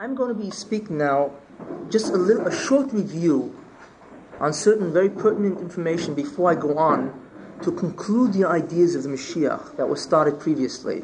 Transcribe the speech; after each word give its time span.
I'm 0.00 0.14
going 0.14 0.28
to 0.28 0.40
be 0.40 0.52
speaking 0.52 0.98
now 0.98 1.32
just 1.90 2.12
a 2.12 2.16
little, 2.16 2.46
a 2.46 2.54
short 2.54 2.92
review 2.92 3.58
on 4.38 4.52
certain 4.52 4.92
very 4.92 5.10
pertinent 5.10 5.58
information 5.58 6.14
before 6.14 6.52
I 6.52 6.54
go 6.54 6.78
on 6.78 7.20
to 7.64 7.72
conclude 7.72 8.32
the 8.32 8.44
ideas 8.44 8.94
of 8.94 9.02
the 9.02 9.08
Mashiach 9.08 9.76
that 9.76 9.88
was 9.88 10.00
started 10.00 10.38
previously. 10.38 11.02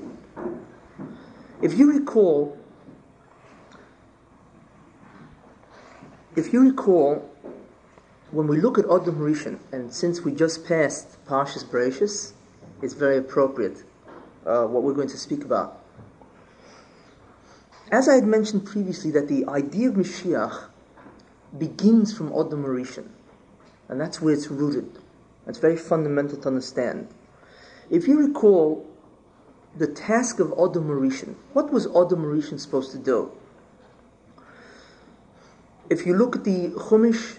If 1.61 1.77
you 1.77 1.91
recall, 1.91 2.57
if 6.37 6.53
you 6.53 6.61
recall, 6.61 7.29
when 8.31 8.47
we 8.47 8.61
look 8.61 8.79
at 8.79 8.85
Adam 8.85 9.19
Rishon, 9.19 9.59
and 9.73 9.93
since 9.93 10.21
we 10.21 10.31
just 10.31 10.65
passed 10.65 11.19
Parshas 11.27 11.65
Bereshis, 11.65 12.33
it's 12.81 12.95
very 12.95 13.19
appropriate 13.19 13.83
uh, 14.47 14.67
what 14.67 14.85
we're 14.85 14.95
going 14.95 15.09
to 15.09 15.19
speak 15.19 15.45
about. 15.45 15.84
As 17.95 18.09
I 18.09 18.17
had 18.17 18.27
mentioned 18.27 18.67
previously, 18.67 19.13
that 19.13 19.29
the 19.29 19.47
idea 19.47 19.89
of 19.89 19.95
Mashiach 19.95 20.65
begins 21.57 22.13
from 22.13 22.33
Adam 22.33 22.65
Rishon, 22.65 23.07
and 23.89 24.01
that's 24.01 24.21
where 24.21 24.35
it's 24.35 24.49
rooted. 24.49 24.99
That's 25.47 25.61
very 25.61 25.77
fundamental 25.77 26.37
to 26.39 26.49
understand. 26.49 27.07
If 27.91 28.09
you 28.09 28.19
recall 28.19 28.85
the 29.77 29.87
task 29.87 30.41
of 30.41 30.51
Adam 30.55 30.89
Rishon, 30.89 31.37
what 31.53 31.73
was 31.73 31.87
Adam 31.87 32.25
Rishon 32.25 32.59
supposed 32.59 32.91
to 32.91 32.99
do? 32.99 33.31
If 35.89 36.05
you 36.05 36.17
look 36.17 36.35
at 36.35 36.43
the 36.43 36.71
Chumash, 36.71 37.39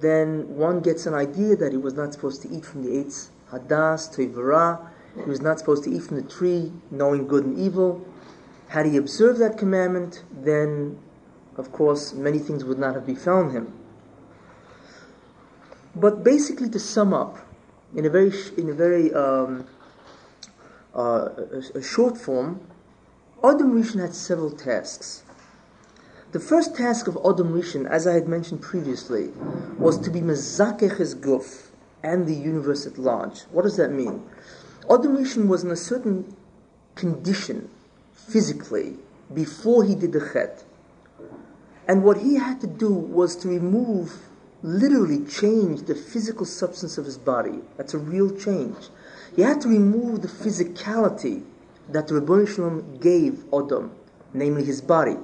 then 0.00 0.56
one 0.56 0.80
gets 0.80 1.06
an 1.06 1.14
idea 1.14 1.54
that 1.54 1.70
he 1.70 1.78
was 1.78 1.94
not 1.94 2.12
supposed 2.12 2.42
to 2.42 2.48
eat 2.48 2.64
from 2.64 2.82
the 2.82 2.90
Eitz 2.90 3.28
Hadas, 3.52 4.12
Toivara. 4.12 4.88
He 5.14 5.30
was 5.30 5.40
not 5.40 5.60
supposed 5.60 5.84
to 5.84 5.90
eat 5.92 6.02
from 6.02 6.16
the 6.16 6.28
tree, 6.28 6.72
knowing 6.90 7.28
good 7.28 7.44
and 7.44 7.56
evil. 7.56 8.04
Had 8.74 8.86
he 8.86 8.96
observed 8.96 9.38
that 9.38 9.56
commandment, 9.56 10.24
then, 10.32 10.98
of 11.56 11.70
course, 11.70 12.12
many 12.12 12.40
things 12.40 12.64
would 12.64 12.76
not 12.76 12.96
have 12.96 13.06
befallen 13.06 13.50
him. 13.50 13.72
But 15.94 16.24
basically, 16.24 16.68
to 16.70 16.80
sum 16.80 17.14
up, 17.14 17.38
in 17.94 18.04
a 18.04 18.10
very, 18.10 18.32
in 18.56 18.68
a 18.68 18.72
very 18.72 19.14
um, 19.14 19.68
uh, 20.92 21.28
a, 21.52 21.78
a, 21.78 21.82
short 21.84 22.18
form, 22.18 22.66
Adam 23.44 23.80
Rishon 23.80 24.00
had 24.00 24.12
several 24.12 24.50
tasks. 24.50 25.22
The 26.32 26.40
first 26.40 26.74
task 26.74 27.06
of 27.06 27.16
Adam 27.18 27.54
Rishon, 27.54 27.88
as 27.88 28.08
I 28.08 28.14
had 28.14 28.26
mentioned 28.26 28.60
previously, 28.60 29.28
was 29.78 29.98
to 30.00 30.10
be 30.10 30.20
mezakech 30.20 30.96
his 30.96 31.14
guf 31.14 31.68
and 32.02 32.26
the 32.26 32.34
universe 32.34 32.86
at 32.86 32.98
large. 32.98 33.42
What 33.52 33.62
does 33.62 33.76
that 33.76 33.92
mean? 33.92 34.28
Adam 34.90 35.16
Rishon 35.16 35.46
was 35.46 35.62
in 35.62 35.70
a 35.70 35.76
certain 35.76 36.34
condition 36.96 37.70
physically 38.14 38.96
before 39.32 39.84
he 39.84 39.94
did 39.94 40.12
the 40.12 40.30
chet. 40.32 40.64
And 41.86 42.02
what 42.02 42.18
he 42.18 42.36
had 42.36 42.60
to 42.62 42.66
do 42.66 42.90
was 42.90 43.36
to 43.36 43.48
remove, 43.48 44.28
literally 44.62 45.24
change 45.26 45.82
the 45.82 45.94
physical 45.94 46.46
substance 46.46 46.96
of 46.96 47.04
his 47.04 47.18
body. 47.18 47.60
That's 47.76 47.92
a 47.92 47.98
real 47.98 48.30
change. 48.34 48.88
He 49.36 49.42
had 49.42 49.60
to 49.62 49.68
remove 49.68 50.22
the 50.22 50.28
physicality 50.28 51.44
that 51.88 52.08
the 52.08 52.14
Rebbe 52.14 52.46
Shalom 52.46 52.98
gave 52.98 53.44
Adam, 53.52 53.92
namely 54.32 54.64
his 54.64 54.80
body. 54.80 55.16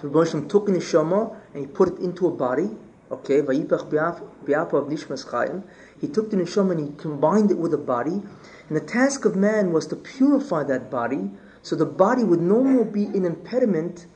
The 0.00 0.08
Rebbe 0.08 0.26
Shalom 0.26 0.48
took 0.48 0.68
an 0.68 0.76
neshama 0.76 1.36
and 1.52 1.66
he 1.66 1.66
put 1.66 1.88
it 1.88 1.98
into 1.98 2.26
a 2.26 2.30
body. 2.30 2.70
Okay, 3.10 3.42
vayipach 3.42 3.90
bi'apav 3.90 4.88
nishmas 4.88 5.26
chayim. 5.26 5.64
He 6.00 6.08
took 6.08 6.30
the 6.30 6.36
neshama 6.36 6.72
and 6.72 6.80
he 6.88 6.94
combined 6.96 7.50
it 7.50 7.58
with 7.58 7.74
a 7.74 7.78
body. 7.78 8.22
And 8.68 8.76
the 8.76 8.80
task 8.80 9.24
of 9.26 9.36
man 9.36 9.72
was 9.72 9.86
to 9.88 9.96
purify 9.96 10.62
that 10.64 10.90
body 10.90 11.30
so 11.68 11.76
the 11.76 11.84
body 11.84 12.24
would 12.24 12.40
no 12.40 12.64
more 12.64 12.82
be 12.82 13.04
an 13.04 13.26
impediment 13.26 14.06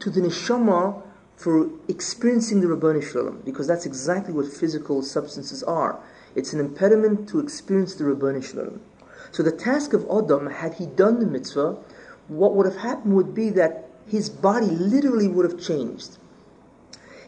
to 0.00 0.10
the 0.10 0.20
neshama 0.20 1.00
for 1.36 1.70
experiencing 1.86 2.60
the 2.60 2.66
Rabbani 2.66 3.00
Shalom, 3.00 3.42
because 3.44 3.68
that's 3.68 3.86
exactly 3.86 4.34
what 4.34 4.52
physical 4.52 5.02
substances 5.02 5.62
are. 5.62 6.00
It's 6.34 6.52
an 6.52 6.58
impediment 6.58 7.28
to 7.28 7.38
experience 7.38 7.94
the 7.94 8.06
Rabbani 8.06 8.42
Shalom. 8.42 8.80
So 9.30 9.44
the 9.44 9.52
task 9.52 9.92
of 9.92 10.04
Adam, 10.10 10.50
had 10.50 10.74
he 10.74 10.86
done 10.86 11.20
the 11.20 11.26
mitzvah, 11.26 11.78
what 12.26 12.56
would 12.56 12.66
have 12.66 12.78
happened 12.78 13.14
would 13.14 13.36
be 13.36 13.50
that 13.50 13.88
his 14.08 14.28
body 14.28 14.66
literally 14.66 15.28
would 15.28 15.48
have 15.48 15.62
changed. 15.62 16.18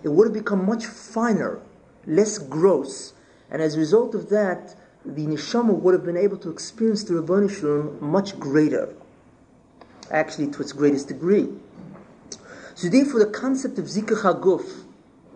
It 0.02 0.08
would 0.08 0.26
have 0.26 0.34
become 0.34 0.66
much 0.66 0.86
finer, 0.86 1.60
less 2.04 2.38
gross, 2.38 3.12
and 3.48 3.62
as 3.62 3.76
a 3.76 3.78
result 3.78 4.16
of 4.16 4.28
that, 4.30 4.74
the 5.04 5.26
neshama 5.26 5.72
would 5.72 5.94
have 5.94 6.04
been 6.04 6.16
able 6.16 6.38
to 6.38 6.50
experience 6.50 7.04
the 7.04 7.14
Rabbani 7.14 7.48
Shalom 7.48 7.96
much 8.00 8.40
greater 8.40 8.92
actually 10.10 10.48
to 10.48 10.62
its 10.62 10.72
greatest 10.72 11.08
degree. 11.08 11.48
So 12.74 12.88
therefore 12.88 13.20
the 13.20 13.30
concept 13.30 13.78
of 13.78 13.86
Zikr 13.86 14.22
HaGuf 14.22 14.84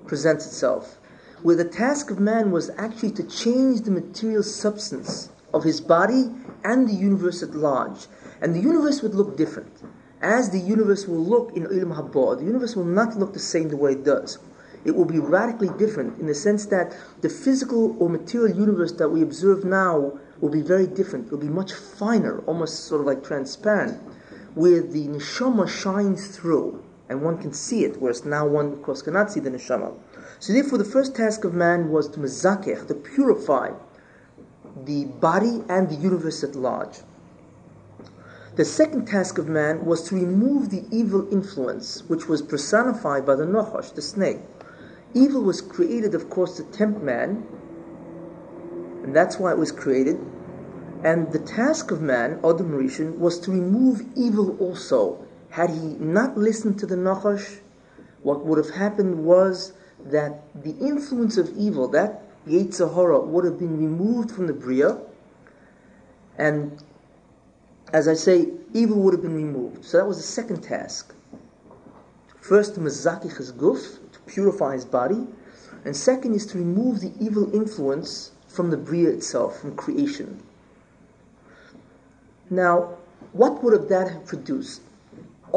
presents 0.06 0.46
itself, 0.46 0.98
where 1.42 1.56
the 1.56 1.64
task 1.64 2.10
of 2.10 2.20
man 2.20 2.50
was 2.50 2.70
actually 2.78 3.10
to 3.12 3.24
change 3.24 3.80
the 3.80 3.90
material 3.90 4.42
substance 4.42 5.30
of 5.52 5.64
his 5.64 5.80
body 5.80 6.30
and 6.64 6.88
the 6.88 6.94
universe 6.94 7.42
at 7.42 7.50
large. 7.50 8.06
And 8.40 8.54
the 8.54 8.60
universe 8.60 9.02
would 9.02 9.14
look 9.14 9.36
different. 9.36 9.82
As 10.20 10.50
the 10.50 10.58
universe 10.58 11.08
will 11.08 11.24
look 11.24 11.52
in 11.56 11.64
Olam 11.64 11.96
Haba, 11.96 12.38
the 12.38 12.44
universe 12.44 12.76
will 12.76 12.84
not 12.84 13.18
look 13.18 13.32
the 13.32 13.40
same 13.40 13.68
the 13.68 13.76
way 13.76 13.92
it 13.92 14.04
does. 14.04 14.38
It 14.84 14.96
will 14.96 15.04
be 15.04 15.18
radically 15.18 15.70
different 15.78 16.20
in 16.20 16.26
the 16.26 16.34
sense 16.34 16.66
that 16.66 16.96
the 17.20 17.28
physical 17.28 17.96
or 17.98 18.08
material 18.08 18.56
universe 18.56 18.92
that 18.92 19.08
we 19.08 19.22
observe 19.22 19.64
now 19.64 20.18
will 20.40 20.50
be 20.50 20.62
very 20.62 20.86
different. 20.86 21.26
It 21.26 21.32
will 21.32 21.38
be 21.38 21.48
much 21.48 21.72
finer, 21.72 22.38
almost 22.46 22.84
sort 22.84 23.00
of 23.00 23.06
like 23.06 23.24
transparent 23.24 23.98
where 24.54 24.82
the 24.82 25.08
neshama 25.08 25.68
shines 25.68 26.36
through 26.36 26.82
and 27.08 27.22
one 27.22 27.38
can 27.38 27.52
see 27.52 27.84
it, 27.84 28.00
whereas 28.00 28.24
now 28.24 28.46
one, 28.46 28.72
of 28.72 28.82
course, 28.82 29.02
cannot 29.02 29.30
see 29.30 29.40
the 29.40 29.50
neshama. 29.50 29.94
So, 30.38 30.52
therefore, 30.52 30.78
the 30.78 30.84
first 30.84 31.14
task 31.14 31.44
of 31.44 31.52
man 31.52 31.90
was 31.90 32.08
to 32.10 32.20
mezakech, 32.20 32.88
to 32.88 32.94
purify 32.94 33.72
the 34.84 35.04
body 35.04 35.62
and 35.68 35.88
the 35.88 35.94
universe 35.94 36.42
at 36.42 36.54
large. 36.54 37.00
The 38.56 38.64
second 38.64 39.06
task 39.06 39.38
of 39.38 39.48
man 39.48 39.84
was 39.84 40.02
to 40.08 40.14
remove 40.14 40.70
the 40.70 40.84
evil 40.90 41.30
influence, 41.32 42.02
which 42.08 42.28
was 42.28 42.42
personified 42.42 43.24
by 43.24 43.34
the 43.34 43.44
Nachash, 43.44 43.94
the 43.94 44.02
snake. 44.02 44.40
Evil 45.14 45.42
was 45.42 45.60
created, 45.60 46.14
of 46.14 46.28
course, 46.28 46.56
to 46.56 46.64
tempt 46.64 47.02
man, 47.02 47.46
and 49.02 49.14
that's 49.14 49.38
why 49.38 49.52
it 49.52 49.58
was 49.58 49.72
created. 49.72 50.18
And 51.04 51.32
the 51.32 51.40
task 51.40 51.90
of 51.90 52.00
man, 52.00 52.38
Adam 52.44 52.70
Rishon, 52.70 53.18
was 53.18 53.40
to 53.40 53.50
remove 53.50 54.04
evil 54.14 54.56
also. 54.58 55.24
Had 55.50 55.70
he 55.70 55.96
not 55.98 56.38
listened 56.38 56.78
to 56.78 56.86
the 56.86 56.94
Nachash, 56.94 57.58
what 58.22 58.44
would 58.46 58.56
have 58.56 58.74
happened 58.76 59.24
was 59.24 59.72
that 60.04 60.42
the 60.62 60.76
influence 60.78 61.36
of 61.36 61.50
evil, 61.56 61.88
that 61.88 62.22
Yetzer 62.46 62.94
Hara, 62.94 63.20
would 63.20 63.44
have 63.44 63.58
been 63.58 63.78
removed 63.78 64.30
from 64.30 64.46
the 64.46 64.52
Bria, 64.52 64.98
and 66.38 66.82
as 67.92 68.08
I 68.08 68.14
say, 68.14 68.48
evil 68.72 68.98
would 69.02 69.12
have 69.12 69.22
been 69.22 69.34
removed. 69.34 69.84
So 69.84 69.98
that 69.98 70.06
was 70.06 70.16
the 70.16 70.22
second 70.22 70.62
task. 70.62 71.12
First, 72.40 72.74
to 72.74 72.80
mezakich 72.80 73.36
his 73.36 73.52
to 73.52 74.20
purify 74.26 74.74
his 74.74 74.84
body, 74.84 75.26
and 75.84 75.96
second 75.96 76.34
is 76.34 76.46
to 76.46 76.58
remove 76.58 77.00
the 77.00 77.12
evil 77.20 77.52
influence 77.54 78.32
from 78.46 78.70
the 78.70 78.76
Bria 78.76 79.10
itself, 79.10 79.60
from 79.60 79.74
creation. 79.74 80.40
Now, 82.52 82.98
what 83.32 83.64
would 83.64 83.72
have 83.72 83.88
that 83.88 84.10
have 84.12 84.26
produced? 84.26 84.82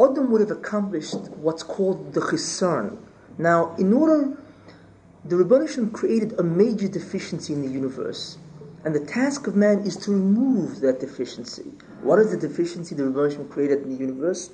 Adam 0.02 0.30
would 0.30 0.40
have 0.40 0.50
accomplished 0.50 1.28
what's 1.36 1.62
called 1.62 2.14
the 2.14 2.20
chisarn. 2.20 2.96
Now, 3.36 3.74
in 3.76 3.92
order, 3.92 4.34
the 5.22 5.36
Rebbeinu 5.36 5.92
created 5.92 6.40
a 6.40 6.42
major 6.42 6.88
deficiency 6.88 7.52
in 7.52 7.60
the 7.60 7.68
universe, 7.68 8.38
and 8.82 8.94
the 8.94 9.04
task 9.04 9.46
of 9.46 9.54
man 9.54 9.80
is 9.80 9.98
to 9.98 10.10
remove 10.10 10.80
that 10.80 10.98
deficiency. 10.98 11.70
What 12.00 12.18
is 12.18 12.30
the 12.30 12.38
deficiency 12.38 12.94
the 12.94 13.02
Rebbeinu 13.02 13.50
created 13.50 13.82
in 13.82 13.90
the 13.90 13.96
universe? 13.96 14.48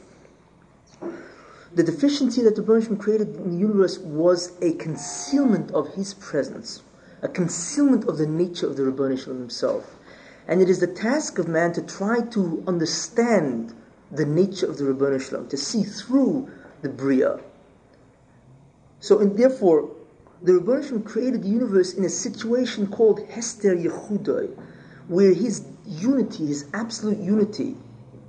The 1.77 1.85
deficiency 1.85 2.43
that 2.43 2.57
the 2.57 2.63
Rebbeinu 2.63 2.99
created 2.99 3.37
in 3.37 3.53
the 3.53 3.59
universe 3.59 3.99
was 4.01 4.51
a 4.61 4.73
concealment 4.73 5.71
of 5.71 5.95
His 5.95 6.15
presence, 6.15 6.83
a 7.23 7.29
concealment 7.29 8.09
of 8.09 8.19
the 8.19 8.27
nature 8.27 8.67
of 8.67 8.77
the 8.77 8.83
Rebbeinu 8.83 9.27
himself. 9.27 9.95
And 10.49 10.61
it 10.61 10.69
is 10.69 10.81
the 10.81 10.87
task 10.87 11.39
of 11.39 11.49
man 11.49 11.73
to 11.75 11.83
try 11.83 12.21
to 12.21 12.65
understand 12.67 13.75
the 14.11 14.27
nature 14.27 14.67
of 14.67 14.77
the 14.77 14.85
Rabbanu 14.85 15.21
Shalom, 15.21 15.49
to 15.49 15.57
see 15.57 15.83
through 15.85 16.51
the 16.83 16.89
Bria. 16.89 17.41
So, 19.01 19.21
and 19.21 19.37
therefore, 19.39 19.91
the 20.43 20.53
Rabbanu 20.53 20.87
Shalom 20.87 21.03
created 21.05 21.43
the 21.43 21.49
universe 21.49 21.95
in 21.95 22.05
a 22.05 22.09
situation 22.09 22.89
called 22.89 23.27
Hester 23.29 23.75
Yehudai, 23.75 24.55
where 25.09 25.33
his 25.33 25.65
unity, 25.87 26.47
his 26.47 26.67
absolute 26.75 27.19
unity, 27.19 27.77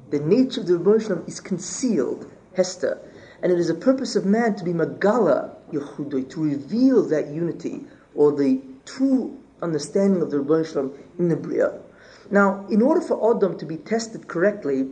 the 0.09 0.19
nature 0.19 0.62
of 0.62 0.68
the 0.68 0.74
Rabbanu 0.74 1.01
Shalom 1.01 1.24
is 1.27 1.39
concealed, 1.39 2.31
Hester. 2.56 3.00
And 3.42 3.51
it 3.51 3.59
is 3.59 3.68
the 3.68 3.74
purpose 3.74 4.16
of 4.16 4.25
man 4.25 4.56
to 4.56 4.63
be 4.63 4.71
Magala 4.71 5.57
Yehudai, 5.71 6.30
to 6.30 6.44
reveal 6.44 7.04
that 7.09 7.27
unity, 7.27 7.86
or 8.16 8.31
the 8.31 8.62
true 8.86 9.38
understanding 9.62 10.21
of 10.21 10.31
the 10.31 10.38
Rabbanu 10.38 10.71
Shalom 10.71 10.94
in 11.18 11.27
the 11.27 11.36
Bria. 11.36 11.80
Now, 12.31 12.65
in 12.69 12.81
order 12.81 13.01
for 13.01 13.35
Adam 13.35 13.57
to 13.59 13.65
be 13.65 13.77
tested 13.77 14.27
correctly, 14.27 14.89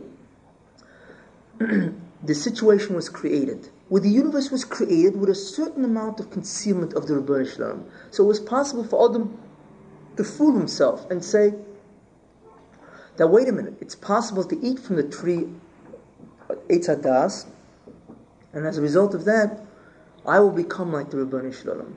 the 1.58 2.34
situation 2.34 2.94
was 2.94 3.08
created 3.08 3.68
where 3.92 4.00
the 4.00 4.08
universe 4.08 4.50
was 4.50 4.64
created 4.64 5.20
with 5.20 5.28
a 5.28 5.34
certain 5.34 5.84
amount 5.84 6.18
of 6.18 6.30
concealment 6.30 6.94
of 6.94 7.06
the 7.06 7.12
Rebbeinu 7.12 7.54
Shalom. 7.54 7.84
So 8.10 8.24
it 8.24 8.26
was 8.26 8.40
possible 8.40 8.84
for 8.84 9.10
Adam 9.10 9.38
to 10.16 10.24
fool 10.24 10.56
himself 10.56 11.10
and 11.10 11.22
say 11.22 11.52
that 13.18 13.26
wait 13.26 13.48
a 13.48 13.52
minute, 13.52 13.74
it's 13.82 13.94
possible 13.94 14.44
to 14.44 14.58
eat 14.66 14.78
from 14.78 14.96
the 14.96 15.02
tree 15.02 15.46
uh, 16.48 16.54
Eitz 16.70 16.88
Hadas, 16.88 17.44
and 18.54 18.66
as 18.66 18.78
a 18.78 18.80
result 18.80 19.12
of 19.14 19.26
that, 19.26 19.60
I 20.24 20.40
will 20.40 20.52
become 20.52 20.90
like 20.90 21.10
the 21.10 21.18
Rebbeinu 21.18 21.52
Shalom. 21.52 21.94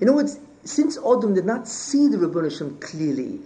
In 0.00 0.08
other 0.08 0.16
words, 0.16 0.40
since 0.64 0.96
Adam 0.96 1.34
did 1.34 1.44
not 1.44 1.68
see 1.68 2.08
the 2.08 2.16
Rebbeinu 2.16 2.56
Shalom 2.56 2.78
clearly, 2.78 3.40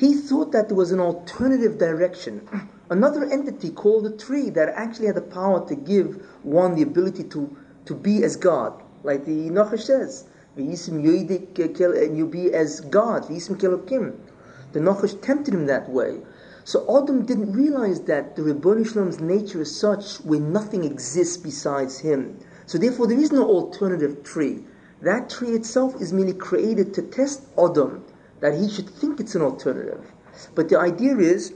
he 0.00 0.14
thought 0.14 0.50
that 0.52 0.68
there 0.68 0.76
was 0.78 0.92
an 0.92 0.98
alternative 1.00 1.76
direction, 1.76 2.48
another 2.90 3.22
entity 3.30 3.68
called 3.68 4.06
a 4.06 4.16
tree 4.16 4.48
that 4.48 4.70
actually 4.70 5.08
had 5.08 5.16
the 5.16 5.20
power 5.20 5.68
to 5.68 5.74
give 5.74 6.26
one 6.42 6.74
the 6.74 6.80
ability 6.80 7.24
to, 7.24 7.54
to 7.84 7.94
be 7.94 8.24
as 8.24 8.34
God, 8.34 8.82
like 9.02 9.26
the 9.26 9.50
Nachash 9.50 9.82
says, 9.82 10.24
and 10.56 12.16
you 12.16 12.26
be 12.26 12.54
as 12.54 12.80
God, 12.80 13.28
The 13.28 14.80
Nachash 14.80 15.20
tempted 15.20 15.52
him 15.52 15.66
that 15.66 15.90
way. 15.90 16.22
So 16.64 16.86
Adam 16.96 17.26
didn't 17.26 17.52
realize 17.52 18.00
that 18.02 18.36
the 18.36 18.42
Ribbon 18.42 18.84
Shalom's 18.84 19.20
nature 19.20 19.60
is 19.60 19.78
such 19.78 20.16
where 20.24 20.40
nothing 20.40 20.82
exists 20.84 21.36
besides 21.36 21.98
him. 21.98 22.38
So 22.64 22.78
therefore 22.78 23.06
there 23.06 23.20
is 23.20 23.32
no 23.32 23.46
alternative 23.46 24.22
tree. 24.22 24.64
That 25.02 25.28
tree 25.28 25.50
itself 25.50 26.00
is 26.00 26.10
merely 26.10 26.32
created 26.32 26.94
to 26.94 27.02
test 27.02 27.42
Adam, 27.58 28.02
that 28.40 28.54
he 28.54 28.68
should 28.68 28.88
think 28.88 29.20
it's 29.20 29.34
an 29.34 29.42
alternative. 29.42 30.12
But 30.54 30.68
the 30.68 30.78
idea 30.78 31.16
is 31.16 31.54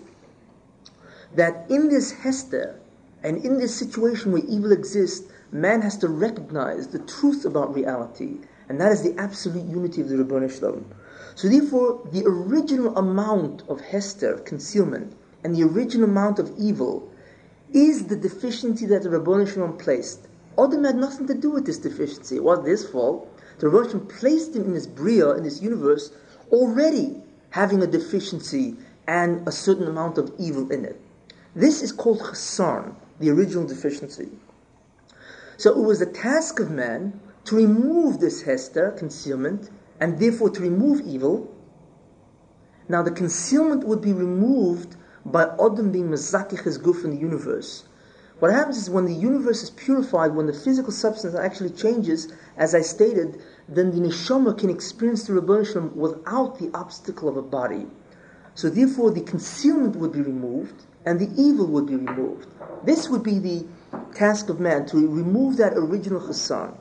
that 1.34 1.66
in 1.70 1.88
this 1.88 2.12
Hester, 2.12 2.78
and 3.22 3.42
in 3.44 3.58
this 3.58 3.74
situation 3.74 4.32
where 4.32 4.42
evil 4.46 4.72
exists, 4.72 5.26
man 5.50 5.80
has 5.80 5.96
to 5.98 6.08
recognize 6.08 6.88
the 6.88 6.98
truth 6.98 7.44
about 7.44 7.74
reality, 7.74 8.38
and 8.68 8.80
that 8.80 8.92
is 8.92 9.02
the 9.02 9.18
absolute 9.18 9.64
unity 9.64 10.00
of 10.02 10.08
the 10.08 10.18
Ribbon 10.18 10.48
Shalom. 10.48 10.84
So 11.34 11.48
therefore, 11.48 12.06
the 12.12 12.24
original 12.26 12.96
amount 12.96 13.62
of 13.68 13.80
Hester, 13.80 14.38
concealment, 14.38 15.14
and 15.42 15.54
the 15.54 15.64
original 15.64 16.08
amount 16.08 16.38
of 16.38 16.52
evil 16.58 17.10
is 17.72 18.06
the 18.06 18.16
deficiency 18.16 18.86
that 18.86 19.02
the 19.02 19.08
Rabbanu 19.08 19.52
Shalom 19.52 19.76
placed. 19.76 20.28
Adam 20.58 20.84
had 20.84 20.96
nothing 20.96 21.26
to 21.26 21.34
do 21.34 21.50
with 21.50 21.66
this 21.66 21.78
deficiency. 21.78 22.36
It 22.36 22.44
wasn't 22.44 22.68
his 22.68 22.88
fault. 22.88 23.28
The 23.58 23.66
Rabbanu 23.66 23.90
Shalom 23.90 24.06
placed 24.06 24.54
him 24.54 24.64
in 24.64 24.74
this 24.74 24.86
Bria, 24.86 25.30
in 25.30 25.42
this 25.42 25.60
universe, 25.60 26.12
already 26.50 27.22
having 27.50 27.82
a 27.82 27.86
deficiency 27.86 28.76
and 29.06 29.46
a 29.46 29.52
certain 29.52 29.86
amount 29.86 30.18
of 30.18 30.32
evil 30.38 30.70
in 30.70 30.84
it. 30.84 31.00
This 31.54 31.82
is 31.82 31.92
called 31.92 32.20
Chassan, 32.20 32.94
the 33.20 33.30
original 33.30 33.66
deficiency. 33.66 34.28
So 35.56 35.70
it 35.70 35.84
was 35.84 36.00
the 36.00 36.06
task 36.06 36.58
of 36.58 36.70
man 36.70 37.20
to 37.44 37.56
remove 37.56 38.18
this 38.18 38.42
Hester, 38.42 38.90
concealment, 38.92 39.70
and 40.00 40.18
therefore 40.18 40.50
to 40.50 40.60
remove 40.60 41.06
evil. 41.06 41.54
Now 42.88 43.02
the 43.02 43.10
concealment 43.10 43.84
would 43.84 44.00
be 44.00 44.12
removed 44.12 44.96
by 45.24 45.44
Adam 45.44 45.92
being 45.92 46.08
Mazakich 46.08 46.64
his 46.64 46.76
in 46.76 47.10
the 47.10 47.16
universe. 47.16 47.84
What 48.40 48.52
happens 48.52 48.78
is 48.78 48.90
when 48.90 49.04
the 49.04 49.14
universe 49.14 49.62
is 49.62 49.70
purified, 49.70 50.34
when 50.34 50.46
the 50.46 50.52
physical 50.52 50.92
substance 50.92 51.34
actually 51.34 51.70
changes, 51.70 52.32
as 52.56 52.74
I 52.74 52.80
stated, 52.80 53.40
then 53.68 53.90
the 53.90 54.08
neshama 54.08 54.56
can 54.58 54.70
experience 54.70 55.26
the 55.26 55.32
Rebbeinu 55.32 55.92
without 55.94 56.58
the 56.58 56.70
obstacle 56.74 57.28
of 57.28 57.36
a 57.36 57.42
body. 57.42 57.86
So 58.54 58.68
therefore 58.68 59.10
the 59.10 59.22
concealment 59.22 59.96
would 59.96 60.12
be 60.12 60.20
removed 60.20 60.84
and 61.06 61.18
the 61.18 61.30
evil 61.40 61.66
would 61.66 61.86
be 61.86 61.96
removed. 61.96 62.46
This 62.84 63.08
would 63.08 63.22
be 63.22 63.38
the 63.38 63.66
task 64.14 64.48
of 64.48 64.60
man, 64.60 64.86
to 64.86 64.96
remove 64.96 65.56
that 65.58 65.74
original 65.74 66.20
chassan. 66.20 66.76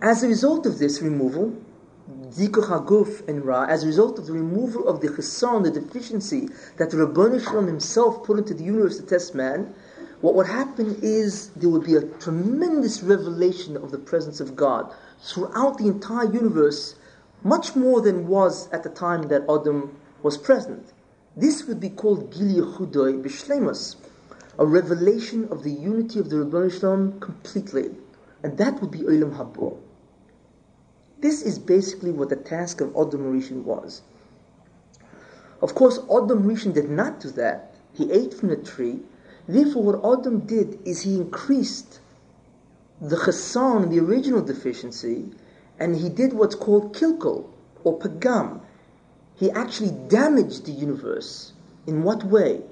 As 0.00 0.22
a 0.22 0.28
result 0.28 0.66
of 0.66 0.78
this 0.78 1.00
removal, 1.00 1.56
Zikuch 2.28 2.68
Haguf 2.68 3.26
and 3.28 3.44
Ra, 3.44 3.64
as 3.64 3.84
a 3.84 3.86
result 3.86 4.18
of 4.18 4.26
the 4.26 4.32
removal 4.32 4.88
of 4.88 5.00
the 5.00 5.08
chassan, 5.08 5.62
the 5.62 5.70
deficiency 5.70 6.48
that 6.76 6.90
the 6.90 6.96
Rabbanu 6.96 7.42
Shalom 7.42 7.66
himself 7.66 8.24
put 8.24 8.38
into 8.38 8.54
the 8.54 8.64
universe 8.64 8.98
to 8.98 9.06
test 9.06 9.34
man, 9.34 9.74
what 10.20 10.34
would 10.34 10.46
happen 10.46 10.98
is 11.02 11.48
there 11.50 11.68
would 11.68 11.84
be 11.84 11.96
a 11.96 12.02
tremendous 12.02 13.02
revelation 13.02 13.76
of 13.76 13.90
the 13.90 13.98
presence 13.98 14.40
of 14.40 14.56
God 14.56 14.92
throughout 15.24 15.78
the 15.78 15.86
entire 15.86 16.30
universe, 16.30 16.96
much 17.42 17.74
more 17.74 18.02
than 18.02 18.28
was 18.28 18.68
at 18.72 18.82
the 18.82 18.90
time 18.90 19.22
that 19.28 19.42
Adam 19.48 19.96
was 20.22 20.36
present. 20.36 20.92
This 21.34 21.64
would 21.66 21.80
be 21.80 21.88
called 21.88 22.30
Gili 22.32 22.60
Chudoy 22.60 23.22
Bishlemus, 23.22 23.96
a 24.58 24.66
revelation 24.66 25.48
of 25.50 25.62
the 25.62 25.72
unity 25.72 26.20
of 26.20 26.28
the 26.28 26.36
Rabbanu 26.36 26.70
Shalom 26.78 27.18
completely. 27.20 27.90
And 28.42 28.58
that 28.58 28.80
would 28.80 28.90
be 28.90 29.00
Olam 29.00 29.36
Haba. 29.36 29.78
This 31.20 31.40
is 31.40 31.58
basically 31.58 32.10
what 32.10 32.28
the 32.28 32.36
task 32.36 32.82
of 32.82 32.90
Adam 32.90 33.32
Rishon 33.32 33.64
was. 33.64 34.02
Of 35.62 35.74
course, 35.74 35.98
Adam 36.00 36.44
Rishon 36.44 36.74
did 36.74 36.90
not 36.90 37.20
do 37.20 37.30
that. 37.30 37.74
He 37.94 38.12
ate 38.12 38.34
from 38.34 38.50
the 38.50 38.56
tree. 38.56 39.00
Therefore, 39.48 39.82
what 39.82 40.18
Adam 40.18 40.40
did 40.40 40.78
is 40.84 41.00
he 41.00 41.16
increased 41.16 42.00
the 43.00 43.16
chassan, 43.16 43.90
the 43.90 43.98
original 43.98 44.40
deficiency, 44.40 45.30
and 45.78 45.96
he 45.96 46.08
did 46.08 46.32
what's 46.32 46.54
called 46.54 46.94
kilkul 46.94 47.50
or 47.82 47.98
pagam. 47.98 48.60
He 49.36 49.50
actually 49.50 49.90
damaged 50.08 50.64
the 50.64 50.72
universe. 50.72 51.52
In 51.86 52.02
what 52.02 52.24
way? 52.24 52.62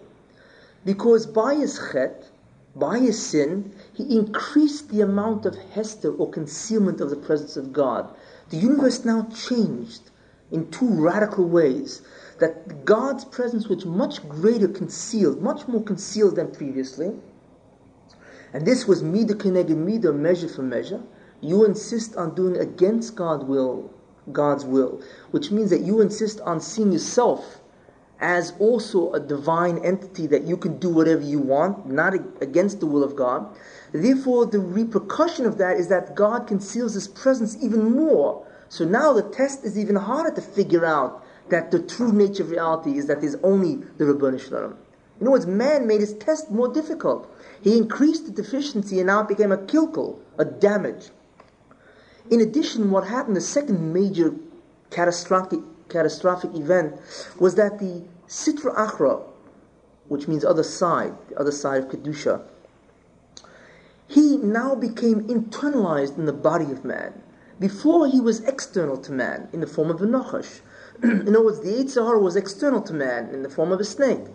Because 0.85 1.27
by 1.27 1.57
his 1.57 1.79
chet, 1.93 2.31
by 2.75 2.99
his 2.99 3.21
sin, 3.21 3.75
he 3.93 4.17
increased 4.17 4.89
the 4.89 5.01
amount 5.01 5.45
of 5.45 5.57
hester 5.57 6.13
or 6.15 6.31
concealment 6.31 7.01
of 7.01 7.11
the 7.11 7.17
presence 7.17 7.57
of 7.57 7.73
God. 7.73 8.09
The 8.51 8.57
universe 8.57 9.05
now 9.05 9.29
changed 9.35 10.11
in 10.51 10.71
two 10.71 10.89
radical 10.89 11.45
ways. 11.45 12.03
That 12.39 12.85
God's 12.85 13.25
presence 13.25 13.69
was 13.69 13.85
much 13.85 14.27
greater 14.29 14.69
concealed, 14.69 15.43
much 15.43 15.69
more 15.69 15.83
concealed 15.83 16.37
than 16.37 16.51
previously. 16.51 17.13
And 18.53 18.67
this 18.67 18.87
was 18.87 19.03
mida 19.03 19.35
keneged 19.35 19.77
mida, 19.77 20.13
measure 20.13 20.49
for 20.49 20.63
measure. 20.63 21.01
You 21.41 21.65
insist 21.65 22.17
on 22.17 22.35
doing 22.35 22.57
against 22.57 23.17
God's 23.17 23.45
will, 23.45 23.91
God's 24.31 24.65
will, 24.65 25.03
which 25.31 25.51
means 25.51 25.71
that 25.71 25.81
you 25.81 26.01
insist 26.01 26.41
on 26.41 26.61
seeing 26.61 26.93
yourself 26.93 27.61
as 28.21 28.53
also 28.61 29.13
a 29.13 29.21
divine 29.21 29.79
entity 29.79 30.29
that 30.29 30.45
you 30.45 30.57
can 30.57 30.79
do 30.79 30.89
whatever 30.89 31.23
you 31.23 31.41
want, 31.41 31.91
not 31.91 32.15
against 32.41 32.79
the 32.79 32.87
will 32.87 33.03
of 33.03 33.17
God. 33.17 33.45
Therefore, 33.91 34.47
the 34.47 34.61
repercussion 34.61 35.45
of 35.45 35.59
that 35.59 35.77
is 35.77 35.89
that 35.89 36.15
God 36.15 36.47
conceals 36.47 36.95
His 36.95 37.09
presence 37.09 37.57
even 37.61 37.91
more. 37.91 38.47
So 38.69 38.85
now 38.85 39.13
the 39.13 39.23
test 39.23 39.65
is 39.65 39.77
even 39.77 39.97
harder 39.97 40.33
to 40.37 40.41
figure 40.41 40.87
out 40.87 41.25
that 41.49 41.73
the 41.73 41.83
true 41.83 42.13
nature 42.13 42.45
of 42.45 42.51
reality 42.51 42.97
is 42.97 43.07
that 43.07 43.21
there's 43.21 43.35
only 43.43 43.77
the 43.99 44.05
Rabbanu 44.05 44.41
Shalom. 44.41 44.77
In 45.21 45.27
other 45.27 45.33
words, 45.33 45.47
man 45.47 45.87
made 45.87 46.01
his 46.01 46.15
test 46.15 46.51
more 46.51 46.69
difficult. 46.69 47.29
He 47.63 47.79
increased 47.79 48.27
the 48.27 48.33
deficiency 48.33 48.99
and 48.99 49.07
now 49.07 49.23
it 49.23 49.29
became 49.29 49.53
a 49.53 49.57
kilkul, 49.57 50.19
a 50.37 50.45
damage. 50.45 51.11
In 52.31 52.41
addition, 52.41 52.91
what 52.91 53.07
happened, 53.07 53.37
the 53.37 53.41
second 53.41 53.93
major 53.93 54.35
catastrophic, 54.91 55.61
catastrophic 55.89 56.55
event, 56.55 57.01
was 57.39 57.55
that 57.55 57.79
the 57.79 58.03
Sitra 58.29 58.75
Achra, 58.75 59.23
which 60.09 60.27
means 60.27 60.45
other 60.45 60.63
side, 60.63 61.15
the 61.29 61.39
other 61.39 61.53
side 61.53 61.85
of 61.85 61.89
Kedusha, 61.89 62.43
he 64.09 64.37
now 64.37 64.75
became 64.75 65.27
internalized 65.29 66.19
in 66.19 66.27
the 66.27 66.33
body 66.33 66.71
of 66.71 66.85
man. 66.85 67.23
Before 67.59 68.07
he 68.07 68.21
was 68.21 68.41
external 68.41 68.97
to 68.99 69.13
man 69.13 69.49
in 69.53 69.61
the 69.61 69.67
form 69.67 69.91
of 69.91 70.03
a 70.03 70.07
nachash. 70.07 70.61
in 71.03 71.29
other 71.29 71.45
words, 71.45 71.61
the 71.61 71.71
Yetzer 71.71 72.21
was 72.21 72.37
external 72.37 72.83
to 72.83 72.93
man 72.93 73.29
in 73.31 73.43
the 73.43 73.49
form 73.49 73.73
of 73.73 73.81
a 73.81 73.85
snake. 73.85 74.27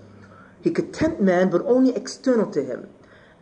He 0.62 0.72
could 0.72 0.94
tempt 0.94 1.22
man, 1.22 1.50
but 1.50 1.62
only 1.66 1.96
external 1.96 2.50
to 2.52 2.64
him. 2.64 2.88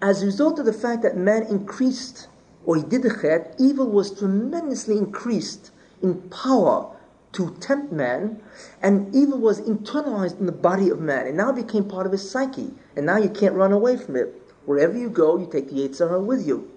As 0.05 0.21
a 0.21 0.27
result 0.27 0.59
of 0.59 0.67
the 0.67 0.71
fact 0.71 1.01
that 1.01 1.17
man 1.17 1.41
increased, 1.49 2.27
or 2.63 2.75
he 2.75 2.83
did 2.83 3.01
the 3.01 3.09
chet, 3.09 3.55
evil 3.57 3.89
was 3.89 4.11
tremendously 4.11 4.99
increased 4.99 5.71
in 5.99 6.21
power 6.29 6.95
to 7.31 7.55
tempt 7.59 7.91
man, 7.91 8.39
and 8.83 9.15
evil 9.15 9.39
was 9.39 9.59
internalized 9.61 10.39
in 10.39 10.45
the 10.45 10.51
body 10.51 10.89
of 10.89 11.01
man, 11.01 11.25
and 11.25 11.35
now 11.35 11.51
became 11.51 11.85
part 11.85 12.05
of 12.05 12.11
his 12.11 12.29
psyche, 12.29 12.71
and 12.95 13.07
now 13.07 13.17
you 13.17 13.29
can't 13.29 13.55
run 13.55 13.71
away 13.71 13.97
from 13.97 14.15
it. 14.15 14.39
Wherever 14.67 14.95
you 14.95 15.09
go, 15.09 15.39
you 15.39 15.47
take 15.51 15.71
the 15.71 15.77
Yetzer 15.77 16.07
Hara 16.07 16.21
with 16.21 16.45
you. 16.45 16.69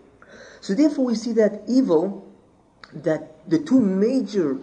So 0.62 0.72
therefore, 0.72 1.04
we 1.04 1.14
see 1.14 1.34
that 1.34 1.64
evil, 1.68 2.26
that 2.94 3.46
the 3.46 3.58
two 3.58 3.78
major 3.78 4.56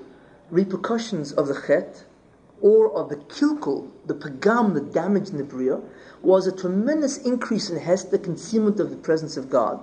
repercussions 0.50 1.32
of 1.34 1.50
the 1.50 1.62
Chet, 1.68 2.04
or 2.62 2.92
of 2.96 3.10
the 3.10 3.18
kilkul, 3.18 3.92
the 4.08 4.16
pagam, 4.16 4.74
the 4.74 4.82
damage 4.82 5.30
in 5.30 5.38
the 5.38 5.44
bria, 5.44 5.82
was 6.26 6.48
a 6.48 6.56
tremendous 6.56 7.18
increase 7.20 7.70
in 7.70 7.80
Hes, 7.80 8.04
the 8.04 8.20
concealment 8.20 8.80
of 8.80 8.90
the 8.90 8.98
presence 8.98 9.38
of 9.38 9.50
God. 9.50 9.80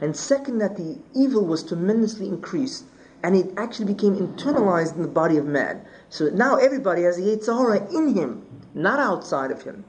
And 0.00 0.16
second, 0.16 0.58
that 0.58 0.76
the 0.76 0.98
evil 1.14 1.44
was 1.44 1.62
tremendously 1.62 2.26
increased, 2.26 2.84
and 3.22 3.36
it 3.36 3.52
actually 3.56 3.92
became 3.92 4.16
internalized 4.16 4.96
in 4.96 5.02
the 5.02 5.08
body 5.08 5.36
of 5.36 5.46
man. 5.46 5.82
So 6.08 6.30
now 6.30 6.56
everybody 6.56 7.02
has 7.02 7.16
the 7.16 7.22
Yetzer 7.22 7.56
Hara 7.56 7.88
in 7.94 8.14
him, 8.14 8.44
not 8.74 8.98
outside 8.98 9.50
of 9.50 9.62
him 9.62 9.84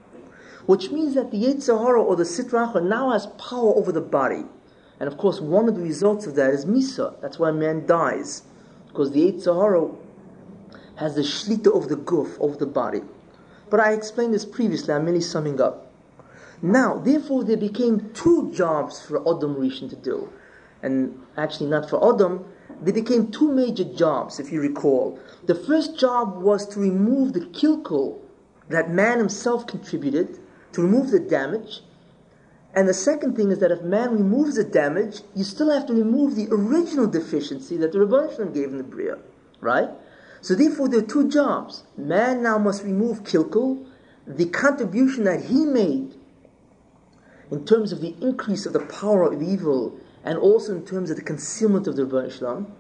which 0.66 0.92
means 0.92 1.14
that 1.16 1.32
the 1.32 1.44
Yetzer 1.44 1.78
Hara 1.78 2.02
or 2.02 2.16
the 2.16 2.24
Sitra 2.24 2.72
Achra 2.72 2.84
now 2.84 3.12
has 3.12 3.28
power 3.38 3.76
over 3.76 3.92
the 3.92 4.02
body. 4.02 4.46
And 5.00 5.12
of 5.12 5.18
course, 5.18 5.42
one 5.42 5.68
of 5.68 5.76
the 5.76 5.82
results 5.82 6.26
of 6.26 6.36
that 6.36 6.52
is 6.52 6.66
Misa. 6.66 7.20
That's 7.22 7.38
why 7.38 7.52
man 7.52 7.86
dies. 7.86 8.44
Because 8.88 9.12
the 9.12 9.32
Yetzer 9.32 9.56
Hara 9.56 9.90
has 10.96 11.16
the 11.16 11.22
shlita 11.22 11.76
of 11.76 11.90
the 11.90 11.96
guf, 11.96 12.40
of 12.40 12.60
the 12.60 12.66
body. 12.66 13.02
But 13.70 13.80
I 13.80 13.94
explained 13.94 14.34
this 14.34 14.46
previously, 14.46 14.94
I'm 14.94 15.06
merely 15.06 15.22
summing 15.22 15.60
up. 15.60 15.92
Now, 16.64 16.98
therefore, 16.98 17.44
there 17.44 17.58
became 17.58 18.10
two 18.14 18.50
jobs 18.54 19.02
for 19.02 19.20
Adam 19.20 19.56
Rishon 19.56 19.90
to 19.90 19.98
do. 19.98 20.32
And 20.82 21.20
actually, 21.36 21.70
not 21.70 21.90
for 21.90 22.16
Adam, 22.16 22.46
there 22.82 22.94
became 22.94 23.32
two 23.32 23.52
major 23.52 23.84
jobs, 23.84 24.40
if 24.40 24.50
you 24.50 24.62
recall. 24.62 25.20
The 25.46 25.56
first 25.56 26.00
job 26.00 26.42
was 26.42 26.66
to 26.70 26.80
remove 26.80 27.34
the 27.34 27.42
kilkul 27.42 28.22
that 28.70 28.90
man 28.90 29.18
himself 29.18 29.68
contributed, 29.68 30.40
to 30.72 30.82
remove 30.82 31.12
the 31.12 31.20
damage. 31.20 31.82
And 32.74 32.88
the 32.88 32.94
second 32.94 33.36
thing 33.36 33.52
is 33.52 33.60
that 33.60 33.72
if 33.72 33.82
man 33.82 34.14
removes 34.14 34.56
the 34.56 34.64
damage, 34.64 35.20
you 35.36 35.44
still 35.44 35.70
have 35.70 35.86
to 35.88 35.94
remove 35.94 36.38
the 36.38 36.48
original 36.50 37.08
deficiency 37.08 37.76
that 37.76 37.92
the 37.92 38.00
Rebbe 38.00 38.52
gave 38.54 38.70
in 38.70 38.78
the 38.78 38.86
Bria, 38.86 39.18
right? 39.60 39.90
So 40.40 40.56
therefore, 40.56 40.88
there 40.88 41.02
are 41.02 41.06
two 41.06 41.30
jobs. 41.30 41.84
Man 41.98 42.42
now 42.42 42.58
must 42.58 42.86
remove 42.86 43.26
kilkul, 43.26 43.86
the 44.26 44.46
contribution 44.46 45.26
that 45.26 45.44
he 45.44 45.66
made 45.66 46.16
in 47.52 47.66
terms 47.66 47.92
of 47.92 48.02
the 48.02 48.16
increase 48.22 48.66
of 48.66 48.74
the 48.74 48.80
power 48.80 49.32
of 49.32 49.42
evil 49.42 49.98
and 50.24 50.38
also 50.38 50.76
in 50.76 50.86
terms 50.86 51.10
of 51.10 51.18
the 51.18 51.24
concealment 51.24 51.88
of 51.88 51.96
the 51.96 52.30
Shalom. 52.30 52.74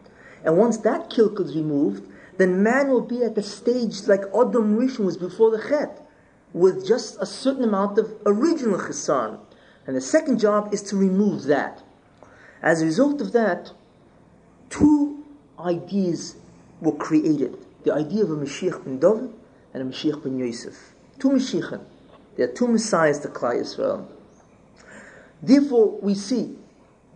And 0.43 0.58
once 0.58 0.77
that 0.79 1.10
kilkul 1.10 1.46
is 1.46 1.55
removed, 1.55 2.08
then 2.38 2.63
man 2.63 2.89
will 2.89 3.01
be 3.01 3.24
at 3.24 3.36
the 3.36 3.43
stage 3.43 4.08
like 4.08 4.22
Adam 4.34 4.77
Rishon 4.77 5.05
was 5.05 5.17
before 5.17 5.51
the 5.51 5.62
Chet, 5.70 6.05
with 6.53 6.86
just 6.86 7.17
a 7.20 7.25
certain 7.25 7.63
amount 7.63 7.98
of 7.98 8.12
original 8.25 8.79
chesan. 8.79 9.39
And 9.86 9.96
the 9.96 10.01
second 10.01 10.39
job 10.39 10.74
is 10.74 10.82
to 10.84 10.96
remove 10.96 11.43
that. 11.43 11.84
As 12.62 12.82
a 12.82 12.86
result 12.86 13.22
of 13.22 13.34
that, 13.34 13.72
two 14.70 15.24
ideas 15.60 16.36
were 16.82 16.93
created. 16.93 17.58
The 17.84 17.93
idea 17.93 18.24
of 18.24 18.32
a 18.32 18.36
Mashiach 18.36 18.84
ben 18.86 19.00
David 19.00 19.34
and 19.74 19.84
a 19.84 19.86
Mashiach 19.93 20.24
ben 20.24 20.39
Yosef. 20.39 20.93
Two 21.20 21.29
Mashiachim. 21.32 21.82
There 22.36 22.50
are 22.50 22.53
two 22.53 22.67
Messiahs 22.67 23.20
to 23.20 23.27
Klal 23.27 23.60
Yisrael. 23.60 24.08
Therefore, 25.43 26.00
we 26.01 26.15
see 26.15 26.55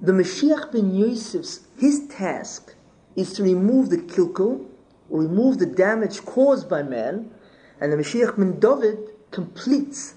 the 0.01 0.11
Mashiach 0.11 0.73
ben 0.73 0.93
Yosef's, 0.93 1.61
his 1.77 2.07
task 2.09 2.75
is 3.15 3.31
to 3.33 3.43
remove 3.43 3.89
the 3.89 3.97
kilkul, 3.97 4.65
remove 5.09 5.59
the 5.59 5.65
damage 5.65 6.25
caused 6.25 6.69
by 6.69 6.83
man, 6.83 7.31
and 7.79 7.93
the 7.93 7.95
Mashiach 7.95 8.35
ben 8.37 8.59
David 8.59 8.99
completes 9.31 10.15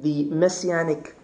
the 0.00 0.24
messianic 0.24 1.14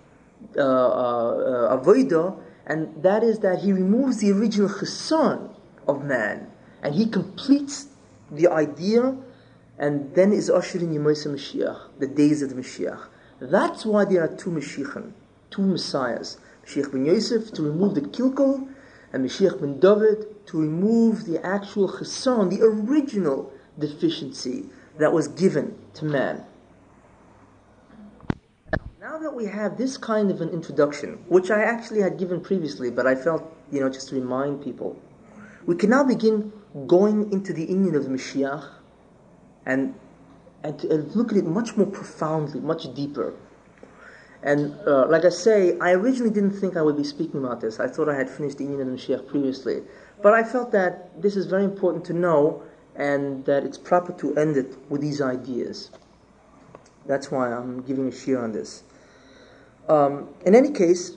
uh, 0.59 0.61
uh, 0.61 1.79
avodah, 1.79 2.39
and 2.67 3.03
that 3.03 3.25
is 3.25 3.39
that 3.39 3.61
he 3.61 3.73
removes 3.73 4.19
the 4.19 4.31
original 4.33 4.69
chesan 4.69 5.49
of 5.89 6.05
man, 6.05 6.47
and 6.83 6.95
he 6.95 7.07
completes 7.07 7.87
the 8.31 8.49
idea, 8.49 9.17
and 9.79 10.15
then 10.15 10.31
is 10.31 10.51
ushered 10.51 10.83
in 10.83 10.91
Yemos 10.91 11.27
HaMashiach, 11.27 11.99
the 11.99 12.07
days 12.07 12.43
of 12.43 12.51
the 12.51 12.57
Mashiach. 12.57 13.01
That's 13.41 13.87
why 13.87 14.05
there 14.05 14.23
are 14.23 14.37
two 14.37 14.51
Mashiachim 14.51 15.13
two 15.51 15.63
messiahs. 15.63 16.39
Mashiach 16.65 16.93
ben 16.93 17.07
Yosef 17.07 17.53
to 17.53 17.63
remove 17.63 17.95
the 17.95 18.01
kilkul, 18.03 18.69
and 19.13 19.25
Mashiach 19.25 19.61
ben 19.61 19.79
David 19.79 20.47
to 20.47 20.61
remove 20.61 21.25
the 21.25 21.45
actual 21.45 21.89
chesan, 21.89 22.51
the 22.51 22.63
original 22.63 23.53
deficiency 23.79 24.67
that 24.99 25.13
was 25.13 25.29
given 25.29 25.77
to 25.95 26.05
man. 26.05 26.45
Now 29.01 29.19
that 29.19 29.35
we 29.35 29.47
have 29.47 29.79
this 29.79 29.97
kind 29.97 30.31
of 30.31 30.41
an 30.41 30.49
introduction, 30.49 31.25
which 31.29 31.51
I 31.51 31.63
actually 31.63 32.01
had 32.01 32.19
given 32.19 32.41
previously, 32.41 32.91
but 32.91 33.07
I 33.07 33.15
felt, 33.15 33.43
you 33.71 33.81
know, 33.81 33.89
just 33.89 34.09
to 34.09 34.15
remind 34.17 34.63
people, 34.63 35.01
we 35.65 35.77
can 35.77 35.91
now 35.91 36.05
begin 36.05 36.53
going 36.87 37.33
into 37.33 37.53
the 37.53 37.67
Inyan 37.67 37.95
of 37.95 38.05
the 38.05 38.11
Mashiach 38.11 38.69
and, 39.65 39.95
and, 40.63 40.79
to, 40.81 40.91
and 40.91 41.15
look 41.15 41.31
at 41.31 41.39
it 41.39 41.45
much 41.45 41.77
more 41.77 41.87
profoundly, 41.87 42.61
much 42.61 42.93
deeper. 42.95 43.35
And 44.47 44.79
uh, 44.87 45.09
like 45.09 45.25
I 45.25 45.31
say, 45.31 45.77
I 45.81 45.91
originally 45.91 46.33
didn't 46.33 46.53
think 46.53 46.77
I 46.77 46.83
would 46.83 46.97
be 46.97 47.03
speaking 47.03 47.45
about 47.45 47.61
this. 47.61 47.81
I 47.81 47.89
thought 47.89 48.09
I 48.09 48.15
had 48.15 48.31
finished 48.31 48.59
the 48.59 48.65
Inyan 48.65 48.83
and 48.83 48.97
Mashiach 48.97 49.27
previously. 49.27 49.83
But 50.23 50.35
I 50.35 50.45
felt 50.45 50.71
that 50.71 51.21
this 51.21 51.35
is 51.35 51.47
very 51.47 51.65
important 51.65 52.05
to 52.05 52.13
know 52.13 52.63
and 52.95 53.45
that 53.47 53.65
it's 53.65 53.77
proper 53.77 54.13
to 54.13 54.37
end 54.37 54.57
it 54.57 54.79
with 54.89 55.01
these 55.01 55.21
ideas. 55.21 55.91
That's 57.07 57.29
why 57.33 57.53
I'm 57.53 57.83
giving 57.83 58.07
a 58.07 58.13
share 58.13 58.41
on 58.41 58.53
this. 58.53 58.85
Um, 59.89 60.29
in 60.45 60.55
any 60.55 60.71
case, 60.71 61.17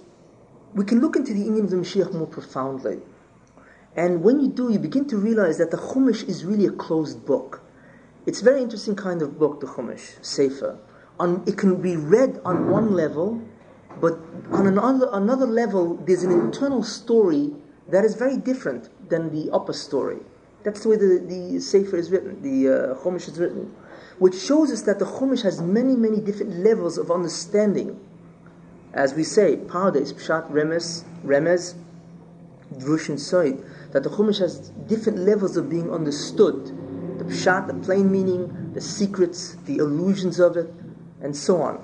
we 0.73 0.83
can 0.83 0.99
look 0.99 1.15
into 1.15 1.31
the 1.31 1.43
Inyan 1.43 1.65
of 1.65 1.69
the 1.69 1.77
Mashiach 1.77 2.11
more 2.11 2.25
profoundly. 2.25 2.97
And 3.95 4.23
when 4.23 4.39
you 4.39 4.47
do, 4.47 4.71
you 4.71 4.79
begin 4.79 5.07
to 5.07 5.17
realize 5.17 5.59
that 5.59 5.69
the 5.69 5.77
Chumash 5.77 6.27
is 6.27 6.45
really 6.45 6.65
a 6.65 6.71
closed 6.71 7.27
book. 7.27 7.61
It's 8.25 8.41
a 8.41 8.43
very 8.43 8.63
interesting 8.63 8.95
kind 8.95 9.21
of 9.21 9.37
book, 9.37 9.59
the 9.59 9.67
Chumash, 9.67 10.23
Sefer 10.25 10.79
on, 11.19 11.43
it 11.45 11.57
can 11.57 11.81
be 11.81 11.95
read 11.97 12.39
on 12.45 12.69
one 12.69 12.93
level, 12.93 13.41
but 13.99 14.17
on 14.51 14.67
another, 14.67 15.09
another 15.11 15.45
level, 15.45 15.95
there's 16.05 16.23
an 16.23 16.31
internal 16.31 16.83
story 16.83 17.53
that 17.89 18.05
is 18.05 18.15
very 18.15 18.37
different 18.37 18.89
than 19.09 19.31
the 19.31 19.51
upper 19.51 19.73
story. 19.73 20.19
That's 20.63 20.83
the 20.83 20.89
way 20.89 20.95
the, 20.97 21.23
the 21.25 21.59
Sefer 21.59 21.97
is 21.97 22.11
written, 22.11 22.41
the 22.41 22.69
uh, 22.69 22.95
Chumash 22.95 23.27
is 23.27 23.39
written, 23.39 23.75
which 24.19 24.35
shows 24.35 24.71
us 24.71 24.81
that 24.83 24.99
the 24.99 25.05
Chumash 25.05 25.43
has 25.43 25.61
many, 25.61 25.95
many 25.95 26.19
different 26.19 26.57
levels 26.57 26.97
of 26.97 27.11
understanding. 27.11 27.99
As 28.93 29.13
we 29.13 29.23
say, 29.23 29.57
Pardes, 29.57 30.13
Pshat, 30.13 30.49
Remes, 30.51 31.03
Remez, 31.23 31.75
Drush, 32.75 33.09
and 33.09 33.17
Soid, 33.17 33.63
that 33.91 34.03
the 34.03 34.09
Chumash 34.09 34.39
has 34.39 34.69
different 34.87 35.19
levels 35.19 35.57
of 35.57 35.69
being 35.69 35.91
understood. 35.91 36.67
The 37.19 37.25
Pshat, 37.25 37.67
the 37.67 37.73
plain 37.73 38.11
meaning, 38.11 38.73
the 38.73 38.81
secrets, 38.81 39.55
the 39.65 39.77
illusions 39.77 40.39
of 40.39 40.57
it, 40.57 40.71
and 41.21 41.35
so 41.35 41.61
on, 41.61 41.83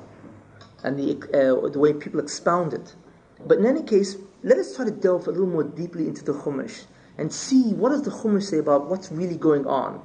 and 0.84 0.98
the, 0.98 1.18
uh, 1.34 1.70
the 1.70 1.80
way 1.80 1.94
people 1.94 2.20
expound 2.20 2.74
it. 2.74 2.96
But 3.46 3.60
in 3.60 3.66
any 3.66 3.84
case, 3.84 4.18
let 4.44 4.58
us 4.58 4.76
try 4.76 4.86
to 4.86 4.92
delve 4.92 5.28
a 5.28 5.32
little 5.32 5.48
more 5.48 5.64
deeply 5.64 6.08
into 6.08 6.24
the 6.24 6.34
Chumash 6.34 6.86
and 7.18 7.32
see 7.32 7.74
what 7.74 7.90
does 7.90 8.04
the 8.04 8.12
Chumash 8.12 8.44
say 8.44 8.58
about 8.58 8.90
what's 8.90 9.12
really 9.12 9.38
going 9.38 9.66
on. 9.66 10.02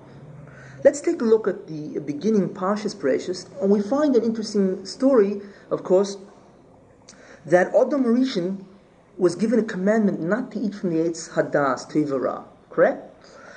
Let's 0.83 1.01
take 1.01 1.21
a 1.21 1.25
look 1.25 1.47
at 1.47 1.67
the 1.67 1.99
beginning 2.01 2.49
Parshas 2.49 2.97
Bereshis, 2.97 3.47
and 3.61 3.71
we 3.71 3.83
find 3.83 4.17
an 4.17 4.23
interesting 4.23 4.87
story, 4.87 5.43
of 5.71 5.85
course, 5.85 6.17
that 7.45 7.69
Adam 7.75 8.05
Rishon 8.05 8.65
was 9.19 9.35
given 9.35 9.59
a 9.59 9.63
commandment 9.63 10.21
not 10.21 10.51
to 10.53 10.59
eat 10.59 10.75
from 10.75 10.91
the 10.91 10.97
Eitz 10.97 11.31
Hadas, 11.31 11.91
Tevara, 11.91 12.45
correct? 12.71 13.15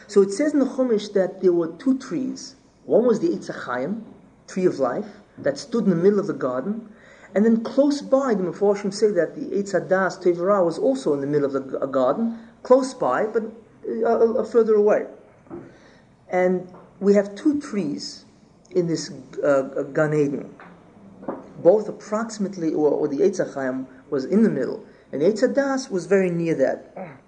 So 0.07 0.21
it 0.21 0.31
says 0.31 0.53
in 0.53 0.59
the 0.59 0.65
Chumash 0.65 1.13
that 1.13 1.41
there 1.41 1.53
were 1.53 1.71
two 1.77 1.97
trees. 1.97 2.57
One 2.83 3.05
was 3.05 3.21
the 3.21 3.29
Eitz 3.29 3.49
HaChaim, 3.49 4.03
tree 4.47 4.65
of 4.65 4.79
life, 4.79 5.07
that 5.37 5.57
stood 5.57 5.85
in 5.85 5.89
the 5.89 5.95
middle 5.95 6.19
of 6.19 6.27
the 6.27 6.33
garden. 6.33 6.89
And 7.35 7.43
then 7.43 7.63
close 7.63 8.01
by, 8.01 8.35
the 8.35 8.43
Meforshim 8.43 8.93
say 8.93 9.11
that 9.11 9.35
the 9.35 9.41
Eitz 9.41 9.73
Hadas 9.73 10.21
Tevara 10.21 10.63
was 10.63 10.77
also 10.77 11.13
in 11.13 11.21
the 11.21 11.27
middle 11.27 11.45
of 11.45 11.53
the 11.53 11.87
garden, 11.87 12.39
close 12.61 12.93
by, 12.93 13.25
but 13.25 13.43
uh, 13.87 14.05
uh, 14.05 14.43
further 14.43 14.75
away. 14.75 15.07
And 16.29 16.71
we 16.99 17.15
have 17.15 17.35
two 17.35 17.59
trees 17.59 18.25
in 18.71 18.87
this 18.87 19.11
uh, 19.43 19.83
Gan 19.93 20.13
Eden, 20.13 20.55
both 21.61 21.89
approximately, 21.89 22.73
or, 22.73 22.89
or 22.89 23.07
the 23.07 23.17
Eitz 23.17 23.43
HaChaim 23.43 23.87
was 24.09 24.25
in 24.25 24.43
the 24.43 24.49
middle, 24.49 24.85
and 25.11 25.21
Eitz 25.21 25.43
Hadas 25.43 25.89
was 25.89 26.05
very 26.05 26.29
near 26.29 26.55
that. 26.55 27.19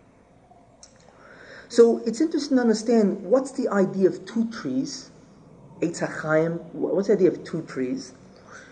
So 1.68 2.02
it's 2.06 2.22
interesting 2.22 2.58
to 2.58 2.62
understand 2.62 3.24
what's 3.24 3.52
the 3.52 3.68
idea 3.70 4.08
of 4.08 4.26
two 4.26 4.50
trees 4.52 5.10
Eitz 5.82 6.00
what's 6.72 7.08
the 7.08 7.14
idea 7.14 7.28
of 7.28 7.44
two 7.44 7.62
trees? 7.64 8.14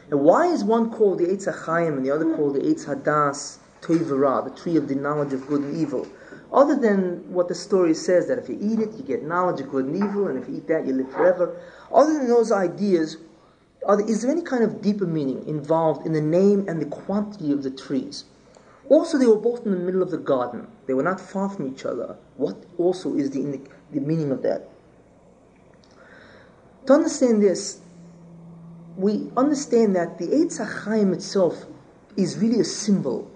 And 0.10 0.22
why 0.22 0.48
is 0.48 0.64
one 0.64 0.90
called 0.90 1.20
the 1.20 1.26
Eitz 1.26 1.52
HaChaim 1.52 1.98
and 1.98 2.06
the 2.06 2.12
other 2.12 2.34
called 2.36 2.56
the 2.56 2.62
Eitz 2.62 2.86
Hadas 2.86 3.58
Toivara, 3.82 4.46
the 4.46 4.52
tree 4.62 4.78
of 4.78 4.88
the 4.88 4.96
knowledge 4.96 5.34
of 5.34 5.46
good 5.48 5.62
and 5.62 5.76
evil? 5.76 6.08
Other 6.54 6.76
than 6.76 7.30
what 7.34 7.50
the 7.50 7.56
story 7.56 7.94
says, 7.94 8.28
that 8.28 8.38
if 8.38 8.48
you 8.48 8.58
eat 8.62 8.80
it, 8.80 8.94
you 8.94 9.04
get 9.04 9.24
knowledge 9.24 9.60
of 9.60 9.70
good 9.70 9.86
and 9.86 9.96
evil, 9.98 10.28
and 10.28 10.42
if 10.42 10.48
you 10.48 10.58
eat 10.58 10.68
that, 10.68 10.86
you 10.86 10.94
live 10.94 11.12
forever. 11.12 11.60
Other 11.92 12.14
than 12.14 12.28
those 12.28 12.52
ideas, 12.52 13.18
there, 13.86 14.00
is 14.08 14.22
there 14.22 14.32
any 14.32 14.44
kind 14.44 14.64
of 14.64 14.82
deeper 14.82 15.06
meaning 15.06 15.46
involved 15.46 16.06
in 16.06 16.14
the 16.14 16.22
name 16.22 16.66
and 16.70 16.82
the 16.82 16.86
quantity 16.86 17.52
of 17.52 17.64
the 17.64 17.72
trees? 17.72 18.24
Also, 18.88 19.18
they 19.18 19.28
were 19.28 19.36
both 19.36 19.66
in 19.66 19.72
the 19.72 19.78
middle 19.78 20.02
of 20.02 20.12
the 20.12 20.18
garden. 20.18 20.68
They 20.86 20.94
were 20.94 21.04
not 21.04 21.20
far 21.20 21.50
from 21.50 21.68
each 21.68 21.86
other. 21.86 22.16
What 22.38 22.64
also 22.78 23.16
is 23.16 23.32
the, 23.32 23.60
the 23.92 24.00
meaning 24.00 24.32
of 24.32 24.42
that? 24.44 24.70
To 26.86 26.94
understand 26.94 27.42
this, 27.42 27.80
we 28.98 29.32
understand 29.38 29.96
that 29.96 30.18
the 30.18 30.28
Eitz 30.28 30.60
HaChaim 30.60 31.14
itself 31.14 31.66
is 32.18 32.38
really 32.38 32.60
a 32.60 32.66
symbol. 32.66 33.32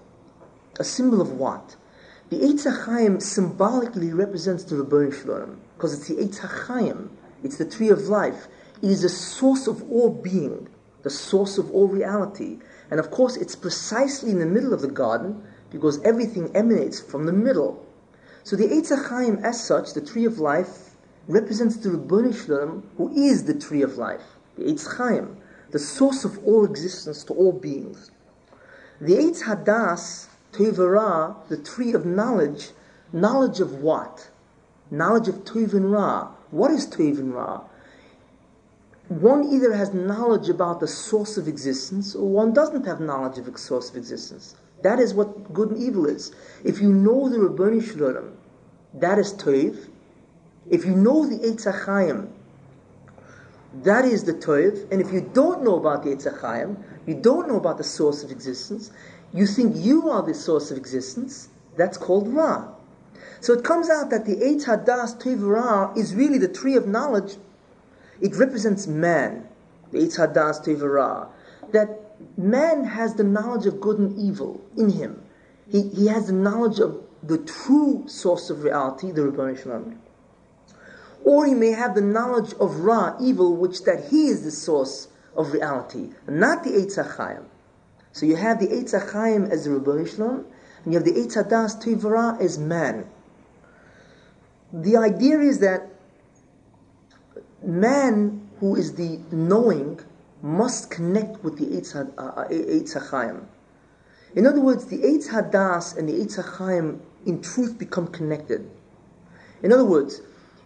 A 0.79 0.83
symbol 0.83 1.21
of 1.21 1.31
what? 1.31 1.77
The 2.29 2.39
Eitz 2.39 2.65
HaChaim 2.65 3.21
symbolically 3.21 4.11
represents 4.11 4.65
the 4.65 4.75
Rebbeinu 4.75 5.13
Shalom, 5.13 5.61
because 5.77 5.93
it's 5.93 6.09
the 6.09 6.15
Eitz 6.15 6.39
HaChaim, 6.39 7.09
it's 7.41 7.57
the 7.57 7.65
tree 7.65 7.89
of 7.89 8.09
life. 8.09 8.47
It 8.81 8.89
is 8.89 9.03
the 9.03 9.09
source 9.09 9.65
of 9.65 9.89
all 9.89 10.09
being, 10.09 10.67
the 11.03 11.09
source 11.09 11.57
of 11.57 11.71
all 11.71 11.87
reality. 11.87 12.59
And 12.91 12.99
of 12.99 13.11
course, 13.11 13.37
it's 13.37 13.55
precisely 13.55 14.31
in 14.31 14.39
the 14.39 14.45
middle 14.45 14.73
of 14.73 14.81
the 14.81 14.91
garden 14.91 15.41
because 15.71 16.01
everything 16.03 16.53
emanates 16.53 16.99
from 16.99 17.25
the 17.25 17.33
middle. 17.33 17.85
So 18.43 18.57
the 18.57 18.67
Eitz 18.67 18.91
HaChaim, 18.91 19.41
as 19.41 19.63
such, 19.63 19.93
the 19.93 20.01
tree 20.01 20.25
of 20.25 20.37
life, 20.37 20.86
represents 21.27 21.77
the 21.77 21.91
Ribbon 21.91 22.31
Shalom, 22.31 22.89
who 22.97 23.11
is 23.13 23.43
the 23.43 23.53
tree 23.53 23.81
of 23.81 23.97
life, 23.97 24.23
the 24.55 24.63
Eitz 24.63 24.97
Chaim, 24.97 25.37
the 25.71 25.79
source 25.79 26.23
of 26.23 26.37
all 26.45 26.63
existence 26.63 27.23
to 27.25 27.33
all 27.33 27.51
beings. 27.51 28.11
The 29.01 29.15
Eitz 29.15 29.43
Hadas, 29.43 30.27
Tevara, 30.53 31.35
the 31.49 31.57
tree 31.57 31.93
of 31.93 32.05
knowledge, 32.05 32.71
knowledge 33.11 33.59
of 33.59 33.73
what? 33.81 34.29
Knowledge 34.89 35.27
of 35.27 35.43
and 35.55 35.91
Ra. 35.91 36.31
What 36.51 36.71
is 36.71 36.85
and 36.97 37.33
Ra? 37.33 37.61
One 39.09 39.43
either 39.45 39.73
has 39.73 39.93
knowledge 39.93 40.49
about 40.49 40.79
the 40.79 40.87
source 40.87 41.37
of 41.37 41.47
existence, 41.47 42.15
or 42.15 42.27
one 42.27 42.53
doesn't 42.53 42.85
have 42.85 42.99
knowledge 42.99 43.37
of 43.37 43.51
the 43.51 43.57
source 43.57 43.89
of 43.89 43.95
existence. 43.95 44.55
That 44.81 44.99
is 44.99 45.13
what 45.13 45.53
good 45.53 45.71
and 45.71 45.77
evil 45.77 46.05
is. 46.05 46.31
If 46.63 46.81
you 46.81 46.93
know 46.93 47.29
the 47.29 47.39
Rabbani 47.39 47.81
Shalom, 47.81 48.37
that 48.93 49.19
is 49.19 49.33
Tov. 49.33 49.89
If 50.69 50.85
you 50.85 50.95
know 50.95 51.25
the 51.25 51.37
Eitz 51.37 51.65
HaChaim, 51.65 52.29
that 53.83 54.05
is 54.05 54.23
the 54.23 54.33
Tov. 54.33 54.91
And 54.91 55.01
if 55.01 55.11
you 55.11 55.21
don't 55.33 55.63
know 55.63 55.77
about 55.77 56.03
the 56.03 56.09
Eitz 56.09 56.31
HaChaim, 56.31 56.77
you 57.05 57.15
don't 57.15 57.47
know 57.47 57.57
about 57.57 57.77
the 57.77 57.83
source 57.83 58.23
of 58.23 58.31
existence, 58.31 58.91
you 59.33 59.45
think 59.45 59.75
you 59.75 60.09
are 60.09 60.21
the 60.21 60.33
source 60.33 60.71
of 60.71 60.77
existence, 60.77 61.49
that's 61.75 61.97
called 61.97 62.27
Ra. 62.27 62.67
So 63.39 63.53
it 63.53 63.63
comes 63.63 63.89
out 63.89 64.09
that 64.09 64.25
the 64.25 64.35
Eitz 64.35 64.65
Hadas 64.65 65.21
Tov 65.21 65.47
Ra 65.47 65.93
is 65.93 66.15
really 66.15 66.37
the 66.37 66.47
tree 66.47 66.75
of 66.75 66.87
knowledge. 66.87 67.37
It 68.19 68.35
represents 68.35 68.87
man, 68.87 69.47
the 69.91 69.99
Eitz 69.99 70.17
Hadas 70.17 70.65
Tov 70.65 70.81
Ra. 70.81 71.27
That 71.71 72.17
man 72.37 72.83
has 72.85 73.15
the 73.15 73.23
knowledge 73.23 73.67
of 73.67 73.79
good 73.79 73.99
and 73.99 74.17
evil 74.17 74.61
in 74.75 74.89
him. 74.89 75.21
He, 75.69 75.89
he 75.89 76.07
has 76.07 76.27
the 76.27 76.33
knowledge 76.33 76.79
of 76.79 77.03
the 77.21 77.37
true 77.37 78.05
source 78.07 78.49
of 78.49 78.63
reality, 78.63 79.11
the 79.11 79.23
Ribbon 79.23 79.55
Shalom. 79.55 79.99
Or 81.27 81.45
he 81.45 81.53
may 81.53 81.71
have 81.71 81.93
the 81.93 81.99
knowledge 81.99 82.53
of 82.53 82.79
Ra, 82.79 83.17
evil, 83.19 83.53
which 83.53 83.83
that 83.83 84.05
he 84.11 84.27
is 84.27 84.45
the 84.45 84.51
source 84.51 85.09
of 85.35 85.51
reality, 85.51 86.11
not 86.25 86.63
the 86.63 86.69
Eitz 86.69 86.95
HaChaim. 86.97 87.43
So 88.13 88.25
you 88.25 88.37
have 88.37 88.61
the 88.61 88.67
Eitz 88.67 88.97
HaChaim 88.97 89.51
as 89.51 89.65
the 89.65 90.05
Shalom, 90.09 90.45
and 90.85 90.93
you 90.93 90.97
have 90.97 91.03
the 91.03 91.11
Eitz 91.11 91.35
Hadas 91.35 91.83
Tivara 91.83 92.39
as 92.39 92.57
man. 92.57 93.09
The 94.71 94.95
idea 94.95 95.41
is 95.41 95.59
that 95.59 95.89
man 97.61 98.49
who 98.61 98.77
is 98.77 98.93
the 98.93 99.19
knowing 99.29 99.99
must 100.41 100.89
connect 100.89 101.43
with 101.43 101.57
the 101.57 101.65
Eitz, 101.65 101.93
uh, 101.93 102.21
uh 102.21 102.47
HaChaim. 102.47 103.43
In 104.33 104.47
other 104.47 104.61
words, 104.61 104.85
the 104.85 104.99
Eitz 104.99 105.27
Hadas 105.27 105.97
and 105.97 106.07
the 106.07 106.13
Eitz 106.13 106.41
HaChaim 106.41 106.99
in 107.25 107.41
truth 107.41 107.77
become 107.77 108.07
connected. 108.07 108.69
In 109.61 109.73
other 109.73 109.83
words, 109.83 110.21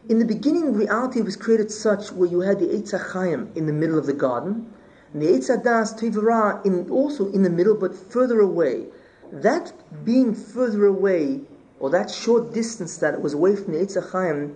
in 0.09 0.19
the 0.19 0.25
beginning, 0.25 0.73
reality 0.73 1.21
was 1.21 1.35
created 1.35 1.71
such 1.71 2.11
where 2.11 2.27
you 2.27 2.39
had 2.39 2.59
the 2.59 2.65
Eitz 2.65 2.91
HaChaim 2.91 3.55
in 3.55 3.67
the 3.67 3.73
middle 3.73 3.99
of 3.99 4.07
the 4.07 4.13
garden, 4.13 4.73
and 5.13 5.21
the 5.21 5.27
Eitz 5.27 5.49
Hadas 5.49 5.97
Tivara 5.97 6.65
in, 6.65 6.89
also 6.89 7.31
in 7.31 7.43
the 7.43 7.49
middle, 7.49 7.75
but 7.75 7.93
further 7.95 8.39
away. 8.39 8.87
That 9.31 9.73
being 10.03 10.33
further 10.33 10.85
away, 10.85 11.41
or 11.79 11.89
that 11.91 12.09
short 12.09 12.51
distance 12.51 12.97
that 12.97 13.13
it 13.13 13.21
was 13.21 13.33
away 13.33 13.55
from 13.55 13.73
the 13.73 13.79
Eitz 13.79 13.95
HaChaim, 13.95 14.55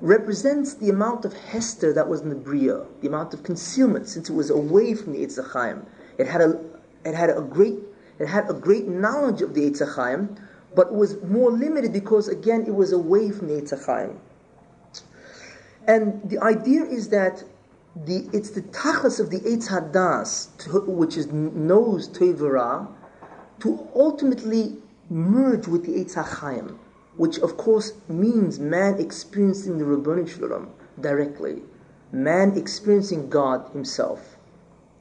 represents 0.00 0.74
the 0.74 0.88
amount 0.88 1.24
of 1.24 1.34
hester 1.34 1.92
that 1.92 2.08
was 2.08 2.22
in 2.22 2.30
the 2.30 2.34
bria, 2.34 2.86
the 3.02 3.08
amount 3.08 3.34
of 3.34 3.42
concealment, 3.42 4.08
since 4.08 4.30
it 4.30 4.34
was 4.34 4.48
away 4.48 4.94
from 4.94 5.12
the 5.12 5.18
Eitz 5.18 5.38
HaChaim. 5.38 5.84
It 6.16 6.26
had 6.26 6.40
a, 6.40 6.58
it 7.04 7.14
had 7.14 7.28
a 7.30 7.42
great, 7.42 7.76
it 8.18 8.26
had 8.26 8.48
a 8.48 8.54
great 8.54 8.88
knowledge 8.88 9.42
of 9.42 9.52
the 9.52 9.68
Eitz 9.68 9.82
HaChaim, 9.82 10.38
but 10.74 10.94
was 10.94 11.20
more 11.24 11.50
limited 11.50 11.92
because 11.92 12.28
again 12.28 12.64
it 12.66 12.74
was 12.74 12.92
away 12.92 13.30
from 13.30 13.48
the 13.48 13.54
Eitz 13.54 13.74
HaChaim. 13.74 14.16
And 15.88 16.20
the 16.30 16.38
idea 16.38 16.84
is 16.84 17.08
that 17.08 17.42
the, 17.96 18.28
it's 18.32 18.50
the 18.50 18.62
tachlis 18.62 19.18
of 19.18 19.30
the 19.30 19.40
Eitz 19.40 19.68
Hadas, 19.68 20.48
which 20.86 21.16
is 21.16 21.26
knows 21.32 22.08
Tevara, 22.08 22.86
to 23.60 23.88
ultimately 23.96 24.76
merge 25.10 25.66
with 25.66 25.84
the 25.84 25.92
Eitz 26.04 26.14
HaChaim 26.14 26.78
which 27.18 27.38
of 27.40 27.56
course 27.56 27.92
means 28.08 28.60
man 28.60 28.98
experiencing 29.00 29.76
the 29.76 29.84
Rabboni 29.84 30.26
Shalom 30.30 30.70
directly, 31.00 31.62
man 32.12 32.56
experiencing 32.56 33.28
God 33.28 33.68
himself. 33.72 34.36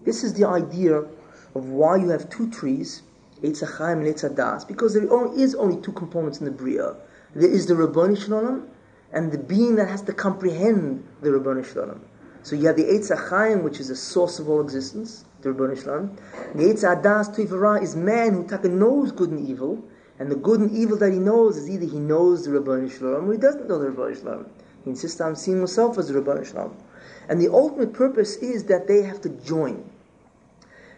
This 0.03 0.23
is 0.23 0.33
the 0.33 0.47
idea 0.47 0.97
of 0.97 1.69
why 1.69 1.97
you 1.97 2.09
have 2.09 2.27
two 2.29 2.49
trees, 2.49 3.03
Eitz 3.43 3.63
HaChaim 3.63 3.99
and 3.99 4.07
Eitz 4.07 4.27
HaDas, 4.27 4.67
because 4.67 4.95
there 4.95 5.05
is 5.37 5.53
only 5.55 5.79
two 5.81 5.91
components 5.91 6.39
in 6.39 6.45
the 6.45 6.51
Bria. 6.51 6.95
There 7.35 7.49
is 7.49 7.67
the 7.67 7.75
Rabboni 7.75 8.15
Shalom 8.19 8.67
and 9.11 9.31
the 9.31 9.37
being 9.37 9.75
that 9.75 9.89
has 9.89 10.01
to 10.03 10.13
comprehend 10.13 11.07
the 11.21 11.31
Rabboni 11.31 11.63
Shalom. 11.63 12.01
So 12.43 12.55
you 12.55 12.67
have 12.67 12.75
the 12.77 12.83
Eitz 12.83 13.15
HaChaim, 13.15 13.63
which 13.63 13.79
is 13.79 13.89
the 13.89 13.95
source 13.95 14.39
of 14.39 14.49
all 14.49 14.61
existence, 14.61 15.25
the 15.41 15.51
Rabboni 15.51 15.79
Shalom. 15.79 16.17
The 16.55 16.63
Eitz 16.63 16.83
HaDas 16.83 17.35
Tivara 17.35 17.81
is 17.81 17.95
man 17.95 18.33
who 18.33 18.47
taka 18.47 18.69
knows 18.69 19.11
good 19.11 19.31
and 19.31 19.47
evil, 19.47 19.83
and 20.19 20.31
the 20.31 20.35
good 20.35 20.59
and 20.59 20.71
evil 20.71 20.97
that 20.97 21.13
he 21.13 21.19
knows 21.19 21.57
is 21.57 21.69
either 21.69 21.85
he 21.85 21.99
knows 21.99 22.45
the 22.45 22.51
Rabban 22.51 22.91
Shalom 22.91 23.29
or 23.29 23.33
he 23.33 23.37
doesn't 23.37 23.67
know 23.67 23.77
the 23.77 23.89
Rabban 23.89 24.19
Shalom. 24.19 24.45
He 24.83 24.89
insists 24.91 25.21
on 25.21 25.35
seeing 25.35 25.57
himself 25.57 25.97
as 25.97 26.07
the 26.07 26.19
Rabban 26.19 26.45
Shalom. 26.45 26.75
And 27.29 27.39
the 27.39 27.51
ultimate 27.51 27.93
purpose 27.93 28.37
is 28.37 28.63
that 28.65 28.87
they 28.87 29.03
have 29.03 29.21
to 29.21 29.29
join. 29.29 29.89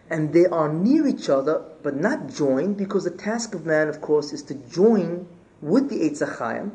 And 0.08 0.32
they 0.32 0.46
are 0.46 0.72
near 0.72 1.06
each 1.06 1.28
other, 1.28 1.62
but 1.82 1.96
not 1.96 2.28
joined, 2.28 2.76
because 2.76 3.04
the 3.04 3.10
task 3.10 3.54
of 3.54 3.66
man, 3.66 3.88
of 3.88 4.00
course, 4.00 4.32
is 4.32 4.42
to 4.44 4.54
join 4.54 5.26
with 5.60 5.88
the 5.90 6.00
Eitz 6.00 6.26
HaChaim, 6.26 6.70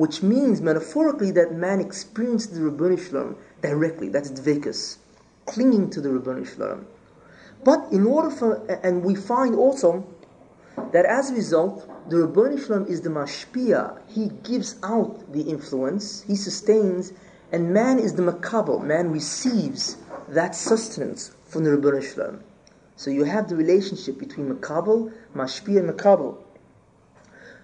which 0.00 0.22
means 0.22 0.62
metaphorically 0.62 1.30
that 1.30 1.52
man 1.52 1.78
experiences 1.78 2.58
the 2.58 2.60
Rabban 2.60 2.98
Shalom 2.98 3.36
directly. 3.60 4.08
That's 4.08 4.30
Dvekus, 4.30 4.96
clinging 5.44 5.90
to 5.90 6.00
the 6.00 6.08
Rabban 6.08 6.50
Shalom. 6.50 6.86
But 7.64 7.86
in 7.92 8.06
order 8.06 8.30
for, 8.30 8.64
and 8.82 9.04
we 9.04 9.14
find 9.14 9.54
also 9.54 10.06
that 10.92 11.04
as 11.04 11.30
a 11.30 11.34
result, 11.34 11.86
the 12.08 12.16
Rabboni 12.16 12.58
Shalom 12.58 12.86
is 12.86 13.02
the 13.02 13.10
mashpia. 13.10 14.00
He 14.08 14.30
gives 14.42 14.76
out 14.82 15.30
the 15.34 15.42
influence, 15.42 16.22
he 16.22 16.34
sustains, 16.34 17.12
and 17.52 17.74
man 17.74 17.98
is 17.98 18.14
the 18.14 18.22
makabel. 18.22 18.82
Man 18.82 19.10
receives 19.10 19.98
that 20.30 20.54
sustenance 20.54 21.32
from 21.44 21.64
the 21.64 21.72
Rabboni 21.72 22.02
Shalom. 22.06 22.40
So 22.96 23.10
you 23.10 23.24
have 23.24 23.50
the 23.50 23.56
relationship 23.56 24.18
between 24.18 24.48
makabel, 24.48 25.12
mashpia, 25.36 25.80
and 25.80 25.90
makabel. 25.90 26.38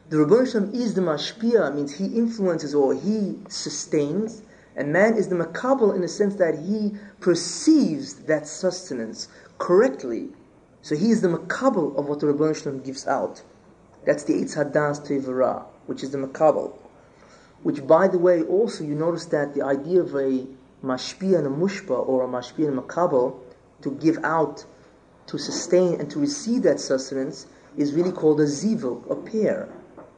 The 0.08 0.46
Shalom 0.46 0.72
is 0.72 0.94
the 0.94 1.00
mashpia, 1.00 1.74
means 1.74 1.94
he 1.94 2.06
influences 2.06 2.74
or 2.74 2.94
he 2.94 3.38
sustains, 3.48 4.42
and 4.76 4.92
man 4.92 5.14
is 5.14 5.28
the 5.28 5.34
makabel 5.36 5.94
in 5.94 6.00
the 6.00 6.08
sense 6.08 6.36
that 6.36 6.58
he 6.58 6.94
perceives 7.20 8.14
that 8.26 8.46
sustenance 8.46 9.28
correctly 9.58 10.30
so 10.86 10.94
he 10.94 11.10
is 11.10 11.20
the 11.20 11.26
makabel 11.26 11.98
of 11.98 12.08
what 12.08 12.20
the 12.20 12.54
Shalom 12.54 12.78
gives 12.78 13.08
out. 13.08 13.42
That's 14.04 14.22
the 14.22 14.34
Eitz 14.34 14.54
Hadas 14.54 15.04
Tevara, 15.04 15.64
which 15.86 16.04
is 16.04 16.12
the 16.12 16.18
makabel. 16.18 16.76
Which, 17.64 17.84
by 17.84 18.06
the 18.06 18.18
way, 18.18 18.42
also 18.42 18.84
you 18.84 18.94
notice 18.94 19.24
that 19.24 19.54
the 19.54 19.62
idea 19.62 20.00
of 20.02 20.14
a 20.14 20.46
mashpia 20.84 21.38
and 21.38 21.46
a 21.48 21.50
mushpa, 21.50 22.06
or 22.06 22.22
a 22.22 22.28
mashpia 22.28 22.68
and 22.68 22.78
a 22.78 22.82
makabel, 22.82 23.34
to 23.82 23.90
give 23.96 24.18
out, 24.22 24.64
to 25.26 25.38
sustain, 25.38 25.98
and 25.98 26.08
to 26.12 26.20
receive 26.20 26.62
that 26.62 26.78
sustenance, 26.78 27.48
is 27.76 27.92
really 27.92 28.12
called 28.12 28.40
a 28.40 28.46
zivug, 28.46 29.10
a 29.10 29.16
pair. 29.16 29.68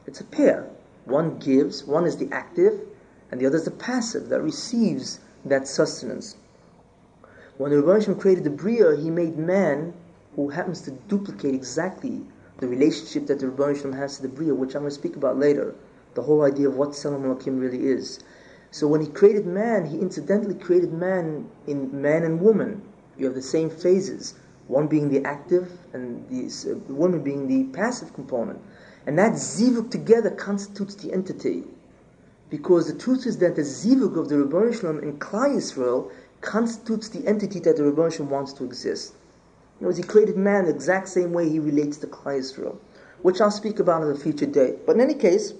It's 0.05 0.21
a 0.21 0.25
pair. 0.25 0.67
One 1.05 1.37
gives, 1.39 1.83
one 1.83 2.05
is 2.05 2.17
the 2.17 2.29
active, 2.31 2.81
and 3.31 3.39
the 3.39 3.45
other 3.45 3.57
is 3.57 3.65
the 3.65 3.71
passive 3.71 4.29
that 4.29 4.41
receives 4.41 5.19
that 5.45 5.67
sustenance. 5.67 6.35
When 7.57 7.71
the 7.71 7.81
Rebbe 7.81 8.15
created 8.15 8.43
the 8.43 8.49
Bria, 8.49 8.95
he 8.95 9.09
made 9.09 9.37
man 9.37 9.93
who 10.35 10.49
happens 10.49 10.81
to 10.81 10.91
duplicate 10.91 11.53
exactly 11.53 12.21
the 12.59 12.67
relationship 12.67 13.27
that 13.27 13.39
the 13.39 13.49
Rebbe 13.49 13.75
Shalom 13.75 13.93
has 13.93 14.17
to 14.17 14.21
the 14.21 14.29
Bria, 14.29 14.53
which 14.53 14.75
I'm 14.75 14.81
going 14.81 14.91
to 14.91 14.95
speak 14.95 15.15
about 15.15 15.37
later, 15.37 15.75
the 16.13 16.21
whole 16.21 16.43
idea 16.43 16.67
of 16.67 16.75
what 16.75 16.89
Tzelem 16.89 17.23
Elokim 17.23 17.59
really 17.59 17.87
is. 17.87 18.19
So 18.71 18.87
when 18.87 19.01
he 19.01 19.07
created 19.07 19.45
man, 19.45 19.85
he 19.85 19.99
incidentally 19.99 20.55
created 20.55 20.93
man 20.93 21.49
in 21.67 22.01
man 22.01 22.23
and 22.23 22.39
woman. 22.39 22.81
You 23.17 23.25
have 23.25 23.35
the 23.35 23.41
same 23.41 23.69
phases, 23.69 24.35
one 24.67 24.87
being 24.87 25.09
the 25.09 25.25
active 25.25 25.71
and 25.93 26.27
the 26.29 26.71
uh, 26.71 26.93
woman 26.93 27.23
being 27.23 27.47
the 27.47 27.65
passive 27.75 28.13
component. 28.13 28.59
And 29.05 29.17
that 29.17 29.33
zivug 29.33 29.89
together 29.91 30.29
constitutes 30.29 30.95
the 30.95 31.13
entity. 31.13 31.63
Because 32.49 32.91
the 32.91 32.97
truth 32.97 33.25
is 33.25 33.37
that 33.37 33.55
the 33.55 33.61
zivug 33.61 34.17
of 34.17 34.29
the 34.29 34.37
Rebbe 34.39 34.73
Shalom 34.73 34.99
in 34.99 35.17
Klal 35.19 35.55
Yisrael 35.55 36.11
constitutes 36.41 37.09
the 37.09 37.25
entity 37.27 37.59
that 37.59 37.77
the 37.77 37.83
Rebbe 37.83 38.09
Shalom 38.11 38.29
wants 38.29 38.53
to 38.53 38.63
exist. 38.63 39.13
In 39.79 39.85
other 39.85 39.87
words, 39.87 39.97
he 39.97 40.03
created 40.03 40.37
man 40.37 40.65
the 40.65 40.71
exact 40.71 41.09
same 41.09 41.31
way 41.31 41.47
he 41.47 41.59
relates 41.59 41.97
to 41.97 42.07
Klal 42.07 42.39
Yisrael, 42.39 42.77
which 43.21 43.39
I'll 43.39 43.51
speak 43.51 43.79
about 43.79 44.03
at 44.03 44.09
a 44.09 44.15
future 44.15 44.45
date. 44.45 44.85
But 44.85 44.95
in 44.95 45.01
any 45.01 45.13
case, 45.13 45.53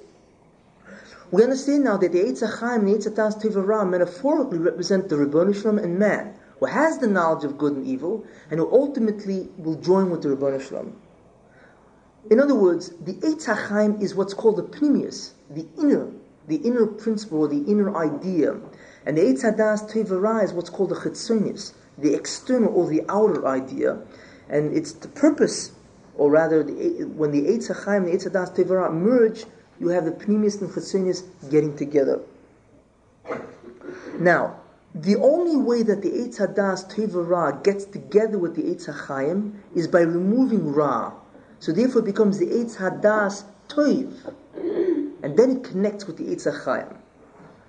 we 1.31 1.43
understand 1.43 1.83
now 1.83 1.97
that 1.97 2.11
the 2.11 2.23
Eitz 2.23 2.41
HaChaim 2.41 2.79
and 2.79 2.87
the 2.87 3.09
Eitz 3.09 3.41
Tevara 3.41 3.87
metaphorically 3.87 4.57
represent 4.57 5.09
the 5.09 5.17
Ribbon 5.17 5.53
Shalom 5.53 5.77
and 5.77 5.99
man, 5.99 6.33
who 6.59 6.65
has 6.65 6.97
the 6.97 7.07
knowledge 7.07 7.45
of 7.45 7.57
good 7.57 7.73
and 7.73 7.85
evil, 7.85 8.25
and 8.49 8.59
who 8.59 8.71
ultimately 8.71 9.47
will 9.57 9.75
join 9.75 10.09
with 10.09 10.23
the 10.23 10.29
Ribbon 10.29 10.59
Shalom. 10.59 10.95
In 12.29 12.39
other 12.39 12.53
words, 12.53 12.89
the 13.03 13.13
Eitz 13.13 13.45
HaChaim 13.45 14.01
is 14.01 14.13
what's 14.13 14.35
called 14.35 14.57
the 14.57 14.63
pnimius, 14.63 15.31
the 15.49 15.65
inner, 15.79 16.11
the 16.47 16.57
inner 16.57 16.85
principle, 16.85 17.47
the 17.47 17.63
inner 17.63 17.95
idea. 17.95 18.55
And 19.05 19.17
the 19.17 19.21
Eitz 19.21 19.43
Hadas 19.43 19.91
Tevara 19.91 20.43
is 20.43 20.53
what's 20.53 20.69
called 20.69 20.89
the 20.89 20.95
Chitzonius, 20.95 21.73
the 21.97 22.13
external 22.13 22.71
or 22.73 22.87
the 22.87 23.03
outer 23.09 23.47
idea. 23.47 23.99
And 24.47 24.75
it's 24.75 24.91
the 24.91 25.07
purpose, 25.07 25.71
or 26.15 26.29
rather, 26.29 26.63
the, 26.63 27.05
when 27.05 27.31
the 27.31 27.41
Eitz 27.41 27.71
HaChaim 27.71 27.97
and 27.97 28.07
the 28.07 28.11
Eitz 28.11 28.31
Hadas 28.31 28.55
Tevara 28.55 28.93
merge, 28.93 29.45
you 29.79 29.87
have 29.87 30.05
the 30.05 30.11
pnimius 30.11 30.61
and 30.61 30.69
Chitzonius 30.69 31.23
getting 31.49 31.75
together. 31.75 32.19
Now, 34.19 34.59
the 34.93 35.15
only 35.15 35.55
way 35.55 35.81
that 35.81 36.03
the 36.03 36.09
Eitz 36.09 36.37
Hadas 36.37 36.93
Tevara 36.93 37.63
gets 37.63 37.85
together 37.85 38.37
with 38.37 38.55
the 38.55 38.63
Eitz 38.63 38.87
HaChaim 38.87 39.53
is 39.73 39.87
by 39.87 40.01
removing 40.01 40.73
Ra. 40.73 41.13
So 41.59 41.71
therefore 41.71 42.01
it 42.01 42.05
becomes 42.05 42.37
the 42.37 42.47
Eitz 42.47 42.77
Hadas 42.77 43.43
Toiv. 43.67 44.33
And 45.21 45.37
then 45.37 45.57
it 45.57 45.63
connects 45.63 46.07
with 46.07 46.17
the 46.17 46.25
Eitz 46.25 46.47
HaChaim. 46.49 46.95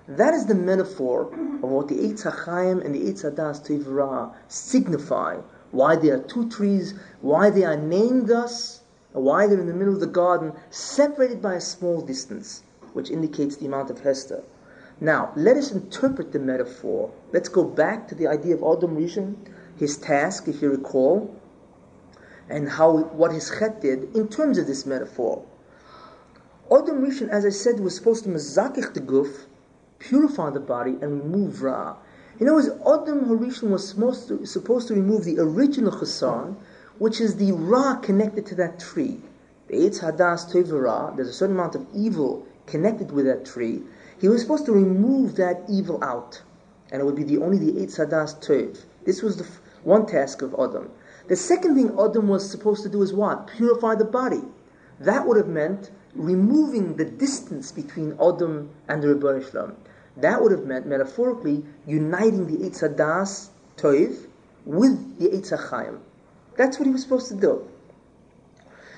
That 0.07 0.33
is 0.33 0.45
the 0.45 0.55
metaphor 0.55 1.33
of 1.63 1.69
what 1.69 1.87
the 1.87 1.95
Eitz 1.95 2.23
HaChaim 2.23 2.83
and 2.83 2.95
the 2.95 2.99
Eitz 2.99 3.23
Hadas 3.23 3.61
Toiv 3.65 4.33
signify. 4.47 5.37
Why 5.71 5.95
there 5.95 6.15
are 6.15 6.23
two 6.23 6.49
trees, 6.49 6.93
why 7.21 7.49
they 7.49 7.63
are 7.63 7.77
named 7.77 8.27
thus, 8.27 8.81
and 9.13 9.23
why 9.23 9.47
they're 9.47 9.59
in 9.59 9.67
the 9.67 9.73
middle 9.73 9.93
of 9.93 9.99
the 9.99 10.07
garden, 10.07 10.53
separated 10.69 11.41
by 11.41 11.55
a 11.55 11.61
small 11.61 12.01
distance, 12.01 12.63
which 12.93 13.09
indicates 13.09 13.57
the 13.57 13.67
amount 13.67 13.89
of 13.89 14.01
Hester. 14.01 14.43
Now, 14.99 15.31
let 15.35 15.57
us 15.57 15.71
interpret 15.71 16.31
the 16.31 16.39
metaphor. 16.39 17.11
Let's 17.33 17.49
go 17.49 17.63
back 17.63 18.07
to 18.09 18.15
the 18.15 18.27
idea 18.27 18.55
of 18.55 18.63
Adam 18.63 18.95
Rishon, 18.97 19.35
his 19.77 19.97
task, 19.97 20.47
if 20.47 20.61
you 20.61 20.69
recall, 20.69 21.33
and 22.51 22.69
how 22.69 22.97
what 22.97 23.31
his 23.31 23.49
chet 23.57 23.81
did 23.81 24.15
in 24.15 24.27
terms 24.27 24.57
of 24.57 24.67
this 24.67 24.85
metaphor. 24.85 25.43
Adam 26.71 27.05
Rishon, 27.05 27.29
as 27.29 27.45
I 27.45 27.49
said, 27.49 27.79
was 27.79 27.95
supposed 27.95 28.23
to 28.25 28.29
mezakich 28.29 28.93
the 28.93 29.01
guf, 29.01 29.45
purify 29.99 30.49
the 30.49 30.59
body, 30.59 30.97
and 31.01 31.23
remove 31.23 31.63
ra. 31.63 31.95
In 32.39 32.47
other 32.47 32.55
words, 32.55 32.69
Adam 32.69 33.25
Harishon 33.25 33.69
was 33.69 33.87
supposed 33.87 34.27
to, 34.29 34.45
supposed 34.45 34.87
to 34.87 34.93
remove 34.93 35.25
the 35.25 35.37
original 35.39 35.91
chesan, 35.91 36.55
which 36.97 37.19
is 37.19 37.35
the 37.35 37.51
ra 37.51 37.95
connected 37.95 38.45
to 38.47 38.55
that 38.55 38.79
tree. 38.79 39.21
The 39.67 39.75
Eitz 39.75 39.99
Hadas 39.99 40.51
Tevara, 40.51 41.15
there's 41.15 41.27
a 41.27 41.33
certain 41.33 41.55
amount 41.55 41.75
of 41.75 41.85
evil 41.93 42.45
connected 42.65 43.11
with 43.11 43.25
that 43.25 43.45
tree. 43.45 43.83
He 44.19 44.27
was 44.27 44.41
supposed 44.41 44.65
to 44.65 44.71
remove 44.71 45.35
that 45.35 45.61
evil 45.69 46.03
out, 46.03 46.41
and 46.91 47.01
it 47.01 47.05
would 47.05 47.15
be 47.15 47.23
the 47.23 47.37
only 47.37 47.57
the 47.57 47.73
Eitz 47.73 47.97
Hadas 47.97 48.35
Tev. 48.45 48.77
This 49.05 49.21
was 49.21 49.37
the 49.37 49.47
one 49.83 50.05
task 50.05 50.41
of 50.41 50.55
Adam. 50.57 50.89
The 51.31 51.37
second 51.37 51.75
thing 51.75 51.97
Adam 51.97 52.27
was 52.27 52.51
supposed 52.51 52.83
to 52.83 52.89
do 52.89 53.01
is 53.03 53.13
what? 53.13 53.47
Purify 53.47 53.95
the 53.95 54.03
body. 54.03 54.41
That 54.99 55.25
would 55.25 55.37
have 55.37 55.47
meant 55.47 55.89
removing 56.13 56.97
the 56.97 57.05
distance 57.05 57.71
between 57.71 58.17
Adam 58.21 58.69
and 58.89 59.01
the 59.01 59.15
Rebbe 59.15 59.41
Shalom. 59.49 59.77
That 60.17 60.41
would 60.41 60.51
have 60.51 60.65
meant, 60.65 60.87
metaphorically, 60.87 61.63
uniting 61.87 62.47
the 62.47 62.69
Eitz 62.69 62.83
Hadas 62.83 63.47
Toiv 63.77 64.27
with 64.65 65.19
the 65.19 65.29
Eitz 65.29 65.57
HaChaim. 65.57 65.99
That's 66.57 66.77
what 66.77 66.85
he 66.85 66.91
was 66.91 67.01
supposed 67.01 67.29
to 67.29 67.35
do. 67.35 67.65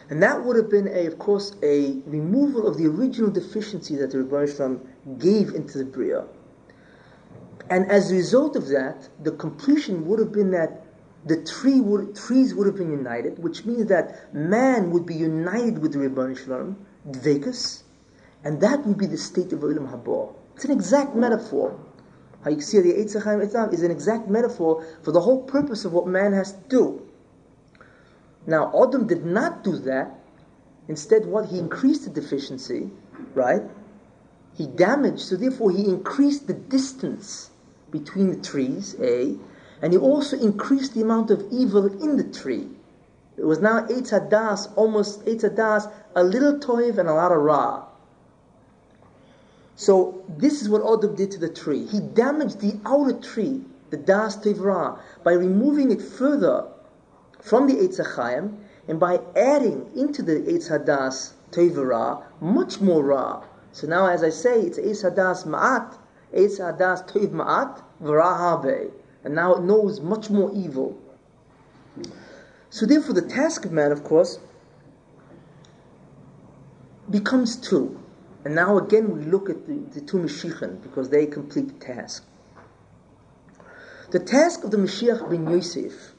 And 0.10 0.24
that 0.24 0.44
would 0.44 0.56
have 0.56 0.72
been, 0.72 0.88
a, 0.88 1.06
of 1.06 1.20
course, 1.20 1.56
a 1.62 2.02
removal 2.08 2.66
of 2.66 2.80
the 2.80 2.88
original 2.88 3.30
deficiency 3.30 3.96
that 3.98 4.10
the 4.10 4.24
Rebbe 4.24 4.52
Shalom 4.52 4.82
gave 5.20 5.50
into 5.54 5.78
the 5.78 5.86
Bria. 5.86 6.24
And 7.70 7.92
as 7.92 8.12
a 8.12 8.16
result 8.16 8.56
of 8.56 8.70
that, 8.70 9.08
the 9.22 9.34
completion 9.34 10.08
would 10.08 10.18
have 10.18 10.32
been 10.32 10.50
that 10.50 10.83
the 11.26 11.44
tree 11.44 11.80
would, 11.80 12.16
trees 12.16 12.54
would 12.54 12.68
have 12.68 12.76
been 12.76 12.92
united, 12.92 13.40
which 13.40 13.66
means 13.66 13.88
that 13.88 14.34
man 14.34 14.92
would 14.92 15.06
be 15.06 15.16
united 15.16 15.80
with 15.80 15.94
the 15.94 16.00
Rebbe 16.00 16.36
Shalom, 16.36 16.86
Dvekus, 17.10 17.84
and 18.44 18.60
that 18.62 18.86
would 18.86 18.98
be 18.98 19.06
the 19.06 19.18
state 19.18 19.54
of 19.54 19.60
Olam 19.60 19.90
Haba. 19.90 20.34
It's 20.56 20.66
an 20.66 20.72
exact 20.72 21.16
metaphor. 21.16 21.80
How 22.44 22.50
you 22.50 22.60
see 22.60 22.82
the 22.82 22.92
Eitz 22.92 23.16
HaChaim 23.16 23.74
is 23.74 23.84
an 23.84 23.92
exact 23.92 24.30
metaphor 24.30 24.86
for 25.02 25.12
the 25.12 25.22
whole 25.22 25.44
purpose 25.44 25.86
of 25.86 25.94
what 25.94 26.08
man 26.08 26.34
has 26.34 26.52
to 26.52 26.60
do. 26.68 27.02
Now, 28.46 28.74
Adam 28.76 29.08
did 29.08 29.26
not 29.26 29.64
do 29.64 29.78
that. 29.78 30.20
Instead, 30.90 31.26
what? 31.26 31.46
He 31.46 31.58
increased 31.58 32.04
the 32.04 32.10
deficiency, 32.10 32.90
right? 33.34 33.62
He 34.56 34.68
damaged, 34.68 35.22
so 35.22 35.38
therefore 35.38 35.72
he 35.72 35.88
increased 35.88 36.48
the 36.48 36.54
distance 36.54 37.52
between 37.90 38.30
the 38.30 38.42
trees, 38.42 38.96
A, 39.00 39.38
and 39.84 39.92
he 39.92 40.00
also 40.00 40.40
increased 40.40 40.94
the 40.94 41.02
amount 41.02 41.30
of 41.30 41.46
evil 41.52 41.86
in 42.02 42.16
the 42.16 42.24
tree. 42.24 42.70
It 43.36 43.46
was 43.46 43.60
now 43.60 43.82
Eitz 43.88 44.12
Hadas, 44.18 44.72
almost 44.78 45.26
Eitz 45.26 45.42
Hadas, 45.42 45.92
a 46.16 46.24
little 46.24 46.58
toiv 46.58 46.98
and 47.00 47.10
a 47.10 47.14
lot 47.14 47.34
of 47.34 47.42
ra. 47.42 47.84
So 49.76 50.24
this 50.30 50.62
is 50.62 50.70
what 50.70 50.82
Adam 50.82 51.16
did 51.16 51.32
to 51.32 51.40
the 51.40 51.50
tree. 51.50 51.86
He 51.86 52.00
damaged 52.00 52.62
the 52.62 52.80
outer 52.86 53.20
tree, 53.20 53.66
the 53.90 53.98
Das 53.98 54.38
Ra, 54.58 55.00
by 55.22 55.34
removing 55.34 55.92
it 55.92 56.02
further 56.02 56.66
from 57.42 57.68
the 57.68 57.74
Eitz 57.74 58.00
HaChaim 58.00 58.56
and 58.88 59.02
by 59.02 59.20
adding 59.36 59.92
into 59.98 60.22
the 60.22 60.36
Eitz 60.48 60.70
Hadas 60.70 61.34
Ra 61.76 62.22
much 62.40 62.80
more 62.80 63.04
Ra. 63.04 63.44
So 63.74 63.88
now, 63.88 64.08
as 64.08 64.24
I 64.24 64.30
say, 64.30 64.62
it's 64.62 64.80
Eitz 64.80 65.04
Hadas 65.04 65.46
Ma'at, 65.46 65.98
Eitz 66.34 66.60
Hadas 66.62 67.06
Toiv 67.06 67.32
Ma'at, 67.32 67.82
V'ra 68.02 69.03
And 69.24 69.36
now 69.36 69.56
it 69.56 69.64
knows 69.64 70.02
much 70.02 70.30
more 70.30 70.52
evil. 70.54 71.00
So 72.70 72.86
therefore, 72.86 73.14
the 73.14 73.22
task 73.22 73.66
of 73.66 73.72
man, 73.72 73.92
of 73.92 74.04
course, 74.04 74.40
becomes 77.10 77.56
two. 77.56 78.00
And 78.46 78.56
now 78.56 78.78
again 78.78 79.16
we 79.16 79.24
look 79.24 79.50
at 79.50 79.66
the, 79.68 79.76
the 79.94 80.02
two 80.02 80.18
Mashiachim 80.18 80.82
because 80.82 81.10
they 81.10 81.26
complete 81.26 81.68
the 81.68 81.86
task. 81.86 82.26
The 84.12 84.20
task 84.20 84.64
of 84.64 84.72
the 84.72 84.78
Mashiach 84.78 85.30
ben 85.30 85.50
Yosef 85.50 86.14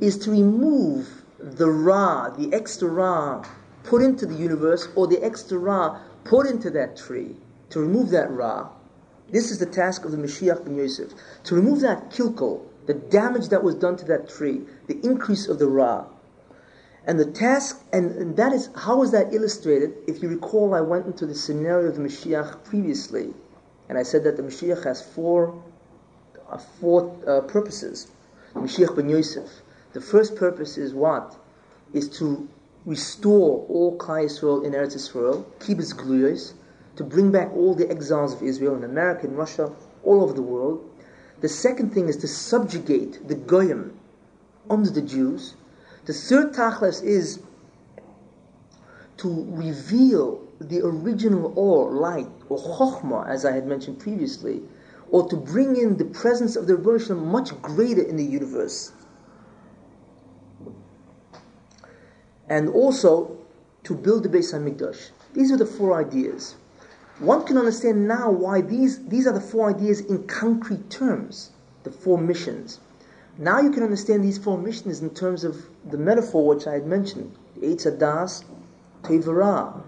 is 0.00 0.18
to 0.18 0.30
remove 0.30 1.24
the 1.38 1.70
Ra, 1.70 2.30
the 2.30 2.52
extra 2.52 2.88
Ra, 2.88 3.44
put 3.84 4.02
into 4.02 4.26
the 4.26 4.34
universe, 4.34 4.88
or 4.94 5.06
the 5.06 5.22
extra 5.22 5.58
Ra 5.58 6.00
put 6.24 6.46
into 6.46 6.70
that 6.70 6.96
tree, 6.96 7.36
to 7.70 7.80
remove 7.80 8.10
that 8.10 8.30
Ra. 8.30 8.68
This 9.30 9.50
is 9.50 9.58
the 9.58 9.66
task 9.66 10.04
of 10.04 10.10
the 10.10 10.18
Mashiach 10.18 10.64
ben 10.64 10.76
Yosef. 10.76 11.12
To 11.44 11.54
remove 11.54 11.80
that 11.80 12.10
kilkel, 12.10 12.60
the 12.86 12.94
damage 12.94 13.48
that 13.48 13.62
was 13.62 13.74
done 13.74 13.96
to 13.96 14.04
that 14.06 14.28
tree, 14.28 14.62
the 14.86 14.98
increase 15.04 15.48
of 15.48 15.58
the 15.58 15.66
Ra. 15.66 16.06
And 17.06 17.18
the 17.18 17.26
task, 17.26 17.82
and, 17.92 18.12
and 18.12 18.36
that 18.36 18.52
is, 18.52 18.68
how 18.76 19.02
is 19.02 19.10
that 19.10 19.32
illustrated? 19.32 19.94
If 20.06 20.22
you 20.22 20.28
recall, 20.28 20.74
I 20.74 20.80
went 20.80 21.06
into 21.06 21.26
the 21.26 21.34
scenario 21.34 21.88
of 21.88 21.96
the 21.96 22.02
Mashiach 22.02 22.64
previously, 22.64 23.34
and 23.88 23.98
I 23.98 24.02
said 24.02 24.24
that 24.24 24.36
the 24.36 24.42
Mashiach 24.42 24.84
has 24.84 25.02
four, 25.02 25.60
uh, 26.48 26.58
four 26.80 27.16
uh, 27.26 27.40
purposes. 27.42 28.08
Mashiach 28.54 28.94
ben 28.94 29.08
Yosef. 29.08 29.48
The 29.92 30.00
first 30.00 30.36
purpose 30.36 30.78
is 30.78 30.94
what? 30.94 31.36
Is 31.92 32.08
to 32.18 32.48
restore 32.86 33.66
all 33.68 33.96
Klal 33.98 34.24
Yisrael 34.24 34.64
in 34.64 34.72
Eretz 34.72 34.94
Israel, 34.94 35.46
kibbutz 35.60 35.94
gluyos, 35.94 36.52
to 36.96 37.04
bring 37.04 37.30
back 37.30 37.52
all 37.54 37.74
the 37.74 37.90
exiles 37.90 38.34
of 38.34 38.42
Israel 38.42 38.74
in 38.76 38.84
America, 38.84 39.26
in 39.26 39.34
Russia, 39.34 39.72
all 40.04 40.22
over 40.22 40.32
the 40.32 40.42
world. 40.42 40.88
The 41.40 41.48
second 41.48 41.92
thing 41.92 42.08
is 42.08 42.16
to 42.18 42.28
subjugate 42.28 43.26
the 43.26 43.34
goyim 43.34 43.98
under 44.70 44.90
the 44.90 45.02
Jews, 45.02 45.54
the 46.04 46.12
third 46.12 46.52
tachlis 46.52 47.02
is 47.02 47.40
to 49.18 49.46
reveal 49.50 50.42
the 50.60 50.80
original 50.84 51.52
or 51.56 51.92
light, 51.92 52.28
or 52.48 52.58
chokhmah, 52.58 53.28
as 53.28 53.44
I 53.44 53.52
had 53.52 53.66
mentioned 53.66 54.00
previously, 54.00 54.62
or 55.10 55.28
to 55.28 55.36
bring 55.36 55.76
in 55.76 55.96
the 55.96 56.04
presence 56.04 56.56
of 56.56 56.66
the 56.66 56.76
Rebbe 56.76 57.14
much 57.14 57.60
greater 57.60 58.02
in 58.02 58.16
the 58.16 58.24
universe. 58.24 58.92
And 62.48 62.68
also 62.68 63.38
to 63.84 63.94
build 63.94 64.24
the 64.24 64.28
Beis 64.28 64.52
Hamikdash. 64.52 65.10
These 65.34 65.52
are 65.52 65.56
the 65.56 65.66
four 65.66 65.98
ideas. 65.98 66.56
One 67.22 67.44
can 67.44 67.56
understand 67.56 68.08
now 68.08 68.32
why 68.32 68.62
these, 68.62 69.06
these 69.06 69.28
are 69.28 69.32
the 69.32 69.40
four 69.40 69.70
ideas 69.70 70.00
in 70.00 70.26
concrete 70.26 70.90
terms, 70.90 71.50
the 71.84 71.92
four 71.92 72.18
missions. 72.18 72.80
Now 73.38 73.60
you 73.60 73.70
can 73.70 73.84
understand 73.84 74.24
these 74.24 74.38
four 74.38 74.58
missions 74.58 75.02
in 75.02 75.10
terms 75.10 75.44
of 75.44 75.64
the 75.88 75.98
metaphor 75.98 76.48
which 76.48 76.66
I 76.66 76.72
had 76.72 76.86
mentioned, 76.88 77.32
Eitz 77.60 77.86
Hadas 77.86 78.42
Tevara. 79.04 79.82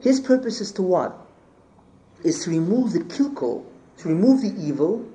His 0.00 0.18
purpose 0.18 0.60
is 0.60 0.72
to 0.72 0.82
what? 0.82 1.24
Is 2.24 2.42
to 2.44 2.50
remove 2.50 2.94
the 2.94 3.04
kilkul, 3.04 3.64
to 3.98 4.08
remove 4.08 4.42
the 4.42 4.52
evil, 4.60 5.06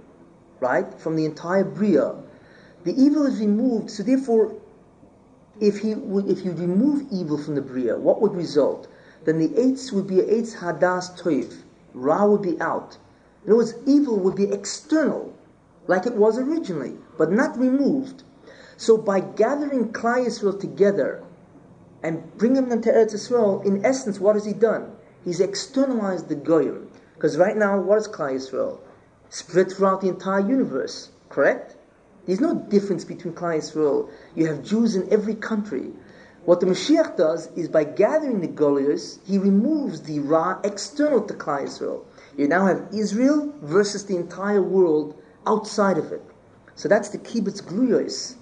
right, 0.62 0.88
from 0.98 1.18
the 1.18 1.26
entire 1.26 1.66
Bria. 1.66 2.16
The 2.86 2.94
evil 2.94 3.26
is 3.26 3.42
removed, 3.42 3.92
so 3.92 4.04
therefore, 4.04 4.56
if 5.60 5.80
he 5.80 5.92
if 5.92 6.46
you 6.46 6.54
remove 6.54 7.08
evil 7.12 7.38
from 7.38 7.56
the 7.56 7.62
Bria, 7.62 7.98
what 7.98 8.22
would 8.22 8.36
result? 8.36 8.88
Then 9.28 9.40
the 9.40 9.50
Eitz 9.50 9.92
would 9.92 10.08
be 10.08 10.16
Eitz 10.16 10.56
Hadas 10.60 11.22
Toiv. 11.22 11.62
Ra 11.94 12.26
would 12.26 12.42
be 12.42 12.58
out. 12.62 12.98
In 13.44 13.52
other 13.52 13.58
words, 13.58 13.74
evil 13.86 14.18
would 14.22 14.36
be 14.36 14.50
external 14.54 15.34
like 15.86 16.06
it 16.06 16.16
was 16.16 16.38
originally, 16.38 16.94
but 17.18 17.30
not 17.30 17.60
removed. 17.60 18.24
So 18.78 18.96
by 18.96 19.20
gathering 19.20 19.92
Klal 19.92 20.26
Yisrael 20.26 20.58
together 20.58 21.26
and 22.02 22.38
bring 22.38 22.56
him 22.56 22.72
into 22.72 22.90
Eretz 22.90 23.14
Yisrael, 23.16 23.66
in 23.66 23.86
essence, 23.86 24.18
what 24.18 24.36
has 24.36 24.46
he 24.46 24.54
done? 24.54 24.96
He's 25.26 25.42
externalized 25.42 26.30
the 26.30 26.36
Goyim. 26.36 26.90
Because 27.16 27.36
right 27.36 27.58
now, 27.58 27.82
what 27.82 27.98
is 27.98 28.08
Klal 28.08 28.36
Yisrael? 28.36 28.80
Spread 29.28 29.74
throughout 29.74 30.00
the 30.00 30.08
entire 30.08 30.40
universe, 30.40 31.10
correct? 31.28 31.76
There's 32.26 32.40
no 32.40 32.56
difference 32.56 33.04
between 33.04 33.34
Klal 33.34 33.58
Yisrael. 33.58 34.10
You 34.36 34.48
have 34.48 34.64
Jews 34.64 34.96
in 34.96 35.12
every 35.12 35.36
country. 35.36 35.92
What 36.48 36.62
the 36.62 36.66
Mashiach 36.66 37.18
does 37.18 37.50
is 37.58 37.68
by 37.68 37.84
gathering 37.84 38.40
the 38.40 38.48
Goliaths, 38.48 39.20
he 39.26 39.38
removes 39.38 40.04
the 40.04 40.20
Ra 40.20 40.62
external 40.64 41.20
to 41.24 41.34
Klal 41.34 41.64
Yisrael. 41.64 42.06
You 42.38 42.48
now 42.48 42.66
have 42.68 42.88
Israel 42.94 43.54
versus 43.62 44.06
the 44.06 44.16
entire 44.16 44.62
world 44.62 45.22
outside 45.46 45.98
of 45.98 46.14
it. 46.14 46.24
So 46.74 46.88
that's 46.88 47.10
the 47.10 47.18
Kibbutz 47.18 47.62
Gluyos, 47.62 48.36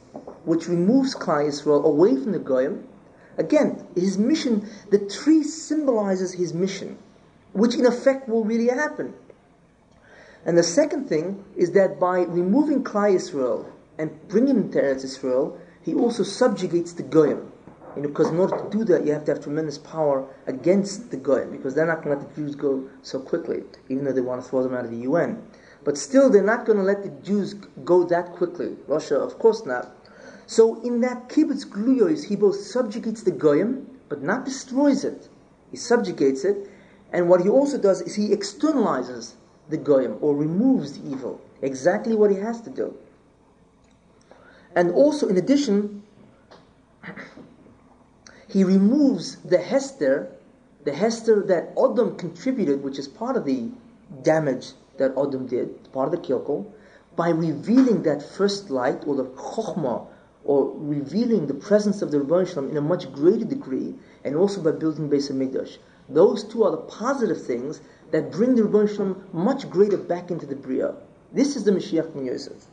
which 0.43 0.67
removes 0.67 1.15
Klal 1.15 1.47
Yisrael 1.47 1.83
away 1.83 2.15
from 2.15 2.31
the 2.31 2.37
Goyim. 2.37 2.87
Again, 3.39 3.87
his 3.95 4.19
mission, 4.19 4.69
the 4.91 4.99
tree 4.99 5.41
symbolizes 5.41 6.33
his 6.33 6.53
mission, 6.53 6.99
which 7.53 7.73
in 7.73 7.87
effect 7.87 8.29
will 8.29 8.43
really 8.43 8.67
happen. 8.67 9.15
And 10.45 10.55
the 10.55 10.61
second 10.61 11.09
thing 11.09 11.43
is 11.55 11.71
that 11.71 11.99
by 11.99 12.19
removing 12.19 12.83
Klal 12.83 13.15
Yisrael 13.15 13.65
and 13.97 14.11
bringing 14.27 14.57
him 14.57 14.71
to 14.73 14.79
Eretz 14.79 15.03
Yisrael, 15.03 15.57
he 15.81 15.95
also 15.95 16.21
subjugates 16.21 16.93
the 16.93 17.01
Goyim. 17.01 17.51
You 17.95 18.01
know, 18.01 18.09
because 18.09 18.29
in 18.29 18.37
order 18.37 18.57
to 18.57 18.69
do 18.69 18.83
that, 18.85 19.05
you 19.05 19.13
have 19.13 19.23
to 19.25 19.33
have 19.33 19.43
tremendous 19.43 19.77
power 19.77 20.27
against 20.47 21.11
the 21.11 21.17
Goyim, 21.17 21.51
because 21.51 21.75
they're 21.75 21.85
not 21.85 22.03
going 22.03 22.17
to 22.17 22.23
let 22.23 22.35
the 22.35 22.41
Jews 22.41 22.55
go 22.55 22.89
so 23.01 23.19
quickly, 23.19 23.63
even 23.89 24.03
though 24.03 24.11
they 24.11 24.21
want 24.21 24.43
to 24.43 24.49
throw 24.49 24.63
them 24.63 24.73
out 24.73 24.85
of 24.85 24.91
the 24.91 24.97
UN. 24.97 25.41
But 25.83 25.97
still, 25.97 26.29
they're 26.29 26.43
not 26.43 26.65
going 26.65 26.77
to 26.77 26.83
let 26.83 27.03
the 27.03 27.09
Jews 27.23 27.53
go 27.83 28.03
that 28.05 28.33
quickly. 28.33 28.75
Russia, 28.87 29.17
of 29.17 29.39
course 29.39 29.65
not. 29.65 29.95
So 30.47 30.81
in 30.81 31.01
that 31.01 31.29
kibbutz 31.29 31.65
gluyos, 31.65 32.25
he 32.25 32.35
both 32.35 32.57
subjugates 32.57 33.23
the 33.23 33.31
Goyim, 33.31 33.87
but 34.09 34.21
not 34.21 34.45
destroys 34.45 35.03
it. 35.03 35.29
He 35.71 35.77
subjugates 35.77 36.43
it, 36.43 36.69
and 37.13 37.29
what 37.29 37.41
he 37.41 37.49
also 37.49 37.77
does 37.77 38.01
is 38.01 38.15
he 38.15 38.29
externalizes 38.29 39.33
the 39.69 39.77
Goyim, 39.77 40.17
or 40.21 40.35
removes 40.35 40.99
the 40.99 41.09
evil. 41.09 41.41
Exactly 41.61 42.15
what 42.15 42.29
he 42.29 42.37
has 42.37 42.61
to 42.61 42.69
do. 42.69 42.95
And 44.75 44.91
also, 44.91 45.27
in 45.27 45.37
addition, 45.37 46.03
he 48.55 48.63
removes 48.63 49.35
the 49.43 49.57
Hester, 49.57 50.31
the 50.85 50.93
Hester 50.93 51.43
that 51.43 51.73
Adam 51.77 52.15
contributed, 52.15 52.81
which 52.81 52.97
is 52.97 53.05
part 53.05 53.35
of 53.35 53.43
the 53.43 53.69
damage 54.21 54.71
that 54.95 55.11
Adam 55.17 55.45
did, 55.45 55.91
part 55.91 56.07
of 56.07 56.13
the 56.13 56.25
kilkel, 56.25 56.65
by 57.17 57.27
revealing 57.27 58.03
that 58.03 58.23
first 58.23 58.69
light 58.69 59.05
or 59.05 59.15
the 59.15 59.25
Chokhmah, 59.25 60.07
or 60.45 60.71
revealing 60.77 61.47
the 61.47 61.53
presence 61.53 62.01
of 62.01 62.11
the 62.11 62.21
Rebbe 62.21 62.45
Shalom 62.45 62.69
in 62.69 62.77
a 62.77 62.81
much 62.81 63.11
greater 63.11 63.43
degree, 63.43 63.93
and 64.23 64.37
also 64.37 64.61
by 64.61 64.71
building 64.71 65.09
Beis 65.09 65.29
Hamikdash. 65.29 65.77
Those 66.07 66.45
two 66.45 66.63
are 66.63 66.71
the 66.71 66.77
positive 66.77 67.45
things 67.45 67.81
that 68.11 68.31
bring 68.31 68.55
the 68.55 68.63
Rebbe 68.63 68.87
Shalom 68.87 69.21
much 69.33 69.69
greater 69.69 69.97
back 69.97 70.31
into 70.31 70.45
the 70.45 70.55
Bria. 70.55 70.95
This 71.33 71.57
is 71.57 71.65
the 71.65 71.71
Mashiach 71.71 72.13
ben 72.13 72.23
Yosef. 72.23 72.67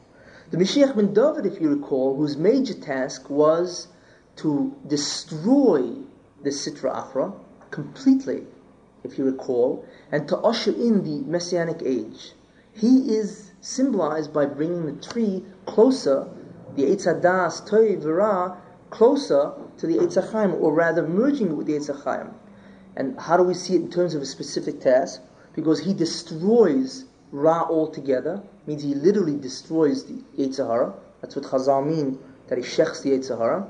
The 0.53 0.59
Mashiach 0.59 0.95
ben 0.95 1.13
David, 1.13 1.45
if 1.45 1.61
you 1.61 1.71
recall, 1.71 2.15
whose 2.17 2.37
major 2.37 2.75
task 2.75 3.29
was 3.29 3.89
to 4.37 4.75
destroy 4.87 5.93
the 6.43 6.51
Sitra 6.51 6.95
Achra 6.95 7.35
completely, 7.71 8.47
if 9.05 9.19
you 9.19 9.25
recall, 9.25 9.85
and 10.11 10.29
to 10.29 10.37
usher 10.39 10.73
in 10.73 11.05
the 11.05 11.21
Messianic 11.31 11.83
age. 11.85 12.33
He 12.73 13.15
is 13.15 13.53
symbolized 13.61 14.33
by 14.33 14.47
bringing 14.47 14.87
the 14.87 15.01
tree 15.01 15.45
closer, 15.67 16.29
the 16.77 16.85
Eitz 16.85 17.07
Hadas, 17.07 17.67
Toy, 17.67 17.97
Vera, 17.97 18.57
closer 18.91 19.53
to 19.79 19.87
the 19.87 19.99
Eitz 19.99 20.17
HaChaim, 20.17 20.61
or 20.61 20.73
rather 20.73 21.07
merging 21.07 21.49
it 21.49 21.55
with 21.55 21.67
the 21.67 21.75
Eitz 21.75 21.91
HaChaim. 21.91 22.33
And 22.97 23.19
how 23.19 23.37
do 23.37 23.43
we 23.43 23.55
see 23.55 23.75
it 23.75 23.83
in 23.83 23.91
terms 23.91 24.15
of 24.15 24.23
a 24.23 24.27
specific 24.27 24.81
task? 24.81 25.23
Because 25.55 25.81
he 25.81 25.95
destroys 25.95 27.05
Ra 27.31 27.63
altogether, 27.63 28.43
means 28.67 28.83
he 28.83 28.95
literally 28.95 29.37
destroys 29.37 30.05
the 30.05 30.23
Yetzer 30.39 30.67
Hara. 30.67 30.93
That's 31.21 31.35
what 31.35 31.47
Chazal 31.47 31.87
mean, 31.87 32.19
that 32.49 32.59
he 32.59 32.65
shechs 32.65 33.03
the 33.03 33.11
Yetzer 33.11 33.39
Hara. 33.39 33.67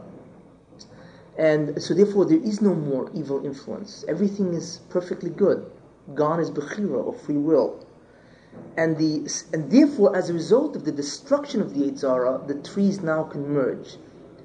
And 1.39 1.83
so 1.83 1.95
therefore 1.95 2.27
there 2.27 2.43
is 2.43 2.61
no 2.61 2.75
more 2.75 3.11
evil 3.15 3.45
influence. 3.45 4.05
Everything 4.07 4.53
is 4.53 4.81
perfectly 4.91 5.31
good. 5.31 5.71
Gone 6.15 6.41
is 6.41 6.51
Bechira, 6.51 7.03
or 7.03 7.15
free 7.15 7.37
will. 7.37 7.87
And, 8.77 8.99
the, 8.99 9.31
and 9.55 9.71
therefore, 9.71 10.15
as 10.15 10.29
a 10.29 10.35
result 10.35 10.77
of 10.77 10.85
the 10.85 10.93
destruction 10.93 11.63
of 11.63 11.73
the 11.73 11.91
Yetzer 11.91 12.47
the 12.47 12.55
trees 12.55 13.01
now 13.01 13.23
can 13.23 13.49
merge. 13.49 13.97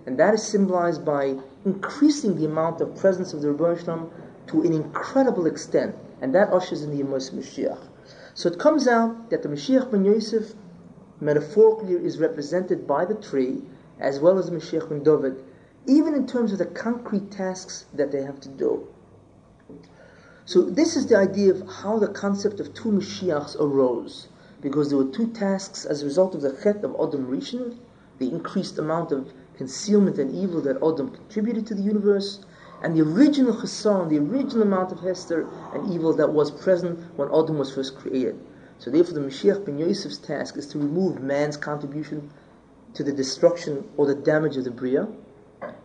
And 0.06 0.17
that 0.17 0.34
is 0.34 0.43
symbolized 0.43 1.04
by 1.04 1.36
increasing 1.65 2.38
the 2.38 2.45
amount 2.45 2.80
of 2.80 2.95
presence 2.95 3.34
of 3.34 3.41
the 3.41 3.52
Rebbe 3.52 4.10
to 4.47 4.62
an 4.62 4.71
incredible 4.71 5.45
extent. 5.45 5.93
And 6.21 6.34
that 6.34 6.54
ushers 6.54 6.84
in 6.84 6.91
the 6.91 7.02
Amos 7.02 7.32
Mashiach. 7.32 7.80
So 8.34 8.47
it 8.47 8.60
comes 8.60 8.88
out 8.88 9.30
that 9.30 9.43
the 9.43 9.50
Mashiach 9.50 9.91
ben 9.91 10.06
Yosef 10.06 10.54
metaphorically 11.19 11.95
is 11.95 12.17
represented 12.17 12.88
by 12.88 13.04
the 13.04 13.15
tree 13.15 13.63
as 14.00 14.19
well 14.19 14.39
as 14.39 14.50
the 14.50 14.56
Mashiach 14.56 14.88
ben 14.88 15.04
David 15.04 15.43
even 15.88 16.13
in 16.13 16.28
terms 16.28 16.52
of 16.52 16.60
the 16.60 16.65
concrete 16.65 17.32
tasks 17.32 17.86
that 17.93 18.12
they 18.12 18.21
have 18.21 18.39
to 18.41 18.50
do. 18.50 18.88
So 20.45 20.62
this 20.62 20.95
is 20.95 21.08
the 21.08 21.17
idea 21.17 21.54
of 21.54 21.67
how 21.67 21.97
the 21.97 22.08
concept 22.08 22.60
of 22.60 22.73
two 22.73 22.89
Mashiachs 22.89 23.60
arose, 23.60 24.28
because 24.62 24.89
there 24.89 24.97
were 24.97 25.12
two 25.12 25.28
tasks 25.28 25.86
as 25.86 26.02
a 26.02 26.06
result 26.06 26.36
of 26.36 26.41
the 26.41 26.52
chet 26.52 26.84
of 26.84 26.95
Adam 26.95 27.28
Rishon, 27.28 27.78
the 28.19 28.30
increased 28.30 28.78
amount 28.78 29.12
of 29.12 29.32
concealment 29.56 30.17
and 30.19 30.34
evil 30.36 30.62
that 30.62 30.78
Adam 30.78 31.10
contributed 31.10 31.65
to 31.67 31.76
the 31.76 31.82
universe, 31.82 32.39
and 32.82 32.95
the 32.95 33.02
original 33.02 33.54
chassan, 33.54 34.10
the 34.10 34.19
original 34.19 34.62
amount 34.62 34.91
of 34.91 35.00
Hester 35.00 35.47
and 35.73 35.91
evil 35.91 36.13
that 36.13 36.32
was 36.32 36.52
present 36.52 37.00
when 37.17 37.30
Adam 37.30 37.58
was 37.58 37.73
first 37.73 37.97
created. 37.97 38.39
So 38.80 38.91
therefore 38.91 39.15
the 39.15 39.21
Mashiach 39.21 39.65
ben 39.65 39.80
Yosef's 39.80 40.17
task 40.17 40.58
is 40.58 40.67
to 40.67 40.78
remove 40.78 41.21
man's 41.21 41.58
contribution 41.58 42.30
to 42.93 43.04
the 43.04 43.12
destruction 43.12 43.84
or 43.97 44.06
the 44.06 44.15
damage 44.15 44.58
of 44.58 44.63
the 44.63 44.71
Bria, 44.71 45.08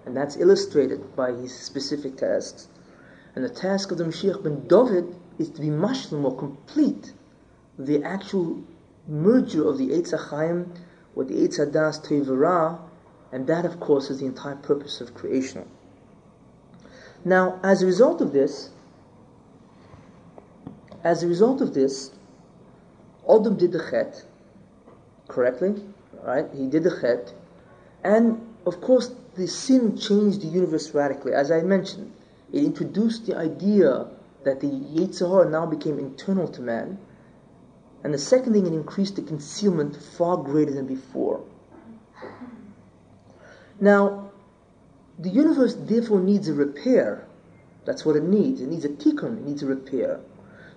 and 0.06 0.16
that's 0.16 0.36
illustrated 0.36 1.14
by 1.16 1.32
his 1.32 1.54
specific 1.54 2.16
tasks. 2.16 2.68
And 3.34 3.44
the 3.44 3.48
task 3.48 3.90
of 3.90 3.98
the 3.98 4.04
Mashiach 4.04 4.42
ben 4.42 4.66
David 4.66 5.14
is 5.38 5.48
to 5.50 5.60
be 5.60 5.68
mashlim 5.68 6.24
or 6.24 6.36
complete 6.36 7.12
the 7.78 8.02
actual 8.02 8.62
merger 9.08 9.66
of 9.66 9.78
the 9.78 9.88
Eitz 9.88 10.12
HaChaim 10.12 10.76
with 11.14 11.28
the 11.28 11.34
Eitz 11.34 11.58
HaDas 11.58 12.04
Tevara, 12.06 12.78
and 13.32 13.46
that 13.46 13.64
of 13.64 13.80
course 13.80 14.10
is 14.10 14.20
the 14.20 14.26
entire 14.26 14.56
purpose 14.56 15.00
of 15.00 15.14
creation. 15.14 15.66
Now, 17.24 17.60
as 17.62 17.82
a 17.82 17.86
result 17.86 18.20
of 18.20 18.32
this, 18.32 18.70
as 21.04 21.22
a 21.22 21.26
result 21.28 21.60
of 21.60 21.74
this, 21.74 22.10
Adam 23.28 23.56
did 23.56 23.72
the 23.72 23.78
chet 23.90 24.24
correctly, 25.28 25.82
right? 26.22 26.46
He 26.54 26.66
did 26.66 26.84
the 26.84 27.00
chet, 27.00 27.32
and 28.04 28.40
of 28.66 28.80
course, 28.80 29.12
the 29.34 29.46
sin 29.46 29.96
changed 29.96 30.42
the 30.42 30.46
universe 30.46 30.92
radically. 30.94 31.32
As 31.32 31.50
I 31.50 31.62
mentioned, 31.62 32.12
it 32.52 32.64
introduced 32.64 33.26
the 33.26 33.36
idea 33.36 34.06
that 34.44 34.60
the 34.60 34.68
Yetzer 34.68 35.28
Hara 35.28 35.48
now 35.48 35.64
became 35.66 35.98
internal 35.98 36.48
to 36.48 36.60
man. 36.60 36.98
And 38.04 38.12
the 38.12 38.18
second 38.18 38.52
thing, 38.52 38.66
it 38.66 38.72
increased 38.72 39.16
the 39.16 39.22
concealment 39.22 39.96
far 39.96 40.36
greater 40.36 40.72
than 40.72 40.86
before. 40.86 41.40
Now, 43.80 44.30
the 45.18 45.30
universe 45.30 45.74
therefore 45.74 46.20
needs 46.20 46.48
a 46.48 46.54
repair. 46.54 47.26
That's 47.84 48.04
what 48.04 48.16
it 48.16 48.24
needs. 48.24 48.60
It 48.60 48.68
needs 48.68 48.84
a 48.84 48.88
tikkun, 48.88 49.38
it 49.38 49.44
needs 49.44 49.62
a 49.62 49.66
repair. 49.66 50.20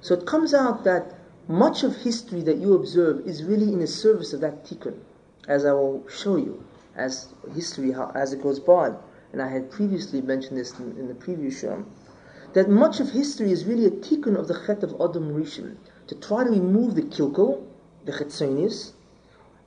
So 0.02 0.14
it 0.14 0.26
comes 0.26 0.54
out 0.54 0.84
that 0.84 1.16
much 1.48 1.84
of 1.84 1.96
history 1.96 2.42
that 2.44 2.58
you 2.58 2.74
observe 2.74 3.28
is 3.28 3.44
really 3.44 3.72
in 3.72 3.80
the 3.80 3.88
service 3.88 4.34
of 4.34 4.42
that 4.42 4.64
tikkun, 4.66 4.98
as 5.48 5.66
I 5.66 5.74
will 5.74 6.08
show 6.08 6.38
you 6.38 6.64
as 6.96 7.34
history 7.54 7.94
as 8.16 8.34
it 8.34 8.42
goes 8.42 8.60
by. 8.60 8.94
And 9.34 9.42
I 9.42 9.50
had 9.50 9.70
previously 9.70 10.22
mentioned 10.22 10.58
this 10.58 10.78
in, 10.80 10.98
in 10.98 11.08
the 11.08 11.16
previous 11.16 11.60
show. 11.60 11.84
That 12.54 12.70
much 12.70 13.00
of 13.00 13.10
history 13.10 13.52
is 13.52 13.66
really 13.66 13.86
a 13.86 13.92
tikkun 13.92 14.38
of 14.38 14.48
the 14.48 14.58
chet 14.66 14.82
of 14.82 14.94
Adam 14.94 15.36
Rishon, 15.36 15.76
to 16.08 16.16
try 16.16 16.44
to 16.44 16.50
remove 16.50 16.96
the 16.96 17.02
kilkel, 17.02 17.66
the 18.06 18.14
chetzonius, 18.14 18.94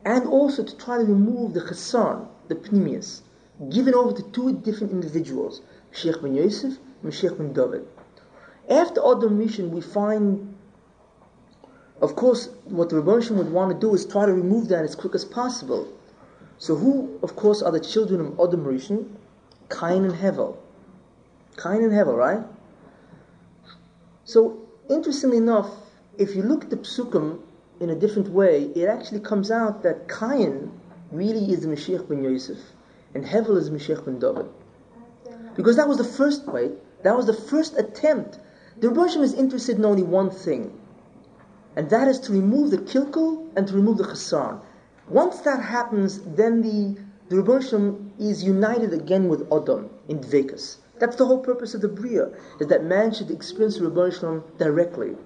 and 0.04 0.26
also 0.26 0.62
to 0.62 0.76
try 0.76 0.96
to 0.96 1.04
remove 1.04 1.52
the 1.52 1.60
chassan, 1.60 2.28
the 2.48 2.54
pnimius, 2.54 3.22
given 3.68 3.94
over 3.94 4.12
to 4.12 4.22
two 4.30 4.52
different 4.52 4.92
individuals, 4.92 5.60
Sheikh 5.90 6.22
ben 6.22 6.34
Yosef 6.34 6.78
and 7.02 7.12
Sheikh 7.12 7.36
ben 7.36 7.52
David. 7.52 7.86
After 8.70 9.00
Adam 9.00 9.38
Rishon, 9.38 9.70
we 9.70 9.80
find, 9.80 10.54
of 12.00 12.14
course, 12.16 12.48
what 12.64 12.88
the 12.88 13.00
Rebbe 13.00 13.34
would 13.34 13.52
want 13.52 13.72
to 13.72 13.78
do 13.78 13.94
is 13.94 14.06
try 14.06 14.24
to 14.26 14.32
remove 14.32 14.68
that 14.68 14.84
as 14.84 14.94
quick 14.94 15.14
as 15.14 15.24
possible. 15.24 15.88
So 16.58 16.74
who, 16.74 17.18
of 17.22 17.36
course, 17.36 17.62
are 17.62 17.70
the 17.70 17.80
children 17.80 18.20
of 18.20 18.40
Adam 18.40 18.64
Rishon? 18.64 19.08
Cain 19.70 20.04
and 20.04 20.14
Hevel. 20.14 20.56
Cain 21.56 21.82
and 21.84 21.92
Hevel, 21.92 22.16
right? 22.16 22.44
So, 24.24 24.58
interestingly 24.90 25.36
enough, 25.36 25.70
if 26.18 26.34
you 26.34 26.42
look 26.42 26.64
at 26.64 26.70
the 26.70 26.76
psukim 26.76 27.40
in 27.80 27.90
a 27.90 27.94
different 27.94 28.28
way, 28.28 28.64
it 28.74 28.88
actually 28.88 29.20
comes 29.20 29.50
out 29.50 29.82
that 29.84 30.08
Cain 30.08 30.72
really 31.12 31.52
is 31.52 31.64
Mashiach 31.64 32.08
ben 32.08 32.24
Yosef, 32.24 32.58
and 33.14 33.24
Hevel 33.24 33.56
is 33.56 33.70
Mashiach 33.70 34.04
ben 34.04 34.18
David. 34.18 34.46
Because 35.54 35.76
that 35.76 35.88
was 35.88 35.98
the 35.98 36.04
first 36.04 36.46
way, 36.46 36.72
that 37.04 37.16
was 37.16 37.26
the 37.26 37.32
first 37.32 37.78
attempt. 37.78 38.38
The 38.78 38.88
Rebbe 38.88 39.22
is 39.22 39.34
interested 39.34 39.78
in 39.78 39.84
only 39.84 40.02
one 40.02 40.30
thing, 40.30 40.78
and 41.76 41.88
that 41.90 42.08
is 42.08 42.18
to 42.20 42.32
remove 42.32 42.70
the 42.70 42.78
kilkul 42.78 43.48
and 43.56 43.66
to 43.68 43.74
remove 43.74 43.98
the 43.98 44.04
chassan. 44.04 44.60
Once 45.10 45.40
that 45.40 45.62
happens, 45.62 46.20
then 46.36 46.60
the, 46.60 47.00
the 47.30 47.36
Rebbe 47.40 47.96
is 48.18 48.44
united 48.44 48.92
again 48.92 49.28
with 49.28 49.50
Adam 49.50 49.88
in 50.06 50.20
Dvekus. 50.20 50.76
That's 50.98 51.16
the 51.16 51.24
whole 51.24 51.38
purpose 51.38 51.72
of 51.72 51.80
the 51.80 51.88
Bria, 51.88 52.28
is 52.60 52.66
that 52.66 52.84
man 52.84 53.14
should 53.14 53.30
experience 53.30 53.78
the 53.78 53.88
Rebbe 53.88 54.42
directly, 54.58 55.16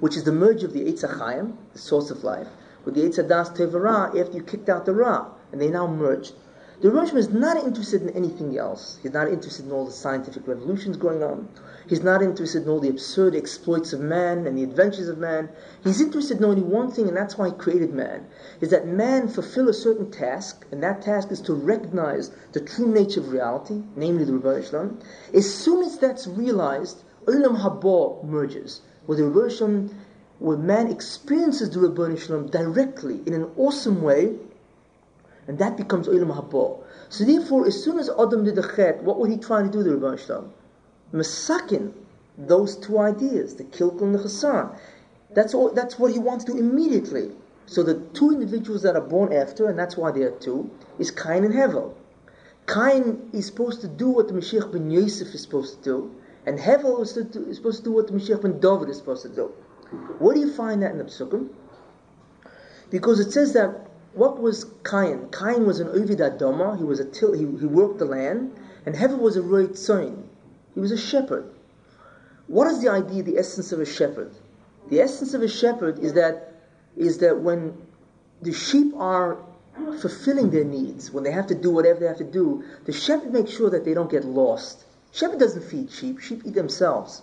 which 0.00 0.16
is 0.16 0.24
the 0.24 0.32
merge 0.32 0.64
of 0.64 0.72
the 0.72 0.80
Eitz 0.80 1.04
HaChaim, 1.04 1.54
the 1.72 1.78
source 1.78 2.10
of 2.10 2.24
life, 2.24 2.48
with 2.84 2.94
the 2.94 3.02
Eitz 3.02 3.18
HaDas 3.18 3.56
Tevara 3.56 4.18
after 4.18 4.38
you 4.38 4.42
kicked 4.42 4.68
out 4.68 4.86
the 4.86 4.94
Ra, 4.94 5.28
and 5.52 5.60
they 5.60 5.68
now 5.68 5.86
merge. 5.86 6.32
The 6.80 6.90
Rosh 6.90 7.12
is 7.12 7.28
not 7.28 7.62
interested 7.62 8.02
in 8.02 8.08
anything 8.10 8.58
else. 8.58 8.98
He's 9.02 9.12
not 9.12 9.28
interested 9.28 9.66
in 9.66 9.72
all 9.72 9.84
the 9.84 9.92
scientific 9.92 10.48
revolutions 10.48 10.96
going 10.96 11.22
on. 11.22 11.48
He's 11.90 12.04
not 12.04 12.22
interested 12.22 12.62
in 12.62 12.68
all 12.68 12.78
the 12.78 12.88
absurd 12.88 13.34
exploits 13.34 13.92
of 13.92 13.98
man 13.98 14.46
and 14.46 14.56
the 14.56 14.62
adventures 14.62 15.08
of 15.08 15.18
man. 15.18 15.48
He's 15.82 16.00
interested 16.00 16.38
in 16.38 16.44
only 16.44 16.62
one 16.62 16.92
thing, 16.92 17.08
and 17.08 17.16
that's 17.16 17.36
why 17.36 17.48
he 17.48 17.52
created 17.52 17.92
man, 17.92 18.28
is 18.60 18.70
that 18.70 18.86
man 18.86 19.26
fulfill 19.26 19.68
a 19.68 19.74
certain 19.74 20.08
task, 20.08 20.64
and 20.70 20.80
that 20.84 21.02
task 21.02 21.32
is 21.32 21.40
to 21.40 21.52
recognize 21.52 22.30
the 22.52 22.60
true 22.60 22.86
nature 22.86 23.18
of 23.18 23.32
reality, 23.32 23.82
namely 23.96 24.22
the 24.22 24.34
Rebbe 24.34 24.50
Islam. 24.50 25.00
As 25.34 25.52
soon 25.52 25.82
as 25.82 25.98
that's 25.98 26.28
realized, 26.28 27.02
Olam 27.26 27.60
Haba 27.60 28.22
merges, 28.22 28.82
where 29.06 29.18
the 29.18 29.24
Rebbe 29.24 29.92
where 30.38 30.56
man 30.56 30.86
experiences 30.86 31.70
the 31.70 31.80
Rebbe 31.80 32.04
Islam 32.04 32.46
directly 32.46 33.20
in 33.26 33.32
an 33.32 33.50
awesome 33.56 34.00
way, 34.00 34.36
and 35.48 35.58
that 35.58 35.76
becomes 35.76 36.06
Olam 36.06 36.32
Haba. 36.32 36.78
So 37.08 37.24
therefore, 37.24 37.66
as 37.66 37.82
soon 37.82 37.98
as 37.98 38.08
Adam 38.08 38.44
did 38.44 38.54
the 38.54 38.62
chet, 38.76 39.02
what 39.02 39.18
was 39.18 39.28
he 39.28 39.38
trying 39.38 39.68
to 39.68 39.72
do, 39.72 39.82
the 39.82 39.96
Rebbe? 39.96 40.50
Masakin, 41.12 41.92
those 42.38 42.76
two 42.76 42.98
ideas, 42.98 43.56
the 43.56 43.64
kilkul 43.64 44.02
and 44.02 44.14
the 44.14 44.18
chassan. 44.18 44.76
That's, 45.34 45.54
all, 45.54 45.70
that's 45.70 45.98
what 45.98 46.12
he 46.12 46.18
wants 46.18 46.44
to 46.44 46.52
do 46.52 46.58
immediately. 46.58 47.30
So 47.66 47.82
the 47.82 48.00
two 48.14 48.32
individuals 48.32 48.82
that 48.82 48.96
are 48.96 49.00
born 49.00 49.32
after, 49.32 49.68
and 49.68 49.78
that's 49.78 49.96
why 49.96 50.10
they 50.10 50.22
are 50.22 50.32
two, 50.32 50.70
is 50.98 51.10
Cain 51.10 51.44
and 51.44 51.54
Hevel. 51.54 51.94
Cain 52.66 53.30
is 53.32 53.46
supposed 53.46 53.80
to 53.82 53.88
do 53.88 54.08
what 54.08 54.28
the 54.28 54.34
Mashiach 54.34 54.72
ben 54.72 54.90
Yosef 54.90 55.34
is 55.34 55.42
supposed 55.42 55.78
to 55.78 55.84
do, 55.84 56.14
and 56.46 56.58
Hevel 56.58 57.00
is, 57.02 57.12
do, 57.12 57.44
is 57.44 57.56
supposed 57.56 57.78
to 57.78 57.84
do 57.84 57.92
what 57.92 58.06
the 58.06 58.12
Mashiach 58.12 58.42
ben 58.42 58.60
David 58.60 58.88
is 58.88 58.98
supposed 58.98 59.22
to 59.22 59.28
do. 59.28 59.52
Where 60.18 60.34
do 60.34 60.40
you 60.40 60.52
find 60.52 60.82
that 60.82 60.92
in 60.92 60.98
the 60.98 61.04
Psukim? 61.04 61.48
Because 62.90 63.20
it 63.20 63.32
says 63.32 63.52
that 63.52 63.88
what 64.14 64.40
was 64.40 64.64
Cain? 64.84 65.28
Cain 65.30 65.66
was 65.66 65.80
an 65.80 65.88
Ovid 65.88 66.18
Adama, 66.18 66.76
he 66.76 66.84
was 66.84 66.98
a 66.98 67.04
till, 67.04 67.32
he, 67.32 67.40
he 67.40 67.66
worked 67.66 67.98
the 67.98 68.04
land, 68.04 68.52
and 68.86 68.94
Hevel 68.94 69.18
was 69.18 69.36
a 69.36 69.42
Roit 69.42 69.72
Tzoin. 69.72 70.24
He 70.74 70.80
was 70.80 70.92
a 70.92 70.96
shepherd. 70.96 71.44
What 72.46 72.66
is 72.68 72.80
the 72.80 72.88
idea, 72.88 73.22
the 73.22 73.38
essence 73.38 73.72
of 73.72 73.80
a 73.80 73.86
shepherd? 73.86 74.32
The 74.88 75.00
essence 75.00 75.34
of 75.34 75.42
a 75.42 75.48
shepherd 75.48 75.98
is 75.98 76.14
that 76.14 76.52
is 76.96 77.18
that 77.18 77.40
when 77.40 77.74
the 78.42 78.52
sheep 78.52 78.92
are 78.96 79.38
fulfilling 80.00 80.50
their 80.50 80.64
needs, 80.64 81.12
when 81.12 81.24
they 81.24 81.30
have 81.30 81.46
to 81.46 81.54
do 81.54 81.70
whatever 81.70 82.00
they 82.00 82.06
have 82.06 82.18
to 82.18 82.24
do, 82.24 82.64
the 82.84 82.92
shepherd 82.92 83.32
makes 83.32 83.50
sure 83.50 83.70
that 83.70 83.84
they 83.84 83.94
don't 83.94 84.10
get 84.10 84.24
lost. 84.24 84.84
Shepherd 85.12 85.38
doesn't 85.38 85.62
feed 85.62 85.90
sheep, 85.90 86.18
sheep 86.18 86.42
eat 86.44 86.54
themselves. 86.54 87.22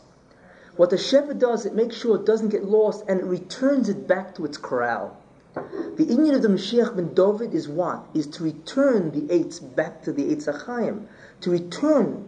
What 0.77 0.89
the 0.89 0.97
shepherd 0.97 1.39
does, 1.39 1.65
it 1.65 1.75
makes 1.75 1.95
sure 1.95 2.15
it 2.15 2.25
doesn't 2.25 2.49
get 2.49 2.63
lost 2.63 3.03
and 3.07 3.19
it 3.19 3.25
returns 3.25 3.89
it 3.89 4.07
back 4.07 4.35
to 4.35 4.45
its 4.45 4.57
corral. 4.57 5.17
The 5.55 6.05
inyan 6.05 6.35
of 6.35 6.43
the 6.43 6.49
Mashiach 6.49 6.95
ben 6.95 7.13
David 7.13 7.53
is 7.53 7.67
what? 7.67 8.05
Is 8.13 8.27
to 8.27 8.43
return 8.43 9.11
the 9.11 9.33
Eitz 9.33 9.59
back 9.59 10.03
to 10.03 10.11
the 10.11 10.23
Eitz 10.23 10.45
HaChaim, 10.45 11.05
to 11.41 11.49
return 11.49 12.27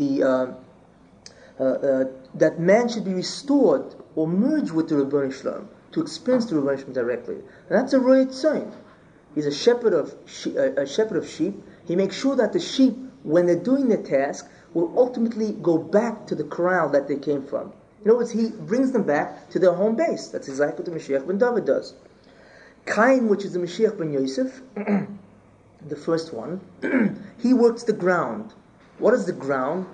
the 0.00 0.22
uh, 0.24 0.46
uh, 1.60 1.64
uh, 1.64 2.04
that 2.34 2.58
man 2.58 2.88
should 2.88 3.04
be 3.04 3.12
restored 3.12 3.94
or 4.16 4.26
merged 4.26 4.72
with 4.72 4.88
the 4.88 4.94
Rabban 4.94 5.30
Shalom 5.32 5.68
to 5.92 6.00
experience 6.00 6.46
the 6.46 6.56
Rabban 6.56 6.78
Shalom 6.78 6.94
directly. 6.94 7.34
And 7.34 7.78
that's 7.78 7.92
a 7.92 8.00
Roy 8.00 8.26
sign. 8.30 8.72
He's 9.34 9.46
a 9.46 9.52
shepherd 9.52 9.92
of 9.92 10.14
she- 10.26 10.56
a 10.56 10.86
shepherd 10.86 11.18
of 11.18 11.26
sheep. 11.26 11.62
He 11.84 11.94
makes 11.96 12.16
sure 12.16 12.34
that 12.36 12.52
the 12.52 12.58
sheep, 12.58 12.96
when 13.22 13.46
they're 13.46 13.66
doing 13.72 13.88
their 13.88 14.02
task, 14.02 14.48
will 14.72 14.92
ultimately 14.96 15.52
go 15.62 15.76
back 15.76 16.26
to 16.28 16.34
the 16.34 16.44
corral 16.44 16.88
that 16.90 17.06
they 17.06 17.16
came 17.16 17.42
from. 17.42 17.72
In 18.02 18.10
other 18.10 18.18
words, 18.20 18.30
he 18.30 18.50
brings 18.50 18.92
them 18.92 19.02
back 19.02 19.50
to 19.50 19.58
their 19.58 19.74
home 19.74 19.96
base. 19.96 20.28
That's 20.28 20.48
exactly 20.48 20.82
what 20.82 20.92
the 20.92 20.98
Mashiach 20.98 21.26
ben 21.26 21.38
David 21.38 21.66
does. 21.66 21.94
Cain, 22.86 23.28
which 23.28 23.44
is 23.44 23.52
the 23.52 23.58
Mashiach 23.58 23.98
ben 23.98 24.12
Yosef, 24.12 24.62
the 25.88 25.96
first 25.96 26.32
one, 26.32 26.60
he 27.38 27.52
works 27.52 27.82
the 27.82 27.92
ground. 27.92 28.54
What 29.00 29.14
is 29.14 29.24
the 29.24 29.32
ground? 29.32 29.86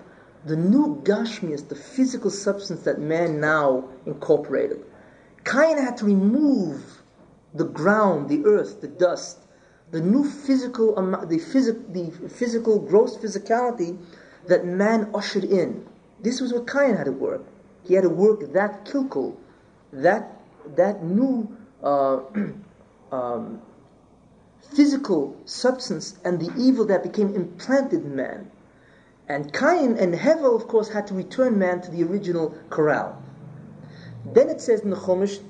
The 0.45 0.57
new 0.57 1.01
Gashmias, 1.05 1.69
the 1.69 1.77
physical 1.77 2.31
substance 2.31 2.83
that 2.83 3.01
man 3.01 3.41
now 3.41 3.89
incorporated. 4.05 4.85
Cain 5.45 5.79
had 5.79 5.97
to 5.99 6.05
remove 6.05 7.03
the 7.55 7.65
ground, 7.65 8.29
the 8.29 8.45
earth, 8.45 8.81
the 8.81 8.89
dust, 8.89 9.39
the 9.93 10.01
new 10.01 10.29
physical, 10.29 10.95
the, 10.95 11.39
phys- 11.39 11.93
the 11.93 12.29
physical, 12.29 12.81
gross 12.81 13.17
physicality 13.17 13.97
that 14.49 14.65
man 14.65 15.11
ushered 15.15 15.45
in. 15.45 15.87
This 16.21 16.41
was 16.41 16.53
what 16.53 16.69
Cain 16.71 16.97
had 16.97 17.05
to 17.05 17.13
work. 17.13 17.45
He 17.85 17.95
had 17.95 18.03
to 18.03 18.11
work 18.11 18.53
that 18.53 18.85
kilkul, 18.85 19.37
that 19.93 20.33
that 20.75 21.05
new 21.05 21.57
uh, 21.83 22.21
um, 23.13 23.63
physical 24.75 25.41
substance 25.45 26.19
and 26.25 26.41
the 26.41 26.53
evil 26.61 26.85
that 26.87 27.05
became 27.05 27.35
implanted 27.35 28.03
in 28.05 28.17
man. 28.17 28.51
And 29.29 29.53
Cain 29.53 29.97
and 29.97 30.15
Hevel, 30.15 30.55
of 30.55 30.69
course, 30.69 30.91
had 30.91 31.07
to 31.09 31.15
return 31.15 31.59
man 31.59 31.81
to 31.83 31.91
the 31.91 32.05
original 32.05 32.55
corral. 32.71 33.21
Then 34.25 34.49
it 34.49 34.61
says 34.61 34.81
in 34.81 34.91
the 34.91 34.97
Chumash, 34.97 35.41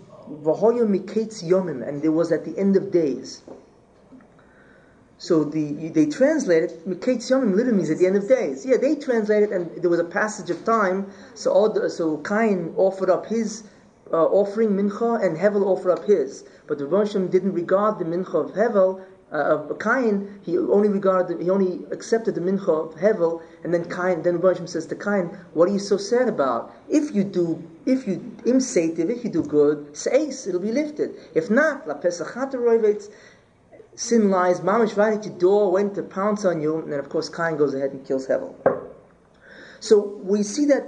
"V'hoyo 0.43 0.87
yomim," 0.87 1.87
and 1.87 2.03
there 2.03 2.13
was 2.13 2.33
at 2.33 2.45
the 2.45 2.59
end 2.59 2.77
of 2.77 2.91
days. 2.91 3.43
So 5.19 5.45
the 5.45 5.89
they 5.89 6.07
translated 6.07 6.85
Miketz 6.87 7.31
Yomim 7.31 7.55
literally 7.55 7.79
means 7.79 7.91
at 7.91 7.99
the 7.99 8.07
end 8.07 8.17
of 8.17 8.29
days. 8.29 8.67
Yeah, 8.67 8.77
they 8.77 8.97
translated, 8.97 9.51
and 9.51 9.71
there 9.81 9.89
was 9.89 10.01
a 10.01 10.05
passage 10.05 10.51
of 10.51 10.63
time. 10.65 11.07
So 11.35 11.51
all 11.53 11.71
the, 11.71 11.89
so 11.89 12.19
Cain 12.19 12.75
offered 12.77 13.09
up 13.09 13.27
his 13.27 13.63
uh, 14.13 14.27
offering 14.27 14.71
mincha, 14.71 15.25
and 15.25 15.39
Hevel 15.39 15.65
offered 15.65 15.93
up 15.93 16.05
his. 16.05 16.45
But 16.67 16.79
the 16.79 16.85
Roshim 16.85 17.31
didn't 17.31 17.55
regard 17.55 17.99
the 17.99 18.05
mincha 18.05 18.35
of 18.35 18.53
Hevel 18.53 19.01
Uh, 19.37 19.67
of 19.69 19.79
Cain. 19.79 20.41
He 20.47 20.57
only 20.57 20.89
regarded 20.89 21.43
he 21.43 21.51
only 21.51 21.85
accepted 21.91 22.35
the 22.35 22.41
mincha 22.41 22.71
of 22.87 22.95
Hevel, 22.95 23.43
and 23.63 23.75
then 23.75 23.85
Cain. 23.85 24.23
Then 24.23 24.39
Roshim 24.39 24.67
says 24.67 24.87
to 24.87 24.95
Cain, 24.95 25.25
"What 25.53 25.69
are 25.69 25.73
you 25.73 25.79
so 25.79 25.99
sad 25.99 26.27
about? 26.27 26.73
If 26.89 27.15
you 27.15 27.23
do, 27.23 27.63
if 27.85 28.09
you 28.09 28.17
imsative, 28.47 29.11
if 29.11 29.25
you 29.25 29.31
do 29.31 29.43
good, 29.43 29.95
says 29.95 30.47
it'll 30.47 30.67
be 30.71 30.73
lifted. 30.73 31.17
If 31.35 31.51
not, 31.51 31.87
la 31.87 31.95
pesachat 31.95 33.11
sin 33.95 34.31
lies, 34.31 34.61
mamish 34.61 34.97
right 34.97 35.19
at 35.19 35.27
your 35.27 35.39
door, 35.39 35.71
went 35.71 35.95
to 35.97 36.03
pounce 36.03 36.47
on 36.47 36.63
you, 36.63 36.79
and 36.79 36.91
then 36.91 36.99
of 36.99 37.11
course 37.11 37.29
Cain 37.29 37.59
goes 37.59 37.75
ahead 37.75 37.91
and 37.91 38.07
kills 38.07 38.27
Hevel. 38.29 38.55
So 39.81 40.19
we 40.23 40.43
see 40.45 40.65
that, 40.67 40.85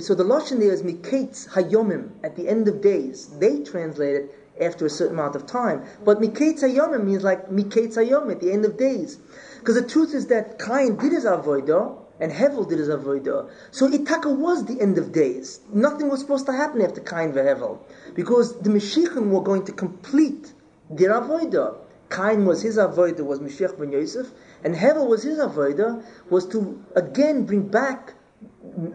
so 0.00 0.14
the 0.14 0.24
Lashon 0.24 0.60
there 0.60 0.72
is 0.72 0.84
Miketz 0.84 1.48
Hayomim, 1.48 2.10
at 2.22 2.36
the 2.36 2.48
end 2.48 2.68
of 2.68 2.80
days. 2.80 3.26
They 3.40 3.64
translate 3.64 4.14
it 4.14 4.45
after 4.60 4.86
a 4.86 4.90
certain 4.90 5.14
amount 5.14 5.36
of 5.36 5.46
time. 5.46 5.84
But 6.04 6.20
Miketz 6.20 6.62
Hayomim 6.62 7.04
means 7.04 7.22
like 7.22 7.48
Miketz 7.50 7.96
Hayom, 7.96 8.30
at 8.30 8.40
the 8.40 8.52
end 8.52 8.64
of 8.64 8.76
days. 8.76 9.18
Because 9.58 9.74
the 9.74 9.88
truth 9.88 10.14
is 10.14 10.28
that 10.28 10.58
Cain 10.58 10.96
did 10.96 11.12
his 11.12 11.24
avodah, 11.24 11.96
and 12.20 12.32
Hevel 12.32 12.68
did 12.68 12.78
his 12.78 12.88
avodah. 12.88 13.50
So 13.70 13.88
Itaka 13.88 14.34
was 14.34 14.64
the 14.64 14.80
end 14.80 14.98
of 14.98 15.12
days. 15.12 15.60
Nothing 15.72 16.08
was 16.08 16.20
supposed 16.20 16.46
to 16.46 16.52
happen 16.52 16.80
after 16.80 17.00
Cain 17.00 17.30
and 17.30 17.34
Hevel. 17.34 17.78
Because 18.14 18.58
the 18.60 18.70
Mashiachim 18.70 19.28
were 19.28 19.42
going 19.42 19.64
to 19.66 19.72
complete 19.72 20.52
their 20.88 21.10
avodah. 21.10 21.76
Cain 22.10 22.46
was 22.46 22.62
his 22.62 22.76
avodah 22.76 23.20
was 23.20 23.40
Mashiach 23.40 23.78
ben 23.78 23.92
Yosef, 23.92 24.30
and 24.62 24.74
Hevel 24.74 25.08
was 25.08 25.24
his 25.24 25.38
avodah 25.38 26.04
was 26.30 26.46
to 26.46 26.82
again 26.94 27.44
bring 27.44 27.66
back, 27.66 28.14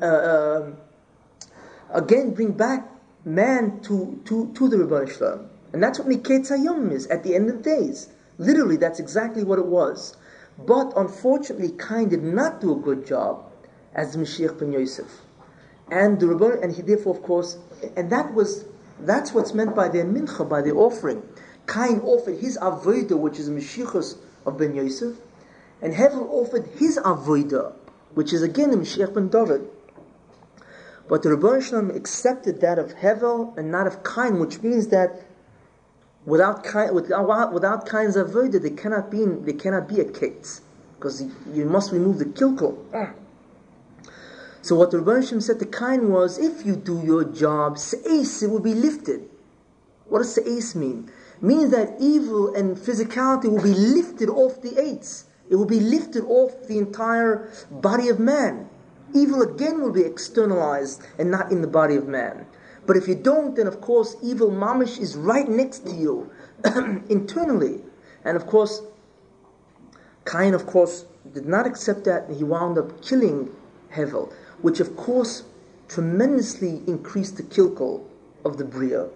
uh, 0.01 0.05
uh, 0.05 0.71
again 1.89 2.33
bring 2.33 2.53
back 2.53 2.87
man 3.25 3.81
to 3.81 4.21
to 4.25 4.51
to 4.53 4.69
the 4.69 4.77
Rebbe 4.77 5.11
Shalom, 5.11 5.49
and 5.73 5.81
that's 5.81 5.99
what 5.99 6.07
Miketz 6.07 6.49
Hayom 6.49 6.91
is 6.91 7.07
at 7.07 7.23
the 7.23 7.35
end 7.35 7.49
of 7.49 7.61
days. 7.61 8.09
Literally, 8.37 8.77
that's 8.77 8.99
exactly 8.99 9.43
what 9.43 9.59
it 9.59 9.65
was. 9.65 10.15
But 10.57 10.93
unfortunately, 10.95 11.71
Cain 11.71 12.09
did 12.09 12.23
not 12.23 12.61
do 12.61 12.73
a 12.73 12.75
good 12.75 13.05
job 13.05 13.49
as 13.93 14.15
Mashiach 14.15 14.59
ben 14.59 14.71
Yosef, 14.71 15.21
and 15.89 16.19
the 16.19 16.27
Rebbe, 16.27 16.59
and 16.61 16.73
he 16.73 16.81
therefore, 16.81 17.15
of 17.15 17.23
course, 17.23 17.57
and 17.95 18.09
that 18.11 18.33
was 18.33 18.65
that's 18.99 19.33
what's 19.33 19.53
meant 19.53 19.75
by 19.75 19.87
their 19.87 20.05
mincha, 20.05 20.47
by 20.47 20.61
the 20.61 20.71
offering. 20.71 21.23
Cain 21.67 21.99
offered 22.01 22.39
his 22.39 22.57
avodah, 22.57 23.17
which 23.17 23.39
is 23.39 23.49
Mashiachos 23.49 24.17
of 24.45 24.57
Ben 24.57 24.75
Yosef, 24.75 25.15
and 25.81 25.93
Hevel 25.93 26.27
offered 26.29 26.67
his 26.77 26.97
avodah, 26.99 27.73
which 28.13 28.33
is 28.33 28.41
again 28.43 28.71
Mashiach 28.71 29.13
ben 29.13 29.29
David. 29.29 29.67
But 31.07 31.23
the 31.23 31.61
Shalom 31.61 31.91
accepted 31.91 32.61
that 32.61 32.79
of 32.79 32.95
Hevel 32.95 33.57
and 33.57 33.71
not 33.71 33.87
of 33.87 34.03
Cain, 34.03 34.39
which 34.39 34.61
means 34.61 34.87
that 34.87 35.21
without 36.25 36.65
uh, 36.75 36.89
without, 36.93 37.53
without 37.53 37.89
Cain's 37.89 38.15
avodah, 38.15 38.61
there 38.61 38.71
cannot 38.71 39.11
be 39.11 39.25
there 39.25 39.53
cannot 39.53 39.87
be 39.87 39.99
a 39.99 40.05
ketz. 40.05 40.61
because 41.01 41.23
you 41.51 41.65
must 41.65 41.91
remove 41.91 42.19
the 42.19 42.25
kilkel. 42.25 42.77
So 44.61 44.75
what 44.75 44.91
the 44.91 44.97
Rebbeinu 44.97 45.41
said 45.41 45.57
to 45.57 45.65
Cain 45.65 46.11
was, 46.11 46.37
if 46.37 46.63
you 46.63 46.75
do 46.75 47.01
your 47.03 47.23
job, 47.23 47.79
se'es, 47.79 48.43
it 48.43 48.51
will 48.51 48.59
be 48.59 48.75
lifted. 48.75 49.27
What 50.07 50.19
does 50.19 50.35
se'es 50.35 50.75
mean? 50.75 51.09
It 51.37 51.43
means 51.43 51.71
that 51.71 51.95
evil 51.99 52.53
and 52.53 52.77
physicality 52.77 53.49
will 53.49 53.63
be 53.63 53.73
lifted 53.73 54.29
off 54.29 54.61
the 54.61 54.79
eights. 54.79 55.25
It 55.49 55.55
will 55.55 55.65
be 55.65 55.79
lifted 55.79 56.23
off 56.25 56.67
the 56.67 56.77
entire 56.77 57.51
body 57.71 58.07
of 58.09 58.19
man. 58.19 58.69
Evil 59.15 59.41
again 59.41 59.81
will 59.81 59.91
be 59.91 60.03
externalized 60.03 61.01
and 61.17 61.31
not 61.31 61.51
in 61.51 61.61
the 61.61 61.67
body 61.67 61.95
of 61.95 62.07
man. 62.07 62.45
But 62.85 62.97
if 62.97 63.07
you 63.07 63.15
don't, 63.15 63.55
then 63.55 63.67
of 63.67 63.79
course 63.81 64.15
evil 64.21 64.49
mamish 64.49 64.99
is 64.99 65.15
right 65.15 65.47
next 65.47 65.85
to 65.85 65.91
you 65.91 66.31
internally. 67.09 67.81
And 68.23 68.35
of 68.35 68.47
course, 68.47 68.81
Cain, 70.25 70.53
of 70.53 70.65
course, 70.65 71.05
did 71.33 71.45
not 71.45 71.65
accept 71.65 72.03
that, 72.05 72.27
and 72.27 72.35
he 72.35 72.43
wound 72.43 72.77
up 72.77 73.01
killing 73.01 73.49
Hevel, 73.93 74.31
which 74.61 74.79
of 74.79 74.95
course 74.95 75.43
tremendously 75.87 76.81
increased 76.87 77.37
the 77.37 77.43
kilkel 77.43 78.03
of 78.45 78.57
the 78.57 78.63
Bria. 78.63 79.09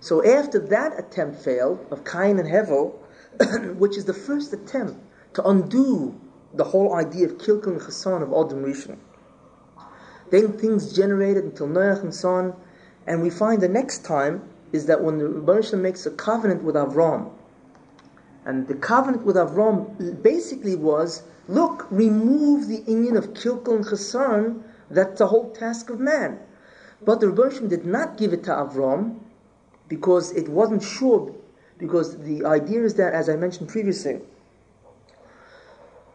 So 0.00 0.24
after 0.24 0.58
that 0.58 0.98
attempt 0.98 1.42
failed 1.42 1.86
of 1.90 2.04
Cain 2.04 2.38
and 2.38 2.48
Hevel, 2.48 2.94
which 3.76 3.96
is 3.96 4.04
the 4.04 4.14
first 4.14 4.52
attempt 4.52 4.98
to 5.34 5.46
undo 5.46 6.18
the 6.54 6.64
whole 6.64 6.94
idea 6.94 7.26
of 7.26 7.38
kilkel 7.38 7.68
and 7.68 7.80
Chassan 7.80 8.22
of 8.22 8.32
Adam 8.32 8.64
Rishon, 8.64 8.98
then 10.30 10.52
things 10.52 10.92
generated 10.92 11.44
until 11.44 11.68
Noach 11.68 12.02
and 12.02 12.14
so 12.14 12.30
on, 12.30 12.56
and 13.06 13.22
we 13.22 13.30
find 13.30 13.60
the 13.60 13.68
next 13.68 14.04
time 14.04 14.42
is 14.72 14.86
that 14.86 15.02
when 15.02 15.18
the 15.18 15.28
Rebbe 15.28 15.76
makes 15.76 16.06
a 16.06 16.10
covenant 16.10 16.62
with 16.62 16.74
Avram, 16.74 17.30
and 18.44 18.66
the 18.66 18.74
covenant 18.74 19.24
with 19.24 19.36
Avram 19.36 20.22
basically 20.22 20.74
was, 20.74 21.22
look, 21.48 21.86
remove 21.90 22.68
the 22.68 22.78
inyan 22.80 23.16
of 23.16 23.34
kilkel 23.34 23.76
and 23.76 23.84
chassan, 23.84 24.62
that's 24.90 25.18
the 25.18 25.26
whole 25.28 25.50
task 25.52 25.90
of 25.90 26.00
man. 26.00 26.38
But 27.04 27.20
the 27.20 27.28
Rebbe 27.28 27.68
did 27.68 27.84
not 27.84 28.16
give 28.16 28.32
it 28.32 28.44
to 28.44 28.50
Avram 28.50 29.18
because 29.88 30.32
it 30.32 30.48
wasn't 30.48 30.82
sure, 30.82 31.34
because 31.78 32.18
the 32.18 32.44
idea 32.44 32.82
is 32.84 32.94
that, 32.94 33.12
as 33.12 33.28
I 33.28 33.36
mentioned 33.36 33.68
previously, 33.68 34.20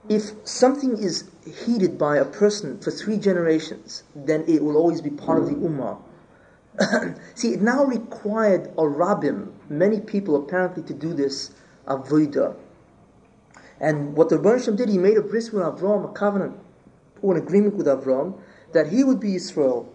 if 0.10 0.32
something 0.46 0.98
is 0.98 1.26
heeded 1.66 1.98
by 1.98 2.18
a 2.18 2.26
person 2.26 2.80
for 2.80 2.92
three 2.92 3.18
generations, 3.18 4.04
then 4.16 4.46
it 4.48 4.64
will 4.64 4.78
always 4.78 5.02
be 5.02 5.10
part 5.10 5.40
of 5.40 5.48
the 5.48 5.56
ummah. 5.56 5.98
See, 7.36 7.54
it 7.54 7.62
now 7.62 7.86
required 7.86 8.68
a 8.78 8.84
rabbim, 8.84 9.52
many 9.70 10.00
people 10.00 10.36
apparently, 10.36 10.84
to 10.84 10.94
do 10.94 11.14
this 11.14 11.52
avodah. 11.88 12.56
And 13.80 14.16
what 14.16 14.30
the 14.30 14.38
Rebbe 14.38 14.72
did, 14.72 14.90
he 14.90 14.98
made 14.98 15.18
a 15.18 15.22
bris 15.22 15.52
with 15.52 15.64
Avram, 15.64 16.10
a 16.10 16.14
covenant, 16.14 16.58
or 17.22 17.36
an 17.36 17.42
agreement 17.44 17.76
with 17.76 17.88
Avram, 17.88 18.36
that 18.74 18.88
he 18.88 19.04
would 19.04 19.20
be 19.20 19.36
Israel. 19.36 19.92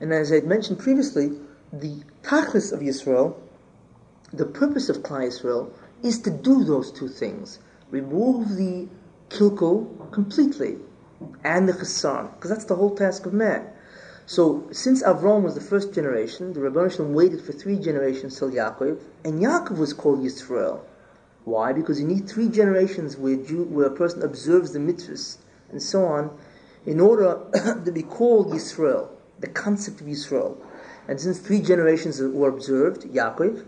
And 0.00 0.12
as 0.12 0.30
I 0.32 0.36
had 0.36 0.46
mentioned 0.46 0.78
previously, 0.78 1.38
the 1.72 2.02
tachlis 2.22 2.72
of 2.72 2.82
Israel, 2.82 3.40
the 4.32 4.46
purpose 4.46 4.88
of 4.88 4.98
Klal 4.98 5.26
Israel, 5.26 5.72
is 6.02 6.18
to 6.20 6.30
do 6.30 6.64
those 6.64 6.90
two 6.90 7.08
things. 7.08 7.58
Remove 7.90 8.56
the 8.56 8.88
kilkel 9.28 10.10
completely, 10.12 10.78
and 11.44 11.68
the 11.68 11.72
chassan, 11.72 12.34
because 12.34 12.50
that's 12.50 12.64
the 12.64 12.76
whole 12.76 12.94
task 12.94 13.26
of 13.26 13.32
man. 13.32 13.66
So, 14.30 14.68
since 14.70 15.02
Avram 15.02 15.42
was 15.42 15.56
the 15.56 15.60
first 15.60 15.92
generation, 15.92 16.52
the 16.52 16.60
Rebbe 16.60 16.88
waited 17.02 17.42
for 17.42 17.50
three 17.50 17.76
generations 17.76 18.38
till 18.38 18.52
Yaakov, 18.52 19.00
and 19.24 19.42
Yaakov 19.42 19.76
was 19.76 19.92
called 19.92 20.20
Yisrael. 20.20 20.82
Why? 21.44 21.72
Because 21.72 22.00
you 22.00 22.06
need 22.06 22.28
three 22.28 22.48
generations 22.48 23.16
where, 23.16 23.34
Jew, 23.34 23.64
where 23.64 23.88
a 23.88 23.90
person 23.90 24.22
observes 24.22 24.72
the 24.72 24.78
mitzvahs 24.78 25.38
and 25.72 25.82
so 25.82 26.04
on, 26.04 26.30
in 26.86 27.00
order 27.00 27.40
to 27.84 27.90
be 27.90 28.04
called 28.04 28.52
Yisrael, 28.52 29.08
the 29.40 29.48
concept 29.48 30.00
of 30.00 30.06
Yisrael. 30.06 30.56
And 31.08 31.20
since 31.20 31.40
three 31.40 31.60
generations 31.60 32.20
were 32.22 32.50
observed, 32.50 33.02
Yaakov, 33.02 33.64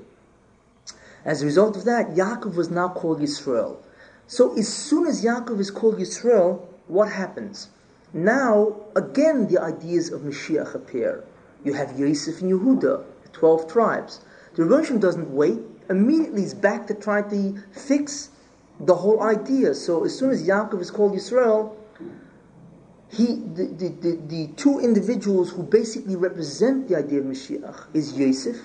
as 1.24 1.42
a 1.42 1.44
result 1.44 1.76
of 1.76 1.86
that, 1.86 2.14
Yaakov 2.14 2.54
was 2.54 2.70
now 2.70 2.88
called 2.88 3.18
Yisrael. 3.18 3.78
So 4.28 4.56
as 4.56 4.72
soon 4.72 5.08
as 5.08 5.24
Yaakov 5.24 5.58
is 5.58 5.72
called 5.72 5.98
Yisrael, 5.98 6.64
what 6.86 7.10
happens? 7.10 7.68
Now, 8.14 8.76
again, 8.94 9.46
the 9.48 9.58
ideas 9.58 10.12
of 10.12 10.22
Mashiach 10.22 10.74
appear. 10.74 11.24
You 11.64 11.72
have 11.72 11.98
Yosef 11.98 12.42
and 12.42 12.52
Yehuda, 12.52 13.04
the 13.22 13.28
12 13.32 13.72
tribes. 13.72 14.20
The 14.54 14.64
Rebbe 14.64 14.98
doesn't 14.98 15.30
wait, 15.30 15.60
immediately 15.88 16.42
he's 16.42 16.54
back 16.54 16.86
to 16.88 16.94
try 16.94 17.22
to 17.22 17.58
fix 17.72 18.30
the 18.80 18.94
whole 18.94 19.22
idea. 19.22 19.74
So 19.74 20.04
as 20.04 20.16
soon 20.18 20.30
as 20.30 20.46
Yaakov 20.46 20.80
is 20.80 20.90
called 20.90 21.14
Israel, 21.14 21.76
he, 23.08 23.26
the, 23.54 23.66
the, 23.66 23.88
the, 23.88 24.20
the, 24.26 24.46
two 24.56 24.80
individuals 24.80 25.50
who 25.50 25.62
basically 25.62 26.16
represent 26.16 26.88
the 26.88 26.96
idea 26.96 27.20
of 27.20 27.26
Mashiach 27.26 27.94
is 27.94 28.18
Yosef, 28.18 28.56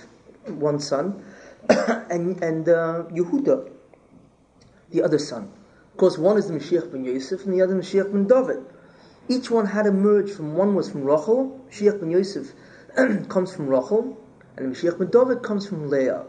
one 0.45 0.80
son, 0.80 1.22
and, 2.10 2.41
and 2.41 2.70
uh, 2.70 3.04
Yehuda, 3.12 3.70
the 4.91 5.04
other 5.04 5.20
son. 5.20 5.52
Of 5.91 5.98
course, 5.98 6.18
one 6.18 6.38
is 6.38 6.48
the 6.48 6.54
Mashiach 6.54 6.91
ben 6.91 7.04
Yosef 7.04 7.43
and 7.45 7.54
the 7.54 7.62
other 7.62 7.76
Mashiach 7.76 8.12
ben 8.12 8.26
David. 8.26 8.64
Each 9.30 9.52
one 9.52 9.66
had 9.66 9.86
emerged 9.86 10.34
from 10.34 10.56
one 10.56 10.74
was 10.74 10.90
from 10.90 11.04
Rachel, 11.04 11.60
Mashiach 11.70 12.00
ben 12.00 12.12
Yosef 12.12 12.54
comes 13.28 13.54
from 13.54 13.68
Rachel, 13.68 14.18
and 14.56 14.74
Mashiach 14.74 14.98
ben 14.98 15.10
David 15.10 15.44
comes 15.44 15.68
from 15.68 15.90
Leah. 15.90 16.24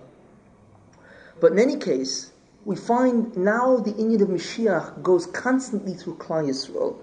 But 1.40 1.52
in 1.52 1.60
any 1.60 1.76
case, 1.76 2.32
we 2.64 2.74
find 2.74 3.36
now 3.36 3.76
the 3.76 3.92
inyan 3.92 4.22
of 4.22 4.28
Mashiach 4.28 5.02
goes 5.02 5.26
constantly 5.26 5.94
through 5.94 6.16
Klal 6.16 6.48
Yisrael, 6.48 6.96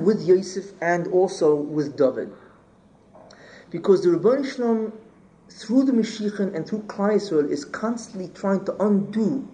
with 0.02 0.22
Yosef 0.22 0.72
and 0.82 1.06
also 1.06 1.54
with 1.54 1.96
David. 1.96 2.30
Because 3.70 4.02
the 4.02 4.10
Rebbeinu 4.10 4.44
Shalom, 4.44 4.92
through 5.48 5.84
the 5.84 5.92
Mashiach 5.92 6.38
and 6.54 6.68
through 6.68 6.82
Klal 6.82 7.14
Yisrael, 7.14 7.48
is 7.48 7.64
constantly 7.64 8.28
trying 8.34 8.62
to 8.66 8.76
undo 8.76 9.48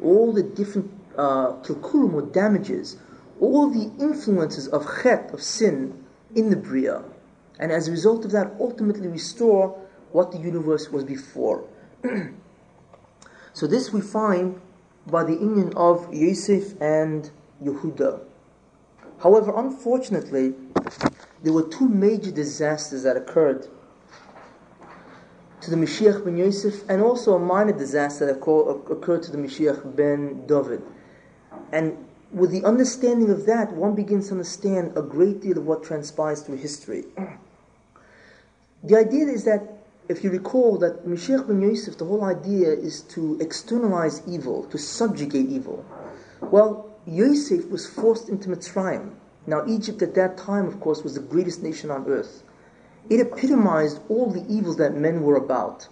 all 0.00 0.32
the 0.32 0.44
different 0.44 0.90
uh, 1.18 1.54
or 1.58 2.22
damages 2.22 2.96
all 3.42 3.68
the 3.68 3.90
influences 4.02 4.68
of 4.68 4.88
chet, 5.02 5.30
of 5.34 5.42
sin, 5.42 6.04
in 6.34 6.48
the 6.48 6.56
Bria. 6.56 7.02
And 7.58 7.72
as 7.72 7.88
a 7.88 7.90
result 7.90 8.24
of 8.24 8.30
that, 8.30 8.52
ultimately 8.60 9.08
restore 9.08 9.76
what 10.12 10.30
the 10.30 10.38
universe 10.38 10.90
was 10.90 11.04
before. 11.04 11.64
so 13.52 13.66
this 13.66 13.92
we 13.92 14.00
find 14.00 14.60
by 15.08 15.24
the 15.24 15.32
union 15.32 15.72
of 15.76 16.12
Yosef 16.14 16.80
and 16.80 17.30
Yehuda. 17.62 18.20
However, 19.20 19.52
unfortunately, 19.56 20.54
there 21.42 21.52
were 21.52 21.68
two 21.68 21.88
major 21.88 22.30
disasters 22.30 23.02
that 23.02 23.16
occurred 23.16 23.66
to 25.60 25.70
the 25.70 25.76
Mashiach 25.76 26.24
ben 26.24 26.36
Yosef, 26.36 26.88
and 26.88 27.02
also 27.02 27.34
a 27.34 27.38
minor 27.38 27.72
disaster 27.72 28.26
that 28.26 28.36
occurred 28.36 29.22
to 29.24 29.32
the 29.32 29.38
Mashiach 29.38 29.96
ben 29.96 30.46
David. 30.46 30.82
And 31.70 31.96
with 32.32 32.50
the 32.50 32.64
understanding 32.64 33.30
of 33.30 33.46
that, 33.46 33.72
one 33.72 33.94
begins 33.94 34.28
to 34.28 34.32
understand 34.32 34.96
a 34.96 35.02
great 35.02 35.40
deal 35.42 35.58
of 35.58 35.66
what 35.66 35.84
transpires 35.84 36.42
through 36.42 36.56
history. 36.56 37.04
The 38.84 38.98
idea 38.98 39.26
is 39.26 39.44
that, 39.44 39.62
if 40.08 40.24
you 40.24 40.30
recall, 40.30 40.76
that 40.78 41.06
Mashiach 41.06 41.46
ben 41.46 41.62
Yosef, 41.62 41.98
the 41.98 42.04
whole 42.04 42.24
idea 42.24 42.72
is 42.72 43.02
to 43.14 43.38
externalize 43.40 44.22
evil, 44.26 44.64
to 44.64 44.76
subjugate 44.76 45.48
evil. 45.48 45.84
Well, 46.40 46.90
Yosef 47.06 47.70
was 47.70 47.86
forced 47.86 48.28
into 48.28 48.48
Mitzrayim. 48.48 49.12
Now, 49.46 49.64
Egypt 49.68 50.02
at 50.02 50.16
that 50.16 50.36
time, 50.36 50.66
of 50.66 50.80
course, 50.80 51.04
was 51.04 51.14
the 51.14 51.20
greatest 51.20 51.62
nation 51.62 51.92
on 51.92 52.08
earth. 52.08 52.42
It 53.08 53.20
epitomized 53.20 54.00
all 54.08 54.32
the 54.32 54.44
evils 54.52 54.78
that 54.78 54.96
men 54.96 55.22
were 55.22 55.36
about. 55.36 55.86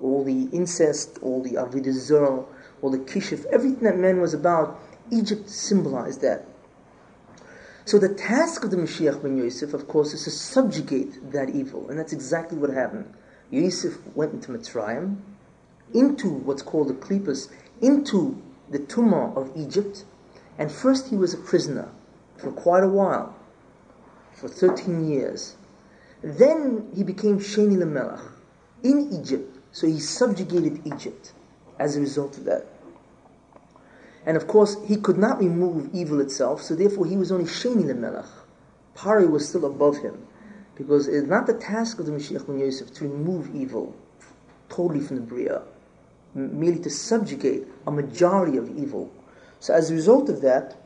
All 0.00 0.22
the 0.22 0.44
incest, 0.52 1.18
all 1.22 1.42
the 1.42 1.54
Avodah 1.54 2.46
all 2.80 2.90
the 2.90 2.98
kishif, 2.98 3.44
everything 3.46 3.82
that 3.82 3.98
men 3.98 4.20
was 4.20 4.34
about 4.34 4.78
Egypt 5.10 5.48
symbolized 5.48 6.20
that. 6.22 6.46
So 7.84 7.98
the 7.98 8.08
task 8.08 8.64
of 8.64 8.70
the 8.70 8.76
Mashiach 8.76 9.22
ben 9.22 9.36
Yosef, 9.36 9.72
of 9.72 9.86
course, 9.86 10.12
is 10.12 10.24
to 10.24 10.30
subjugate 10.30 11.32
that 11.32 11.50
evil, 11.50 11.88
and 11.88 11.98
that's 11.98 12.12
exactly 12.12 12.58
what 12.58 12.70
happened. 12.70 13.12
Yosef 13.50 13.98
went 14.16 14.32
into 14.32 14.50
Mitzrayim, 14.50 15.18
into 15.94 16.28
what's 16.28 16.62
called 16.62 16.88
the 16.88 16.94
Klippas, 16.94 17.48
into 17.80 18.42
the 18.70 18.80
Tumah 18.80 19.36
of 19.36 19.52
Egypt, 19.56 20.04
and 20.58 20.72
first 20.72 21.08
he 21.08 21.16
was 21.16 21.32
a 21.32 21.38
prisoner 21.38 21.88
for 22.36 22.50
quite 22.50 22.82
a 22.82 22.88
while, 22.88 23.36
for 24.32 24.48
13 24.48 25.08
years. 25.08 25.54
Then 26.22 26.90
he 26.94 27.04
became 27.04 27.38
Sheni 27.38 27.76
Lamelech 27.76 28.32
in 28.82 29.12
Egypt, 29.12 29.58
so 29.70 29.86
he 29.86 30.00
subjugated 30.00 30.84
Egypt 30.84 31.32
as 31.78 31.96
a 31.96 32.00
result 32.00 32.36
of 32.36 32.44
that. 32.44 32.66
And 34.26 34.36
of 34.36 34.48
course, 34.48 34.76
he 34.84 34.96
could 34.96 35.16
not 35.16 35.38
remove 35.38 35.88
evil 35.94 36.20
itself, 36.20 36.60
so 36.60 36.74
therefore 36.74 37.06
he 37.06 37.16
was 37.16 37.30
only 37.30 37.44
Sheni 37.44 37.96
Melech. 37.96 38.26
Pari 38.94 39.26
was 39.26 39.48
still 39.48 39.64
above 39.64 39.98
him. 39.98 40.26
Because 40.74 41.08
it's 41.08 41.26
not 41.26 41.46
the 41.46 41.54
task 41.54 41.98
of 42.00 42.06
the 42.06 42.12
Mashiach 42.12 42.46
ben 42.46 42.58
Yosef 42.58 42.92
to 42.94 43.04
remove 43.04 43.54
evil 43.54 43.94
totally 44.68 45.00
from 45.00 45.16
the 45.16 45.22
Bria, 45.22 45.62
merely 46.34 46.80
to 46.80 46.90
subjugate 46.90 47.66
a 47.86 47.90
majority 47.90 48.58
of 48.58 48.76
evil. 48.76 49.10
So 49.60 49.72
as 49.72 49.90
a 49.90 49.94
result 49.94 50.28
of 50.28 50.42
that, 50.42 50.76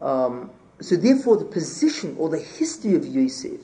um, 0.00 0.50
so 0.80 0.96
therefore 0.96 1.36
the 1.36 1.44
position 1.44 2.16
or 2.18 2.30
the 2.30 2.38
history 2.38 2.94
of 2.94 3.04
Yosef 3.04 3.60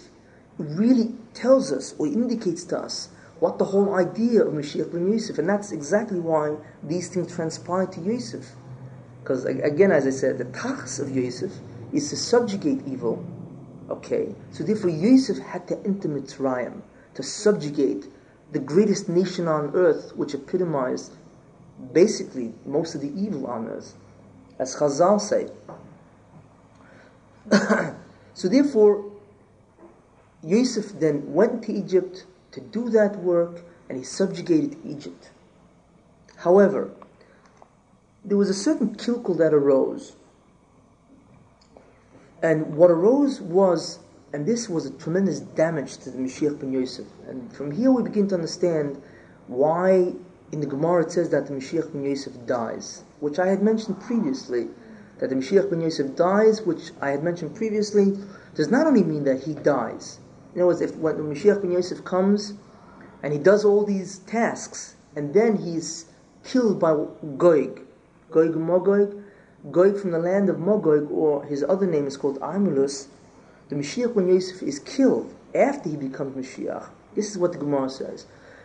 really 0.58 1.14
tells 1.32 1.72
us 1.72 1.94
or 1.98 2.06
indicates 2.06 2.64
to 2.64 2.78
us 2.78 3.08
what 3.40 3.58
the 3.58 3.64
whole 3.64 3.94
idea 3.94 4.42
of 4.42 4.52
Mashiach 4.52 4.92
ben 4.92 5.12
Yosef, 5.12 5.38
and 5.38 5.48
that's 5.48 5.72
exactly 5.72 6.20
why 6.20 6.56
these 6.82 7.08
things 7.08 7.34
transpired 7.34 7.92
to 7.92 8.00
Yosef. 8.00 8.52
Because 9.22 9.44
again, 9.44 9.90
as 9.90 10.06
I 10.06 10.10
said, 10.10 10.38
the 10.38 10.44
tachlis 10.46 11.00
of 11.00 11.14
Yosef 11.14 11.52
is 11.92 12.08
to 12.10 12.16
subjugate 12.16 12.82
evil. 12.86 13.24
Okay, 13.90 14.34
so 14.50 14.64
therefore 14.64 14.90
Yosef 14.90 15.38
had 15.38 15.68
to 15.68 15.78
enter 15.84 16.08
Mitzrayim 16.08 16.80
to 17.14 17.22
subjugate 17.22 18.06
the 18.52 18.58
greatest 18.58 19.08
nation 19.08 19.48
on 19.48 19.70
earth, 19.74 20.16
which 20.16 20.34
epitomized 20.34 21.12
basically 21.92 22.54
most 22.64 22.94
of 22.94 23.00
the 23.00 23.12
evil 23.20 23.46
on 23.46 23.68
earth, 23.68 23.94
as 24.58 24.74
Chazal 24.76 25.20
say. 25.20 25.48
so 28.34 28.48
therefore, 28.48 29.12
Yosef 30.42 30.98
then 30.98 31.32
went 31.34 31.64
to 31.64 31.72
Egypt 31.72 32.24
to 32.56 32.60
do 32.62 32.88
that 32.88 33.16
work, 33.18 33.60
and 33.88 33.98
he 33.98 34.04
subjugated 34.04 34.78
Egypt. 34.82 35.30
However, 36.36 36.90
there 38.24 38.38
was 38.38 38.48
a 38.48 38.54
certain 38.54 38.94
kilkel 38.96 39.36
that 39.36 39.52
arose. 39.52 40.16
And 42.42 42.74
what 42.74 42.90
arose 42.90 43.42
was, 43.42 43.98
and 44.32 44.46
this 44.46 44.70
was 44.70 44.86
a 44.86 44.90
tremendous 44.90 45.40
damage 45.40 45.98
to 45.98 46.10
the 46.10 46.18
Mashiach 46.18 46.58
ben 46.58 46.72
Yosef. 46.72 47.06
And 47.28 47.52
from 47.52 47.70
here 47.70 47.92
we 47.92 48.02
begin 48.02 48.26
to 48.28 48.34
understand 48.34 49.02
why 49.48 50.14
in 50.50 50.60
the 50.60 50.66
Gemara 50.66 51.02
it 51.02 51.12
says 51.12 51.28
that 51.30 51.46
the 51.46 51.52
Mashiach 51.52 51.92
ben 51.92 52.04
Yosef 52.04 52.32
dies, 52.46 53.04
which 53.20 53.38
I 53.38 53.48
had 53.48 53.62
mentioned 53.62 54.00
previously. 54.00 54.68
That 55.18 55.28
the 55.28 55.36
Mashiach 55.36 55.68
ben 55.68 55.82
Yosef 55.82 56.16
dies, 56.16 56.62
which 56.62 56.90
I 57.02 57.10
had 57.10 57.22
mentioned 57.22 57.54
previously, 57.54 58.16
does 58.54 58.70
not 58.70 58.86
only 58.86 59.02
mean 59.02 59.24
that 59.24 59.42
he 59.42 59.52
dies. 59.52 60.20
In 60.56 60.62
other 60.62 60.68
words, 60.68 60.80
if 60.80 60.96
when 60.96 61.16
Mashiach 61.16 61.60
ben 61.60 61.70
Yosef 61.72 62.02
comes 62.02 62.54
and 63.22 63.34
he 63.34 63.38
does 63.38 63.62
all 63.62 63.84
these 63.84 64.20
tasks, 64.20 64.96
and 65.14 65.34
then 65.34 65.56
he's 65.56 66.06
killed 66.44 66.80
by 66.80 66.92
Goig, 67.36 67.82
Goig 68.30 68.54
Mogog, 68.54 69.22
Goig 69.70 70.00
from 70.00 70.12
the 70.12 70.18
land 70.18 70.48
of 70.48 70.56
Mogog, 70.56 71.10
or 71.10 71.44
his 71.44 71.62
other 71.62 71.86
name 71.86 72.06
is 72.06 72.16
called 72.16 72.40
Armilus, 72.40 73.08
the 73.68 73.76
Mashiach 73.76 74.14
ben 74.14 74.28
Yosef 74.28 74.62
is 74.62 74.78
killed 74.78 75.34
after 75.54 75.90
he 75.90 75.96
becomes 75.96 76.34
Mashiach. 76.34 76.88
This 77.14 77.30
is 77.30 77.36
what 77.36 77.52
the 77.52 77.58
Gemara 77.58 77.90
says. 77.90 78.24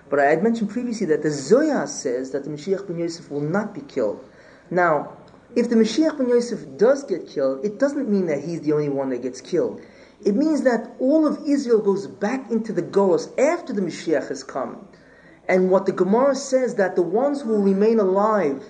But 0.09 0.19
I 0.19 0.29
had 0.29 0.41
mentioned 0.41 0.69
previously 0.69 1.07
that 1.07 1.23
the 1.23 1.31
Zohar 1.31 1.87
says 1.87 2.31
that 2.31 2.45
the 2.45 2.51
Mashiach 2.51 2.87
ben 2.87 2.99
Yosef 2.99 3.29
will 3.29 3.41
not 3.41 3.73
be 3.73 3.81
killed. 3.81 4.23
Now, 4.69 5.17
if 5.57 5.69
the 5.69 5.75
Mashiach 5.75 6.17
ben 6.17 6.29
Yosef 6.29 6.77
does 6.77 7.03
get 7.03 7.27
killed, 7.27 7.65
it 7.65 7.79
doesn't 7.79 8.07
mean 8.07 8.27
that 8.27 8.45
he's 8.45 8.61
the 8.61 8.71
only 8.71 8.87
one 8.87 9.09
that 9.09 9.21
gets 9.21 9.41
killed. 9.41 9.81
It 10.23 10.35
means 10.35 10.61
that 10.63 10.91
all 10.99 11.25
of 11.25 11.39
Israel 11.47 11.79
goes 11.79 12.05
back 12.05 12.51
into 12.51 12.71
the 12.71 12.83
Golos 12.83 13.37
after 13.39 13.73
the 13.73 13.81
Mashiach 13.81 14.27
has 14.27 14.43
come. 14.43 14.87
And 15.47 15.71
what 15.71 15.87
the 15.87 15.91
Gemara 15.91 16.35
says 16.35 16.75
that 16.75 16.95
the 16.95 17.01
ones 17.01 17.41
who 17.41 17.49
will 17.49 17.63
remain 17.63 17.99
alive 17.99 18.63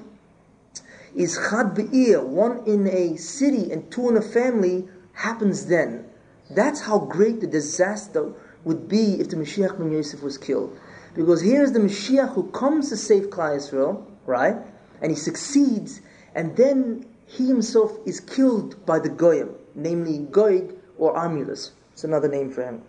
is 1.13 1.37
Chad 1.49 1.75
Be'ir, 1.75 2.23
one 2.23 2.63
in 2.65 2.87
a 2.87 3.17
city 3.17 3.71
and 3.71 3.91
two 3.91 4.07
in 4.07 4.15
a 4.15 4.21
family, 4.21 4.87
happens 5.13 5.65
then. 5.65 6.05
That's 6.49 6.81
how 6.81 6.99
great 6.99 7.41
the 7.41 7.47
disaster 7.47 8.31
would 8.63 8.87
be 8.87 9.19
if 9.19 9.29
the 9.29 9.35
Mashiach 9.35 9.77
ben 9.77 9.91
Yosef 9.91 10.23
was 10.23 10.37
killed. 10.37 10.79
Because 11.13 11.41
here 11.41 11.63
is 11.63 11.73
the 11.73 11.79
Mashiach 11.79 12.33
who 12.33 12.49
comes 12.51 12.87
to 12.89 12.97
save 12.97 13.29
Klal 13.29 13.57
Israel, 13.57 14.07
right? 14.25 14.55
And 15.01 15.11
he 15.11 15.17
succeeds, 15.17 15.99
and 16.33 16.55
then 16.55 17.05
he 17.25 17.47
himself 17.47 17.97
is 18.05 18.21
killed 18.21 18.85
by 18.85 18.99
the 18.99 19.09
Goyim, 19.09 19.49
namely 19.75 20.19
Goig 20.31 20.77
or 21.01 21.17
Armulus. 21.17 21.71
It's 21.93 22.03
another 22.03 22.27
name 22.27 22.51
for 22.51 22.63
him. 22.63 22.83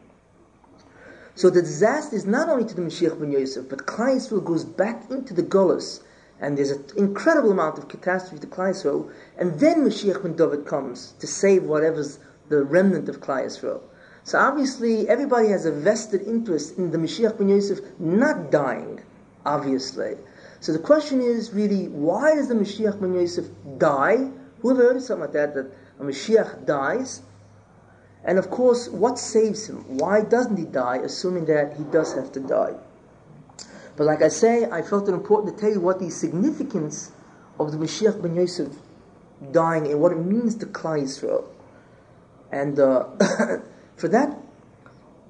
So 1.34 1.48
the 1.48 1.62
disaster 1.62 2.14
is 2.14 2.26
not 2.26 2.50
only 2.50 2.66
to 2.66 2.74
the 2.74 2.82
Mashiach 2.82 3.18
ben 3.18 3.32
Yosef, 3.32 3.70
but 3.70 3.86
Klal 3.86 4.16
Israel 4.16 4.42
goes 4.42 4.64
back 4.64 5.10
into 5.10 5.32
the 5.32 5.42
Golos, 5.42 6.02
and 6.38 6.58
there's 6.58 6.70
an 6.70 6.84
incredible 6.98 7.50
amount 7.50 7.78
of 7.78 7.88
catastrophe 7.88 8.38
to 8.40 8.46
Klal 8.46 8.70
Israel, 8.72 9.10
and 9.38 9.58
then 9.58 9.82
Mashiach 9.82 10.22
ben 10.22 10.36
David 10.36 10.66
comes 10.66 11.14
to 11.20 11.26
save 11.26 11.64
whatever's 11.64 12.18
the 12.50 12.62
remnant 12.62 13.08
of 13.08 13.20
Klal 13.20 13.46
Israel. 13.46 13.82
So 14.24 14.38
obviously, 14.38 15.08
everybody 15.08 15.48
has 15.48 15.64
a 15.64 15.72
vested 15.72 16.22
interest 16.22 16.76
in 16.76 16.90
the 16.90 16.98
Mashiach 16.98 17.38
ben 17.38 17.48
Yosef 17.48 17.80
not 17.98 18.50
dying, 18.50 19.00
obviously. 19.46 20.18
So 20.60 20.72
the 20.72 20.78
question 20.78 21.22
is 21.22 21.50
really, 21.54 21.88
why 21.88 22.34
does 22.34 22.48
the 22.48 22.54
Mashiach 22.54 23.00
ben 23.00 23.14
Yosef 23.14 23.46
die? 23.78 24.30
Who 24.60 24.70
ever 24.70 24.82
heard 24.82 25.02
something 25.02 25.22
like 25.22 25.32
that, 25.32 25.54
that 25.54 25.72
a 25.98 26.04
Mashiach 26.04 26.66
dies? 26.66 27.22
And 28.24 28.38
of 28.38 28.50
course, 28.50 28.88
what 28.88 29.18
saves 29.18 29.68
him? 29.68 29.98
Why 29.98 30.22
doesn't 30.22 30.56
he 30.56 30.64
die, 30.64 30.98
assuming 30.98 31.46
that 31.46 31.76
he 31.76 31.84
does 31.84 32.14
have 32.14 32.32
to 32.32 32.40
die? 32.40 32.74
But 33.96 34.04
like 34.04 34.22
I 34.22 34.28
say, 34.28 34.64
I 34.70 34.82
felt 34.82 35.08
it 35.08 35.12
important 35.12 35.56
to 35.56 35.60
tell 35.60 35.72
you 35.72 35.80
what 35.80 35.98
the 35.98 36.10
significance 36.10 37.10
of 37.58 37.72
the 37.72 37.78
Mashiach 37.78 38.22
ben 38.22 38.34
Yosef 38.34 38.68
dying 39.50 39.86
and 39.88 40.00
what 40.00 40.12
it 40.12 40.18
means 40.18 40.54
to 40.56 40.66
Klal 40.66 41.02
Yisrael. 41.02 41.44
And 42.52 42.78
uh, 42.78 43.04
For 44.02 44.08
that, 44.08 44.36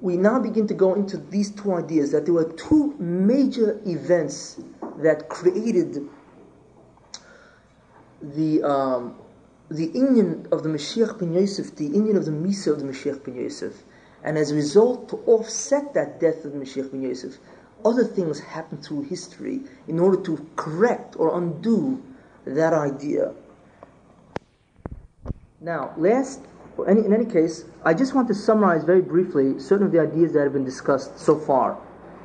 we 0.01 0.17
now 0.17 0.39
begin 0.39 0.67
to 0.67 0.73
go 0.73 0.95
into 0.95 1.17
these 1.17 1.51
two 1.51 1.73
ideas 1.75 2.11
that 2.11 2.25
there 2.25 2.33
were 2.33 2.51
two 2.53 2.95
major 2.97 3.79
events 3.85 4.59
that 4.97 5.29
created 5.29 6.09
the 8.21 8.63
um, 8.63 9.15
the 9.73 9.89
inyan 9.89 10.51
of 10.51 10.61
the 10.61 10.69
Mashiach 10.69 11.19
ben 11.19 11.33
Yosef, 11.33 11.75
the 11.75 11.89
inyan 11.89 12.15
of 12.15 12.25
the 12.25 12.31
Misa 12.31 12.71
of 12.71 12.79
the 12.79 12.85
Mashiach 12.85 13.25
ben 13.25 13.35
Yosef. 13.35 13.83
And 14.23 14.37
as 14.37 14.51
a 14.51 14.55
result, 14.55 15.09
to 15.09 15.17
offset 15.25 15.95
that 15.95 16.19
death 16.19 16.45
of 16.45 16.53
the 16.53 16.59
Mashiach 16.59 16.91
ben 16.91 17.01
Yosef, 17.01 17.37
other 17.83 18.03
things 18.03 18.39
happen 18.39 18.77
through 18.77 19.03
history 19.03 19.61
in 19.87 19.99
order 19.99 20.21
to 20.21 20.47
correct 20.55 21.15
or 21.17 21.35
undo 21.37 22.01
that 22.45 22.71
idea. 22.71 23.33
Now, 25.59 25.93
last 25.97 26.41
any, 26.87 27.05
in 27.05 27.13
any 27.13 27.25
case, 27.25 27.65
I 27.83 27.93
just 27.93 28.13
want 28.13 28.27
to 28.27 28.33
summarize 28.35 28.83
very 28.83 29.01
briefly 29.01 29.59
certain 29.59 29.87
of 29.87 29.91
the 29.91 29.99
ideas 29.99 30.33
that 30.33 30.43
have 30.43 30.53
been 30.53 30.65
discussed 30.65 31.17
so 31.17 31.37
far, 31.37 31.79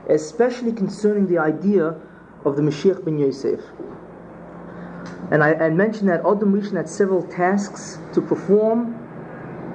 especially 0.09 0.73
concerning 0.73 1.27
the 1.27 1.39
idea 1.39 1.97
of 2.45 2.57
the 2.57 2.63
Mashiach 2.63 3.05
ben 3.05 3.19
Yosef. 3.19 3.61
And 5.31 5.43
I, 5.43 5.55
I 5.55 5.71
mentioned 5.71 6.09
that 6.09 6.21
Adam 6.21 6.53
Rishon 6.53 6.77
had 6.77 6.89
several 6.89 7.23
tasks 7.23 7.99
to 8.15 8.21
perform, 8.21 8.95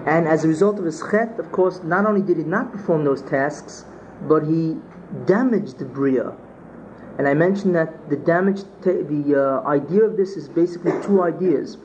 and 0.08 0.28
as 0.28 0.44
a 0.44 0.48
result 0.48 0.80
of 0.80 0.86
his 0.86 1.02
chet, 1.12 1.40
of 1.40 1.52
course, 1.52 1.82
not 1.84 2.06
only 2.06 2.22
did 2.22 2.38
he 2.38 2.44
not 2.44 2.72
perform 2.72 3.06
those 3.06 3.22
tasks, 3.22 3.86
but 4.28 4.44
he 4.44 4.78
damaged 5.26 5.78
the 5.78 5.86
Bria. 5.86 6.36
And 7.18 7.28
I 7.28 7.36
mentioned 7.36 7.76
that 7.76 8.10
the 8.10 8.16
damage, 8.16 8.62
the 8.82 9.62
uh, 9.64 9.68
idea 9.68 10.04
of 10.04 10.18
this 10.18 10.36
is 10.36 10.50
basically 10.50 10.94
two 11.04 11.22
ideas 11.22 11.78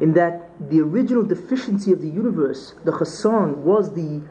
in 0.00 0.12
that 0.12 0.50
the 0.70 0.80
original 0.80 1.22
deficiency 1.22 1.92
of 1.92 2.00
the 2.00 2.08
universe, 2.08 2.74
the 2.84 2.92
chassan, 2.92 3.56
was 3.58 3.94
the, 3.94 4.22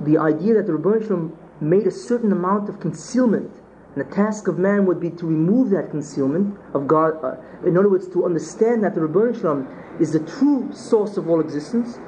the 0.00 0.16
idea 0.16 0.54
that 0.54 0.66
the 0.66 0.72
Rebbeinu 0.72 1.36
made 1.60 1.86
a 1.86 1.90
certain 1.90 2.32
amount 2.32 2.68
of 2.68 2.80
concealment. 2.80 3.50
And 3.94 4.04
the 4.04 4.14
task 4.14 4.48
of 4.48 4.58
man 4.58 4.86
would 4.86 5.00
be 5.00 5.10
to 5.10 5.26
remove 5.26 5.70
that 5.70 5.90
concealment 5.90 6.58
of 6.74 6.86
God. 6.86 7.22
Uh, 7.22 7.36
in 7.66 7.76
other 7.76 7.88
words, 7.88 8.08
to 8.08 8.24
understand 8.24 8.84
that 8.84 8.94
the 8.94 9.00
Rebbeinu 9.00 10.00
is 10.00 10.12
the 10.12 10.20
true 10.20 10.70
source 10.72 11.16
of 11.16 11.28
all 11.28 11.40
existence. 11.40 11.98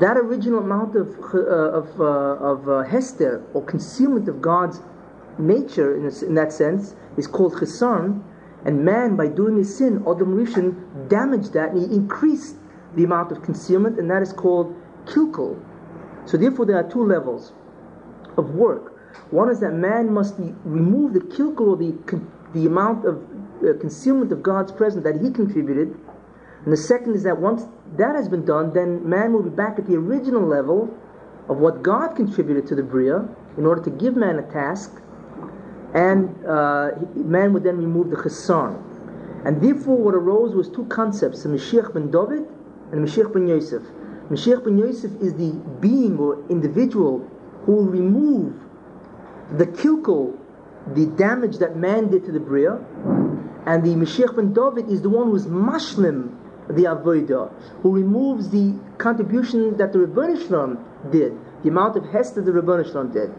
That 0.00 0.16
original 0.16 0.60
amount 0.60 0.96
of, 0.96 1.08
uh, 1.32 1.38
of, 1.38 2.00
uh, 2.00 2.04
of 2.04 2.68
uh, 2.68 2.82
hester, 2.82 3.44
or 3.54 3.64
concealment 3.64 4.28
of 4.28 4.40
God's 4.42 4.80
nature, 5.38 5.96
in, 5.96 6.04
a, 6.04 6.26
in 6.26 6.34
that 6.34 6.52
sense, 6.52 6.94
is 7.16 7.26
called 7.26 7.54
chassan 7.54 8.22
and 8.64 8.84
man, 8.84 9.16
by 9.16 9.28
doing 9.28 9.56
his 9.56 9.76
sin, 9.76 10.02
Adam 10.06 10.36
Rishon, 10.36 11.08
damaged 11.08 11.52
that 11.52 11.70
and 11.70 11.78
he 11.78 11.94
increased 11.94 12.56
the 12.96 13.04
amount 13.04 13.30
of 13.30 13.42
concealment, 13.42 13.98
and 13.98 14.10
that 14.10 14.20
is 14.22 14.32
called 14.32 14.74
kilkul. 15.06 15.60
So, 16.26 16.36
therefore, 16.36 16.66
there 16.66 16.76
are 16.76 16.88
two 16.88 17.04
levels 17.04 17.52
of 18.36 18.50
work. 18.50 18.97
One 19.30 19.50
is 19.50 19.60
that 19.60 19.72
man 19.72 20.12
must 20.12 20.36
remove 20.64 21.12
the 21.12 21.20
kilkul 21.20 21.68
or 21.68 21.76
the, 21.76 21.94
the 22.54 22.66
amount 22.66 23.04
of 23.04 23.22
uh, 23.62 23.78
concealment 23.78 24.32
of 24.32 24.42
God's 24.42 24.72
presence 24.72 25.04
that 25.04 25.20
he 25.20 25.30
contributed. 25.30 25.98
And 26.64 26.72
the 26.72 26.76
second 26.76 27.14
is 27.14 27.22
that 27.24 27.38
once 27.38 27.64
that 27.96 28.14
has 28.14 28.28
been 28.28 28.44
done, 28.44 28.72
then 28.72 29.08
man 29.08 29.32
will 29.32 29.42
be 29.42 29.50
back 29.50 29.78
at 29.78 29.86
the 29.86 29.96
original 29.96 30.42
level 30.42 30.94
of 31.48 31.58
what 31.58 31.82
God 31.82 32.14
contributed 32.14 32.66
to 32.68 32.74
the 32.74 32.82
Bria 32.82 33.28
in 33.56 33.66
order 33.66 33.82
to 33.82 33.90
give 33.90 34.16
man 34.16 34.38
a 34.38 34.42
task 34.42 35.00
and 35.94 36.28
uh, 36.46 36.90
man 37.14 37.52
would 37.52 37.64
then 37.64 37.78
remove 37.78 38.10
the 38.10 38.16
chassan. 38.16 38.84
And 39.44 39.62
therefore, 39.62 39.96
what 39.96 40.14
arose 40.14 40.54
was 40.54 40.68
two 40.68 40.84
concepts: 40.86 41.42
the 41.42 41.48
Mashiach 41.48 41.94
ben 41.94 42.10
David 42.10 42.46
and 42.92 43.06
the 43.06 43.08
Mashiach 43.08 43.32
ben 43.32 43.46
Yosef. 43.48 43.82
Mashiach 44.30 44.64
ben 44.64 44.78
Yosef 44.78 45.12
is 45.22 45.34
the 45.34 45.52
being 45.80 46.18
or 46.18 46.44
individual 46.50 47.26
who 47.64 47.72
will 47.72 47.86
remove 47.86 48.54
the 49.56 49.66
kilkel, 49.66 50.36
the 50.94 51.06
damage 51.06 51.58
that 51.58 51.76
man 51.76 52.10
did 52.10 52.24
to 52.24 52.32
the 52.32 52.40
bria, 52.40 52.78
And 53.66 53.84
the 53.84 53.90
Mashiach 53.90 54.34
ben 54.36 54.52
David 54.52 54.88
is 54.90 55.02
the 55.02 55.10
one 55.10 55.26
who's 55.30 55.46
mashlim 55.46 56.34
the 56.68 56.84
avodah, 56.84 57.52
who 57.82 57.94
removes 57.94 58.50
the 58.50 58.74
contribution 58.98 59.76
that 59.78 59.92
the 59.92 59.98
Rebbeinu 60.00 60.46
Shalom 60.46 60.84
did, 61.10 61.36
the 61.62 61.68
amount 61.70 61.96
of 61.96 62.04
hester 62.10 62.42
the 62.42 62.52
Rebbeinu 62.52 62.86
Shalom 62.86 63.12
did. 63.12 63.30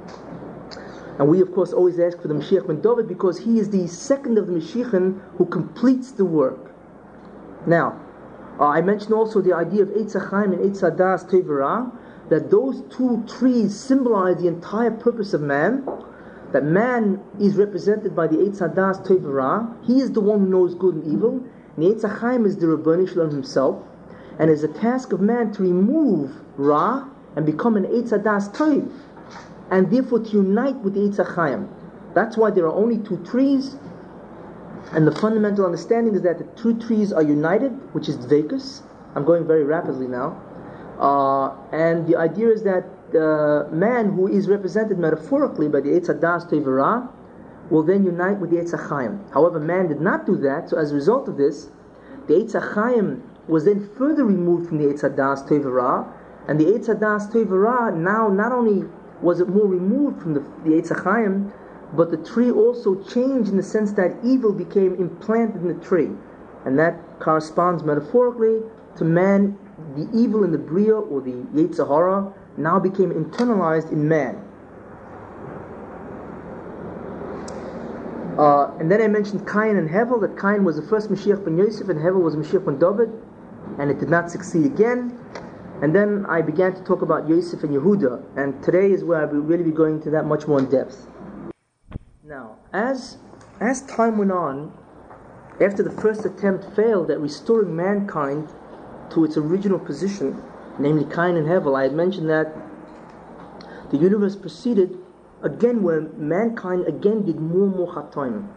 And 1.19 1.27
we, 1.27 1.41
of 1.41 1.53
course, 1.53 1.73
always 1.73 1.99
ask 1.99 2.21
for 2.21 2.27
the 2.27 2.33
Mashiach 2.33 2.67
ben 2.67 2.81
David 2.81 3.07
because 3.07 3.39
he 3.39 3.59
is 3.59 3.69
the 3.69 3.87
second 3.87 4.37
of 4.37 4.47
the 4.47 4.53
Mashiachim 4.53 5.19
who 5.37 5.45
completes 5.45 6.11
the 6.11 6.25
work. 6.25 6.73
Now, 7.67 7.99
uh, 8.59 8.67
I 8.67 8.81
mentioned 8.81 9.13
also 9.13 9.41
the 9.41 9.53
idea 9.53 9.83
of 9.83 9.89
Eitz 9.89 10.15
and 10.15 10.53
Eitz 10.55 10.81
Hadas 10.81 11.29
Tevera, 11.29 11.91
that 12.29 12.49
those 12.49 12.81
two 12.89 13.23
trees 13.27 13.77
symbolize 13.77 14.37
the 14.37 14.47
entire 14.47 14.91
purpose 14.91 15.33
of 15.33 15.41
man. 15.41 15.87
That 16.51 16.63
man 16.63 17.21
is 17.39 17.55
represented 17.55 18.15
by 18.15 18.27
the 18.27 18.37
Eitz 18.37 18.59
Hadas 18.59 19.05
Tevera. 19.05 19.85
He 19.85 19.99
is 20.01 20.11
the 20.11 20.21
one 20.21 20.39
who 20.39 20.47
knows 20.47 20.75
good 20.75 20.95
and 20.95 21.13
evil. 21.13 21.43
And 21.77 21.99
the 21.99 22.07
Chaim 22.07 22.45
is 22.45 22.57
the 22.57 22.67
Rabbani 22.67 23.05
himself. 23.05 23.83
And 24.39 24.49
it's 24.49 24.63
a 24.63 24.67
task 24.67 25.13
of 25.13 25.21
man 25.21 25.51
to 25.53 25.63
remove 25.63 26.31
Ra 26.57 27.07
and 27.35 27.45
become 27.45 27.77
an 27.77 27.85
Eitz 27.85 28.09
Hadas 28.09 28.53
Tev. 28.55 28.91
And 29.69 29.91
therefore 29.91 30.19
to 30.19 30.31
unite 30.31 30.75
with 30.77 30.95
the 30.95 31.23
Chaim. 31.23 31.69
That's 32.15 32.35
why 32.37 32.49
there 32.51 32.65
are 32.65 32.73
only 32.73 32.97
two 32.97 33.23
trees 33.23 33.75
and 34.91 35.05
the 35.05 35.11
fundamental 35.11 35.65
understanding 35.65 36.15
is 36.15 36.23
that 36.23 36.39
the 36.39 36.45
two 36.59 36.79
trees 36.79 37.13
are 37.13 37.21
united, 37.21 37.71
which 37.93 38.09
is 38.09 38.17
Dvekus. 38.17 38.81
I'm 39.15 39.23
going 39.23 39.45
very 39.45 39.63
rapidly 39.63 40.07
now. 40.07 40.41
Uh, 40.99 41.55
and 41.71 42.05
the 42.07 42.15
idea 42.17 42.49
is 42.49 42.63
that 42.63 42.85
the 43.11 43.67
man 43.71 44.11
who 44.13 44.27
is 44.27 44.47
represented 44.47 44.99
metaphorically 44.99 45.67
by 45.67 45.79
the 45.79 45.89
Eitz 45.89 46.07
Hadas 46.07 46.49
Tevera 46.49 47.09
will 47.69 47.83
then 47.83 48.03
unite 48.03 48.39
with 48.39 48.49
the 48.49 48.57
Eitz 48.57 48.89
Chaim. 48.89 49.23
However, 49.33 49.59
man 49.59 49.87
did 49.87 50.01
not 50.01 50.25
do 50.25 50.35
that, 50.37 50.69
so 50.69 50.77
as 50.77 50.91
a 50.91 50.95
result 50.95 51.27
of 51.27 51.37
this, 51.37 51.69
the 52.27 52.33
Eitz 52.33 52.73
Chaim 52.73 53.23
was 53.47 53.65
then 53.65 53.89
further 53.97 54.25
removed 54.25 54.67
from 54.67 54.77
the 54.77 54.85
Eitz 54.85 55.01
Hadas 55.01 55.47
Tevera, 55.47 56.07
and 56.47 56.59
the 56.59 56.65
Eitz 56.65 56.87
Hadas 56.87 57.31
Tevera 57.31 57.95
now 57.95 58.27
not 58.27 58.51
only 58.51 58.87
was 59.21 59.39
it 59.39 59.49
more 59.49 59.67
removed 59.67 60.21
from 60.21 60.33
the, 60.33 60.41
the 60.63 60.71
Eitz 60.71 60.91
Chaim, 61.03 61.51
but 61.93 62.11
the 62.11 62.17
tree 62.17 62.51
also 62.51 63.01
changed 63.03 63.49
in 63.49 63.57
the 63.57 63.63
sense 63.63 63.93
that 63.93 64.15
evil 64.23 64.51
became 64.51 64.95
implanted 64.95 65.61
in 65.61 65.67
the 65.67 65.85
tree. 65.85 66.09
And 66.65 66.77
that 66.77 67.19
corresponds 67.19 67.83
metaphorically 67.83 68.61
to 68.97 69.03
man, 69.03 69.57
the 69.99 70.17
evil 70.17 70.43
in 70.43 70.51
the 70.51 70.57
Bria 70.57 70.95
or 70.95 71.21
the 71.21 71.31
Yetzer 71.53 71.87
Hara 71.87 72.33
now 72.57 72.79
became 72.79 73.11
internalized 73.11 73.91
in 73.91 74.07
man. 74.07 74.45
Uh, 78.37 78.73
and 78.79 78.89
then 78.89 79.01
I 79.01 79.07
mentioned 79.07 79.45
Cain 79.45 79.75
and 79.75 79.89
Hevel, 79.89 80.21
that 80.21 80.39
Cain 80.39 80.63
was 80.63 80.77
the 80.77 80.81
first 80.81 81.09
Mashiach 81.09 81.43
ben 81.43 81.57
Yosef 81.57 81.89
and 81.89 81.99
Hevel 81.99 82.21
was 82.21 82.35
Mashiach 82.35 82.65
ben 82.65 82.79
David, 82.79 83.11
and 83.77 83.91
it 83.91 83.99
did 83.99 84.09
not 84.09 84.31
succeed 84.31 84.65
again. 84.65 85.17
And 85.81 85.93
then 85.93 86.25
I 86.25 86.41
began 86.41 86.73
to 86.73 86.83
talk 86.83 87.01
about 87.01 87.27
Yosef 87.27 87.63
and 87.63 87.73
Yehuda, 87.73 88.37
and 88.37 88.61
today 88.63 88.91
is 88.91 89.03
where 89.03 89.21
I 89.21 89.25
will 89.25 89.41
really 89.41 89.63
be 89.63 89.71
going 89.71 89.95
into 89.95 90.09
that 90.11 90.25
much 90.25 90.47
more 90.47 90.59
in 90.59 90.69
depth. 90.69 91.07
Now, 92.23 92.57
as 92.71 93.17
as 93.59 93.81
time 93.87 94.17
went 94.17 94.31
on, 94.31 94.71
after 95.59 95.83
the 95.83 95.91
first 95.91 96.23
attempt 96.23 96.63
failed 96.75 97.11
at 97.11 97.19
restoring 97.19 97.75
mankind 97.75 98.49
to 99.11 99.25
its 99.25 99.37
original 99.37 99.79
position, 99.79 100.41
namely 100.77 101.03
Cain 101.03 101.35
and 101.35 101.47
Hevel, 101.47 101.77
I 101.77 101.83
had 101.83 101.93
mentioned 101.93 102.29
that 102.29 102.55
the 103.91 103.97
universe 103.97 104.35
proceeded 104.35 104.97
again 105.41 105.83
where 105.83 106.01
mankind 106.01 106.85
again 106.87 107.25
did 107.25 107.39
more 107.39 107.65
and 107.65 107.75
more 107.75 107.93
chatoim. 107.93 108.47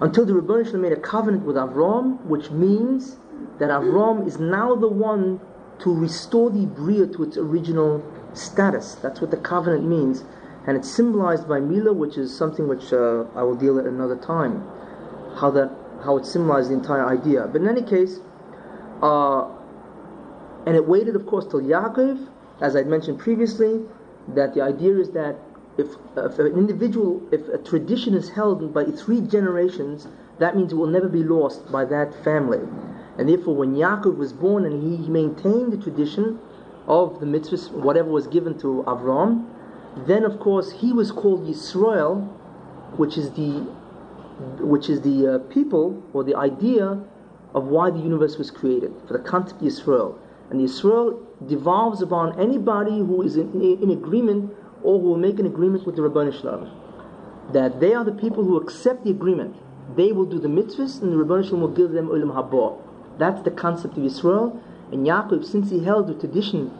Until 0.00 0.24
the 0.24 0.32
Rebbeinu 0.32 0.80
made 0.80 0.92
a 0.92 1.00
covenant 1.00 1.44
with 1.44 1.56
Avram, 1.56 2.20
which 2.22 2.50
means 2.50 3.16
that 3.58 3.68
Avram 3.68 4.26
is 4.26 4.38
now 4.38 4.74
the 4.74 4.88
one 4.88 5.40
to 5.80 5.94
restore 5.94 6.50
the 6.50 6.64
Bria 6.66 7.06
to 7.06 7.22
its 7.22 7.36
original 7.36 8.02
status. 8.32 8.94
That's 8.94 9.20
what 9.20 9.30
the 9.30 9.36
covenant 9.36 9.84
means 9.84 10.24
and 10.66 10.76
it's 10.76 10.90
symbolized 10.90 11.48
by 11.48 11.60
Mila, 11.60 11.92
which 11.92 12.18
is 12.18 12.36
something 12.36 12.68
which 12.68 12.92
uh, 12.92 13.24
I 13.34 13.42
will 13.42 13.54
deal 13.54 13.78
at 13.78 13.86
another 13.86 14.16
time. 14.16 14.62
How 15.36 15.50
that 15.52 15.70
how 16.04 16.16
it 16.16 16.26
symbolized 16.26 16.70
the 16.70 16.74
entire 16.74 17.06
idea. 17.06 17.46
But 17.46 17.62
in 17.62 17.68
any 17.68 17.82
case, 17.82 18.20
uh, 19.02 19.48
and 20.66 20.76
it 20.76 20.86
waited, 20.86 21.16
of 21.16 21.26
course, 21.26 21.46
till 21.46 21.60
Yaakov, 21.60 22.28
as 22.60 22.76
I 22.76 22.82
mentioned 22.82 23.18
previously, 23.18 23.80
that 24.28 24.54
the 24.54 24.60
idea 24.60 24.96
is 24.96 25.10
that 25.10 25.36
if, 25.78 25.86
if 26.16 26.38
an 26.38 26.46
individual, 26.46 27.22
if 27.32 27.48
a 27.48 27.58
tradition 27.58 28.14
is 28.14 28.28
held 28.28 28.72
by 28.74 28.84
three 28.84 29.20
generations, 29.20 30.06
that 30.38 30.56
means 30.56 30.72
it 30.72 30.76
will 30.76 30.86
never 30.86 31.08
be 31.08 31.22
lost 31.22 31.70
by 31.72 31.84
that 31.86 32.12
family. 32.22 32.60
And 33.18 33.28
therefore, 33.28 33.56
when 33.56 33.74
Yaakov 33.74 34.16
was 34.16 34.32
born 34.32 34.64
and 34.64 34.82
he 34.82 35.08
maintained 35.08 35.72
the 35.72 35.78
tradition 35.78 36.38
of 36.86 37.20
the 37.20 37.26
mitzvahs, 37.26 37.70
whatever 37.70 38.10
was 38.10 38.26
given 38.26 38.58
to 38.60 38.84
Avram, 38.86 39.46
then, 40.06 40.24
of 40.24 40.38
course, 40.38 40.70
he 40.70 40.92
was 40.92 41.10
called 41.10 41.46
Yisrael, 41.46 42.28
which 42.96 43.16
is 43.16 43.30
the 43.32 43.66
which 44.58 44.88
is 44.88 45.02
the 45.02 45.34
uh, 45.34 45.38
people 45.50 46.02
or 46.14 46.24
the 46.24 46.34
idea 46.34 46.98
of 47.54 47.64
why 47.64 47.90
the 47.90 47.98
universe 47.98 48.38
was 48.38 48.50
created, 48.50 48.92
for 49.06 49.14
the 49.14 49.24
concept 49.24 49.60
of 49.62 49.68
Yisrael. 49.68 50.16
And 50.50 50.60
Yisrael 50.60 51.18
devolves 51.46 52.02
upon 52.02 52.38
anybody 52.40 52.98
who 52.98 53.22
is 53.22 53.36
in, 53.36 53.60
in, 53.60 53.90
agreement 53.90 54.52
or 54.82 54.98
who 54.98 55.08
will 55.08 55.16
make 55.16 55.38
an 55.38 55.46
agreement 55.46 55.86
with 55.86 55.96
the 55.96 56.02
Rabbanu 56.02 56.38
Shalom. 56.40 56.70
That 57.52 57.80
they 57.80 57.94
are 57.94 58.04
the 58.04 58.12
people 58.12 58.44
who 58.44 58.56
accept 58.56 59.04
the 59.04 59.10
agreement. 59.10 59.56
They 59.96 60.12
will 60.12 60.26
do 60.26 60.38
the 60.38 60.48
mitzvahs 60.48 61.02
and 61.02 61.12
the 61.12 61.16
Rabbanu 61.16 61.44
Shalom 61.44 61.60
will 61.60 61.68
give 61.68 61.92
them 61.92 62.08
Olam 62.08 62.34
Haba. 62.34 62.80
That's 63.18 63.42
the 63.42 63.50
concept 63.50 63.96
of 63.96 64.02
Yisrael. 64.02 64.60
And 64.92 65.06
Yaakov, 65.06 65.44
since 65.44 65.70
he 65.70 65.84
held 65.84 66.08
the 66.08 66.14
tradition 66.14 66.76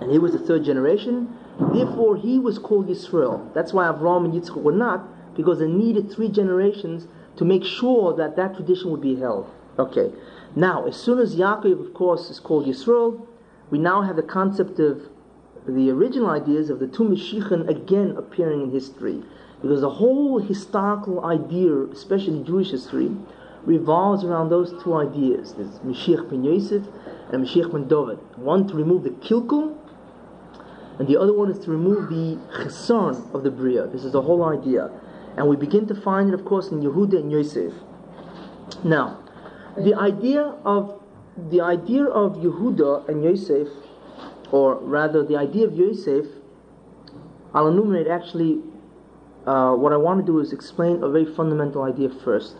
and 0.00 0.10
he 0.10 0.18
was 0.18 0.32
the 0.32 0.38
third 0.38 0.64
generation, 0.64 1.36
Therefore, 1.58 2.16
he 2.16 2.38
was 2.38 2.58
called 2.58 2.88
Yisrael. 2.88 3.52
That's 3.52 3.72
why 3.72 3.88
Avram 3.88 4.24
and 4.24 4.32
Yitzchak 4.32 4.62
were 4.62 4.72
not, 4.72 5.34
because 5.34 5.58
they 5.58 5.66
needed 5.66 6.10
three 6.10 6.28
generations 6.28 7.08
to 7.36 7.44
make 7.44 7.64
sure 7.64 8.14
that 8.14 8.36
that 8.36 8.54
tradition 8.54 8.92
would 8.92 9.00
be 9.00 9.16
held. 9.16 9.50
Okay. 9.78 10.12
Now, 10.56 10.86
as 10.86 10.96
soon 10.96 11.18
as 11.18 11.36
Yaakov, 11.36 11.86
of 11.86 11.94
course, 11.94 12.30
is 12.30 12.40
called 12.40 12.66
Yisrael, 12.66 13.26
we 13.70 13.78
now 13.78 14.02
have 14.02 14.16
the 14.16 14.22
concept 14.22 14.78
of 14.78 15.08
the 15.66 15.90
original 15.90 16.30
ideas 16.30 16.70
of 16.70 16.80
the 16.80 16.86
two 16.86 17.04
Mashiachim 17.04 17.68
again 17.68 18.14
appearing 18.16 18.62
in 18.62 18.70
history. 18.70 19.22
Because 19.60 19.80
the 19.80 19.90
whole 19.90 20.38
historical 20.38 21.24
idea, 21.24 21.72
especially 21.92 22.42
Jewish 22.42 22.70
history, 22.70 23.10
revolves 23.64 24.24
around 24.24 24.48
those 24.48 24.72
two 24.82 24.94
ideas. 24.94 25.54
There's 25.54 25.78
Mashiach 25.80 26.30
ben 26.30 26.44
Yosef 26.44 26.84
and 27.30 27.44
Mashiach 27.44 27.70
ben 27.72 27.86
David. 27.86 28.18
One 28.36 28.66
to 28.68 28.74
remove 28.74 29.04
the 29.04 29.10
kilkul 29.10 29.76
and 30.98 31.06
the 31.06 31.18
other 31.18 31.32
one 31.32 31.50
is 31.50 31.58
to 31.64 31.70
remove 31.70 32.08
the 32.08 32.38
chesan 32.58 33.32
of 33.32 33.44
the 33.44 33.50
bria. 33.50 33.86
This 33.86 34.04
is 34.04 34.12
the 34.12 34.22
whole 34.22 34.44
idea, 34.44 34.90
and 35.36 35.48
we 35.48 35.56
begin 35.56 35.86
to 35.86 35.94
find 35.94 36.28
it, 36.28 36.34
of 36.34 36.44
course, 36.44 36.68
in 36.68 36.80
Yehuda 36.80 37.20
and 37.20 37.30
Yosef. 37.30 37.72
Now, 38.82 39.22
the 39.84 39.94
idea 39.94 40.42
of 40.64 41.00
the 41.50 41.60
idea 41.60 42.04
of 42.04 42.36
Yehuda 42.36 43.08
and 43.08 43.22
Yosef, 43.22 43.68
or 44.50 44.76
rather, 44.76 45.24
the 45.24 45.36
idea 45.36 45.66
of 45.66 45.74
Yosef, 45.74 46.26
I'll 47.54 47.68
enumerate 47.68 48.08
actually. 48.08 48.60
Uh, 49.46 49.72
what 49.74 49.94
I 49.94 49.96
want 49.96 50.20
to 50.20 50.26
do 50.26 50.40
is 50.40 50.52
explain 50.52 51.02
a 51.02 51.08
very 51.08 51.24
fundamental 51.24 51.82
idea 51.82 52.10
first. 52.10 52.56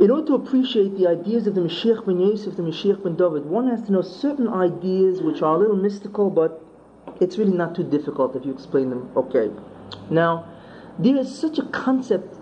In 0.00 0.10
order 0.10 0.26
to 0.28 0.34
appreciate 0.34 0.96
the 0.96 1.06
ideas 1.06 1.46
of 1.46 1.54
the 1.54 1.60
Mashiach 1.60 2.06
ben 2.06 2.18
Yosef, 2.20 2.56
the 2.56 2.62
Mashiach 2.62 3.02
ben 3.02 3.16
David, 3.16 3.44
one 3.44 3.68
has 3.68 3.82
to 3.84 3.92
know 3.92 4.02
certain 4.02 4.48
ideas 4.48 5.20
which 5.20 5.42
are 5.42 5.56
a 5.56 5.58
little 5.58 5.76
mystical, 5.76 6.30
but 6.30 6.62
it's 7.20 7.36
really 7.36 7.52
not 7.52 7.74
too 7.74 7.82
difficult 7.82 8.36
if 8.36 8.44
you 8.46 8.52
explain 8.52 8.90
them 8.90 9.10
okay. 9.16 9.50
Now, 10.08 10.46
there 10.98 11.16
is 11.16 11.36
such 11.36 11.58
a 11.58 11.64
concept 11.64 12.36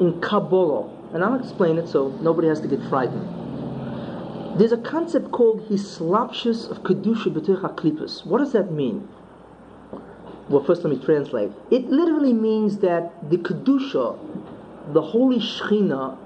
in 0.00 0.20
Kabbalah, 0.20 0.97
and 1.12 1.24
I'll 1.24 1.38
explain 1.38 1.78
it 1.78 1.88
so 1.88 2.08
nobody 2.20 2.48
has 2.48 2.60
to 2.60 2.68
get 2.68 2.82
frightened. 2.88 4.58
There's 4.58 4.72
a 4.72 4.78
concept 4.78 5.30
called 5.30 5.68
Hislapshus 5.68 6.70
of 6.70 6.82
Kedusha 6.82 7.32
B'tech 7.32 7.62
HaKlippus. 7.62 8.26
What 8.26 8.38
does 8.38 8.52
that 8.52 8.72
mean? 8.72 9.08
Well, 10.48 10.64
first 10.64 10.82
let 10.82 10.92
me 10.92 11.04
translate. 11.04 11.52
It 11.70 11.88
literally 11.88 12.32
means 12.32 12.78
that 12.78 13.30
the 13.30 13.36
Kedusha, 13.36 14.18
the 14.92 15.02
holy 15.02 15.38
Shechina, 15.38 16.16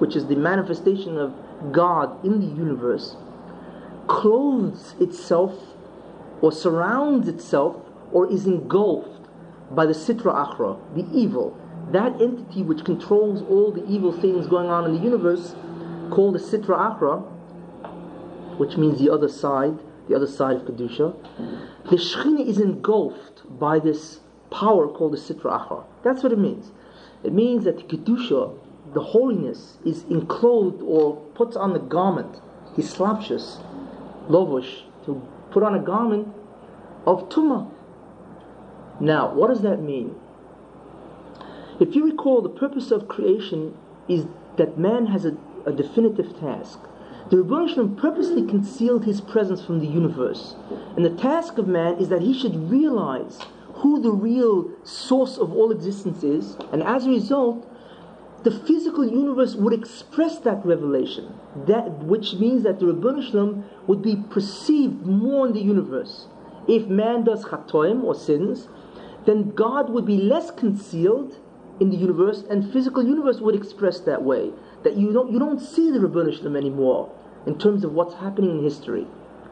which 0.00 0.16
is 0.16 0.26
the 0.26 0.36
manifestation 0.36 1.16
of 1.16 1.32
God 1.72 2.24
in 2.24 2.40
the 2.40 2.46
universe, 2.46 3.16
clothes 4.06 4.94
itself 5.00 5.54
or 6.42 6.52
surrounds 6.52 7.28
itself 7.28 7.76
or 8.12 8.30
is 8.30 8.46
engulfed 8.46 9.28
by 9.70 9.86
the 9.86 9.92
Sitra 9.92 10.34
Achra, 10.34 10.78
the 10.94 11.06
evil, 11.16 11.58
that 11.92 12.20
entity 12.20 12.62
which 12.62 12.84
controls 12.84 13.42
all 13.42 13.72
the 13.72 13.86
evil 13.86 14.12
things 14.12 14.46
going 14.46 14.68
on 14.68 14.84
in 14.84 14.94
the 14.94 15.02
universe, 15.02 15.54
called 16.10 16.34
the 16.34 16.38
Sitra 16.38 16.98
Achra, 16.98 17.22
which 18.58 18.76
means 18.76 18.98
the 18.98 19.10
other 19.10 19.28
side, 19.28 19.78
the 20.08 20.14
other 20.14 20.26
side 20.26 20.56
of 20.56 20.62
Kedusha. 20.62 21.14
The 21.84 21.96
Shechina 21.96 22.46
is 22.46 22.58
engulfed 22.58 23.42
by 23.58 23.78
this 23.78 24.20
power 24.50 24.88
called 24.88 25.12
the 25.12 25.18
Sitra 25.18 25.60
Achra. 25.60 25.84
That's 26.02 26.22
what 26.22 26.32
it 26.32 26.38
means. 26.38 26.72
It 27.22 27.32
means 27.32 27.64
that 27.64 27.76
the 27.76 27.82
Kedusha, 27.84 28.56
the 28.92 29.02
holiness, 29.02 29.78
is 29.84 30.04
enclosed 30.04 30.82
or 30.82 31.16
puts 31.34 31.56
on 31.56 31.72
the 31.72 31.78
garment, 31.78 32.40
hislapshus, 32.76 33.62
lovush, 34.28 34.82
to 35.04 35.22
put 35.50 35.62
on 35.62 35.74
a 35.74 35.80
garment 35.80 36.28
of 37.06 37.28
Tumah. 37.28 37.70
Now, 39.00 39.32
what 39.32 39.48
does 39.48 39.62
that 39.62 39.80
mean? 39.80 40.14
If 41.78 41.94
you 41.94 42.04
recall, 42.04 42.40
the 42.40 42.48
purpose 42.48 42.90
of 42.90 43.06
creation 43.06 43.76
is 44.08 44.26
that 44.56 44.78
man 44.78 45.06
has 45.06 45.26
a, 45.26 45.36
a 45.66 45.72
definitive 45.72 46.38
task. 46.40 46.80
The 47.28 47.42
Rebbe 47.42 47.88
purposely 48.00 48.46
concealed 48.46 49.04
his 49.04 49.20
presence 49.20 49.62
from 49.62 49.80
the 49.80 49.86
universe. 49.86 50.54
And 50.96 51.04
the 51.04 51.10
task 51.10 51.58
of 51.58 51.66
man 51.66 51.98
is 51.98 52.08
that 52.08 52.22
he 52.22 52.32
should 52.32 52.70
realize 52.70 53.40
who 53.74 54.00
the 54.00 54.12
real 54.12 54.70
source 54.84 55.36
of 55.36 55.52
all 55.52 55.70
existence 55.70 56.22
is, 56.22 56.56
and 56.72 56.82
as 56.82 57.04
a 57.04 57.10
result, 57.10 57.68
the 58.42 58.50
physical 58.50 59.04
universe 59.04 59.54
would 59.54 59.74
express 59.74 60.38
that 60.38 60.64
revelation, 60.64 61.34
that 61.66 61.90
which 62.04 62.34
means 62.34 62.62
that 62.62 62.78
the 62.78 62.86
Rebbe 62.86 63.64
would 63.86 64.02
be 64.02 64.16
perceived 64.30 65.04
more 65.04 65.48
in 65.48 65.52
the 65.52 65.60
universe. 65.60 66.28
If 66.68 66.86
man 66.86 67.24
does 67.24 67.44
chatoim 67.44 68.02
or 68.02 68.14
sins, 68.14 68.68
then 69.26 69.50
God 69.50 69.90
would 69.90 70.06
be 70.06 70.16
less 70.16 70.50
concealed 70.50 71.36
in 71.80 71.90
the 71.90 71.96
universe, 71.96 72.44
and 72.48 72.72
physical 72.72 73.02
universe 73.02 73.40
would 73.40 73.54
express 73.54 74.00
that 74.00 74.22
way. 74.22 74.50
That 74.82 74.96
you 74.96 75.12
don't 75.12 75.32
you 75.32 75.38
don't 75.38 75.60
see 75.60 75.90
the 75.90 76.00
Rebbe 76.00 76.56
anymore 76.56 77.12
in 77.46 77.58
terms 77.58 77.84
of 77.84 77.92
what's 77.92 78.14
happening 78.14 78.58
in 78.58 78.62
history. 78.62 79.06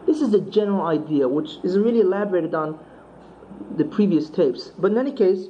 This 0.07 0.21
is 0.21 0.31
the 0.31 0.41
general 0.41 0.87
idea, 0.87 1.29
which 1.29 1.59
is 1.63 1.79
really 1.79 2.01
elaborated 2.01 2.55
on 2.55 2.79
the 3.77 3.85
previous 3.85 4.29
tapes. 4.29 4.73
But 4.79 4.93
in 4.93 4.99
any 4.99 5.13
case, 5.13 5.47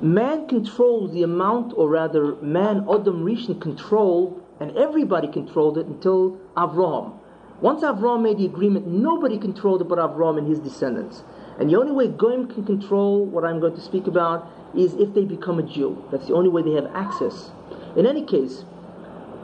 man 0.00 0.46
controls 0.48 1.12
the 1.12 1.22
amount, 1.22 1.74
or 1.76 1.88
rather, 1.88 2.36
man 2.36 2.86
Adam 2.90 3.24
Rishon 3.24 3.60
controlled, 3.60 4.42
and 4.60 4.76
everybody 4.76 5.28
controlled 5.28 5.78
it 5.78 5.86
until 5.86 6.38
Avram. 6.56 7.18
Once 7.60 7.82
Avram 7.82 8.22
made 8.22 8.38
the 8.38 8.46
agreement, 8.46 8.86
nobody 8.86 9.38
controlled 9.38 9.80
it 9.80 9.88
but 9.88 9.98
Avram 9.98 10.38
and 10.38 10.46
his 10.46 10.58
descendants. 10.58 11.22
And 11.58 11.70
the 11.70 11.78
only 11.78 11.92
way 11.92 12.08
Goyim 12.08 12.48
can 12.48 12.64
control 12.64 13.24
what 13.24 13.44
I'm 13.44 13.60
going 13.60 13.74
to 13.74 13.80
speak 13.80 14.06
about 14.06 14.50
is 14.76 14.94
if 14.94 15.14
they 15.14 15.24
become 15.24 15.58
a 15.58 15.62
Jew. 15.62 16.04
That's 16.10 16.26
the 16.26 16.34
only 16.34 16.50
way 16.50 16.62
they 16.62 16.72
have 16.72 16.90
access. 16.94 17.50
In 17.96 18.06
any 18.06 18.24
case, 18.24 18.64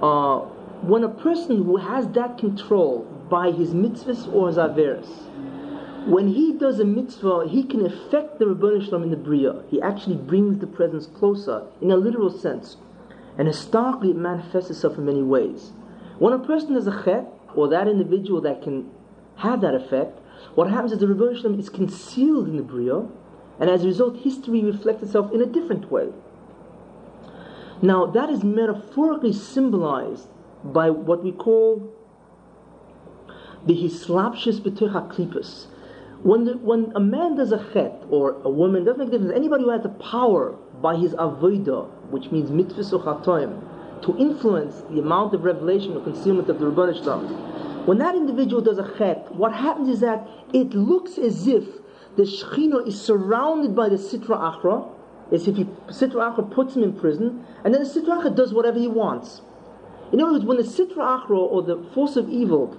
uh, 0.03 0.41
when 0.83 1.05
a 1.05 1.09
person 1.09 1.65
who 1.65 1.77
has 1.77 2.09
that 2.09 2.39
control 2.39 3.05
by 3.29 3.51
his 3.51 3.71
mitzvahs 3.75 4.33
or 4.33 4.49
his 4.49 4.57
averis, 4.57 5.09
when 6.07 6.29
he 6.29 6.55
does 6.55 6.81
a 6.81 6.85
mitzvah, 6.85 7.47
he 7.47 7.63
can 7.63 7.85
affect 7.85 8.39
the 8.39 8.47
Rabban 8.47 8.83
Shalom 8.83 9.03
in 9.03 9.11
the 9.11 9.17
Bria. 9.17 9.63
He 9.69 9.83
actually 9.83 10.17
brings 10.17 10.59
the 10.59 10.67
presence 10.67 11.07
closer 11.07 11.67
in 11.83 11.91
a 11.91 11.97
literal 11.97 12.31
sense. 12.31 12.79
And 13.37 13.47
historically, 13.47 14.11
it 14.11 14.17
manifests 14.17 14.71
itself 14.71 14.97
in 14.97 15.05
many 15.05 15.23
ways. 15.23 15.73
When 16.19 16.33
a 16.33 16.39
person 16.39 16.75
has 16.75 16.87
a 16.87 17.03
chet, 17.05 17.31
or 17.55 17.69
that 17.69 17.87
individual 17.87 18.41
that 18.41 18.63
can 18.63 18.91
have 19.37 19.61
that 19.61 19.75
effect, 19.75 20.19
what 20.55 20.71
happens 20.71 20.93
is 20.93 20.99
the 20.99 21.07
Rabban 21.07 21.37
Shalom 21.37 21.59
is 21.61 21.69
concealed 21.69 22.49
in 22.49 22.57
the 22.57 22.63
Bria, 22.63 23.07
and 23.61 23.69
as 23.69 23.85
a 23.85 23.87
result, 23.87 24.17
history 24.17 24.65
reflects 24.65 25.03
itself 25.03 25.33
in 25.33 25.43
a 25.43 25.47
different 25.47 25.91
way. 25.93 26.09
Now, 27.83 28.07
that 28.07 28.31
is 28.31 28.43
metaphorically 28.43 29.33
symbolized 29.33 30.29
by 30.65 30.91
what 30.91 31.23
we 31.23 31.33
call 31.33 31.95
the 33.67 33.75
hislapshus 33.75 34.61
b'tuch 34.61 35.15
klipus. 35.15 35.67
When, 36.23 36.45
the, 36.45 36.57
when 36.59 36.93
a 36.95 37.01
man 37.01 37.37
does 37.37 37.53
a 37.53 37.59
chet, 37.73 38.03
or 38.11 38.41
a 38.43 38.51
woman, 38.51 38.85
doesn't 38.85 38.99
make 38.99 39.09
a 39.09 39.13
difference, 39.13 39.35
anybody 39.35 39.65
who 39.65 39.71
has 39.71 39.83
the 39.83 39.89
power 39.89 40.53
by 40.83 40.97
his 40.97 41.13
avodah, 41.15 41.89
which 42.11 42.31
means 42.31 42.51
mitzvah 42.51 42.99
chatoim, 42.99 43.63
to 44.03 44.17
influence 44.19 44.83
the 44.91 44.99
amount 44.99 45.35
of 45.35 45.45
revelation 45.45 45.97
or 45.97 46.03
concealment 46.03 46.49
of 46.49 46.59
the 46.59 46.95
Shalom, 46.95 47.87
when 47.87 47.99
that 47.99 48.15
individual 48.15 48.61
does 48.61 48.79
a 48.79 48.95
chet, 48.99 49.35
what 49.35 49.53
happens 49.53 49.89
is 49.89 50.01
that 50.01 50.29
it 50.53 50.75
looks 50.75 51.17
as 51.17 51.47
if 51.47 51.65
the 52.17 52.25
Shekhinah 52.25 52.87
is 52.87 53.01
surrounded 53.01 53.75
by 53.75 53.89
the 53.89 53.97
Sitra 53.97 54.39
Achra, 54.39 54.89
as 55.33 55.47
if 55.47 55.57
he, 55.57 55.65
Sitra 55.89 56.35
Achra 56.35 56.51
puts 56.51 56.77
him 56.77 56.83
in 56.83 56.93
prison, 56.93 57.45
and 57.65 57.73
then 57.73 57.83
the 57.83 57.89
Sitra 57.89 58.23
Achra 58.23 58.35
does 58.35 58.53
whatever 58.53 58.79
he 58.79 58.89
wants. 58.89 59.43
In 60.13 60.21
other 60.21 60.33
words, 60.33 60.45
when 60.45 60.57
the 60.57 60.65
Sitra 60.65 61.23
Achra, 61.23 61.39
or 61.39 61.63
the 61.63 61.83
force 61.95 62.17
of 62.17 62.29
evil, 62.29 62.77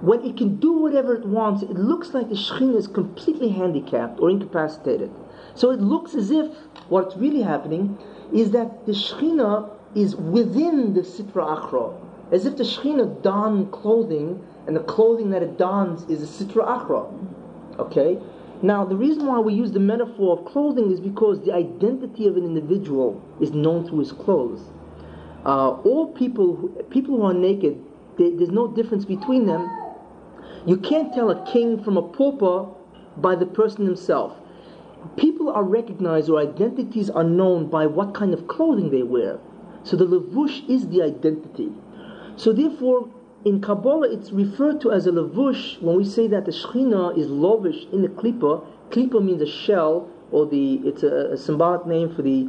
when 0.00 0.24
it 0.24 0.36
can 0.36 0.56
do 0.56 0.72
whatever 0.72 1.14
it 1.14 1.24
wants, 1.24 1.62
it 1.62 1.70
looks 1.70 2.12
like 2.12 2.28
the 2.28 2.34
Shekhinah 2.34 2.76
is 2.76 2.88
completely 2.88 3.50
handicapped 3.50 4.20
or 4.20 4.30
incapacitated. 4.30 5.12
So 5.54 5.70
it 5.70 5.80
looks 5.80 6.14
as 6.14 6.30
if 6.30 6.46
what's 6.88 7.16
really 7.16 7.42
happening 7.42 7.98
is 8.32 8.50
that 8.52 8.86
the 8.86 8.92
Shekhinah 8.92 9.70
is 9.94 10.16
within 10.16 10.94
the 10.94 11.02
Sitra 11.02 11.58
Achra, 11.58 11.94
as 12.32 12.46
if 12.46 12.56
the 12.56 12.64
Shekhinah 12.64 13.22
donned 13.22 13.72
clothing, 13.72 14.44
and 14.66 14.74
the 14.74 14.82
clothing 14.82 15.30
that 15.30 15.42
it 15.42 15.58
dons 15.58 16.02
is 16.08 16.20
the 16.20 16.44
Sitra 16.44 16.66
Achra. 16.66 17.12
Okay? 17.78 18.18
Now, 18.62 18.84
the 18.84 18.96
reason 18.96 19.26
why 19.26 19.40
we 19.40 19.54
use 19.54 19.72
the 19.72 19.80
metaphor 19.80 20.38
of 20.38 20.44
clothing 20.44 20.92
is 20.92 21.00
because 21.00 21.40
the 21.40 21.52
identity 21.52 22.28
of 22.28 22.36
an 22.36 22.44
individual 22.44 23.20
is 23.40 23.50
known 23.50 23.86
through 23.86 23.98
his 23.98 24.12
clothes. 24.12 24.70
Uh, 25.44 25.70
all 25.70 26.12
people, 26.12 26.54
who, 26.54 26.68
people 26.84 27.16
who 27.16 27.24
are 27.24 27.34
naked, 27.34 27.82
they, 28.18 28.30
there's 28.30 28.50
no 28.50 28.68
difference 28.68 29.04
between 29.04 29.46
them. 29.46 29.68
You 30.64 30.76
can't 30.76 31.12
tell 31.12 31.30
a 31.30 31.44
king 31.52 31.82
from 31.82 31.96
a 31.96 32.02
pauper 32.02 32.68
by 33.16 33.34
the 33.34 33.46
person 33.46 33.84
himself. 33.84 34.36
People 35.16 35.50
are 35.50 35.64
recognized 35.64 36.30
or 36.30 36.40
identities 36.40 37.10
are 37.10 37.24
known 37.24 37.68
by 37.68 37.86
what 37.86 38.14
kind 38.14 38.32
of 38.32 38.46
clothing 38.46 38.90
they 38.90 39.02
wear. 39.02 39.40
So 39.82 39.96
the 39.96 40.06
levush 40.06 40.68
is 40.70 40.86
the 40.86 41.02
identity. 41.02 41.72
So 42.36 42.52
therefore, 42.52 43.08
in 43.44 43.60
Kabbalah, 43.60 44.12
it's 44.12 44.30
referred 44.30 44.80
to 44.82 44.92
as 44.92 45.06
a 45.06 45.10
lavush. 45.10 45.80
when 45.82 45.96
we 45.96 46.04
say 46.04 46.28
that 46.28 46.44
the 46.44 46.52
Shechina 46.52 47.16
is 47.18 47.26
lovish 47.26 47.92
in 47.92 48.02
the 48.02 48.08
klipa. 48.08 48.64
Klipa 48.90 49.22
means 49.22 49.42
a 49.42 49.46
shell, 49.46 50.08
or 50.30 50.46
the 50.46 50.74
it's 50.84 51.02
a, 51.02 51.32
a 51.32 51.36
symbolic 51.36 51.86
name 51.86 52.14
for 52.14 52.22
the 52.22 52.48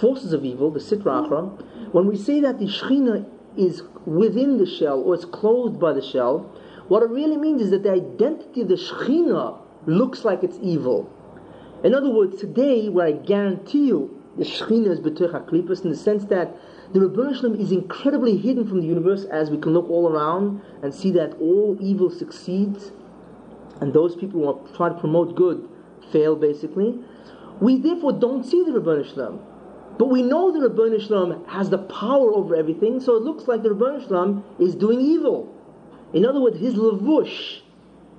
forces 0.00 0.32
of 0.32 0.44
evil, 0.44 0.70
the 0.70 0.80
sitra 0.80 1.26
achra. 1.28 1.92
When 1.92 2.06
we 2.06 2.16
say 2.16 2.40
that 2.40 2.58
the 2.58 2.66
Shechina 2.66 3.26
is 3.56 3.82
within 4.04 4.58
the 4.58 4.66
shell, 4.66 5.00
or 5.00 5.14
it's 5.14 5.24
clothed 5.24 5.80
by 5.80 5.92
the 5.92 6.02
shell, 6.02 6.50
what 6.88 7.02
it 7.02 7.08
really 7.08 7.38
means 7.38 7.62
is 7.62 7.70
that 7.70 7.82
the 7.82 7.92
identity 7.92 8.60
of 8.60 8.68
the 8.68 8.74
Shechina 8.74 9.58
looks 9.86 10.24
like 10.24 10.42
it's 10.42 10.58
evil. 10.60 11.10
In 11.82 11.94
other 11.94 12.10
words, 12.10 12.38
today, 12.38 12.88
where 12.88 13.06
I 13.06 13.12
guarantee 13.12 13.86
you 13.86 14.22
the 14.36 14.44
Shechina 14.44 14.88
is 14.88 15.00
B'tuch 15.00 15.32
HaKlipas 15.32 15.84
in 15.84 15.90
the 15.90 15.96
sense 15.96 16.24
that 16.26 16.54
the 16.94 17.00
Rebbeinu 17.00 17.58
is 17.58 17.72
incredibly 17.72 18.36
hidden 18.36 18.68
from 18.68 18.80
the 18.80 18.86
universe 18.86 19.24
as 19.24 19.50
we 19.50 19.58
can 19.58 19.74
look 19.74 19.90
all 19.90 20.08
around 20.08 20.62
and 20.80 20.94
see 20.94 21.10
that 21.10 21.34
all 21.40 21.76
evil 21.80 22.08
succeeds 22.08 22.92
and 23.80 23.92
those 23.92 24.14
people 24.14 24.40
who 24.40 24.48
are 24.48 24.76
trying 24.76 24.94
to 24.94 25.00
promote 25.00 25.34
good 25.34 25.68
fail 26.12 26.36
basically. 26.36 27.00
We 27.60 27.78
therefore 27.78 28.12
don't 28.12 28.44
see 28.44 28.62
the 28.62 28.70
Rebbeinu. 28.70 29.42
But 29.98 30.06
we 30.06 30.22
know 30.22 30.52
the 30.52 30.68
Rebbeinu 30.68 31.48
has 31.48 31.68
the 31.68 31.78
power 31.78 32.32
over 32.32 32.54
everything, 32.54 33.00
so 33.00 33.16
it 33.16 33.24
looks 33.24 33.48
like 33.48 33.64
the 33.64 33.70
Rebbeinu 33.70 34.44
is 34.60 34.76
doing 34.76 35.00
evil. 35.00 35.52
In 36.12 36.24
other 36.24 36.40
words, 36.40 36.60
his 36.60 36.74
levush, 36.74 37.62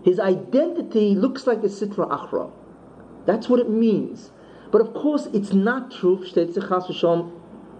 his 0.04 0.20
identity 0.20 1.16
looks 1.16 1.48
like 1.48 1.60
a 1.60 1.68
Sitra 1.68 2.10
Achra. 2.10 2.52
That's 3.26 3.48
what 3.48 3.62
it 3.62 3.70
means. 3.70 4.32
But 4.70 4.82
of 4.82 4.94
course, 4.94 5.28
it's 5.34 5.54
not 5.54 5.92
true. 5.92 6.22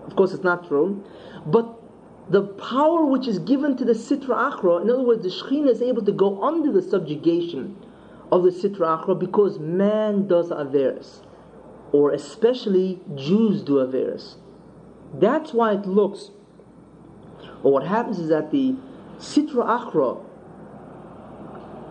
Of 0.06 0.16
course, 0.16 0.34
it's 0.34 0.44
not 0.44 0.68
true. 0.68 1.04
But 1.46 1.80
the 2.30 2.42
power 2.42 3.06
which 3.06 3.28
is 3.28 3.40
given 3.40 3.78
to 3.78 3.86
the 3.86 3.94
Sitra 3.94 4.52
Achra, 4.52 4.82
in 4.82 4.90
other 4.90 5.04
words, 5.04 5.24
the 5.24 5.30
Shekhinah 5.30 5.70
is 5.70 5.82
able 5.82 6.04
to 6.04 6.12
go 6.12 6.44
under 6.44 6.72
the 6.72 6.82
subjugation 6.82 7.76
of 8.32 8.44
the 8.44 8.50
Sitra 8.50 9.00
Achra 9.00 9.18
because 9.18 9.60
man 9.60 10.28
does 10.28 10.50
Averis. 10.50 11.22
Or 11.92 12.12
especially 12.12 13.00
Jews 13.16 13.62
do 13.62 13.76
Averis. 13.76 14.36
That's 15.14 15.54
why 15.54 15.74
it 15.74 15.86
looks, 15.86 16.32
or 17.64 17.72
what 17.72 17.86
happens 17.88 18.20
is 18.20 18.30
that 18.30 18.52
the 18.52 18.76
Sitra 19.18 19.66
Achra 19.66 20.22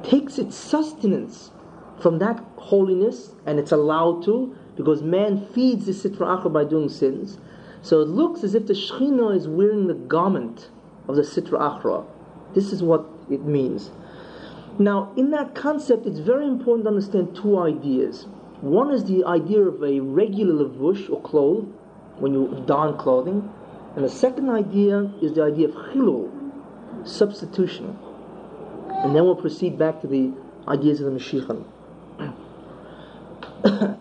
takes 0.03 0.39
its 0.39 0.57
sustenance 0.57 1.53
from 2.01 2.19
that 2.19 2.45
holiness, 2.57 3.31
and 3.47 3.59
it's 3.59 3.73
allowed 3.73 4.25
to, 4.25 4.55
because 4.77 5.03
man 5.03 5.47
feeds 5.55 5.87
the 5.87 5.93
Sitra 5.93 6.43
Achra 6.43 6.53
by 6.53 6.65
doing 6.65 6.89
sins. 6.89 7.39
So 7.85 8.01
it 8.01 8.09
looks 8.09 8.43
as 8.43 8.55
if 8.55 8.67
the 8.67 8.73
Shekhinah 8.73 9.37
is 9.37 9.47
wearing 9.47 9.89
the 9.89 9.95
garment 9.95 10.71
of 11.07 11.17
the 11.17 11.23
Sitra 11.23 11.61
Achra. 11.61 12.07
This 12.55 12.73
is 12.73 12.83
what 12.83 13.05
it 13.31 13.43
means. 13.45 13.91
Now, 14.79 15.13
in 15.19 15.31
that 15.33 15.55
concept, 15.55 16.07
it's 16.07 16.19
very 16.19 16.47
important 16.47 16.87
to 16.87 16.89
understand 16.89 17.37
two 17.37 17.59
ideas. 17.59 18.27
One 18.63 18.91
is 18.91 19.05
the 19.05 19.23
idea 19.27 19.61
of 19.61 19.83
a 19.83 20.01
regular 20.01 20.65
levush 20.65 21.11
or 21.11 21.21
cloth, 21.21 21.67
when 22.21 22.33
you 22.33 22.65
don 22.67 22.97
clothing, 22.97 23.53
and 23.95 24.03
the 24.03 24.09
second 24.09 24.49
idea 24.49 25.13
is 25.21 25.35
the 25.35 25.43
idea 25.43 25.69
of 25.69 25.75
chilul, 25.75 26.31
substitution. 27.07 27.99
And 28.89 29.15
then 29.15 29.25
we'll 29.25 29.37
proceed 29.37 29.79
back 29.79 30.01
to 30.01 30.07
the 30.07 30.33
ideas 30.67 31.03
of 31.03 31.13
the 31.13 31.19
Mashiach. 31.19 31.65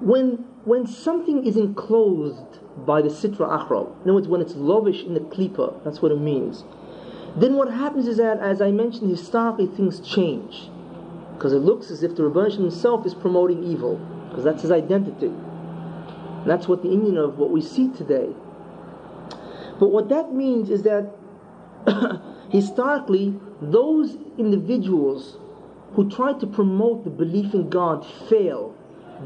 when 0.00 0.46
when 0.64 0.86
something 0.86 1.46
is 1.46 1.56
enclosed 1.56 2.49
by 2.76 3.02
the 3.02 3.08
sitra 3.08 3.48
achra, 3.48 3.86
in 4.02 4.02
other 4.02 4.14
words, 4.14 4.28
when 4.28 4.40
it's 4.40 4.54
lovish 4.54 5.04
in 5.04 5.14
the 5.14 5.20
klipa, 5.20 5.82
that's 5.84 6.00
what 6.00 6.12
it 6.12 6.20
means. 6.20 6.64
Then 7.36 7.56
what 7.56 7.72
happens 7.72 8.06
is 8.08 8.16
that, 8.16 8.38
as 8.40 8.60
I 8.60 8.70
mentioned, 8.70 9.10
historically 9.10 9.66
things 9.66 10.00
change. 10.00 10.68
Because 11.34 11.52
it 11.52 11.58
looks 11.58 11.90
as 11.90 12.02
if 12.02 12.16
the 12.16 12.24
Rebbe 12.24 12.50
himself 12.54 13.06
is 13.06 13.14
promoting 13.14 13.64
evil, 13.64 13.96
because 14.28 14.44
that's 14.44 14.62
his 14.62 14.70
identity. 14.70 15.26
And 15.26 16.46
that's 16.46 16.68
what 16.68 16.82
the 16.82 16.88
inyan 16.88 17.16
of 17.16 17.38
what 17.38 17.50
we 17.50 17.60
see 17.60 17.88
today. 17.88 18.30
But 19.78 19.88
what 19.88 20.08
that 20.08 20.32
means 20.32 20.70
is 20.70 20.82
that 20.82 21.14
historically, 22.50 23.38
those 23.62 24.16
individuals 24.38 25.38
who 25.94 26.10
try 26.10 26.32
to 26.34 26.46
promote 26.46 27.04
the 27.04 27.10
belief 27.10 27.54
in 27.54 27.68
God 27.68 28.06
fail 28.28 28.74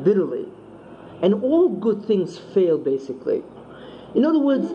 bitterly. 0.02 0.46
And 1.24 1.42
all 1.42 1.70
good 1.70 2.04
things 2.04 2.36
fail, 2.38 2.76
basically. 2.76 3.42
In 4.14 4.26
other 4.26 4.38
words, 4.38 4.74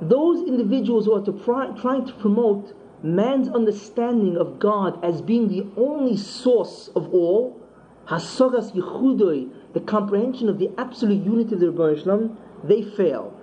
those 0.00 0.46
individuals 0.46 1.06
who 1.06 1.14
are 1.14 1.24
to 1.24 1.32
trying 1.42 2.06
to 2.06 2.12
promote 2.20 2.72
man's 3.02 3.48
understanding 3.48 4.36
of 4.36 4.60
God 4.60 5.04
as 5.04 5.20
being 5.20 5.48
the 5.48 5.66
only 5.76 6.16
source 6.16 6.88
of 6.94 7.12
all, 7.12 7.60
hasogas 8.06 8.70
yichudoi, 8.76 9.50
the 9.72 9.80
comprehension 9.80 10.48
of 10.48 10.60
the 10.60 10.70
absolute 10.78 11.24
unity 11.24 11.54
of 11.54 11.60
the 11.60 11.72
Rebbe 11.72 12.00
Shalom, 12.00 12.38
they 12.62 12.82
fail. 12.82 13.36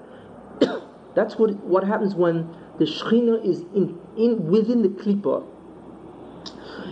That's 1.14 1.38
what 1.38 1.56
what 1.66 1.84
happens 1.84 2.16
when 2.16 2.56
the 2.80 2.86
Shekhinah 2.86 3.45
is 3.45 3.64
in, 3.76 3.99
in 4.16 4.47
within 4.47 4.82
the 4.82 4.88
Klippa. 4.88 5.45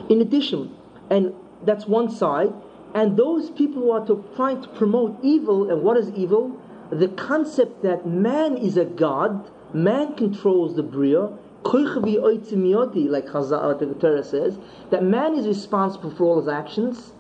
In 0.10 0.20
addition, 0.20 0.76
and 1.10 1.34
that's 1.64 1.86
one 1.86 2.10
side, 2.10 2.52
and 2.94 3.18
those 3.18 3.50
people 3.50 3.82
who 3.82 3.92
are 3.92 4.06
to, 4.06 4.24
trying 4.36 4.62
to 4.62 4.68
promote 4.70 5.18
evil, 5.24 5.70
and 5.72 5.82
what 5.82 5.98
is 5.98 6.10
evil? 6.12 6.60
The 6.92 7.08
concept 7.08 7.82
that 7.82 8.06
man 8.06 8.56
is 8.56 8.78
a 8.78 8.86
god, 8.86 9.50
man 9.74 10.16
controls 10.16 10.76
the 10.76 10.84
Bria, 10.84 11.30
like 11.66 13.26
Chazal 13.26 14.00
Torah 14.00 14.24
says, 14.24 14.60
that 14.92 15.04
man 15.04 15.34
is 15.34 15.48
responsible 15.48 16.12
for 16.12 16.26
all 16.26 16.40
his 16.40 16.48
actions, 16.48 17.14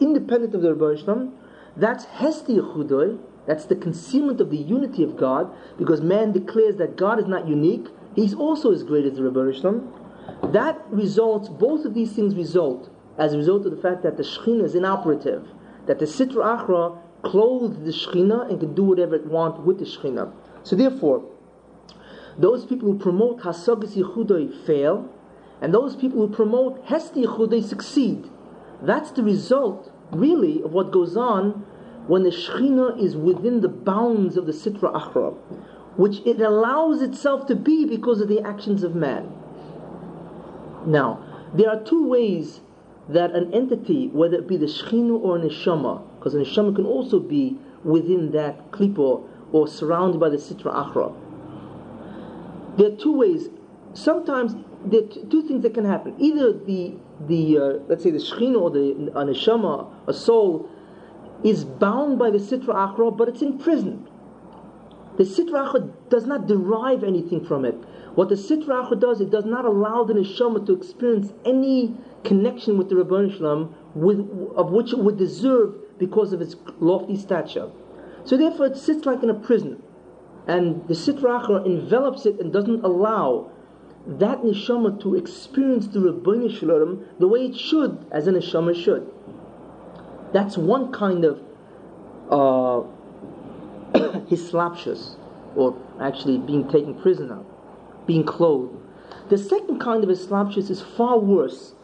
independent 0.00 0.54
of 0.54 0.62
the 0.62 0.74
Rebbe 0.74 1.30
That's 1.76 2.04
Hesti 2.06 2.58
Chudoy, 2.58 3.18
that's 3.46 3.66
the 3.66 3.76
concealment 3.76 4.40
of 4.40 4.50
the 4.50 4.56
unity 4.56 5.04
of 5.04 5.16
God, 5.16 5.50
because 5.78 6.00
man 6.00 6.32
declares 6.32 6.76
that 6.76 6.96
God 6.96 7.18
is 7.18 7.26
not 7.26 7.46
unique, 7.46 7.86
he's 8.14 8.34
also 8.34 8.72
as 8.72 8.82
great 8.82 9.06
as 9.06 9.14
the 9.14 9.22
Rebbe 9.22 9.52
That 10.52 10.82
results, 10.90 11.48
both 11.48 11.86
of 11.86 11.94
these 11.94 12.12
things 12.12 12.34
result 12.34 12.90
as 13.18 13.32
a 13.32 13.36
result 13.36 13.64
of 13.66 13.74
the 13.74 13.80
fact 13.80 14.02
that 14.02 14.16
the 14.16 14.22
Shekhinah 14.22 14.64
is 14.64 14.74
inoperative, 14.74 15.48
that 15.86 15.98
the 15.98 16.06
Sitra 16.06 16.58
Achra 16.58 16.98
clothes 17.22 17.76
the 17.84 17.90
Shekhinah 17.90 18.50
and 18.50 18.60
can 18.60 18.74
do 18.74 18.84
whatever 18.84 19.14
it 19.14 19.26
wants 19.26 19.60
with 19.60 19.78
the 19.78 19.84
Shekhinah. 19.84 20.32
So 20.62 20.76
therefore, 20.76 21.24
those 22.36 22.64
people 22.64 22.90
who 22.90 22.98
promote 22.98 23.40
Hasagas 23.40 23.96
Yechudoi 23.96 24.66
fail, 24.66 25.08
and 25.60 25.72
those 25.72 25.96
people 25.96 26.26
who 26.26 26.34
promote 26.34 26.84
Hesti 26.86 27.24
Yechudoi 27.24 27.62
succeed. 27.62 28.28
That's 28.82 29.12
the 29.12 29.22
result, 29.22 29.92
really, 30.10 30.62
of 30.62 30.72
what 30.72 30.90
goes 30.90 31.16
on 31.16 31.64
when 32.06 32.22
the 32.22 32.30
Shekhinah 32.30 33.00
is 33.02 33.16
within 33.16 33.60
the 33.60 33.68
bounds 33.68 34.36
of 34.36 34.46
the 34.46 34.52
Sitra 34.52 34.92
Achra, 34.92 35.34
which 35.96 36.20
it 36.26 36.40
allows 36.40 37.00
itself 37.00 37.46
to 37.46 37.54
be 37.54 37.86
because 37.86 38.20
of 38.20 38.28
the 38.28 38.42
actions 38.42 38.82
of 38.82 38.94
man. 38.94 39.32
Now, 40.84 41.24
there 41.54 41.70
are 41.70 41.80
two 41.80 42.06
ways 42.06 42.60
that 43.08 43.32
an 43.32 43.52
entity, 43.52 44.08
whether 44.08 44.36
it 44.36 44.48
be 44.48 44.56
the 44.56 44.66
Shechina 44.66 45.18
or 45.20 45.36
an 45.36 45.48
Neshama, 45.48 46.02
because 46.18 46.34
an 46.34 46.44
Neshama 46.44 46.74
can 46.74 46.86
also 46.86 47.18
be 47.18 47.58
within 47.82 48.32
that 48.32 48.70
klipo 48.70 49.26
or 49.52 49.68
surrounded 49.68 50.18
by 50.18 50.28
the 50.28 50.36
Sitra 50.36 50.74
Achra. 50.74 51.14
There 52.76 52.92
are 52.92 52.96
two 52.96 53.12
ways. 53.12 53.48
Sometimes 53.92 54.54
there 54.84 55.02
are 55.02 55.06
two 55.06 55.46
things 55.46 55.62
that 55.62 55.74
can 55.74 55.84
happen. 55.84 56.14
Either 56.18 56.52
the 56.52 56.94
the 57.28 57.58
uh, 57.58 57.62
let's 57.88 58.02
say 58.02 58.10
the 58.10 58.18
Shechina 58.18 58.60
or 58.60 58.70
the 58.70 59.12
a 59.14 59.24
Neshama, 59.24 59.92
a 60.06 60.12
soul, 60.14 60.68
is 61.44 61.64
bound 61.64 62.18
by 62.18 62.30
the 62.30 62.38
Sitra 62.38 62.74
Achra, 62.74 63.16
but 63.16 63.28
it's 63.28 63.42
imprisoned. 63.42 64.08
The 65.18 65.24
Sitra 65.24 65.68
Achra 65.70 65.92
does 66.08 66.26
not 66.26 66.46
derive 66.46 67.04
anything 67.04 67.44
from 67.44 67.64
it. 67.64 67.76
What 68.14 68.28
the 68.28 68.36
Sitra 68.36 68.86
Achra 68.86 69.00
does, 69.00 69.20
it 69.20 69.30
does 69.30 69.44
not 69.44 69.64
allow 69.64 70.04
the 70.04 70.14
Neshama 70.14 70.64
to 70.66 70.72
experience 70.72 71.32
any 71.44 71.96
connection 72.22 72.78
with 72.78 72.88
the 72.88 72.94
Rabban 72.94 73.36
Shalom 73.36 73.74
with, 73.94 74.20
of 74.56 74.70
which 74.70 74.92
it 74.92 74.98
would 74.98 75.18
deserve 75.18 75.74
because 75.98 76.32
of 76.32 76.40
its 76.40 76.54
lofty 76.78 77.16
stature. 77.16 77.70
So 78.24 78.36
therefore 78.36 78.66
it 78.66 78.76
sits 78.76 79.04
like 79.04 79.22
in 79.22 79.30
a 79.30 79.34
prison. 79.34 79.82
And 80.46 80.86
the 80.86 80.94
Sitra 80.94 81.42
Achra 81.42 81.66
envelops 81.66 82.24
it 82.26 82.38
and 82.38 82.52
doesn't 82.52 82.84
allow 82.84 83.50
that 84.06 84.42
neshama 84.42 85.00
to 85.02 85.16
experience 85.16 85.88
the 85.88 85.98
Rabbeinu 85.98 86.56
Shalom 86.56 87.06
the 87.18 87.26
way 87.26 87.46
it 87.46 87.56
should, 87.56 88.06
as 88.12 88.26
a 88.28 88.32
neshama 88.32 88.80
should. 88.80 89.10
That's 90.32 90.56
one 90.56 90.92
kind 90.92 91.24
of 91.24 91.40
uh, 92.30 92.86
hislapshus, 94.28 95.16
or 95.56 95.76
actually 96.00 96.38
being 96.38 96.68
taken 96.68 96.94
prisoner, 96.94 97.40
being 98.06 98.24
clothed. 98.24 98.76
The 99.28 99.38
second 99.38 99.80
kind 99.80 100.04
of 100.04 100.10
hislapshus 100.10 100.70
is 100.70 100.82
far 100.82 101.18
worse. 101.18 101.74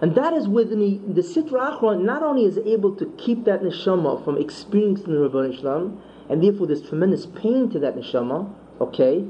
And 0.00 0.14
that 0.14 0.32
is 0.32 0.48
when 0.48 0.70
the, 0.70 1.00
the 1.12 1.20
Sitra 1.20 1.78
Achra 1.78 2.00
not 2.00 2.22
only 2.22 2.44
is 2.44 2.58
able 2.58 2.94
to 2.96 3.12
keep 3.18 3.44
that 3.44 3.62
neshama 3.62 4.24
from 4.24 4.38
experiencing 4.38 5.12
the 5.12 5.28
Rabban 5.28 5.54
Islam, 5.54 6.00
and 6.28 6.42
therefore 6.42 6.68
there's 6.68 6.80
tremendous 6.80 7.26
pain 7.26 7.68
to 7.70 7.78
that 7.80 7.96
neshama, 7.96 8.50
okay, 8.80 9.26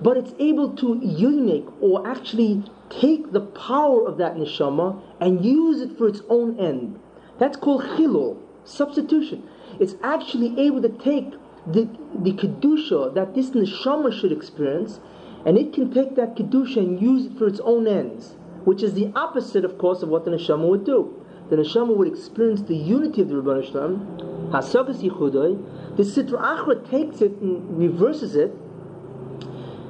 but 0.00 0.16
it's 0.16 0.34
able 0.38 0.76
to 0.76 1.00
unique 1.02 1.66
or 1.80 2.06
actually 2.06 2.62
take 2.88 3.32
the 3.32 3.40
power 3.40 4.06
of 4.06 4.18
that 4.18 4.36
neshama 4.36 5.00
and 5.20 5.44
use 5.44 5.80
it 5.80 5.96
for 5.96 6.06
its 6.06 6.20
own 6.28 6.58
end. 6.60 7.00
That's 7.38 7.56
called 7.56 7.82
chilul, 7.82 8.38
substitution. 8.64 9.48
It's 9.80 9.94
actually 10.02 10.58
able 10.60 10.82
to 10.82 10.88
take 10.88 11.32
the, 11.66 11.88
the 12.14 12.32
kedusha 12.32 13.14
that 13.14 13.34
this 13.34 13.50
neshama 13.50 14.12
should 14.12 14.32
experience, 14.32 15.00
and 15.44 15.58
it 15.58 15.72
can 15.72 15.92
take 15.92 16.14
that 16.16 16.36
kedusha 16.36 16.78
and 16.78 17.00
use 17.00 17.26
it 17.26 17.38
for 17.38 17.46
its 17.46 17.60
own 17.60 17.86
ends 17.86 18.36
which 18.64 18.82
is 18.82 18.94
the 18.94 19.12
opposite, 19.14 19.64
of 19.64 19.78
course, 19.78 20.02
of 20.02 20.08
what 20.08 20.24
the 20.24 20.30
neshama 20.30 20.68
would 20.68 20.84
do. 20.84 21.24
The 21.50 21.56
neshama 21.56 21.96
would 21.96 22.08
experience 22.08 22.62
the 22.62 22.76
unity 22.76 23.20
of 23.20 23.28
the 23.28 23.36
Rebbe 23.40 23.66
Shalom, 23.66 24.50
Hasagas 24.52 25.02
Yichudai. 25.02 25.96
The 25.96 26.02
Sitra 26.02 26.40
Achra 26.40 26.88
takes 26.88 27.20
it 27.20 27.32
and 27.40 27.78
reverses 27.78 28.36
it, 28.36 28.52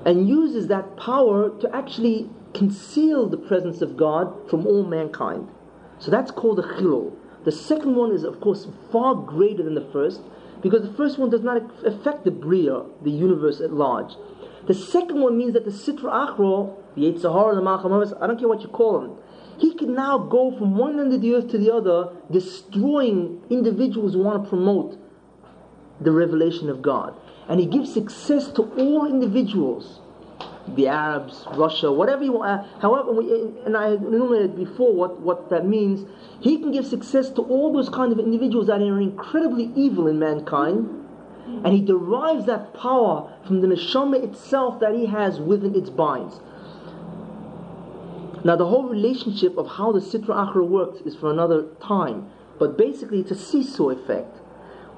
and 0.05 0.29
uses 0.29 0.67
that 0.69 0.97
power 0.97 1.51
to 1.61 1.75
actually 1.75 2.29
conceal 2.55 3.29
the 3.29 3.37
presence 3.37 3.83
of 3.83 3.97
God 3.97 4.51
from 4.51 4.67
all 4.67 4.85
mankind. 4.85 5.49
So 5.99 6.11
that's 6.11 6.31
called 6.31 6.59
a 6.59 6.63
chilul. 6.63 7.15
The 7.45 7.53
second 7.53 7.95
one 7.95 8.13
is, 8.13 8.25
of 8.25 8.41
course, 8.41 8.67
far 8.91 9.15
greater 9.15 9.63
than 9.63 9.75
the 9.75 9.89
first, 9.93 10.21
because 10.61 10.83
the 10.83 10.95
first 10.95 11.19
one 11.19 11.31
does 11.31 11.43
not 11.43 11.63
affect 11.85 12.25
the 12.25 12.31
bria, 12.31 12.83
the 13.03 13.11
universe 13.11 13.61
at 13.61 13.73
large. 13.73 14.15
The 14.67 14.75
second 14.75 15.21
one 15.21 15.37
means 15.37 15.55
that 15.55 15.65
the 15.65 15.71
Sitra 15.71 16.29
Achra 16.29 16.77
the 16.95 17.03
Yetzer 17.03 17.33
Hara, 17.33 17.55
the 17.55 17.63
Malcham 17.63 18.23
I 18.23 18.27
don't 18.27 18.39
care 18.39 18.49
what 18.49 18.63
you 18.63 18.69
call 18.69 19.05
him. 19.05 19.13
He 19.59 19.75
can 19.75 19.95
now 19.95 20.19
go 20.19 20.57
from 20.57 20.77
one 20.77 20.99
end 20.99 21.13
of 21.13 21.21
the 21.21 21.35
earth 21.35 21.49
to 21.51 21.59
the 21.59 21.73
other, 21.73 22.11
destroying 22.31 23.43
individuals 23.51 24.15
who 24.15 24.21
want 24.21 24.43
to 24.43 24.49
promote 24.49 24.99
the 26.01 26.11
revelation 26.11 26.69
of 26.69 26.83
God. 26.83 27.15
And 27.49 27.61
he 27.61 27.67
gives 27.67 27.93
success 27.93 28.49
to 28.53 28.63
all 28.79 29.07
individuals, 29.07 30.01
the 30.69 30.89
Arabs, 30.89 31.45
Russia, 31.55 31.93
whatever 31.93 32.25
you 32.25 32.33
want. 32.33 32.61
Uh, 32.61 32.81
however, 32.81 33.13
we, 33.13 33.33
and 33.65 33.77
I 33.77 33.93
enumerated 33.93 34.57
before 34.57 34.93
what, 34.95 35.21
what 35.21 35.51
that 35.51 35.67
means. 35.67 36.09
He 36.41 36.59
can 36.59 36.73
give 36.73 36.87
success 36.87 37.31
to 37.31 37.43
all 37.43 37.73
those 37.73 37.89
kind 37.89 38.13
of 38.13 38.19
individuals 38.19 38.67
that 38.67 38.81
are 38.81 39.01
incredibly 39.01 39.71
evil 39.75 40.09
in 40.09 40.19
mankind. 40.19 41.02
And 41.65 41.75
he 41.75 41.81
derives 41.81 42.47
that 42.47 42.75
power 42.75 43.33
from 43.47 43.61
the 43.61 43.69
neshama 43.69 44.23
itself 44.23 44.81
that 44.81 44.95
he 44.95 45.07
has 45.07 45.39
within 45.39 45.75
its 45.75 45.91
binds. 45.91 46.41
Now, 48.45 48.57
the 48.57 48.67
whole 48.67 48.89
relationship 48.89 49.57
of 49.57 49.69
how 49.69 49.93
the 49.93 50.01
Sitra 50.01 50.53
Achra 50.53 50.67
works 50.67 51.01
is 51.03 51.15
for 51.15 51.31
another 51.31 51.67
time, 51.81 52.29
but 52.59 52.77
basically 52.77 53.21
it's 53.21 53.31
a 53.31 53.37
seesaw 53.37 53.91
effect. 53.91 54.39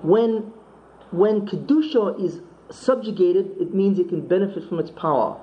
When, 0.02 0.52
when 1.11 1.46
Kedusha 1.46 2.18
is 2.22 2.40
subjugated, 2.70 3.50
it 3.61 3.74
means 3.74 3.98
it 3.98 4.09
can 4.09 4.26
benefit 4.26 4.66
from 4.68 4.78
its 4.78 4.90
power. 4.90 5.38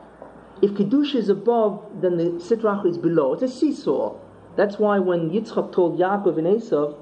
If 0.62 0.72
Kedusha 0.72 1.16
is 1.16 1.30
above, 1.30 1.84
then 2.02 2.18
the 2.18 2.24
Sitra 2.40 2.82
Achra 2.82 2.88
is 2.88 2.98
below. 2.98 3.34
It's 3.34 3.44
a 3.44 3.48
seesaw. 3.48 4.16
That's 4.56 4.80
why 4.80 5.00
when 5.00 5.30
Yitzchak 5.30 5.72
told 5.72 6.00
Yaakov 6.00 6.38
and 6.38 6.48
Esav, 6.48 6.98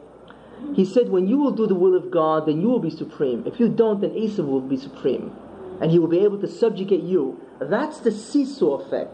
he 0.74 0.86
said, 0.86 1.10
When 1.10 1.28
you 1.28 1.38
will 1.38 1.52
do 1.52 1.68
the 1.68 1.76
will 1.76 1.96
of 1.96 2.12
God, 2.12 2.46
then 2.46 2.62
you 2.62 2.70
will 2.70 2.80
be 2.80 2.90
supreme. 2.90 3.44
If 3.46 3.60
you 3.60 3.70
don't, 3.70 4.02
then 4.02 4.12
Esav 4.12 4.46
will 4.46 4.62
be 4.62 4.78
supreme. 4.78 5.36
And 5.82 5.92
he 5.92 6.00
will 6.00 6.08
be 6.08 6.20
able 6.20 6.40
to 6.40 6.48
subjugate 6.48 7.04
you. 7.04 7.40
That's 7.60 8.00
the 8.00 8.12
seesaw 8.12 8.80
effect. 8.82 9.12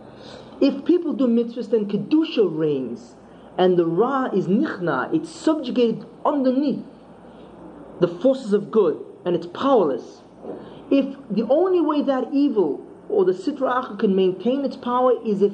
If 0.61 0.85
people 0.85 1.13
do 1.13 1.27
mitzvahs, 1.27 1.69
then 1.69 1.85
kedusha 1.85 2.47
reigns, 2.47 3.15
and 3.57 3.77
the 3.77 3.85
ra 3.85 4.25
is 4.25 4.47
nichna. 4.47 5.13
It's 5.13 5.29
subjugated 5.29 6.05
underneath 6.25 6.83
the 7.99 8.07
forces 8.07 8.53
of 8.53 8.71
good, 8.71 9.03
and 9.25 9.35
it's 9.35 9.47
powerless. 9.47 10.21
If 10.91 11.15
the 11.29 11.47
only 11.49 11.81
way 11.81 12.01
that 12.03 12.33
evil 12.33 12.85
or 13.09 13.25
the 13.25 13.31
Sitra 13.33 13.83
Achra 13.83 13.99
can 13.99 14.15
maintain 14.15 14.65
its 14.65 14.75
power 14.75 15.13
is 15.25 15.41
if 15.41 15.53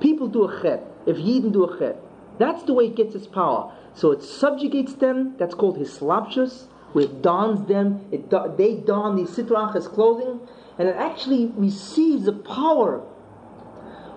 people 0.00 0.28
do 0.28 0.44
a 0.44 0.62
chet, 0.62 0.84
if 1.06 1.16
Yidden 1.16 1.52
do 1.52 1.64
a 1.64 1.78
chet. 1.78 1.96
That's 2.38 2.62
the 2.62 2.72
way 2.72 2.86
it 2.86 2.96
gets 2.96 3.14
its 3.14 3.26
power. 3.26 3.72
So 3.94 4.12
it 4.12 4.22
subjugates 4.22 4.94
them, 4.94 5.34
that's 5.38 5.54
called 5.54 5.78
hislapshus, 5.78 6.66
where 6.92 7.04
it 7.04 7.22
dons 7.22 7.68
them, 7.68 8.06
it, 8.10 8.30
they 8.56 8.76
don 8.76 9.16
the 9.16 9.22
Sitra 9.22 9.72
Achra's 9.72 9.88
clothing, 9.88 10.40
and 10.78 10.88
it 10.88 10.96
actually 10.96 11.46
receives 11.56 12.24
the 12.24 12.32
power 12.32 13.02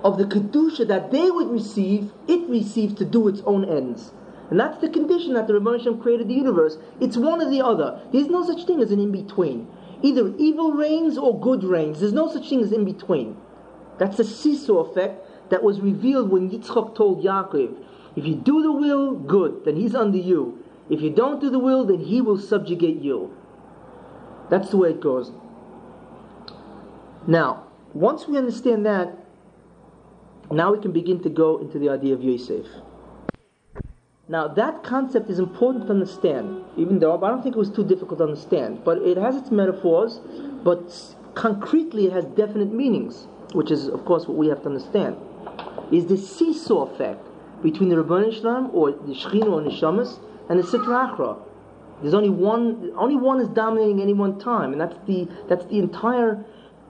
of 0.03 0.17
the 0.17 0.25
Kedusha 0.25 0.87
that 0.87 1.11
they 1.11 1.31
would 1.31 1.49
receive, 1.49 2.11
it 2.27 2.49
receives 2.49 2.93
to 2.95 3.05
do 3.05 3.27
its 3.27 3.41
own 3.45 3.65
ends. 3.65 4.11
And 4.49 4.59
that's 4.59 4.79
the 4.81 4.89
condition 4.89 5.33
that 5.33 5.47
the 5.47 5.53
Rebbe 5.59 5.97
created 6.01 6.27
the 6.27 6.33
universe. 6.33 6.77
It's 6.99 7.17
one 7.17 7.41
or 7.41 7.49
the 7.49 7.65
other. 7.65 8.01
There's 8.11 8.27
no 8.27 8.45
such 8.45 8.65
thing 8.65 8.81
as 8.81 8.91
an 8.91 8.99
in 8.99 9.11
between. 9.11 9.67
Either 10.01 10.33
evil 10.37 10.73
reigns 10.73 11.17
or 11.17 11.39
good 11.39 11.63
reigns. 11.63 12.01
There's 12.01 12.13
no 12.13 12.31
such 12.31 12.49
thing 12.49 12.61
as 12.61 12.71
in 12.71 12.83
between. 12.83 13.37
That's 13.97 14.17
the 14.17 14.25
seesaw 14.25 14.79
effect 14.79 15.49
that 15.49 15.63
was 15.63 15.79
revealed 15.79 16.29
when 16.29 16.49
Yitzchak 16.49 16.95
told 16.95 17.23
Yaakov, 17.23 17.75
if 18.15 18.25
you 18.25 18.35
do 18.35 18.61
the 18.61 18.71
will, 18.71 19.13
good, 19.13 19.65
then 19.65 19.75
he's 19.75 19.95
under 19.95 20.17
you. 20.17 20.63
If 20.89 21.01
you 21.01 21.09
don't 21.09 21.41
do 21.41 21.49
the 21.49 21.59
will, 21.59 21.85
then 21.85 21.99
he 21.99 22.21
will 22.21 22.37
subjugate 22.37 23.01
you. 23.01 23.35
That's 24.49 24.69
the 24.69 24.77
way 24.77 24.89
it 24.91 25.01
goes. 25.01 25.31
Now, 27.25 27.67
once 27.93 28.27
we 28.27 28.37
understand 28.37 28.85
that, 28.85 29.17
now 30.51 30.73
we 30.73 30.79
can 30.79 30.91
begin 30.91 31.23
to 31.23 31.29
go 31.29 31.57
into 31.57 31.79
the 31.79 31.89
idea 31.89 32.13
of 32.13 32.21
Yosef. 32.21 32.67
Now, 34.27 34.47
that 34.47 34.83
concept 34.83 35.29
is 35.29 35.39
important 35.39 35.87
to 35.87 35.91
understand, 35.91 36.63
even 36.77 36.99
though 36.99 37.21
I 37.23 37.29
don't 37.29 37.41
think 37.41 37.55
it 37.55 37.59
was 37.59 37.71
too 37.71 37.85
difficult 37.85 38.19
to 38.19 38.25
understand. 38.25 38.83
But 38.83 38.99
it 38.99 39.17
has 39.17 39.35
its 39.35 39.51
metaphors, 39.51 40.19
but 40.63 41.15
concretely 41.35 42.07
it 42.07 42.13
has 42.13 42.25
definite 42.25 42.71
meanings, 42.71 43.27
which 43.53 43.71
is, 43.71 43.87
of 43.87 44.05
course, 44.05 44.27
what 44.27 44.37
we 44.37 44.47
have 44.47 44.61
to 44.61 44.67
understand. 44.67 45.17
Is 45.91 46.05
the 46.05 46.17
seesaw 46.17 46.93
effect 46.93 47.27
between 47.63 47.89
the 47.89 47.95
Rabban 47.95 48.33
Shalom 48.33 48.69
or 48.73 48.91
the 48.91 49.13
Shechina 49.13 49.51
or 49.51 49.61
Neshamas 49.61 50.19
and 50.49 50.59
the 50.59 50.63
Sitra 50.63 51.15
Achra. 51.15 51.39
There's 52.01 52.13
only 52.13 52.29
one, 52.29 52.91
only 52.95 53.15
one 53.15 53.39
is 53.39 53.47
dominating 53.49 54.01
any 54.01 54.13
one 54.13 54.37
time, 54.37 54.73
and 54.73 54.81
that's 54.81 54.97
the, 55.07 55.27
that's 55.47 55.65
the 55.65 55.79
entire 55.79 56.43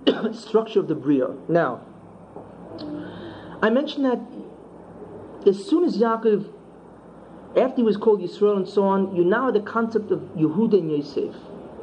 structure 0.34 0.80
of 0.80 0.88
the 0.88 0.95
Bria. 0.95 1.28
Now, 1.47 1.82
I 3.61 3.69
mentioned 3.69 4.05
that 4.05 4.19
as 5.47 5.63
soon 5.63 5.84
as 5.86 5.97
Yaakov 5.97 6.49
after 7.55 7.76
he 7.78 7.84
was 7.84 7.97
called 7.97 8.21
Yisrael 8.21 8.57
and 8.57 8.67
so 8.67 8.84
on, 8.84 9.15
you 9.15 9.24
now 9.24 9.45
have 9.45 9.53
the 9.53 9.61
concept 9.61 10.09
of 10.09 10.19
Yehuda 10.36 10.80
and 10.80 10.91
Yosef. 10.91 11.36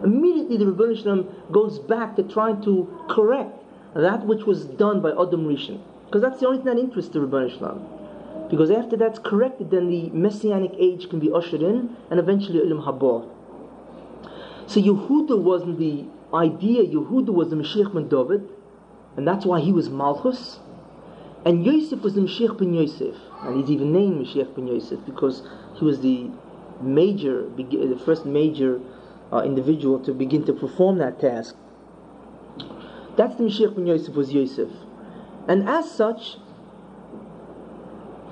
Immediately 0.02 0.56
the 0.56 0.66
Rebbe 0.66 0.96
Shalom 0.96 1.28
goes 1.52 1.78
back 1.78 2.16
to 2.16 2.24
trying 2.24 2.60
to 2.62 2.88
correct 3.08 3.62
that 3.94 4.26
which 4.26 4.44
was 4.44 4.64
done 4.64 5.00
by 5.00 5.10
Adam 5.10 5.46
Rishon. 5.46 5.80
Because 6.06 6.22
that's 6.22 6.40
the 6.40 6.46
only 6.48 6.58
thing 6.58 6.74
that 6.74 6.78
interests 6.78 7.12
the 7.12 7.20
Rebbe 7.20 7.50
Shalom. 7.50 7.99
Because 8.50 8.70
after 8.70 8.96
that's 8.96 9.20
corrected, 9.20 9.70
then 9.70 9.88
the 9.88 10.10
Messianic 10.10 10.72
age 10.76 11.08
can 11.08 11.20
be 11.20 11.30
ushered 11.32 11.62
in, 11.62 11.96
and 12.10 12.18
eventually 12.18 12.58
Olam 12.58 12.84
Haba. 12.84 13.28
So 14.66 14.80
Yehuda 14.80 15.40
wasn't 15.40 15.78
the 15.78 16.04
idea, 16.34 16.84
Yehuda 16.84 17.28
was 17.28 17.50
the 17.50 17.56
Mashiach 17.56 17.94
ben 17.94 18.08
David, 18.08 18.48
and 19.16 19.26
that's 19.26 19.46
why 19.46 19.60
he 19.60 19.72
was 19.72 19.88
Malchus. 19.88 20.58
And 21.44 21.64
Yosef 21.64 22.02
was 22.02 22.14
the 22.14 22.22
Mashiach 22.22 22.58
ben 22.58 22.74
Yosef, 22.74 23.14
and 23.42 23.60
he's 23.60 23.70
even 23.70 23.92
named 23.92 24.26
Mashiach 24.26 24.54
ben 24.54 24.66
Yosef 24.66 24.98
because 25.06 25.42
he 25.74 25.84
was 25.84 26.00
the 26.00 26.28
major, 26.80 27.48
the 27.56 28.00
first 28.04 28.26
major 28.26 28.80
uh, 29.32 29.42
individual 29.44 30.00
to 30.00 30.12
begin 30.12 30.44
to 30.44 30.52
perform 30.52 30.98
that 30.98 31.20
task. 31.20 31.54
That's 33.16 33.36
the 33.36 33.44
Mashiach 33.44 33.76
ben 33.76 33.86
Yosef 33.86 34.14
was 34.14 34.32
Yosef, 34.32 34.70
and 35.48 35.68
as 35.68 35.90
such, 35.90 36.36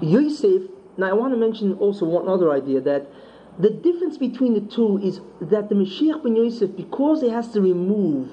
Yosef. 0.01 0.63
Now 0.97 1.11
I 1.11 1.13
want 1.13 1.33
to 1.33 1.39
mention 1.39 1.75
also 1.75 2.05
one 2.05 2.29
other 2.29 2.51
idea 2.51 2.81
that 2.81 3.11
the 3.59 3.71
difference 3.71 4.17
between 4.17 4.55
the 4.55 4.61
two 4.61 4.99
is 5.03 5.21
that 5.41 5.69
the 5.69 5.75
Mashiach 5.75 6.23
ben 6.23 6.37
Yosef, 6.37 6.77
because 6.77 7.21
he 7.23 7.29
has 7.29 7.49
to 7.53 7.61
remove 7.61 8.31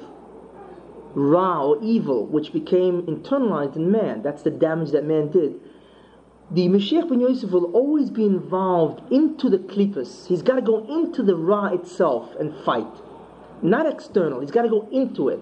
Ra 1.16 1.64
or 1.64 1.82
evil, 1.82 2.26
which 2.28 2.54
became 2.54 3.04
internalized 3.04 3.76
in 3.76 3.90
man. 3.92 4.22
That's 4.22 4.44
the 4.44 4.52
damage 4.52 4.92
that 4.92 5.06
man 5.06 5.32
did. 5.32 5.60
The 6.52 6.68
Mashiach 6.68 7.10
ben 7.10 7.22
Yosef 7.22 7.50
will 7.50 7.72
always 7.72 8.12
be 8.12 8.26
involved 8.26 9.12
into 9.12 9.50
the 9.50 9.58
klippas. 9.58 10.28
He's 10.28 10.44
got 10.44 10.56
to 10.56 10.62
go 10.62 10.86
into 10.86 11.24
the 11.24 11.36
Ra 11.36 11.68
itself 11.68 12.36
and 12.40 12.54
fight. 12.64 13.02
Not 13.64 13.92
external, 13.92 14.42
he's 14.42 14.52
got 14.52 14.64
to 14.64 14.70
go 14.70 14.88
into 14.92 15.30
it. 15.30 15.40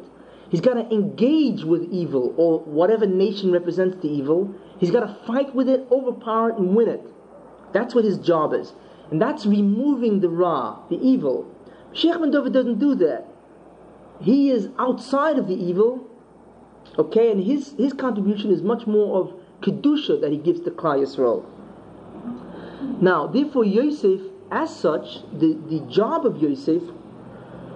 He's 0.53 0.61
got 0.61 0.75
to 0.75 0.89
engage 0.93 1.65
with 1.65 1.91
evil 1.91 2.33
or 2.37 2.59
whatever 2.59 3.05
nation 3.05 3.51
represents 3.51 3.97
the 4.01 4.07
evil. 4.07 4.55
He's 4.79 4.91
got 4.91 5.01
to 5.01 5.25
fight 5.25 5.53
with 5.53 5.67
it, 5.67 5.85
overpower 5.91 6.51
it, 6.51 6.57
and 6.57 6.75
win 6.75 6.87
it. 6.87 7.01
That's 7.73 7.93
what 7.93 8.05
his 8.05 8.19
job 8.19 8.53
is. 8.53 8.71
And 9.11 9.21
that's 9.21 9.45
removing 9.45 10.21
the 10.21 10.29
Ra, 10.29 10.79
the 10.89 11.01
evil. 11.01 11.51
Sheikh 11.91 12.19
ben 12.19 12.31
David 12.31 12.53
doesn't 12.53 12.79
do 12.79 12.95
that 12.95 13.27
he 14.23 14.49
is 14.49 14.69
outside 14.79 15.37
of 15.37 15.47
the 15.47 15.55
evil, 15.55 16.07
okay, 16.97 17.31
and 17.31 17.43
his, 17.43 17.73
his 17.73 17.93
contribution 17.93 18.51
is 18.51 18.61
much 18.61 18.87
more 18.87 19.19
of 19.19 19.33
Kedusha 19.61 20.19
that 20.21 20.31
he 20.31 20.37
gives 20.37 20.61
to 20.61 20.71
Klal 20.71 21.01
Yisrael. 21.01 21.45
Now, 23.01 23.27
therefore, 23.27 23.65
Yosef, 23.65 24.21
as 24.51 24.75
such, 24.75 25.23
the, 25.33 25.59
the 25.69 25.79
job 25.89 26.25
of 26.25 26.41
Yosef 26.41 26.83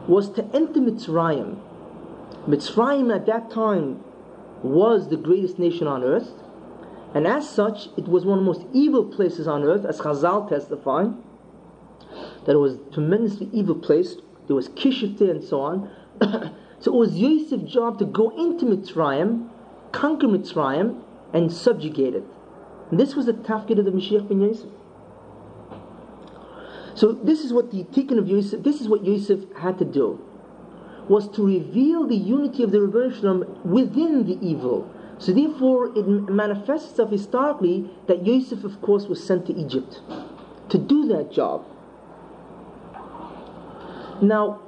was 0.07 0.29
to 0.31 0.45
enter 0.53 0.79
Mitzrayim. 0.79 1.59
Mitzrayim 2.47 3.13
at 3.13 3.25
that 3.25 3.51
time 3.51 4.03
was 4.63 5.09
the 5.09 5.17
greatest 5.17 5.59
nation 5.59 5.85
on 5.85 6.03
earth, 6.03 6.31
and 7.13 7.27
as 7.27 7.49
such, 7.49 7.89
it 7.97 8.07
was 8.07 8.25
one 8.25 8.39
of 8.39 8.45
the 8.45 8.51
most 8.51 8.65
evil 8.73 9.05
places 9.05 9.47
on 9.47 9.63
earth, 9.63 9.85
as 9.85 9.99
Chazal 9.99 10.47
testified, 10.47 11.13
that 12.45 12.53
it 12.53 12.59
was 12.59 12.75
a 12.75 12.91
tremendously 12.91 13.49
evil 13.51 13.75
place. 13.75 14.15
There 14.47 14.55
was 14.55 14.69
Kishite 14.69 15.29
and 15.29 15.43
so 15.43 15.61
on. 15.61 15.91
so 16.79 16.93
it 16.93 16.97
was 16.97 17.17
Yosef's 17.17 17.71
job 17.71 17.99
to 17.99 18.05
go 18.05 18.29
into 18.29 18.65
Mitzrayim, 18.65 19.49
conquer 19.91 20.27
Mitzrayim, 20.27 21.01
and 21.33 21.51
subjugate 21.51 22.15
it. 22.15 22.23
And 22.91 22.99
this 22.99 23.15
was 23.15 23.25
the 23.25 23.33
tafkid 23.33 23.79
of 23.79 23.85
the 23.85 23.91
Mashiach 23.91 24.27
ben 24.29 24.41
Yosef. 24.41 24.69
So 26.95 27.11
this 27.11 27.43
is 27.43 27.53
what 27.53 27.71
the 27.71 27.83
tikkun 27.83 28.17
of 28.17 28.27
Yosef, 28.27 28.63
this 28.63 28.81
is 28.81 28.87
what 28.87 29.05
Yosef 29.05 29.41
had 29.57 29.77
to 29.79 29.85
do, 29.85 30.19
was 31.09 31.29
to 31.29 31.45
reveal 31.45 32.05
the 32.05 32.15
unity 32.15 32.63
of 32.63 32.71
the 32.71 32.81
Rebbe 32.81 33.13
Shalom 33.15 33.59
within 33.63 34.25
the 34.25 34.37
evil. 34.45 34.89
So 35.19 35.33
therefore 35.33 35.97
it 35.97 36.07
manifests 36.07 36.91
itself 36.91 37.11
historically 37.11 37.89
that 38.07 38.25
Yosef 38.25 38.63
of 38.63 38.81
course 38.81 39.07
was 39.07 39.23
sent 39.23 39.45
to 39.47 39.55
Egypt 39.55 40.01
to 40.69 40.77
do 40.77 41.07
that 41.07 41.31
job. 41.31 41.65
Now 44.21 44.61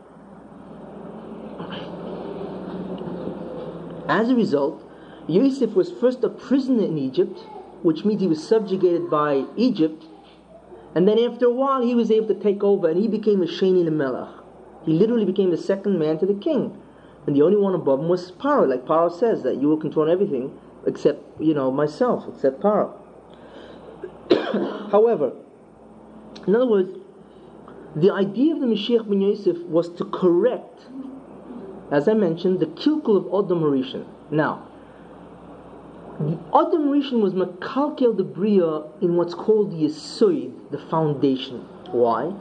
As 4.09 4.31
a 4.31 4.35
result, 4.35 4.81
Yosef 5.27 5.75
was 5.75 5.91
first 5.91 6.23
a 6.23 6.29
prisoner 6.29 6.83
in 6.83 6.97
Egypt, 6.97 7.41
which 7.83 8.03
means 8.05 8.21
he 8.21 8.27
was 8.27 8.45
subjugated 8.45 9.07
by 9.07 9.45
Egypt, 9.55 10.05
and 10.95 11.07
then 11.07 11.19
after 11.19 11.45
a 11.45 11.53
while 11.53 11.83
he 11.83 11.93
was 11.93 12.09
able 12.09 12.27
to 12.29 12.33
take 12.33 12.63
over 12.63 12.89
and 12.89 12.99
he 12.99 13.07
became 13.07 13.43
a 13.43 13.45
Sheni 13.45 13.87
Melech. 13.91 14.38
He 14.89 14.95
literally 14.95 15.25
became 15.25 15.51
the 15.51 15.57
second 15.57 15.99
man 15.99 16.17
to 16.19 16.25
the 16.25 16.33
king. 16.33 16.75
And 17.27 17.35
the 17.35 17.43
only 17.43 17.57
one 17.57 17.75
above 17.75 17.99
him 17.99 18.09
was 18.09 18.31
Paro, 18.31 18.67
like 18.67 18.85
Paro 18.85 19.11
says, 19.11 19.43
that 19.43 19.61
you 19.61 19.67
will 19.67 19.77
control 19.77 20.09
everything 20.09 20.57
except, 20.87 21.21
you 21.39 21.53
know, 21.53 21.69
myself, 21.69 22.25
except 22.27 22.61
Paro. 22.61 22.93
However, 24.91 25.33
in 26.47 26.55
other 26.55 26.65
words, 26.65 26.97
the 27.95 28.11
idea 28.11 28.55
of 28.55 28.61
the 28.61 28.65
Mashiach 28.65 29.07
ben 29.07 29.21
Yosef 29.21 29.57
was 29.65 29.89
to 29.89 30.05
correct 30.05 30.87
as 31.91 32.07
I 32.07 32.13
mentioned, 32.13 32.59
the 32.59 32.67
kilkul 32.67 33.17
of 33.17 33.45
Adam 33.45 33.61
Harishon. 33.61 34.05
Now, 34.29 34.67
Adam 36.19 36.83
Harishon 36.87 37.21
was 37.21 37.33
Makalkel 37.33 38.15
the 38.15 38.23
Bria 38.23 38.83
in 39.01 39.15
what's 39.15 39.33
called 39.33 39.71
the 39.71 39.85
Yisoid, 39.85 40.71
the 40.71 40.77
foundation. 40.77 41.65
Why? 41.91 42.31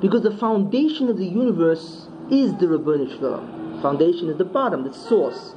Because 0.00 0.22
the 0.22 0.36
foundation 0.36 1.08
of 1.08 1.16
the 1.16 1.26
universe 1.26 2.08
is 2.30 2.54
the 2.56 2.66
Rabbanu 2.66 3.16
Shalom. 3.16 3.80
Foundation 3.80 4.28
is 4.28 4.36
the 4.36 4.44
bottom, 4.44 4.84
the 4.84 4.92
source, 4.92 5.54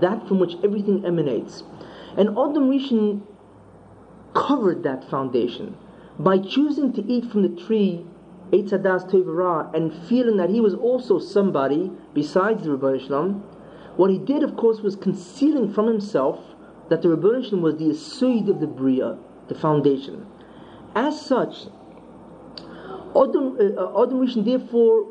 that 0.00 0.26
from 0.26 0.38
which 0.38 0.54
everything 0.64 1.04
emanates. 1.04 1.62
And 2.16 2.30
Adam 2.30 2.70
Rishon 2.70 3.22
covered 4.34 4.82
that 4.82 5.08
foundation 5.08 5.76
by 6.18 6.38
choosing 6.38 6.92
to 6.94 7.04
eat 7.04 7.26
from 7.30 7.42
the 7.42 7.62
tree 7.62 8.06
Eitzadas 8.52 9.10
Tevara 9.10 9.74
and 9.74 9.92
feeling 10.08 10.36
that 10.36 10.50
he 10.50 10.60
was 10.60 10.74
also 10.74 11.18
somebody 11.18 11.90
besides 12.14 12.64
the 12.64 12.72
Rebbe 12.72 12.98
Shalom, 12.98 13.42
what 13.96 14.10
he 14.10 14.18
did, 14.18 14.42
of 14.42 14.56
course, 14.56 14.80
was 14.80 14.96
concealing 14.96 15.72
from 15.72 15.86
himself 15.86 16.38
that 16.88 17.02
the 17.02 17.08
Rebbe 17.08 17.42
Shalom 17.42 17.62
was 17.62 17.76
the 17.76 17.86
Asuyid 17.86 18.48
of 18.48 18.60
the 18.60 18.66
Bria, 18.66 19.16
the 19.48 19.54
foundation. 19.54 20.26
As 20.94 21.20
such, 21.20 21.66
Adam, 23.14 23.56
uh, 23.78 24.02
Adam 24.02 24.26
Rishon 24.26 24.44
therefore 24.44 25.06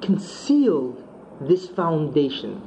concealed 0.00 1.02
this 1.40 1.68
foundation. 1.68 2.62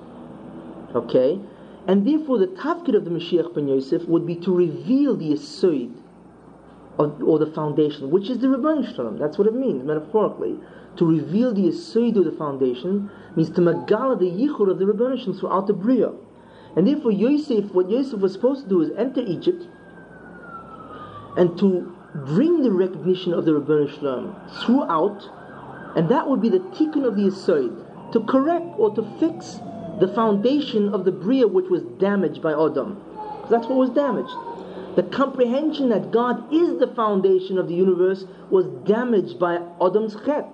Okay? 0.95 1.39
And 1.88 2.05
therefore, 2.05 2.38
the 2.39 2.47
tafkid 2.47 2.95
of 2.95 3.05
the 3.05 3.12
Mashiach 3.12 3.53
ben 3.53 3.68
Yosef 3.68 4.07
would 4.07 4.26
be 4.26 4.36
to 4.36 4.53
reveal 4.53 5.16
the 5.16 5.32
Yesod, 5.32 5.95
or, 6.97 7.16
or 7.24 7.39
the 7.39 7.47
foundation, 7.47 8.12
which 8.12 8.30
is 8.30 8.39
the 8.39 8.47
Rabban 8.47 8.93
Shalom. 8.95 9.18
That's 9.18 9.38
what 9.38 9.47
it 9.47 9.55
means, 9.55 9.84
metaphorically. 9.84 10.60
To 10.97 11.05
reveal 11.05 11.53
the 11.53 11.62
Yesod 11.62 12.18
of 12.18 12.26
the 12.26 12.32
foundation 12.32 13.10
means 13.36 13.49
to 13.51 13.62
magala 13.62 14.18
the 14.18 14.30
Yichur 14.30 14.70
of 14.70 14.80
the 14.80 14.86
Rabban 14.86 15.20
Shalom 15.20 15.39
throughout 15.39 15.68
the 15.68 15.74
Bria. 15.74 16.12
And 16.76 16.88
therefore, 16.88 17.12
Yosef, 17.12 17.74
what 17.74 17.89
Yosef 17.89 18.20
was 18.20 18.34
supposed 18.34 18.64
to 18.64 18.70
do 18.70 18.82
is 18.82 18.91
enter 18.97 19.22
Egypt 19.22 19.68
and 21.38 21.57
to 21.57 21.95
bring 22.14 22.64
the 22.64 22.72
recognition 22.72 23.34
of 23.34 23.45
the 23.45 23.51
Rabban 23.51 23.89
Shalom 23.89 24.36
throughout, 24.66 25.30
and 25.95 26.10
that 26.10 26.28
would 26.28 26.41
be 26.41 26.49
the 26.49 26.60
tikkun 26.60 27.05
of 27.05 27.16
the 27.16 27.24
Yesod, 27.24 28.12
to 28.12 28.20
correct 28.22 28.66
or 28.78 28.93
to 28.95 29.03
fix 29.20 29.60
the 29.99 30.07
foundation 30.07 30.93
of 30.93 31.05
the 31.05 31.12
Bria 31.12 31.47
which 31.47 31.70
was 31.70 31.84
damaged 31.99 32.41
by 32.41 32.51
Adam. 32.53 33.01
That's 33.49 33.68
what 33.68 33.78
was 33.78 33.89
damaged. 33.91 34.34
The 34.95 35.03
comprehension 35.03 35.89
that 35.89 36.12
God 36.12 36.51
is 36.53 36.80
the 36.80 36.88
foundation 36.95 37.57
of 37.57 37.68
the 37.68 37.76
universe 37.76 38.26
was 38.49 38.66
damaged 38.88 39.39
by 39.39 39.60
Adam's 39.82 40.16
chet. 40.26 40.47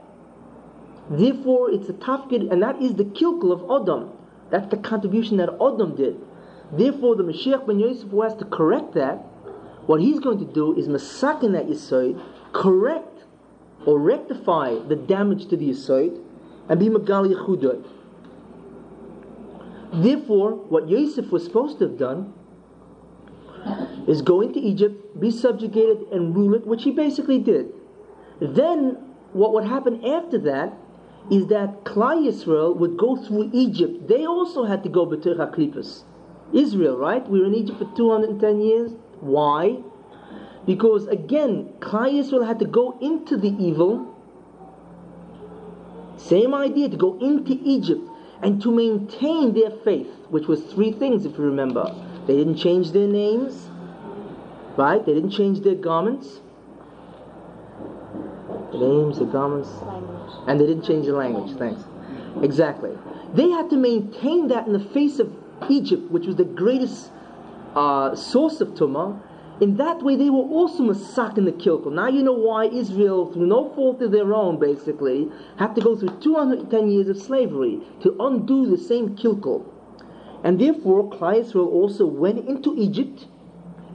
Therefore, 1.09 1.71
it's 1.71 1.87
a 1.87 1.93
tafkid, 1.93 2.51
and 2.51 2.61
that 2.61 2.81
is 2.81 2.95
the 2.95 3.05
kilkel 3.05 3.51
of 3.51 3.83
Adam. 3.83 4.11
That's 4.49 4.69
the 4.69 4.77
contribution 4.77 5.37
that 5.37 5.49
Adam 5.61 5.95
did. 5.95 6.19
Therefore, 6.71 7.15
the 7.15 7.23
Mashiach 7.23 7.65
ben 7.65 7.79
Yosef 7.79 8.11
has 8.11 8.35
to 8.37 8.45
correct 8.45 8.93
that, 8.95 9.23
what 9.85 10.01
he's 10.01 10.19
going 10.19 10.39
to 10.39 10.45
do 10.45 10.75
is 10.77 10.87
masakin 10.87 11.51
that 11.53 11.67
Yisod, 11.67 12.21
correct 12.53 13.23
or 13.85 13.99
rectify 13.99 14.79
the 14.87 14.95
damage 14.95 15.47
to 15.49 15.57
the 15.57 15.69
Yisod, 15.69 16.19
and 16.69 16.79
be 16.79 16.89
Magali 16.89 17.35
Yechudot. 17.35 17.85
Therefore, 19.93 20.51
what 20.55 20.89
Yosef 20.89 21.31
was 21.31 21.43
supposed 21.43 21.79
to 21.79 21.87
have 21.87 21.97
done 21.97 22.33
is 24.07 24.21
go 24.21 24.41
into 24.41 24.59
Egypt, 24.59 25.19
be 25.19 25.31
subjugated, 25.31 26.07
and 26.11 26.35
rule 26.35 26.55
it, 26.55 26.65
which 26.65 26.83
he 26.83 26.91
basically 26.91 27.39
did. 27.39 27.71
Then, 28.41 28.97
what 29.33 29.53
would 29.53 29.65
happen 29.65 30.03
after 30.03 30.37
that 30.39 30.73
is 31.31 31.47
that 31.47 31.83
Klal 31.83 32.27
Yisrael 32.27 32.75
would 32.75 32.97
go 32.97 33.15
through 33.15 33.49
Egypt. 33.53 34.07
They 34.07 34.25
also 34.25 34.65
had 34.65 34.83
to 34.83 34.89
go 34.89 35.05
B'Tech 35.05 35.37
HaKlippus. 35.37 36.03
Israel, 36.53 36.97
right? 36.97 37.27
We 37.27 37.39
were 37.39 37.47
in 37.47 37.55
Egypt 37.55 37.79
for 37.79 37.91
210 37.95 38.61
years. 38.61 38.91
Why? 39.25 39.77
Because 40.67 41.07
again, 41.07 41.73
Klal 41.79 42.11
Yisrael 42.13 42.45
had 42.45 42.59
to 42.59 42.65
go 42.65 42.97
into 43.01 43.37
the 43.37 43.49
evil. 43.59 44.13
Same 46.17 46.53
idea 46.53 46.89
to 46.89 46.97
go 46.97 47.17
into 47.19 47.59
Egypt 47.63 48.01
and 48.41 48.61
to 48.61 48.71
maintain 48.71 49.53
their 49.53 49.71
faith, 49.71 50.11
which 50.29 50.47
was 50.47 50.61
three 50.63 50.91
things, 50.91 51.25
if 51.25 51.37
you 51.37 51.43
remember. 51.43 51.93
They 52.27 52.35
didn't 52.37 52.57
change 52.57 52.91
their 52.91 53.07
names, 53.07 53.67
right? 54.77 55.03
They 55.03 55.13
didn't 55.13 55.31
change 55.31 55.61
their 55.61 55.75
garments. 55.75 56.41
The 58.71 58.77
names, 58.77 59.19
the 59.19 59.25
garments, 59.25 59.69
language. 59.69 60.33
and 60.47 60.59
they 60.59 60.67
didn't 60.67 60.85
change 60.85 61.05
the 61.05 61.13
language. 61.13 61.57
Thanks. 61.57 61.83
Exactly. 62.41 62.91
They 63.33 63.49
had 63.49 63.69
to 63.69 63.77
maintain 63.77 64.49
that 64.49 64.67
in 64.67 64.73
the 64.73 64.79
face 64.79 65.19
of 65.19 65.33
Egypt, 65.69 66.11
which 66.11 66.25
was 66.25 66.35
the 66.35 66.45
greatest 66.45 67.11
uh, 67.75 68.15
source 68.15 68.61
of 68.61 68.69
tumah, 68.69 69.19
in 69.61 69.77
that 69.77 70.03
way 70.03 70.15
they 70.15 70.29
were 70.29 70.43
also 70.43 70.83
masak 70.83 71.37
in 71.37 71.45
the 71.45 71.51
kilkel. 71.51 71.91
Now 71.91 72.07
you 72.07 72.23
know 72.23 72.33
why 72.33 72.65
Israel, 72.65 73.31
through 73.31 73.47
no 73.47 73.69
fault 73.73 74.01
of 74.01 74.11
their 74.11 74.33
own, 74.33 74.59
basically, 74.59 75.29
had 75.57 75.75
to 75.75 75.81
go 75.81 75.95
through 75.95 76.19
210 76.19 76.91
years 76.91 77.07
of 77.07 77.17
slavery 77.17 77.79
to 78.01 78.15
undo 78.19 78.65
the 78.65 78.77
same 78.77 79.15
kilkel. 79.15 79.65
And 80.43 80.59
therefore, 80.59 81.09
Klal 81.09 81.41
Yisrael 81.41 81.67
also 81.67 82.05
went 82.05 82.47
into 82.47 82.75
Egypt, 82.77 83.27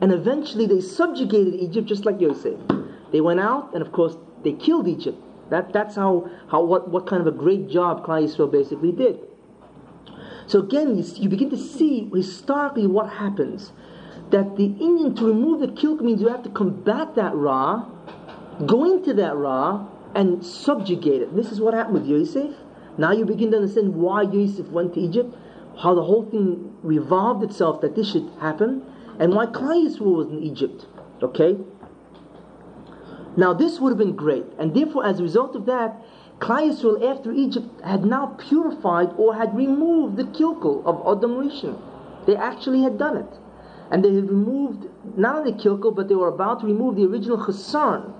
and 0.01 0.12
eventually 0.12 0.66
they 0.66 0.81
subjugated 0.81 1.55
Egypt 1.55 1.87
just 1.87 2.05
like 2.07 2.20
Yosef. 2.20 2.59
They 3.12 3.20
went 3.20 3.41
out, 3.41 3.74
and 3.74 3.83
of 3.83 3.93
course, 3.93 4.16
they 4.43 4.53
killed 4.53 4.89
Egypt. 4.89 5.18
That, 5.51 5.72
that's 5.72 5.97
how, 5.97 6.31
how 6.51 6.64
what, 6.64 6.89
what 6.89 7.07
kind 7.07 7.20
of 7.20 7.26
a 7.26 7.37
great 7.37 7.68
job 7.68 8.07
Klal 8.07 8.24
Yisrael 8.24 8.51
basically 8.51 8.93
did. 8.93 9.20
So 10.51 10.59
again, 10.59 10.98
you, 10.98 11.05
you 11.14 11.28
begin 11.28 11.48
to 11.51 11.57
see 11.57 12.11
historically 12.12 12.88
what 12.88 13.09
happens. 13.09 13.70
That 14.30 14.57
the 14.57 14.70
inyan 14.70 15.16
to 15.18 15.24
remove 15.24 15.61
the 15.61 15.68
kilk 15.68 16.01
means 16.01 16.20
you 16.20 16.26
have 16.26 16.42
to 16.42 16.48
combat 16.48 17.14
that 17.14 17.36
Ra, 17.36 17.86
go 18.66 18.84
into 18.92 19.14
that 19.14 19.36
Ra, 19.36 19.86
and 20.16 20.44
subjugate 20.44 21.22
it. 21.22 21.36
This 21.36 21.53
is 21.53 21.61
what 21.61 21.72
happened 21.72 21.94
with 21.94 22.07
Yosef. 22.07 22.53
Now 22.98 23.12
you 23.12 23.24
begin 23.24 23.53
to 23.53 23.59
understand 23.59 23.94
why 23.94 24.22
Yosef 24.22 24.66
went 24.70 24.94
to 24.94 25.01
Egypt, 25.01 25.36
how 25.78 25.94
the 25.94 26.03
whole 26.03 26.24
thing 26.28 26.76
revolved 26.82 27.44
itself 27.44 27.80
that 27.82 27.94
this 27.94 28.11
should 28.11 28.28
happen, 28.40 28.82
and 29.20 29.32
why 29.32 29.46
Yisrael 29.46 30.16
was 30.16 30.28
in 30.30 30.42
Egypt. 30.42 30.84
Okay? 31.22 31.59
Now 33.36 33.55
this 33.55 33.78
would 33.78 33.90
have 33.90 33.98
been 33.98 34.16
great, 34.16 34.46
and 34.59 34.74
therefore, 34.74 35.07
as 35.07 35.20
a 35.20 35.22
result 35.22 35.55
of 35.55 35.66
that, 35.66 36.03
Yisrael 36.41 37.03
after 37.05 37.32
Egypt 37.32 37.68
had 37.82 38.05
now 38.05 38.34
purified 38.38 39.12
or 39.16 39.34
had 39.34 39.55
removed 39.55 40.16
the 40.16 40.24
kilkel 40.24 40.82
of 40.84 40.97
Adam 41.07 41.36
Rishon. 41.36 41.78
They 42.26 42.36
actually 42.36 42.82
had 42.82 42.99
done 42.99 43.16
it. 43.16 43.38
And 43.91 44.05
they 44.05 44.14
had 44.14 44.28
removed 44.28 44.88
not 45.16 45.36
only 45.36 45.53
kilkel, 45.53 45.95
but 45.95 46.09
they 46.09 46.14
were 46.14 46.28
about 46.28 46.61
to 46.61 46.66
remove 46.66 46.97
the 46.97 47.05
original 47.05 47.38
chesan 47.38 48.12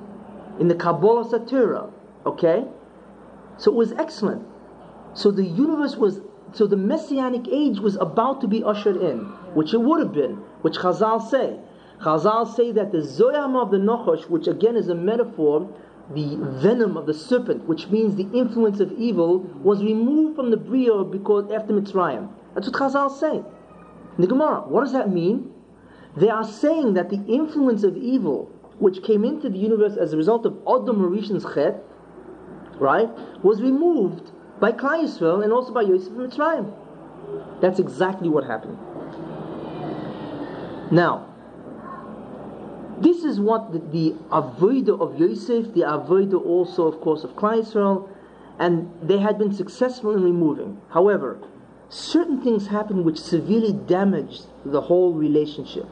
in 0.59 0.68
the 0.68 0.75
Kabbalah 0.75 1.25
Satira. 1.25 1.91
Okay? 2.27 2.64
So 3.57 3.71
it 3.71 3.75
was 3.75 3.93
excellent. 3.93 4.47
So 5.14 5.31
the 5.31 5.45
universe 5.45 5.97
was, 5.97 6.21
so 6.53 6.66
the 6.66 6.77
messianic 6.77 7.47
age 7.49 7.79
was 7.79 7.97
about 7.97 8.41
to 8.43 8.49
be 8.49 8.62
ushered 8.62 8.97
in, 8.97 9.18
which 9.55 9.75
it 9.75 9.81
would 9.81 10.01
have 10.01 10.12
been, 10.12 10.37
which 10.62 10.77
Chazal 10.77 11.29
say. 11.29 11.59
Chazal 12.01 12.55
say 12.55 12.73
that 12.73 12.93
the 12.93 12.99
Zoyam 12.99 13.61
of 13.61 13.71
the 13.71 13.77
Nochosh, 13.77 14.29
which 14.29 14.47
again 14.47 14.77
is 14.77 14.89
a 14.89 14.95
metaphor 14.95 15.68
the 16.15 16.37
venom 16.61 16.97
of 16.97 17.07
the 17.07 17.15
serpent, 17.15 17.65
which 17.69 17.89
means 17.89 18.17
the 18.17 18.29
influence 18.37 18.81
of 18.81 18.93
evil, 18.93 19.41
was 19.63 19.83
removed 19.83 20.37
from 20.37 20.51
the 20.51 20.57
Bria 20.57 21.05
because 21.05 21.51
after 21.53 21.73
Mitzrayim. 21.73 22.29
That's 22.55 22.69
what 22.69 22.77
Chazal 22.77 23.11
say. 23.11 23.43
The 24.19 24.27
Gemara, 24.27 24.63
what 24.63 24.83
does 24.83 24.93
that 24.93 25.11
mean? 25.11 25.53
They 26.17 26.29
are 26.29 26.45
saying 26.45 26.95
that 26.95 27.11
the 27.11 27.25
influence 27.27 27.85
of 27.85 27.97
evil, 27.97 28.51
which 28.79 29.03
came 29.05 29.25
into 29.25 29.49
the 29.49 29.59
universe 29.59 29.97
as 29.97 30.13
a 30.13 30.17
result 30.17 30.45
of 30.45 30.55
Adam 30.67 30.99
Rishon's 30.99 31.45
chet, 31.55 31.84
right, 32.80 33.09
was 33.45 33.63
removed 33.63 34.33
by 34.59 34.72
Klal 34.72 35.05
Yisrael 35.05 35.45
and 35.45 35.53
also 35.53 35.72
by 35.72 35.83
Yosef 35.83 36.13
Mitzrayim. 36.13 36.75
That's 37.61 37.79
exactly 37.79 38.29
what 38.29 38.45
happened. 38.45 38.79
Now, 40.91 41.30
this 43.01 43.25
is 43.25 43.41
what 43.41 43.72
the, 43.72 43.79
the 43.79 44.14
avodah 44.31 45.01
of 45.01 45.18
Yosef, 45.18 45.72
the 45.75 45.81
avodah 45.81 46.45
also, 46.45 46.87
of 46.87 47.01
course, 47.01 47.25
of 47.25 47.31
Yisrael, 47.31 48.09
and 48.59 48.93
they 49.03 49.18
had 49.18 49.39
been 49.39 49.53
successful 49.53 50.13
in 50.13 50.22
removing. 50.22 50.81
However, 50.91 51.39
certain 51.89 52.43
things 52.43 52.67
happened 52.67 53.07
which 53.07 53.18
severely 53.18 53.72
damaged 53.72 54.47
the 54.67 54.83
whole 54.83 55.14
relationship. 55.14 55.89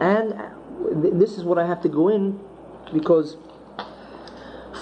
And 0.00 0.32
uh, 0.32 0.48
this 1.12 1.36
is 1.36 1.44
what 1.44 1.58
I 1.58 1.66
have 1.66 1.82
to 1.82 1.88
go 1.88 2.08
in 2.08 2.40
because 2.92 3.36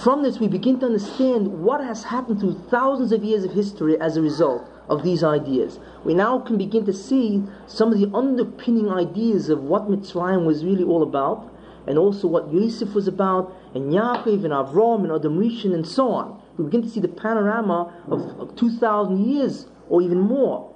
from 0.03 0.23
this 0.23 0.39
we 0.39 0.47
begin 0.47 0.79
to 0.81 0.87
understand 0.87 1.49
what 1.65 1.81
has 1.83 2.05
happened 2.05 2.41
through 2.41 2.61
thousands 2.71 3.11
of 3.11 3.25
years 3.25 3.45
of 3.45 3.53
history 3.53 4.01
as 4.01 4.17
a 4.17 4.23
result 4.23 4.69
of 4.89 5.03
these 5.03 5.25
ideas. 5.25 5.79
We 6.05 6.15
now 6.15 6.39
can 6.39 6.59
begin 6.59 6.85
to 6.87 6.93
see 6.93 7.43
some 7.67 7.93
of 7.93 7.99
the 7.99 8.11
underpinning 8.15 8.91
ideas 8.91 9.49
of 9.49 9.63
what 9.63 9.89
Mitzrayim 9.89 10.45
was 10.45 10.65
really 10.65 10.85
all 10.85 11.03
about, 11.03 11.51
and 11.87 11.99
also 11.99 12.27
what 12.29 12.53
Yosef 12.53 12.95
was 12.95 13.09
about, 13.09 13.55
and 13.75 13.93
Yaakov 13.93 14.45
and 14.45 14.53
Avram 14.53 15.05
and 15.05 15.13
Adam 15.13 15.39
Rishon 15.39 15.75
and 15.75 15.87
so 15.87 16.09
on. 16.09 16.41
We 16.57 16.65
begin 16.65 16.83
to 16.83 16.89
see 16.89 17.01
the 17.01 17.09
panorama 17.09 17.93
of, 18.09 18.23
of 18.39 18.57
2,000 18.57 19.25
years 19.25 19.67
or 19.89 20.01
even 20.03 20.21
more. 20.21 20.73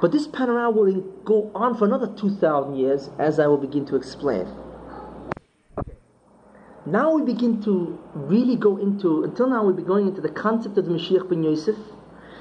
But 0.00 0.12
this 0.12 0.26
panorama 0.26 0.70
will 0.70 1.00
go 1.24 1.50
on 1.54 1.76
for 1.76 1.86
another 1.86 2.06
2,000 2.06 2.76
years, 2.76 3.10
as 3.18 3.38
I 3.38 3.46
will 3.46 3.56
begin 3.56 3.86
to 3.86 3.96
explain. 3.96 4.46
Now 6.84 7.14
we 7.14 7.22
begin 7.22 7.60
to 7.62 7.98
really 8.14 8.54
go 8.54 8.76
into, 8.76 9.24
until 9.24 9.48
now 9.48 9.64
we've 9.64 9.74
been 9.74 9.86
going 9.86 10.06
into 10.06 10.20
the 10.20 10.28
concept 10.28 10.78
of 10.78 10.84
the 10.84 10.92
Mashiach 10.92 11.28
ben 11.28 11.42
Yosef, 11.42 11.76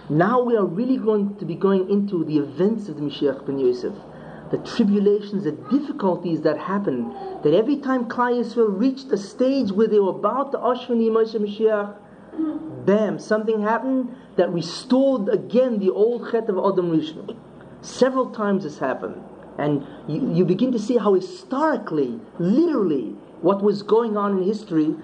now 0.09 0.41
we 0.41 0.55
are 0.55 0.65
really 0.65 0.97
going 0.97 1.35
to 1.37 1.45
be 1.45 1.55
going 1.55 1.89
into 1.89 2.23
the 2.23 2.37
events 2.37 2.89
of 2.89 2.97
the 2.97 3.01
Mashiach 3.01 3.45
ben 3.45 3.57
Yosef, 3.57 3.93
the 4.51 4.57
tribulations, 4.59 5.45
the 5.45 5.51
difficulties 5.51 6.41
that 6.41 6.59
happen. 6.59 7.09
That 7.43 7.53
every 7.53 7.77
time 7.77 8.05
Klal 8.05 8.39
Yisrael 8.39 8.79
reached 8.79 9.11
a 9.11 9.17
stage 9.17 9.71
where 9.71 9.87
they 9.87 9.99
were 9.99 10.11
about 10.11 10.51
to 10.51 10.59
usher 10.59 10.93
in 10.93 10.99
the 10.99 11.05
Mashiach, 11.09 11.95
bam, 12.85 13.17
something 13.17 13.61
happened 13.61 14.15
that 14.35 14.51
restored 14.51 15.29
again 15.29 15.79
the 15.79 15.89
old 15.89 16.29
Chet 16.31 16.49
of 16.49 16.57
Adam 16.57 16.91
Rishon. 16.91 17.35
Several 17.81 18.29
times 18.29 18.63
this 18.63 18.77
happened. 18.77 19.21
And 19.57 19.87
you, 20.07 20.33
you 20.33 20.45
begin 20.45 20.71
to 20.73 20.79
see 20.79 20.97
how 20.97 21.13
historically, 21.13 22.19
literally, 22.37 23.15
what 23.41 23.63
was 23.63 23.83
going 23.83 24.17
on 24.17 24.37
in 24.37 24.43
history 24.43 24.95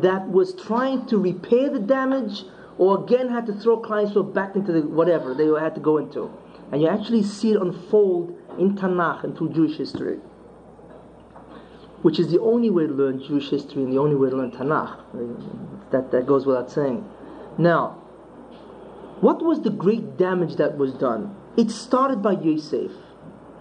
that 0.00 0.28
was 0.28 0.54
trying 0.54 1.06
to 1.06 1.18
repair 1.18 1.70
the 1.70 1.78
damage 1.78 2.44
or 2.78 3.02
again 3.04 3.28
had 3.28 3.46
to 3.46 3.52
throw 3.52 3.80
Yisrael 3.80 4.32
back 4.32 4.56
into 4.56 4.72
the 4.72 4.82
whatever 4.82 5.34
they 5.34 5.46
had 5.60 5.74
to 5.74 5.80
go 5.80 5.98
into. 5.98 6.30
And 6.70 6.80
you 6.80 6.88
actually 6.88 7.22
see 7.22 7.52
it 7.52 7.60
unfold 7.60 8.36
in 8.58 8.76
Tanakh 8.76 9.24
and 9.24 9.36
through 9.36 9.50
Jewish 9.50 9.76
history. 9.76 10.18
Which 12.00 12.18
is 12.18 12.30
the 12.30 12.40
only 12.40 12.70
way 12.70 12.86
to 12.86 12.92
learn 12.92 13.22
Jewish 13.22 13.50
history 13.50 13.82
and 13.82 13.92
the 13.92 13.98
only 13.98 14.16
way 14.16 14.30
to 14.30 14.36
learn 14.36 14.50
Tanakh. 14.50 15.90
That, 15.90 16.10
that 16.10 16.26
goes 16.26 16.46
without 16.46 16.70
saying. 16.70 17.08
Now, 17.58 18.02
what 19.20 19.42
was 19.42 19.60
the 19.60 19.70
great 19.70 20.16
damage 20.16 20.56
that 20.56 20.78
was 20.78 20.94
done? 20.94 21.36
It 21.56 21.70
started 21.70 22.22
by 22.22 22.32
Yosef, 22.32 22.90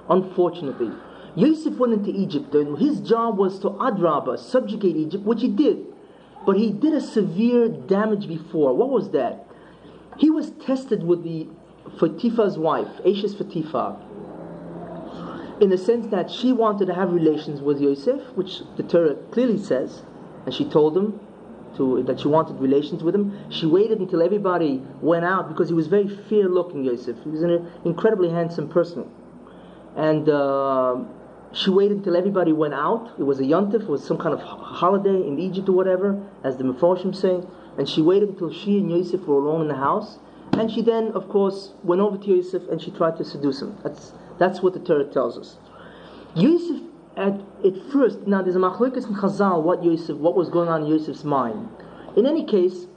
unfortunately. 0.09 0.91
Yosef 1.35 1.77
went 1.77 1.93
into 1.93 2.09
Egypt 2.09 2.55
and 2.55 2.77
his 2.77 2.99
job 3.01 3.37
was 3.37 3.59
to 3.59 3.69
Adraba, 3.69 4.39
subjugate 4.39 4.95
Egypt, 4.95 5.23
which 5.23 5.41
he 5.41 5.49
did. 5.49 5.90
But 6.45 6.57
he 6.57 6.71
did 6.71 6.93
a 6.93 7.01
severe 7.01 7.67
damage 7.69 8.27
before. 8.27 8.73
What 8.75 8.89
was 8.89 9.11
that? 9.11 9.47
He 10.17 10.29
was 10.29 10.51
tested 10.51 11.03
with 11.03 11.23
the 11.23 11.47
Fatifa's 11.97 12.57
wife, 12.57 12.99
Ashes 12.99 13.35
Fatifa, 13.35 13.99
in 15.61 15.69
the 15.69 15.77
sense 15.77 16.07
that 16.07 16.31
she 16.31 16.51
wanted 16.51 16.87
to 16.87 16.93
have 16.93 17.13
relations 17.13 17.61
with 17.61 17.79
Yosef, 17.79 18.21
which 18.35 18.61
the 18.77 18.83
Torah 18.83 19.15
clearly 19.31 19.57
says, 19.57 20.03
and 20.45 20.53
she 20.53 20.65
told 20.65 20.97
him 20.97 21.19
to, 21.77 22.03
that 22.03 22.19
she 22.19 22.27
wanted 22.27 22.59
relations 22.59 23.03
with 23.03 23.13
him. 23.13 23.37
She 23.51 23.65
waited 23.65 23.99
until 23.99 24.21
everybody 24.21 24.81
went 25.01 25.25
out 25.25 25.47
because 25.47 25.69
he 25.69 25.75
was 25.75 25.87
very 25.87 26.07
fair 26.07 26.49
looking, 26.49 26.83
Yosef. 26.83 27.17
He 27.23 27.29
was 27.29 27.43
an 27.43 27.71
incredibly 27.85 28.29
handsome 28.29 28.67
person. 28.69 29.09
And 29.95 30.27
uh, 30.29 31.03
she 31.53 31.69
waited 31.69 31.97
until 31.97 32.15
everybody 32.15 32.53
went 32.53 32.73
out. 32.73 33.11
It 33.19 33.23
was 33.23 33.39
a 33.39 33.43
yontif, 33.43 33.81
it 33.81 33.89
was 33.89 34.05
some 34.05 34.17
kind 34.17 34.33
of 34.33 34.41
holiday 34.41 35.27
in 35.27 35.37
Egypt 35.37 35.67
or 35.67 35.73
whatever, 35.73 36.21
as 36.43 36.57
the 36.57 36.63
Mefarshim 36.63 37.15
say. 37.15 37.41
And 37.77 37.87
she 37.87 38.01
waited 38.01 38.29
until 38.29 38.53
she 38.53 38.77
and 38.77 38.89
Yosef 38.89 39.21
were 39.21 39.37
alone 39.37 39.61
in 39.61 39.67
the 39.67 39.75
house. 39.75 40.19
And 40.53 40.71
she 40.71 40.81
then, 40.81 41.11
of 41.13 41.29
course, 41.29 41.73
went 41.83 42.01
over 42.01 42.17
to 42.17 42.27
Yosef 42.27 42.63
and 42.69 42.81
she 42.81 42.91
tried 42.91 43.17
to 43.17 43.25
seduce 43.25 43.61
him. 43.61 43.77
That's, 43.83 44.13
that's 44.37 44.61
what 44.61 44.73
the 44.73 44.79
Torah 44.79 45.05
tells 45.05 45.37
us. 45.37 45.57
Yosef, 46.35 46.81
at, 47.17 47.33
at 47.65 47.91
first, 47.91 48.19
now 48.27 48.41
there's 48.41 48.55
a 48.55 48.59
machlokes 48.59 49.07
in 49.07 49.15
Chazal, 49.15 49.61
what 49.61 49.83
Yosef, 49.83 50.17
what 50.17 50.35
was 50.35 50.49
going 50.49 50.69
on 50.69 50.83
in 50.83 50.87
Yosef's 50.87 51.23
mind. 51.23 51.69
In 52.15 52.25
any 52.25 52.45
case, 52.45 52.87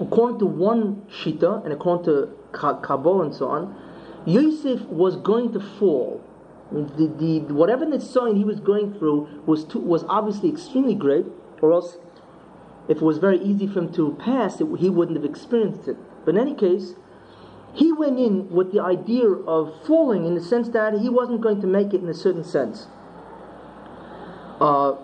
according 0.00 0.38
to 0.38 0.46
one 0.46 1.06
Shita 1.10 1.62
and 1.64 1.72
according 1.72 2.04
to 2.06 2.32
Kabbalah 2.52 3.24
and 3.24 3.34
so 3.34 3.48
on, 3.48 3.74
Yosef 4.26 4.80
was 4.82 5.16
going 5.16 5.52
to 5.52 5.60
fall 5.60 6.22
the, 6.72 7.06
the, 7.18 7.54
whatever 7.54 7.86
Nitzon 7.86 8.36
he 8.36 8.44
was 8.44 8.60
going 8.60 8.94
through 8.94 9.42
was, 9.46 9.64
too, 9.64 9.78
was 9.78 10.04
obviously 10.08 10.48
extremely 10.48 10.94
great, 10.94 11.26
or 11.62 11.72
else 11.72 11.96
if 12.88 12.98
it 12.98 13.02
was 13.02 13.18
very 13.18 13.38
easy 13.40 13.66
for 13.66 13.80
him 13.80 13.92
to 13.94 14.16
pass, 14.18 14.60
it, 14.60 14.66
he 14.78 14.90
wouldn't 14.90 15.16
have 15.16 15.28
experienced 15.28 15.88
it. 15.88 15.96
But 16.24 16.34
in 16.34 16.40
any 16.40 16.54
case, 16.54 16.94
he 17.74 17.92
went 17.92 18.18
in 18.18 18.50
with 18.50 18.72
the 18.72 18.80
idea 18.80 19.28
of 19.28 19.86
falling 19.86 20.24
in 20.24 20.34
the 20.34 20.40
sense 20.40 20.68
that 20.70 20.94
he 20.94 21.08
wasn't 21.08 21.40
going 21.40 21.60
to 21.60 21.66
make 21.66 21.92
it 21.92 22.02
in 22.02 22.08
a 22.08 22.14
certain 22.14 22.44
sense. 22.44 22.86
Uh, 24.60 24.94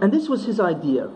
and 0.00 0.12
this 0.12 0.28
was 0.28 0.46
his 0.46 0.58
idea. 0.58 1.10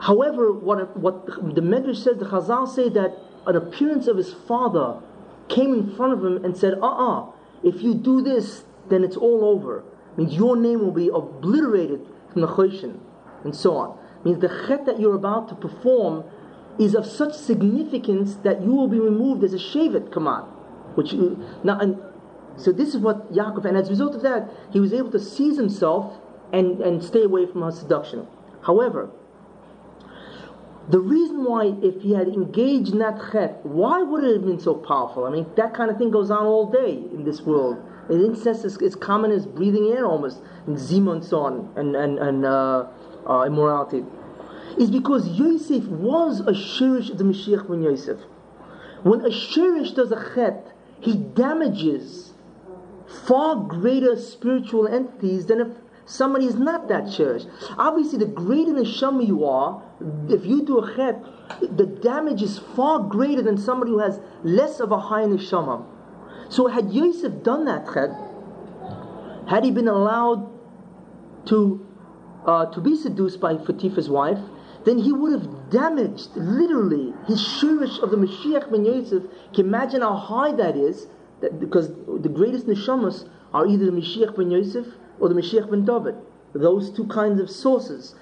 However, 0.00 0.52
what, 0.52 0.96
what 0.96 1.26
the 1.26 1.60
Medrash 1.60 2.02
says, 2.04 2.18
the 2.18 2.24
Chazal 2.26 2.66
say 2.68 2.88
that 2.90 3.16
an 3.46 3.56
appearance 3.56 4.06
of 4.06 4.16
his 4.16 4.32
father 4.32 5.00
came 5.48 5.72
in 5.72 5.94
front 5.94 6.12
of 6.12 6.24
him 6.24 6.44
and 6.44 6.56
said, 6.56 6.74
uh 6.74 6.86
uh-uh, 6.86 7.22
uh 7.22 7.32
if 7.62 7.82
you 7.82 7.94
do 7.94 8.22
this, 8.22 8.64
then 8.88 9.04
it's 9.04 9.16
all 9.16 9.44
over. 9.44 9.84
It 10.12 10.18
means 10.18 10.34
your 10.34 10.56
name 10.56 10.80
will 10.80 10.92
be 10.92 11.08
obliterated 11.08 12.06
from 12.32 12.42
the 12.42 12.48
Choshen, 12.48 12.98
and 13.44 13.54
so 13.54 13.76
on. 13.76 13.98
It 14.20 14.24
means 14.24 14.40
the 14.40 14.66
chet 14.66 14.86
that 14.86 15.00
you're 15.00 15.14
about 15.14 15.48
to 15.48 15.54
perform 15.54 16.24
is 16.78 16.94
of 16.94 17.06
such 17.06 17.34
significance 17.34 18.36
that 18.36 18.62
you 18.62 18.72
will 18.72 18.88
be 18.88 19.00
removed 19.00 19.42
as 19.44 19.52
a 19.52 19.58
shevet 19.58 20.12
command. 20.12 20.46
Which 20.94 21.12
you, 21.12 21.44
now, 21.64 21.78
and 21.78 22.00
so 22.56 22.72
this 22.72 22.94
is 22.94 22.98
what 22.98 23.32
Yaakov, 23.32 23.64
and 23.64 23.76
as 23.76 23.88
a 23.88 23.90
result 23.90 24.14
of 24.14 24.22
that, 24.22 24.50
he 24.72 24.80
was 24.80 24.92
able 24.92 25.10
to 25.12 25.20
seize 25.20 25.56
himself 25.56 26.18
and, 26.52 26.80
and 26.80 27.02
stay 27.02 27.22
away 27.22 27.46
from 27.46 27.62
her 27.62 27.70
seduction. 27.70 28.26
However, 28.62 29.10
the 30.88 31.00
reason 31.00 31.44
why, 31.44 31.74
if 31.82 32.00
he 32.00 32.12
had 32.12 32.28
engaged 32.28 32.92
in 32.92 32.98
that 33.00 33.20
chet, 33.30 33.64
why 33.64 34.02
would 34.02 34.24
it 34.24 34.32
have 34.34 34.46
been 34.46 34.58
so 34.58 34.74
powerful? 34.74 35.24
I 35.24 35.30
mean, 35.30 35.46
that 35.56 35.74
kind 35.74 35.90
of 35.90 35.98
thing 35.98 36.10
goes 36.10 36.30
on 36.30 36.46
all 36.46 36.70
day 36.70 36.92
in 36.92 37.24
this 37.24 37.42
world. 37.42 37.76
And 38.08 38.24
incest 38.24 38.64
is 38.64 38.80
as 38.80 38.94
common 38.94 39.30
as 39.30 39.44
breathing 39.44 39.92
air 39.94 40.06
almost, 40.06 40.40
and 40.66 40.78
zima 40.78 41.12
and 41.12 41.24
so 41.24 41.40
on, 41.40 41.72
and, 41.76 41.94
and, 41.94 42.18
and 42.18 42.46
uh, 42.46 42.86
uh, 43.28 43.42
immorality. 43.42 44.02
Is 44.78 44.90
because 44.90 45.28
Yosef 45.28 45.84
was 45.88 46.40
a 46.40 46.52
shirish 46.52 47.10
of 47.10 47.18
the 47.18 47.24
Mashiach 47.24 47.68
ben 47.68 47.82
Yosef. 47.82 48.20
When 49.02 49.20
a 49.20 49.30
shirish 49.30 49.94
does 49.94 50.10
a 50.10 50.32
chet, 50.34 50.72
he 51.00 51.14
damages 51.14 52.32
far 53.26 53.56
greater 53.56 54.16
spiritual 54.16 54.88
entities 54.88 55.46
than 55.46 55.60
if 55.60 55.68
somebody 56.08 56.46
is 56.46 56.56
not 56.56 56.88
that 56.88 57.12
cherished. 57.12 57.46
Obviously, 57.76 58.18
the 58.18 58.26
greater 58.26 58.72
the 58.72 58.80
neshama 58.80 59.26
you 59.26 59.44
are, 59.44 59.82
if 60.28 60.44
you 60.46 60.62
do 60.62 60.78
a 60.78 60.96
chet, 60.96 61.22
the 61.60 61.86
damage 61.86 62.42
is 62.42 62.58
far 62.58 63.00
greater 63.00 63.42
than 63.42 63.58
somebody 63.58 63.92
who 63.92 63.98
has 63.98 64.20
less 64.42 64.80
of 64.80 64.90
a 64.90 64.98
high 64.98 65.24
neshama. 65.24 65.84
So, 66.48 66.66
had 66.68 66.92
Yosef 66.92 67.42
done 67.42 67.66
that 67.66 67.86
chet, 67.92 68.10
had 69.48 69.64
he 69.64 69.70
been 69.70 69.88
allowed 69.88 70.50
to 71.46 71.86
uh, 72.46 72.66
to 72.66 72.80
be 72.80 72.96
seduced 72.96 73.40
by 73.40 73.58
Fatifa's 73.58 74.08
wife, 74.08 74.38
then 74.84 74.98
he 74.98 75.12
would 75.12 75.32
have 75.32 75.70
damaged 75.70 76.30
literally 76.34 77.12
his 77.26 77.40
shirish 77.40 78.02
of 78.02 78.10
the 78.10 78.16
Mashiach 78.16 78.70
ben 78.70 78.84
Yosef. 78.84 79.24
Can 79.52 79.56
you 79.56 79.64
imagine 79.64 80.00
how 80.00 80.14
high 80.14 80.52
that 80.52 80.76
is? 80.76 81.08
That, 81.40 81.60
because 81.60 81.88
the 81.88 82.28
greatest 82.28 82.66
neshamas 82.66 83.28
are 83.52 83.66
either 83.66 83.86
the 83.86 83.92
Mashiach 83.92 84.36
ben 84.36 84.50
Yosef 84.50 84.86
or 85.20 85.28
the 85.28 85.34
Mashiach 85.34 85.70
ben 85.70 85.84
David. 85.84 86.14
Those 86.54 86.90
two 86.90 87.06
kinds 87.06 87.40
of 87.40 87.50
sources. 87.50 88.14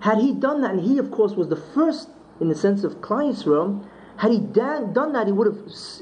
Had 0.00 0.18
he 0.18 0.32
done 0.32 0.62
that, 0.62 0.72
and 0.72 0.80
he, 0.80 0.98
of 0.98 1.10
course, 1.10 1.32
was 1.32 1.48
the 1.48 1.56
first 1.56 2.08
in 2.40 2.48
the 2.48 2.54
sense 2.54 2.84
of 2.84 3.00
Klal 3.00 3.32
Yisrael, 3.32 3.84
had 4.16 4.30
he 4.30 4.38
done 4.38 5.12
that, 5.14 5.26
he 5.26 5.32
would 5.32 5.46
have 5.46 5.58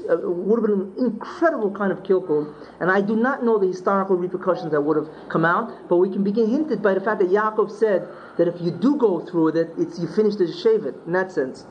uh, 0.09 0.29
would 0.29 0.59
have 0.59 0.69
been 0.69 0.81
an 0.81 0.93
incredible 0.97 1.71
kind 1.71 1.91
of 1.91 2.03
kilkel. 2.03 2.53
And 2.79 2.91
I 2.91 3.01
do 3.01 3.15
not 3.15 3.43
know 3.43 3.57
the 3.57 3.67
historical 3.67 4.15
repercussions 4.15 4.71
that 4.71 4.81
would 4.81 4.97
have 4.97 5.09
come 5.29 5.45
out, 5.45 5.89
but 5.89 5.97
we 5.97 6.09
can 6.11 6.23
begin 6.23 6.49
hinted 6.49 6.83
by 6.83 6.93
the 6.93 6.99
fact 6.99 7.19
that 7.21 7.29
Yaakov 7.29 7.71
said 7.71 8.07
that 8.37 8.47
if 8.47 8.61
you 8.61 8.69
do 8.69 8.95
go 8.95 9.25
through 9.25 9.49
it, 9.49 9.69
it's 9.77 9.99
you 9.99 10.07
finish 10.07 10.35
the 10.35 10.45
shavit 10.45 11.05
in 11.07 11.13
that 11.13 11.31
sense. 11.31 11.65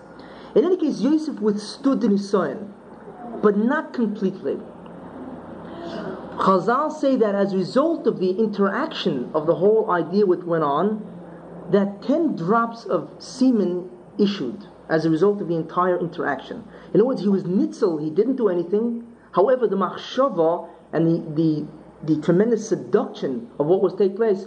In 0.55 0.65
any 0.65 0.77
case, 0.77 1.01
Yosef 1.01 1.39
withstood 1.41 2.01
the 2.01 2.09
Nisayan, 2.09 2.73
but 3.43 3.57
not 3.57 3.93
completely. 3.93 4.59
Chazal 6.41 6.91
say 6.91 7.17
that 7.17 7.35
as 7.35 7.53
a 7.53 7.59
result 7.59 8.07
of 8.07 8.19
the 8.19 8.31
interaction 8.31 9.31
of 9.35 9.47
the 9.47 9.57
whole 9.57 9.91
idea 9.91 10.25
which 10.25 10.43
went 10.43 10.65
on, 10.65 11.05
that 11.71 12.03
10 12.03 12.35
drops 12.35 12.87
of 12.87 13.11
semen 13.19 13.91
issued 14.19 14.67
as 14.89 15.05
a 15.05 15.11
result 15.11 15.43
of 15.43 15.49
the 15.49 15.55
entire 15.55 15.99
interaction. 15.99 16.65
In 16.95 17.01
other 17.01 17.07
words, 17.07 17.21
he 17.21 17.29
was 17.29 17.45
nitzel, 17.45 18.03
he 18.03 18.09
didn't 18.09 18.37
do 18.37 18.49
anything. 18.49 19.07
However, 19.33 19.69
the 19.69 19.77
machshava 19.77 20.67
and 20.95 21.07
the, 21.07 21.67
the, 22.07 22.15
the 22.15 22.23
tremendous 22.23 22.67
seduction 22.67 23.51
of 23.59 23.67
what 23.67 23.83
was 23.83 23.93
taking 23.95 24.17
place 24.17 24.47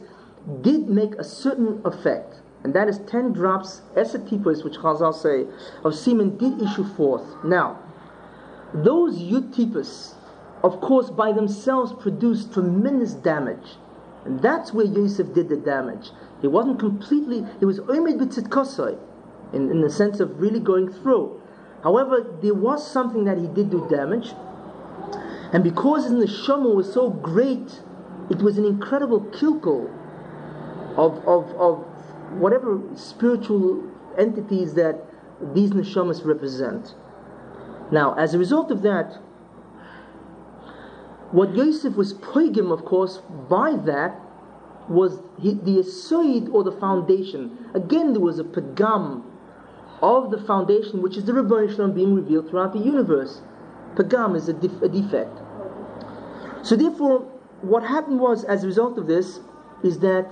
did 0.61 0.90
make 0.90 1.14
a 1.15 1.24
certain 1.24 1.80
effect. 1.86 2.41
And 2.64 2.74
that 2.74 2.90
is 2.90 2.99
10 3.07 3.34
drops, 3.34 3.82
esatipos, 3.95 4.64
which 4.64 4.78
Chazal 4.78 5.14
say, 5.14 5.45
of 5.84 5.94
semen 5.94 6.38
did 6.38 6.60
issue 6.60 6.86
forth. 6.95 7.44
Now, 7.44 7.78
those 8.74 9.20
yutipus, 9.20 10.12
of 10.64 10.80
course, 10.80 11.10
by 11.10 11.31
themselves 11.34 11.94
produced 11.94 12.53
tremendous 12.53 13.14
damage. 13.14 13.76
And 14.26 14.41
that's 14.41 14.73
where 14.73 14.85
Yosef 14.85 15.34
did 15.34 15.49
the 15.49 15.57
damage. 15.57 16.11
He 16.41 16.48
wasn't 16.48 16.80
completely, 16.80 17.45
he 17.60 17.65
was 17.65 17.80
omed 17.81 18.18
b'tzitkosoi, 18.19 18.98
in, 19.52 19.69
in 19.69 19.81
the 19.81 19.90
sense 19.90 20.19
of 20.19 20.40
really 20.40 20.60
going 20.60 20.91
through. 20.91 21.41
However, 21.84 22.26
there 22.41 22.53
was 22.53 22.90
something 22.90 23.26
that 23.26 23.38
he 23.38 23.48
did 23.48 23.69
do 23.69 23.85
damage. 23.90 24.34
And 25.52 25.64
because 25.64 26.06
his 26.06 26.14
neshama 26.14 26.73
was 26.73 26.91
so 26.91 27.10
great, 27.10 27.81
it 28.30 28.38
was 28.38 28.57
an 28.57 28.65
incredible 28.65 29.19
kilkel 29.19 29.91
of, 30.98 31.18
of, 31.27 31.53
of 31.56 31.80
whatever 32.40 32.81
spiritual 32.95 33.84
entities 34.18 34.76
that 34.76 35.06
these 35.53 35.72
neshamas 35.72 36.26
represent. 36.26 36.95
Now, 37.91 38.14
as 38.15 38.34
a 38.34 38.40
result 38.40 38.72
of 38.72 38.81
that, 38.84 39.19
what 41.34 41.55
Yosef 41.55 41.95
was 41.95 42.14
poigim, 42.14 42.72
of 42.72 42.85
course, 42.85 43.19
by 43.49 43.76
that 43.85 44.19
was 44.88 45.18
the 45.39 45.81
asoid 45.81 46.53
or 46.53 46.64
the 46.64 46.72
foundation. 46.72 47.57
Again, 47.73 48.14
there 48.14 48.22
was 48.22 48.38
a 48.38 48.43
pagam 48.43 49.23
of 50.03 50.30
the 50.30 50.38
foundation, 50.38 51.01
which 51.01 51.18
is 51.18 51.26
the 51.26 51.31
Rebbeinu 51.31 51.95
being 51.95 52.14
revealed 52.14 52.49
throughout 52.49 52.73
the 52.73 52.80
universe. 52.80 53.41
Pagam 53.95 54.35
is 54.35 54.47
a, 54.47 54.53
def- 54.53 54.81
a 54.84 54.89
defect. 54.89 55.39
So 56.61 56.76
therefore, 56.76 57.22
what 57.61 57.81
happened 57.81 58.19
was, 58.19 58.43
as 58.43 58.64
a 58.64 58.68
result 58.68 58.99
of 58.99 59.07
this, 59.07 59.39
is 59.84 59.99
that 59.99 60.31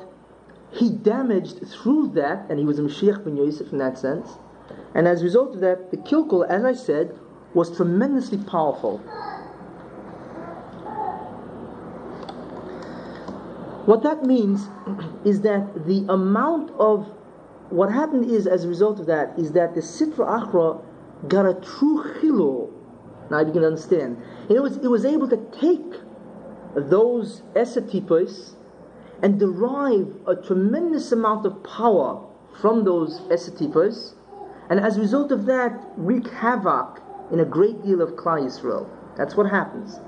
he 0.70 0.92
damaged 0.92 1.66
through 1.68 2.10
that, 2.10 2.46
and 2.48 2.60
he 2.60 2.66
was 2.66 2.78
a 2.78 2.84
Mashiach 2.84 3.24
ben 3.24 3.38
Yosef 3.38 3.72
in 3.72 3.80
that 3.80 3.98
sense, 3.98 4.38
And 4.94 5.08
as 5.08 5.22
a 5.22 5.24
result 5.24 5.56
of 5.56 5.62
that, 5.62 5.90
the 5.90 5.98
kilkul, 5.98 6.48
as 6.48 6.64
I 6.64 6.74
said, 6.74 7.18
was 7.56 7.76
tremendously 7.76 8.38
powerful. 8.38 9.02
What 13.92 14.04
that 14.04 14.24
means 14.24 14.70
is 15.26 15.42
that 15.42 15.86
the 15.86 16.06
amount 16.08 16.72
of 16.80 17.12
what 17.72 17.92
happened 17.92 18.32
is, 18.32 18.48
as 18.48 18.64
a 18.64 18.70
result 18.70 19.02
of 19.02 19.06
that, 19.08 19.38
is 19.38 19.52
that 19.52 19.76
the 19.76 19.82
Sitra 19.82 20.26
Achra 20.40 20.82
got 21.28 21.46
a 21.46 21.56
true 21.56 22.02
chilul. 22.16 22.72
Now 23.30 23.42
you 23.42 23.52
can 23.52 23.66
understand. 23.66 24.16
And 24.48 24.52
it 24.52 24.62
was, 24.62 24.78
it 24.78 24.88
was 24.88 25.04
able 25.04 25.28
to 25.28 25.36
take 25.60 25.92
those 26.74 27.42
esotipos 27.54 28.56
and 29.22 29.38
derive 29.38 30.16
a 30.26 30.38
tremendous 30.38 31.12
amount 31.12 31.46
of 31.46 31.62
power 31.62 32.26
from 32.62 32.86
those 32.86 33.20
esotipos, 33.30 34.14
and 34.70 34.80
as 34.80 34.96
a 34.96 35.02
result 35.02 35.34
of 35.34 35.46
that, 35.48 35.84
wreak 35.98 36.30
havoc 36.30 37.02
in 37.30 37.42
a 37.42 37.46
great 37.46 37.84
deal 37.84 38.02
of 38.02 38.12
Klal 38.12 38.40
Yisrael. 38.42 38.88
That's 39.18 39.36
what 39.36 39.50
happens. 39.50 40.00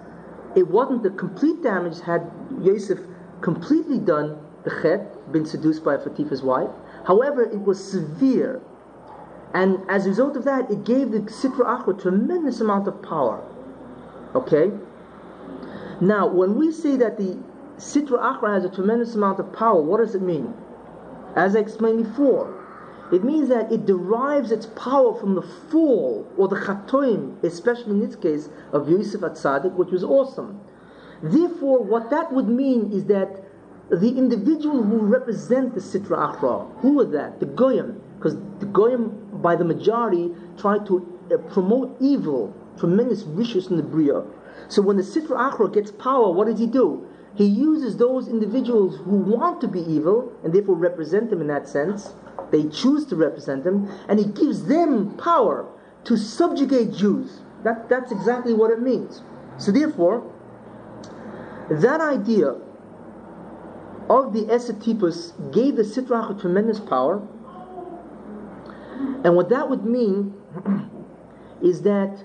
It 0.55 0.69
wasn't 0.69 1.03
the 1.03 1.09
complete 1.09 1.61
damage 1.61 1.99
had 1.99 2.31
Yosef 2.61 2.99
completely 3.43 3.99
done 3.99 4.37
the 4.63 4.71
chet, 4.81 5.31
been 5.31 5.45
seduced 5.45 5.83
by 5.83 5.97
Fatifa's 5.97 6.41
wife. 6.41 6.69
However, 7.05 7.43
it 7.43 7.61
was 7.61 7.83
severe. 7.83 8.61
And 9.53 9.79
as 9.89 10.05
a 10.05 10.09
result 10.09 10.35
of 10.37 10.45
that, 10.45 10.71
it 10.71 10.83
gave 10.83 11.11
the 11.11 11.19
Sitra 11.19 11.65
Achra 11.77 12.01
tremendous 12.01 12.61
amount 12.61 12.87
of 12.87 13.01
power. 13.03 13.43
Okay? 14.33 14.71
Now, 16.01 16.27
when 16.27 16.55
we 16.55 16.71
say 16.71 16.95
that 16.95 17.17
the 17.17 17.37
Sitra 17.77 18.19
Achra 18.19 18.53
has 18.53 18.65
a 18.65 18.69
tremendous 18.69 19.13
amount 19.13 19.39
of 19.39 19.51
power, 19.53 19.81
what 19.81 19.97
does 19.97 20.15
it 20.15 20.21
mean? 20.21 20.53
As 21.35 21.55
I 21.55 21.59
explained 21.59 22.03
before, 22.05 22.59
it 23.11 23.23
means 23.23 23.49
that 23.49 23.71
it 23.71 23.85
derives 23.85 24.51
its 24.51 24.67
power 24.67 25.13
from 25.13 25.35
the 25.35 25.41
fall, 25.41 26.25
or 26.37 26.47
the 26.47 26.55
chatoim, 26.55 27.43
especially 27.43 27.91
in 27.91 27.99
this 27.99 28.15
case, 28.15 28.49
of 28.71 28.89
Yosef 28.89 29.21
Atzadik, 29.21 29.73
which 29.73 29.91
was 29.91 30.03
awesome. 30.03 30.61
Therefore, 31.23 31.81
what 31.81 32.09
that 32.09 32.33
would 32.33 32.49
mean 32.49 32.91
is 32.91 33.05
that 33.05 33.41
the 33.89 34.09
individual 34.09 34.83
who 34.83 34.99
represent 34.99 35.73
the 35.73 35.79
Sitra 35.79 36.35
Achra, 36.35 36.69
who 36.81 36.99
are 36.99 37.05
that? 37.05 37.39
The 37.39 37.45
Goyim. 37.45 38.01
Because 38.17 38.35
the 38.59 38.65
Goyim, 38.65 39.41
by 39.41 39.55
the 39.55 39.63
majority, 39.63 40.31
try 40.57 40.79
to 40.79 41.07
uh, 41.33 41.37
promote 41.53 41.95
evil, 42.01 42.53
tremendous 42.77 43.21
vicious 43.21 43.67
in 43.67 43.77
the 43.77 43.83
Bria. 43.83 44.23
So 44.67 44.81
when 44.81 44.97
the 44.97 45.03
Sitra 45.03 45.51
Achra 45.51 45.73
gets 45.73 45.91
power, 45.91 46.29
what 46.31 46.47
does 46.47 46.59
he 46.59 46.67
do? 46.67 47.07
He 47.35 47.45
uses 47.45 47.97
those 47.97 48.27
individuals 48.27 48.97
who 48.97 49.15
want 49.15 49.61
to 49.61 49.67
be 49.67 49.79
evil, 49.79 50.31
and 50.43 50.53
therefore 50.53 50.75
represent 50.75 51.29
them 51.29 51.39
in 51.39 51.47
that 51.47 51.69
sense. 51.69 52.13
They 52.51 52.67
choose 52.67 53.05
to 53.05 53.15
represent 53.15 53.63
them, 53.63 53.89
and 54.09 54.19
he 54.19 54.25
gives 54.25 54.65
them 54.65 55.15
power 55.17 55.65
to 56.03 56.17
subjugate 56.17 56.93
Jews. 56.93 57.39
That, 57.63 57.87
that's 57.87 58.11
exactly 58.11 58.53
what 58.53 58.71
it 58.71 58.81
means. 58.81 59.21
So 59.57 59.71
therefore, 59.71 60.29
that 61.81 62.01
idea 62.01 62.55
of 64.09 64.33
the 64.33 64.45
esotipus 64.51 65.31
gave 65.53 65.75
the 65.75 65.83
Sitrach 65.83 66.37
a 66.37 66.39
tremendous 66.39 66.79
power. 66.79 67.25
And 69.23 69.35
what 69.35 69.49
that 69.49 69.69
would 69.69 69.85
mean 69.85 70.33
is 71.61 71.81
that 71.83 72.23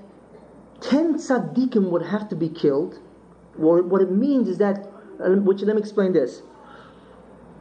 10 0.80 1.14
tzaddikim 1.14 1.90
would 1.90 2.02
have 2.02 2.28
to 2.28 2.36
be 2.36 2.48
killed. 2.48 2.98
What 3.56 4.02
it 4.02 4.12
means 4.12 4.48
is 4.48 4.58
that, 4.58 4.88
which 5.18 5.62
let 5.62 5.74
me 5.74 5.80
explain 5.80 6.12
this 6.12 6.42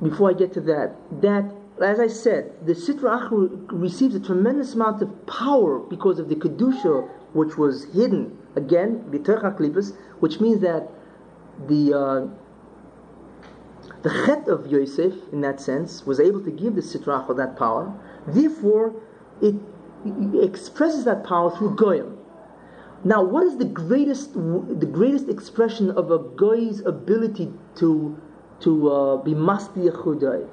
before 0.02 0.30
I 0.30 0.34
get 0.34 0.54
to 0.54 0.62
that, 0.62 0.96
that 1.22 1.52
as 1.82 2.00
I 2.00 2.08
said, 2.08 2.54
the 2.66 2.74
Sitra 2.74 3.30
Achru 3.30 3.66
receives 3.72 4.16
a 4.16 4.20
tremendous 4.20 4.74
amount 4.74 5.02
of 5.02 5.26
power 5.28 5.80
because 5.80 6.20
of 6.20 6.30
the 6.30 6.36
Kedusha 6.36 7.10
which 7.34 7.58
was 7.58 7.86
hidden, 7.94 8.38
again, 8.56 9.06
the 9.12 9.20
Klippas, 9.20 9.96
which 10.20 10.40
means 10.40 10.62
that 10.62 10.90
the 11.68 11.94
uh, 11.94 12.28
the 14.04 14.10
chet 14.26 14.48
of 14.48 14.68
Yosef, 14.68 15.14
in 15.32 15.42
that 15.42 15.60
sense, 15.60 16.06
was 16.06 16.20
able 16.20 16.44
to 16.44 16.52
give 16.52 16.76
the 16.76 16.82
Sitra 16.82 17.36
that 17.36 17.58
power. 17.58 17.92
Therefore, 18.28 18.94
it, 19.42 19.56
it 20.06 20.44
expresses 20.44 21.06
that 21.06 21.24
power 21.24 21.56
through 21.56 21.76
Goyim. 21.76 22.18
Now, 23.04 23.24
what 23.24 23.44
is 23.44 23.58
the 23.58 23.66
greatest 23.66 24.34
the 24.34 24.90
greatest 24.92 25.30
expression 25.30 25.92
of 25.92 26.12
a 26.12 26.18
goy's 26.18 26.82
ability 26.82 27.54
to 27.76 28.18
to 28.62 28.92
uh, 28.92 29.18
be 29.18 29.34
masti 29.34 29.90
chudai? 29.90 30.48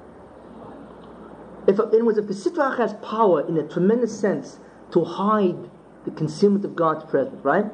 If, 1.66 1.78
in 1.92 2.04
words, 2.04 2.18
if 2.18 2.26
the 2.26 2.34
Sitra 2.34 2.76
has 2.76 2.92
power 2.94 3.46
in 3.46 3.56
a 3.56 3.66
tremendous 3.66 4.18
sense 4.18 4.58
to 4.92 5.04
hide 5.04 5.70
the 6.04 6.10
concealment 6.10 6.64
of 6.66 6.76
God's 6.76 7.04
presence, 7.04 7.42
right? 7.42 7.64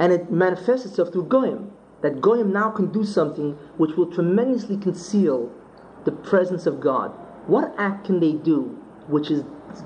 And 0.00 0.12
it 0.12 0.32
manifests 0.32 0.86
itself 0.86 1.12
through 1.12 1.26
goyim 1.26 1.70
that 2.02 2.20
Goyim 2.20 2.52
now 2.52 2.70
can 2.70 2.92
do 2.92 3.04
something 3.04 3.52
which 3.76 3.96
will 3.96 4.10
tremendously 4.12 4.76
conceal 4.76 5.50
the 6.04 6.12
presence 6.12 6.66
of 6.66 6.80
God. 6.80 7.10
What 7.46 7.74
act 7.78 8.06
can 8.06 8.20
they 8.20 8.32
do 8.32 8.78
which 9.08 9.30
is 9.30 9.42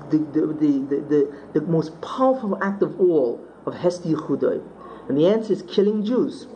the, 0.09 0.17
the, 0.17 0.47
the, 0.47 0.95
the, 1.09 1.59
the, 1.59 1.61
most 1.61 1.99
powerful 2.01 2.61
act 2.61 2.81
of 2.81 2.99
all 2.99 3.41
of 3.65 3.73
Hesti 3.73 4.13
Chudai? 4.15 4.61
And 5.09 5.17
the 5.17 5.27
answer 5.27 5.53
is 5.53 5.63
killing 5.63 6.05
Jews. 6.05 6.47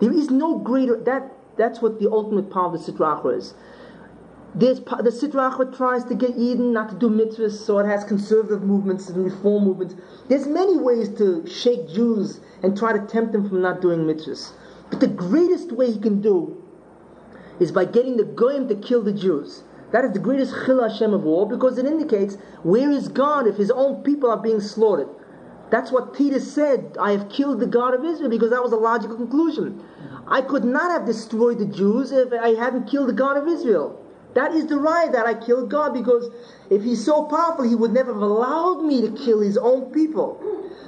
There 0.00 0.12
is 0.12 0.30
no 0.30 0.58
greater, 0.58 0.96
that, 1.04 1.32
that's 1.56 1.80
what 1.80 2.00
the 2.00 2.10
ultimate 2.10 2.50
power 2.50 2.66
of 2.66 2.72
the 2.72 2.92
Sitra 2.92 3.22
Achra 3.22 3.38
is. 3.38 3.54
There's, 4.54 4.80
the 4.80 5.10
Sitra 5.10 5.52
Achra 5.52 5.74
tries 5.74 6.04
to 6.04 6.14
get 6.14 6.36
Yidden 6.36 6.72
not 6.72 6.90
to 6.90 6.96
do 6.96 7.08
mitzvahs, 7.08 7.52
so 7.52 7.78
it 7.78 7.86
has 7.86 8.04
conservative 8.04 8.62
movements 8.62 9.08
and 9.08 9.24
reform 9.24 9.64
movements. 9.64 9.94
There's 10.28 10.46
many 10.46 10.76
ways 10.76 11.08
to 11.16 11.46
shake 11.46 11.88
Jews 11.88 12.40
and 12.62 12.76
try 12.76 12.92
to 12.92 13.06
tempt 13.06 13.32
them 13.32 13.48
from 13.48 13.62
not 13.62 13.80
doing 13.80 14.00
mitzvahs. 14.00 14.52
But 14.92 15.00
the 15.00 15.08
greatest 15.08 15.72
way 15.72 15.90
he 15.90 15.98
can 15.98 16.20
do 16.20 16.62
is 17.58 17.72
by 17.72 17.86
getting 17.86 18.18
the 18.18 18.24
Goyim 18.24 18.68
to 18.68 18.74
kill 18.74 19.02
the 19.02 19.12
Jews. 19.12 19.62
That 19.90 20.04
is 20.04 20.12
the 20.12 20.18
greatest 20.18 20.54
chil 20.66 20.82
Hashem 20.86 21.14
of 21.14 21.24
all 21.24 21.46
because 21.46 21.78
it 21.78 21.86
indicates 21.86 22.36
where 22.62 22.90
is 22.90 23.08
God 23.08 23.46
if 23.46 23.56
his 23.56 23.70
own 23.70 24.02
people 24.02 24.30
are 24.30 24.36
being 24.36 24.60
slaughtered. 24.60 25.08
That's 25.70 25.90
what 25.90 26.12
Titus 26.12 26.52
said, 26.52 26.98
I 27.00 27.12
have 27.12 27.30
killed 27.30 27.60
the 27.60 27.66
God 27.66 27.94
of 27.94 28.04
Israel 28.04 28.28
because 28.28 28.50
that 28.50 28.62
was 28.62 28.72
a 28.72 28.76
logical 28.76 29.16
conclusion. 29.16 29.82
I 30.26 30.42
could 30.42 30.64
not 30.64 30.90
have 30.90 31.06
destroyed 31.06 31.58
the 31.58 31.64
Jews 31.64 32.12
if 32.12 32.30
I 32.30 32.50
hadn't 32.50 32.90
killed 32.90 33.08
the 33.08 33.14
God 33.14 33.38
of 33.38 33.48
Israel. 33.48 33.98
That 34.34 34.52
is 34.52 34.66
the 34.66 34.78
right 34.78 35.10
that 35.10 35.24
I 35.24 35.32
killed 35.32 35.70
God 35.70 35.94
because 35.94 36.30
if 36.68 36.82
he's 36.82 37.02
so 37.02 37.24
powerful, 37.24 37.66
he 37.66 37.74
would 37.74 37.92
never 37.92 38.12
have 38.12 38.20
allowed 38.20 38.84
me 38.84 39.00
to 39.00 39.24
kill 39.24 39.40
his 39.40 39.56
own 39.56 39.90
people. 39.90 40.38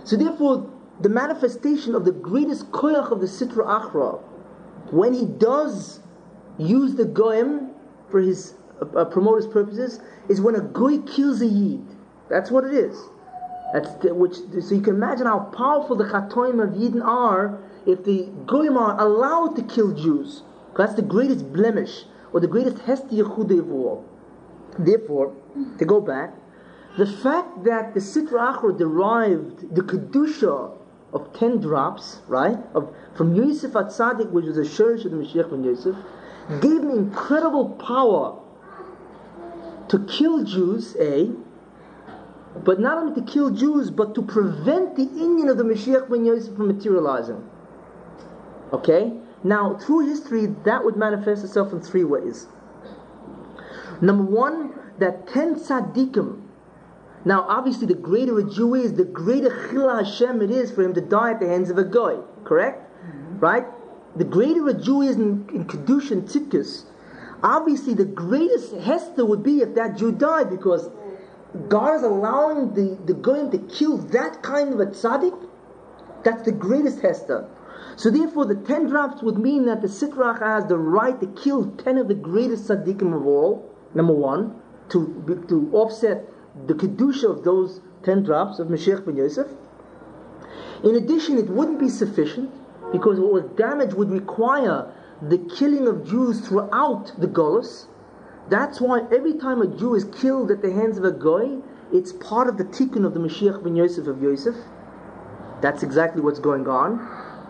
So 0.05 0.17
therefore, 0.17 0.71
the 1.01 1.09
manifestation 1.09 1.95
of 1.95 2.05
the 2.05 2.12
greatest 2.12 2.71
koyach 2.71 3.11
of 3.11 3.21
the 3.21 3.27
Sitra 3.27 3.66
Achra, 3.66 4.21
when 4.93 5.12
he 5.12 5.27
does 5.27 6.01
use 6.59 6.95
the 6.95 7.05
goyim 7.05 7.71
for 8.11 8.21
his 8.21 8.55
uh, 8.81 8.87
uh, 8.99 9.05
promote 9.05 9.43
his 9.43 9.47
purposes, 9.47 10.01
is 10.29 10.41
when 10.41 10.55
a 10.55 10.61
goy 10.61 10.99
kills 10.99 11.41
a 11.43 11.47
yid. 11.47 11.85
That's 12.29 12.51
what 12.51 12.65
it 12.65 12.75
is. 12.75 12.97
That's 13.73 13.93
the, 13.95 14.15
which. 14.15 14.37
So 14.37 14.75
you 14.75 14.81
can 14.81 14.95
imagine 14.95 15.27
how 15.27 15.41
powerful 15.41 15.97
the 15.97 16.05
chatoim 16.05 16.62
of 16.62 16.75
yidden 16.75 17.05
are 17.05 17.59
if 17.87 18.05
the 18.05 18.31
goyim 18.47 18.77
are 18.77 18.99
allowed 19.01 19.57
to 19.57 19.62
kill 19.62 19.93
Jews. 19.93 20.43
That's 20.77 20.95
the 20.95 21.03
greatest 21.03 21.53
blemish 21.53 22.05
or 22.33 22.41
the 22.41 22.47
greatest 22.47 22.77
hesti 22.79 23.21
yechude 23.21 23.59
of 23.59 23.71
all. 23.73 24.05
Therefore, 24.79 25.35
to 25.79 25.85
go 25.85 26.01
back, 26.01 26.35
the 26.97 27.07
fact 27.07 27.65
that 27.65 27.95
the 27.95 28.01
Sitra 28.01 28.55
Achra 28.55 28.77
derived 28.77 29.75
the 29.75 29.83
kedusha 29.83 30.77
of 31.15 31.32
10 31.32 31.61
drops, 31.61 32.20
right, 32.27 32.59
of, 32.74 32.95
from 33.15 33.35
Yosef 33.35 33.73
Atzadik, 33.73 34.31
which 34.31 34.47
was 34.47 34.59
a 34.59 34.62
shurish 34.62 35.05
of 35.05 35.12
the 35.12 35.16
Mashiach 35.16 35.49
ben 35.49 35.62
Yosef, 35.62 35.97
gave 36.61 36.82
him 36.82 36.91
incredible 36.91 37.70
power 37.70 38.41
to 39.89 40.05
kill 40.07 40.45
Jews, 40.45 40.97
A, 40.99 41.31
but 42.65 42.81
not 42.81 42.99
only 42.99 43.20
to 43.20 43.32
kill 43.32 43.51
Jews, 43.51 43.91
but 43.91 44.15
to 44.16 44.23
prevent 44.23 44.97
the 44.97 45.07
inyan 45.07 45.49
of 45.49 45.57
the 45.57 45.65
Mashiach 45.65 46.11
ben 46.11 46.24
Yosef 46.24 46.57
from 46.57 46.66
materializing. 46.66 47.49
Okay? 48.73 49.12
Now, 49.45 49.77
through 49.77 50.09
history, 50.09 50.47
that 50.65 50.85
would 50.85 50.97
manifest 50.97 51.45
itself 51.45 51.73
in 51.73 51.81
three 51.81 52.05
ways. 52.05 52.47
Number 54.01 54.24
one, 54.24 54.73
that 54.99 55.28
10 55.28 55.57
tzaddikim 55.57 56.44
now, 57.25 57.47
obviously, 57.49 57.87
the 57.87 57.95
greater 57.95 58.39
a 58.39 58.45
Jew 58.45 58.75
is, 58.75 58.95
the 58.95 59.05
greater 59.05 59.49
chila 59.49 60.05
Hashem 60.05 60.43
it 60.43 60.51
is 60.51 60.71
for 60.71 60.83
him 60.83 60.95
to 60.95 61.01
die 61.01 61.31
at 61.33 61.41
the 61.41 61.49
hands 61.49 61.71
of 61.71 61.79
a 61.79 61.85
guy. 61.85 62.17
Correct? 62.45 62.83
Mm-hmm. 62.83 63.39
Right? 63.39 63.65
The 64.17 64.25
greater 64.25 64.69
a 64.69 64.75
Jew 64.75 65.03
is 65.03 65.17
in, 65.17 65.49
in 65.53 65.65
Kedusha 65.65 66.13
and 66.13 66.29
Tzidkus, 66.29 66.85
obviously 67.45 67.95
the 67.95 68.07
greatest 68.07 68.75
Hester 68.75 69.25
would 69.25 69.43
be 69.43 69.61
if 69.61 69.75
that 69.75 69.97
Jew 69.97 70.11
died 70.11 70.51
because 70.51 70.91
God 71.69 71.95
is 71.97 72.03
allowing 72.03 72.75
the, 72.75 72.99
the 73.05 73.15
goyim 73.15 73.51
to 73.53 73.59
kill 73.59 73.99
that 73.99 74.43
kind 74.43 74.73
of 74.73 74.81
a 74.81 74.87
tzaddik. 74.87 75.49
That's 76.25 76.43
the 76.43 76.53
greatest 76.53 77.01
Hester. 77.01 77.49
So 77.97 78.11
therefore, 78.11 78.47
the 78.47 78.57
ten 78.57 78.87
drops 78.87 79.23
would 79.23 79.39
mean 79.39 79.67
that 79.67 79.83
the 79.83 79.89
Sitrach 79.89 80.41
has 80.41 80.67
the 80.67 80.79
right 80.79 81.21
to 81.21 81.27
kill 81.27 81.71
ten 81.77 81.99
of 81.99 82.09
the 82.09 82.15
greatest 82.15 82.67
tzaddikim 82.67 83.15
of 83.15 83.27
all. 83.27 83.71
Number 83.95 84.15
one, 84.15 84.61
to 84.89 85.45
to 85.49 85.71
offset 85.73 86.25
the 86.67 86.75
kedusha 86.75 87.31
of 87.31 87.45
those 87.45 87.81
10 88.05 88.23
drops 88.23 88.59
of 88.59 88.69
Mashiach 88.69 89.05
ben 89.05 89.17
Yosef. 89.17 89.49
In 90.83 90.95
addition, 90.97 91.39
it 91.39 91.49
wouldn't 91.49 91.79
be 91.79 91.89
sufficient 91.89 92.51
because 92.93 93.19
what 93.19 93.33
was 93.33 93.45
damage 93.57 93.95
would 93.95 94.11
require 94.11 94.93
the 95.23 95.39
killing 95.39 95.89
of 95.89 96.07
Jews 96.07 96.41
throughout 96.47 97.13
the 97.19 97.27
Golos. 97.27 97.87
That's 98.51 98.81
why 98.81 99.01
every 99.11 99.35
time 99.35 99.63
a 99.63 99.67
Jew 99.67 99.95
is 99.95 100.05
killed 100.05 100.51
at 100.51 100.61
the 100.63 100.71
hands 100.73 100.99
of 100.99 101.05
a 101.05 101.11
Goy, 101.11 101.59
it's 101.93 102.13
part 102.13 102.49
of 102.49 102.59
the 102.59 102.65
tikkun 102.65 103.05
of 103.05 103.15
the 103.15 103.21
Mashiach 103.21 103.63
ben 103.63 103.77
Yosef 103.77 104.07
of 104.07 104.23
Yosef. 104.23 104.55
That's 105.61 105.83
exactly 105.83 106.21
what's 106.21 106.41
going 106.41 106.69
on. 106.69 107.01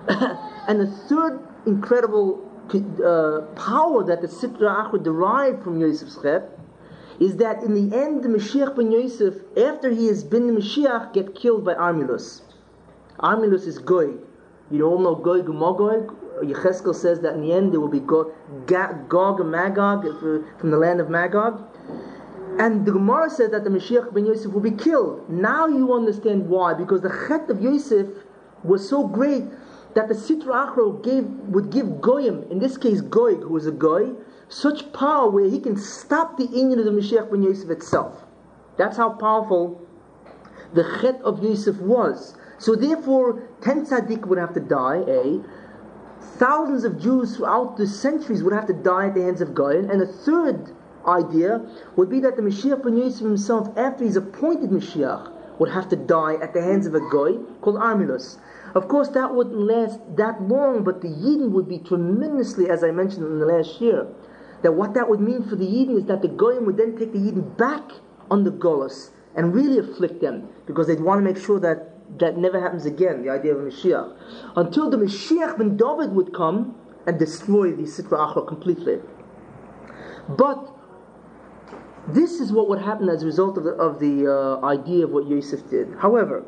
and 0.68 0.80
the 0.80 0.86
third 1.08 1.40
incredible 1.66 2.50
uh, 2.72 3.40
power 3.56 4.04
that 4.04 4.20
the 4.22 4.28
Sitra 4.28 4.90
Achra 4.90 5.02
derived 5.02 5.62
from 5.62 5.80
Yosef's 5.80 6.18
Chet 6.22 6.53
is 7.20 7.36
that 7.36 7.62
in 7.62 7.74
the 7.74 7.96
end 7.96 8.22
the 8.22 8.28
Mashiach 8.28 8.76
ben 8.76 8.90
Yosef, 8.90 9.34
after 9.56 9.90
he 9.90 10.06
has 10.08 10.24
been 10.24 10.46
the 10.46 10.60
Mashiach, 10.60 11.12
get 11.12 11.34
killed 11.34 11.64
by 11.64 11.74
Armilus. 11.74 12.42
Armilus 13.18 13.66
is 13.66 13.78
Goy. 13.78 14.14
You 14.70 14.86
all 14.86 14.98
know 14.98 15.14
Goy 15.14 15.42
Gumogoi. 15.42 16.14
Yecheskel 16.42 16.94
says 16.94 17.20
that 17.20 17.34
in 17.34 17.42
the 17.42 17.52
end 17.52 17.72
there 17.72 17.80
will 17.80 17.88
be 17.88 18.00
Gog, 18.00 18.32
Gog 19.08 19.40
and 19.40 19.50
Magog 19.50 20.04
uh, 20.04 20.10
from 20.58 20.70
the 20.70 20.76
land 20.76 21.00
of 21.00 21.08
Magog. 21.08 21.62
And 22.58 22.86
the 22.86 22.92
Gemara 22.92 23.30
said 23.30 23.52
that 23.52 23.64
the 23.64 23.70
Mashiach 23.70 24.12
ben 24.12 24.26
Yosef 24.26 24.52
will 24.52 24.60
be 24.60 24.72
killed. 24.72 25.28
Now 25.28 25.66
you 25.66 25.92
understand 25.92 26.48
why. 26.48 26.74
Because 26.74 27.02
the 27.02 27.26
Chet 27.28 27.48
of 27.50 27.60
Yosef 27.60 28.08
was 28.64 28.88
so 28.88 29.06
great 29.06 29.44
that 29.94 30.08
the 30.08 30.14
Sitra 30.14 30.68
Achro 30.68 31.02
gave, 31.02 31.24
would 31.24 31.70
give 31.70 32.00
Goyim, 32.00 32.44
in 32.50 32.58
this 32.58 32.76
case 32.76 33.00
Goy, 33.00 33.36
who 33.36 33.52
was 33.52 33.66
a 33.66 33.72
Goy, 33.72 34.10
such 34.54 34.92
power 34.92 35.28
where 35.28 35.50
he 35.50 35.58
can 35.58 35.76
stop 35.76 36.36
the 36.36 36.46
inyan 36.46 36.78
of 36.78 36.84
the 36.84 36.90
Mashiach 36.92 37.28
ben 37.28 37.42
Yosef 37.42 37.70
itself. 37.70 38.24
That's 38.76 38.96
how 38.96 39.10
powerful 39.10 39.82
the 40.72 40.84
Chet 41.00 41.20
of 41.22 41.42
Yosef 41.42 41.76
was. 41.80 42.36
So 42.58 42.76
therefore, 42.76 43.48
ten 43.60 43.84
tzaddik 43.84 44.26
would 44.26 44.38
have 44.38 44.54
to 44.54 44.60
die, 44.60 45.02
A. 45.08 45.42
Thousands 46.38 46.84
of 46.84 47.00
Jews 47.00 47.36
throughout 47.36 47.76
the 47.76 47.86
centuries 47.86 48.44
would 48.44 48.52
have 48.52 48.66
to 48.68 48.72
die 48.72 49.08
at 49.08 49.14
the 49.14 49.22
hands 49.22 49.40
of 49.40 49.54
Goy. 49.54 49.78
And 49.78 50.00
a 50.00 50.06
third 50.06 50.70
idea 51.04 51.60
would 51.96 52.08
be 52.08 52.20
that 52.20 52.36
the 52.36 52.42
Mashiach 52.42 52.84
ben 52.84 52.96
Yosef 52.96 53.20
himself, 53.20 53.76
after 53.76 54.04
he's 54.04 54.16
appointed 54.16 54.70
Mashiach, 54.70 55.32
would 55.58 55.70
have 55.70 55.88
to 55.88 55.96
die 55.96 56.34
at 56.34 56.54
the 56.54 56.62
hands 56.62 56.86
of 56.86 56.94
a 56.94 57.00
Goy 57.10 57.38
called 57.60 57.76
Armilus. 57.76 58.38
Of 58.74 58.88
course, 58.88 59.08
that 59.10 59.34
wouldn't 59.34 59.56
last 59.56 60.00
that 60.16 60.42
long, 60.42 60.82
but 60.82 61.00
the 61.00 61.08
Yidden 61.08 61.50
would 61.50 61.68
be 61.68 61.78
tremendously, 61.78 62.70
as 62.70 62.82
I 62.82 62.90
mentioned 62.90 63.26
in 63.26 63.38
the 63.38 63.46
last 63.46 63.80
year, 63.80 64.08
that 64.64 64.72
what 64.72 64.94
that 64.94 65.10
would 65.10 65.20
mean 65.20 65.46
for 65.46 65.56
the 65.56 65.66
Yidden 65.66 65.98
is 65.98 66.06
that 66.06 66.22
the 66.22 66.28
Goyim 66.28 66.64
would 66.64 66.78
then 66.78 66.96
take 66.96 67.12
the 67.12 67.18
Yidden 67.18 67.54
back 67.58 67.92
on 68.30 68.44
the 68.44 68.50
Golos 68.50 69.10
and 69.36 69.54
really 69.54 69.78
afflict 69.78 70.22
them, 70.22 70.48
because 70.66 70.86
they'd 70.86 71.00
want 71.00 71.18
to 71.18 71.22
make 71.22 71.36
sure 71.36 71.60
that 71.60 72.18
that 72.18 72.38
never 72.38 72.58
happens 72.58 72.86
again, 72.86 73.22
the 73.22 73.28
idea 73.30 73.54
of 73.54 73.58
Mashiach. 73.58 74.16
Until 74.56 74.88
the 74.88 74.96
Mashiach 74.96 75.58
ben 75.58 75.76
David 75.76 76.12
would 76.12 76.32
come 76.32 76.76
and 77.06 77.18
destroy 77.18 77.72
the 77.72 77.82
Sitra 77.82 78.18
Achra 78.26 78.48
completely. 78.48 79.00
But 80.30 80.74
this 82.08 82.40
is 82.40 82.50
what 82.50 82.68
would 82.70 82.80
happen 82.80 83.10
as 83.10 83.22
a 83.22 83.26
result 83.26 83.58
of 83.58 83.64
the, 83.64 83.72
of 83.72 84.00
the 84.00 84.32
uh, 84.32 84.64
idea 84.64 85.04
of 85.04 85.10
what 85.10 85.26
Yosef 85.26 85.68
did. 85.68 85.94
However, 85.98 86.42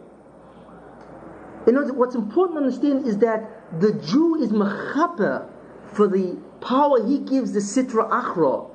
in 1.66 1.76
other, 1.76 1.92
what's 1.92 2.14
important 2.14 2.58
to 2.58 2.64
understand 2.64 3.06
is 3.06 3.18
that 3.18 3.78
the 3.78 3.92
Jew 3.92 4.42
is 4.42 4.52
mechaper 4.52 5.50
for 5.92 6.08
the 6.08 6.38
power 6.60 7.06
he 7.06 7.18
gives 7.18 7.52
the 7.52 7.60
Sitra 7.60 8.10
Achra. 8.10 8.70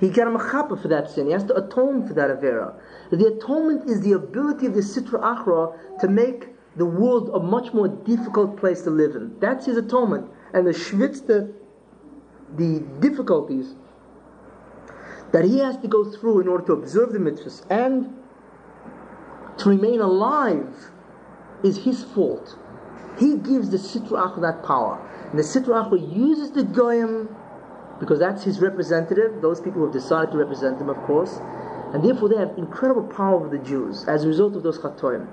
He 0.00 0.10
got 0.10 0.26
a 0.26 0.30
mechaper 0.30 0.80
for 0.80 0.88
that 0.88 1.10
sin. 1.10 1.26
He 1.26 1.32
has 1.32 1.44
to 1.44 1.54
atone 1.54 2.06
for 2.06 2.14
that 2.14 2.30
avera. 2.30 2.74
The 3.10 3.26
atonement 3.26 3.88
is 3.88 4.00
the 4.00 4.12
ability 4.12 4.66
of 4.66 4.74
the 4.74 4.80
Sitra 4.80 5.22
Achra 5.22 6.00
to 6.00 6.08
make 6.08 6.48
the 6.76 6.84
world 6.84 7.30
a 7.32 7.38
much 7.38 7.72
more 7.72 7.88
difficult 7.88 8.56
place 8.56 8.82
to 8.82 8.90
live 8.90 9.14
in. 9.14 9.38
That's 9.38 9.66
his 9.66 9.76
atonement. 9.76 10.28
And 10.52 10.66
the 10.66 10.72
shvitz, 10.72 11.26
the, 11.26 11.52
the 12.56 12.80
difficulties 13.00 13.74
that 15.32 15.44
he 15.44 15.58
has 15.58 15.76
to 15.78 15.88
go 15.88 16.04
through 16.04 16.40
in 16.40 16.48
order 16.48 16.66
to 16.66 16.72
observe 16.72 17.12
the 17.12 17.18
mitzvahs 17.18 17.64
and 17.70 18.12
to 19.58 19.68
remain 19.68 20.00
alive 20.00 20.90
is 21.62 21.78
his 21.78 22.02
fault. 22.04 22.58
He 23.18 23.36
gives 23.36 23.70
the 23.70 23.76
Sitra 23.76 24.26
Achra 24.26 24.40
that 24.42 24.64
power. 24.64 25.00
And 25.34 25.40
the 25.40 25.48
Sitra 25.48 25.90
Achra 25.90 26.16
uses 26.16 26.52
the 26.52 26.62
Goyim 26.62 27.28
because 27.98 28.20
that's 28.20 28.44
his 28.44 28.60
representative, 28.60 29.42
those 29.42 29.60
people 29.60 29.80
who 29.80 29.86
have 29.86 29.92
decided 29.92 30.30
to 30.30 30.38
represent 30.38 30.80
him, 30.80 30.88
of 30.88 30.96
course. 30.98 31.40
And 31.92 32.04
therefore 32.04 32.28
they 32.28 32.36
have 32.36 32.56
incredible 32.56 33.02
power 33.02 33.34
over 33.34 33.48
the 33.48 33.58
Jews 33.58 34.04
as 34.06 34.22
a 34.22 34.28
result 34.28 34.54
of 34.54 34.62
those 34.62 34.78
Chatoim. 34.78 35.26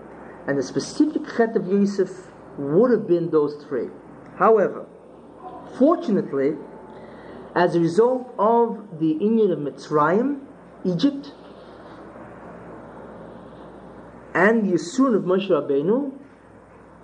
And 0.48 0.58
the 0.58 0.64
specific 0.64 1.22
Chet 1.38 1.56
of 1.56 1.68
Yosef 1.68 2.32
would 2.58 2.90
have 2.90 3.08
been 3.08 3.30
those 3.30 3.64
three. 3.66 3.90
However, 4.38 4.88
fortunately, 5.78 6.56
as 7.54 7.76
a 7.76 7.80
result 7.80 8.34
of 8.40 9.00
the 9.00 9.20
inyan 9.22 9.52
of 9.52 9.60
Mitzrayim, 9.60 10.40
Egypt, 10.84 11.32
and 14.34 14.68
the 14.68 14.74
Yisurin 14.74 15.16
of 15.16 15.26
Moshe 15.26 15.48
Rabbeinu, 15.48 16.12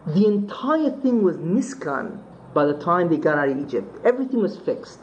the 0.07 0.25
entire 0.25 0.89
thing 0.89 1.21
was 1.21 1.37
niskan 1.37 2.23
by 2.57 2.65
the 2.65 2.73
time 2.73 3.07
they 3.07 3.17
got 3.17 3.37
out 3.37 3.49
of 3.49 3.59
Egypt. 3.59 3.87
Everything 4.03 4.41
was 4.41 4.57
fixed. 4.57 4.97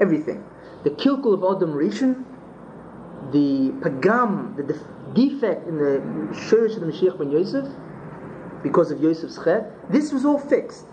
Everything. 0.00 0.42
The 0.84 0.90
kilkul 0.90 1.34
of 1.34 1.44
Adam 1.44 1.74
Rishon, 1.74 2.24
the 3.30 3.72
pagam, 3.84 4.56
the 4.56 4.62
def- 4.62 4.88
defect 5.12 5.68
in 5.68 5.76
the 5.76 6.00
Shurish 6.32 6.76
of 6.76 6.80
the 6.80 6.86
Mashiach 6.86 7.18
ben 7.18 7.30
Yosef, 7.30 7.66
because 8.62 8.90
of 8.90 9.02
Yosef's 9.02 9.38
chet, 9.44 9.70
this 9.92 10.14
was 10.14 10.24
all 10.24 10.38
fixed. 10.38 10.86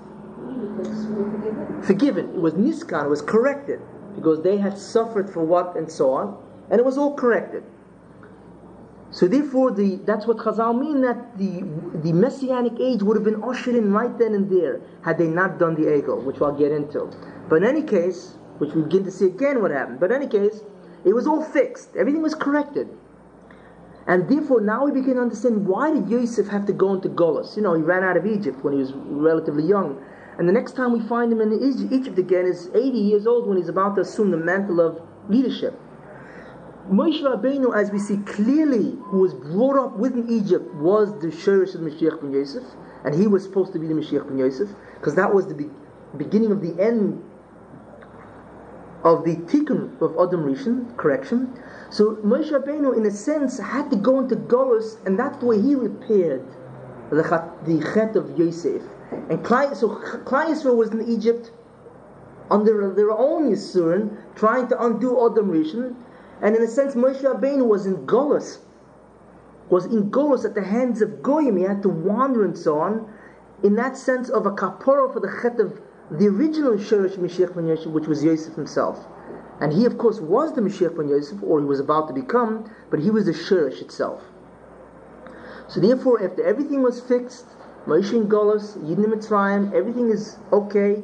Forgiven. 1.83 2.25
It 2.35 2.41
was 2.41 2.55
niskan, 2.55 3.05
it 3.05 3.09
was 3.09 3.21
corrected, 3.21 3.79
because 4.13 4.43
they 4.43 4.57
had 4.57 4.77
suffered 4.77 5.29
for 5.29 5.45
what 5.45 5.77
and 5.77 5.89
so 5.89 6.11
on, 6.11 6.38
and 6.69 6.77
it 6.77 6.83
was 6.83 6.97
all 6.97 7.15
corrected. 7.15 7.63
So 9.11 9.27
therefore, 9.27 9.71
the, 9.71 9.99
that's 10.05 10.25
what 10.25 10.38
Chazal 10.38 10.79
mean 10.79 11.01
that 11.01 11.38
the, 11.38 11.63
the 12.01 12.13
Messianic 12.13 12.79
age 12.79 13.03
would 13.03 13.17
have 13.17 13.25
been 13.25 13.43
ushered 13.43 13.75
in 13.75 13.91
right 13.91 14.17
then 14.17 14.33
and 14.33 14.49
there 14.49 14.79
had 15.03 15.17
they 15.17 15.27
not 15.27 15.59
done 15.59 15.75
the 15.75 15.88
Egel, 15.88 16.23
which 16.23 16.41
I'll 16.41 16.57
get 16.57 16.71
into. 16.71 17.11
But 17.49 17.57
in 17.57 17.65
any 17.65 17.83
case, 17.83 18.38
which 18.59 18.73
we 18.73 18.83
begin 18.83 19.03
to 19.03 19.11
see 19.11 19.25
again 19.25 19.61
what 19.61 19.71
happened, 19.71 19.99
but 19.99 20.11
in 20.11 20.21
any 20.21 20.27
case, 20.27 20.61
it 21.03 21.13
was 21.13 21.27
all 21.27 21.43
fixed. 21.43 21.95
Everything 21.97 22.21
was 22.21 22.35
corrected. 22.35 22.88
And 24.07 24.29
therefore, 24.29 24.61
now 24.61 24.85
we 24.85 24.91
begin 24.91 25.15
to 25.15 25.21
understand 25.21 25.67
why 25.67 25.91
did 25.91 26.07
Yosef 26.07 26.47
have 26.47 26.65
to 26.67 26.73
go 26.73 26.93
into 26.93 27.09
Golos? 27.09 27.57
You 27.57 27.63
know, 27.63 27.73
he 27.73 27.81
ran 27.81 28.03
out 28.03 28.15
of 28.15 28.25
Egypt 28.25 28.63
when 28.63 28.73
he 28.73 28.79
was 28.79 28.93
relatively 28.93 29.63
young. 29.63 30.01
And 30.38 30.47
the 30.47 30.53
next 30.53 30.75
time 30.75 30.93
we 30.93 31.01
find 31.01 31.31
him 31.31 31.41
in 31.41 31.51
Egypt 31.91 32.17
again 32.17 32.45
is 32.45 32.69
80 32.73 32.97
years 32.97 33.27
old 33.27 33.47
when 33.47 33.57
he's 33.57 33.69
about 33.69 33.95
to 33.95 34.01
assume 34.01 34.31
the 34.31 34.38
mantle 34.38 34.79
of 34.79 35.01
leadership. 35.27 35.77
Moshe 36.89 37.21
Rabbeinu, 37.21 37.75
as 37.75 37.91
we 37.91 37.99
see 37.99 38.17
clearly, 38.17 38.97
who 39.05 39.19
was 39.19 39.33
brought 39.33 39.77
up 39.77 39.97
within 39.97 40.29
Egypt, 40.29 40.73
was 40.75 41.13
the 41.19 41.27
Shurish 41.27 41.75
of 41.75 41.81
Mashiach 41.81 42.21
ben 42.21 42.33
Yosef, 42.33 42.63
and 43.05 43.13
he 43.13 43.27
was 43.27 43.43
supposed 43.43 43.71
to 43.73 43.79
be 43.79 43.87
the 43.87 43.93
Mashiach 43.93 44.27
ben 44.27 44.37
Yosef, 44.37 44.69
because 44.95 45.15
that 45.15 45.33
was 45.33 45.47
the 45.47 45.53
be- 45.53 45.69
beginning 46.17 46.51
of 46.51 46.61
the 46.61 46.81
end 46.81 47.23
of 49.03 49.23
the 49.23 49.35
tikkun 49.35 49.99
of 50.01 50.11
Adam 50.19 50.43
Rishon, 50.43 50.95
correction. 50.97 51.53
So 51.89 52.15
Moshe 52.17 52.51
Rabbeinu, 52.51 52.97
in 52.97 53.05
a 53.05 53.11
sense, 53.11 53.59
had 53.59 53.89
to 53.91 53.95
go 53.95 54.19
into 54.19 54.35
Golos, 54.35 55.03
and 55.05 55.17
that's 55.17 55.37
the 55.37 55.45
way 55.45 55.61
he 55.61 55.75
repaired 55.75 56.45
the 57.11 57.23
chet, 57.23 57.65
the 57.65 57.79
chet 57.93 58.15
of 58.15 58.37
Yosef. 58.37 58.81
And 59.11 59.45
so 59.45 59.89
Klal 60.25 60.47
Yisrael 60.47 60.75
was 60.75 60.91
in 60.91 61.07
Egypt 61.07 61.51
under 62.49 62.93
their 62.93 63.11
own 63.11 63.51
Yisurin, 63.51 64.17
trying 64.35 64.67
to 64.67 64.83
undo 64.83 65.25
Adam 65.25 65.49
Rishon, 65.49 65.95
and 66.41 66.55
in 66.55 66.63
a 66.63 66.68
sense, 66.68 66.95
Moshe 66.95 67.22
Rabbeinu 67.22 67.68
was 67.68 67.85
in 67.85 68.07
Golos, 68.07 68.57
was 69.69 69.85
in 69.85 70.09
Golos 70.09 70.43
at 70.43 70.55
the 70.55 70.63
hands 70.63 71.01
of 71.01 71.22
Goyim. 71.22 71.57
He 71.57 71.63
had 71.63 71.84
to 71.84 71.89
wander 71.89 72.43
and 72.43 72.57
so 72.57 72.80
on. 72.80 73.07
In 73.63 73.76
that 73.76 73.95
sense 73.95 74.30
of 74.30 74.47
a 74.47 74.51
kapara 74.51 75.13
for 75.13 75.19
the 75.19 75.31
chet 75.41 75.59
of 75.59 75.80
the 76.09 76.27
original 76.27 76.73
Shurish 76.73 77.15
Mashiach 77.18 77.55
ben 77.55 77.68
Yosef, 77.68 77.91
which 77.91 78.07
was 78.07 78.23
Yosef 78.23 78.55
himself. 78.55 79.05
And 79.61 79.72
he, 79.72 79.85
of 79.85 79.99
course, 79.99 80.19
was 80.19 80.53
the 80.53 80.61
Mashiach 80.61 80.97
ben 80.97 81.09
Yosef, 81.09 81.38
or 81.43 81.59
he 81.59 81.65
was 81.65 81.80
about 81.80 82.07
to 82.07 82.13
become, 82.13 82.69
but 82.89 82.99
he 82.99 83.11
was 83.11 83.26
the 83.26 83.34
Shurish 83.34 83.81
itself. 83.81 84.23
So 85.68 85.80
therefore, 85.80 86.23
after 86.23 86.43
everything 86.43 86.81
was 86.81 86.99
fixed, 86.99 87.45
Moshe 87.85 88.13
in 88.13 88.27
Golos, 88.27 88.77
Yidin 88.80 89.05
Mitzrayim, 89.05 89.73
everything 89.73 90.09
is 90.09 90.38
okay, 90.51 91.03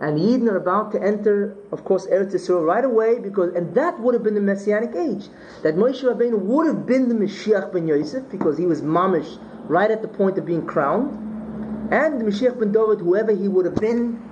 and 0.00 0.18
Yidden 0.18 0.48
are 0.50 0.56
about 0.56 0.92
to 0.92 1.02
enter, 1.02 1.56
of 1.72 1.84
course, 1.84 2.06
Eretz 2.06 2.34
Yisrael 2.34 2.66
right 2.66 2.84
away, 2.84 3.18
because 3.18 3.54
and 3.54 3.74
that 3.74 3.98
would 4.00 4.14
have 4.14 4.22
been 4.22 4.34
the 4.34 4.40
Messianic 4.40 4.94
age. 4.94 5.28
That 5.62 5.76
Moshe 5.76 6.02
Rabbeinu 6.02 6.38
would 6.38 6.66
have 6.66 6.86
been 6.86 7.08
the 7.08 7.14
Mashiach 7.14 7.72
ben 7.72 7.88
Yosef, 7.88 8.28
because 8.30 8.58
he 8.58 8.66
was 8.66 8.82
mamish 8.82 9.38
right 9.68 9.90
at 9.90 10.02
the 10.02 10.08
point 10.08 10.36
of 10.36 10.44
being 10.44 10.66
crowned, 10.66 11.92
and 11.92 12.20
the 12.20 12.24
Mashiach 12.24 12.58
ben 12.58 12.72
David, 12.72 12.98
whoever 12.98 13.34
he 13.34 13.48
would 13.48 13.64
have 13.64 13.76
been, 13.76 14.22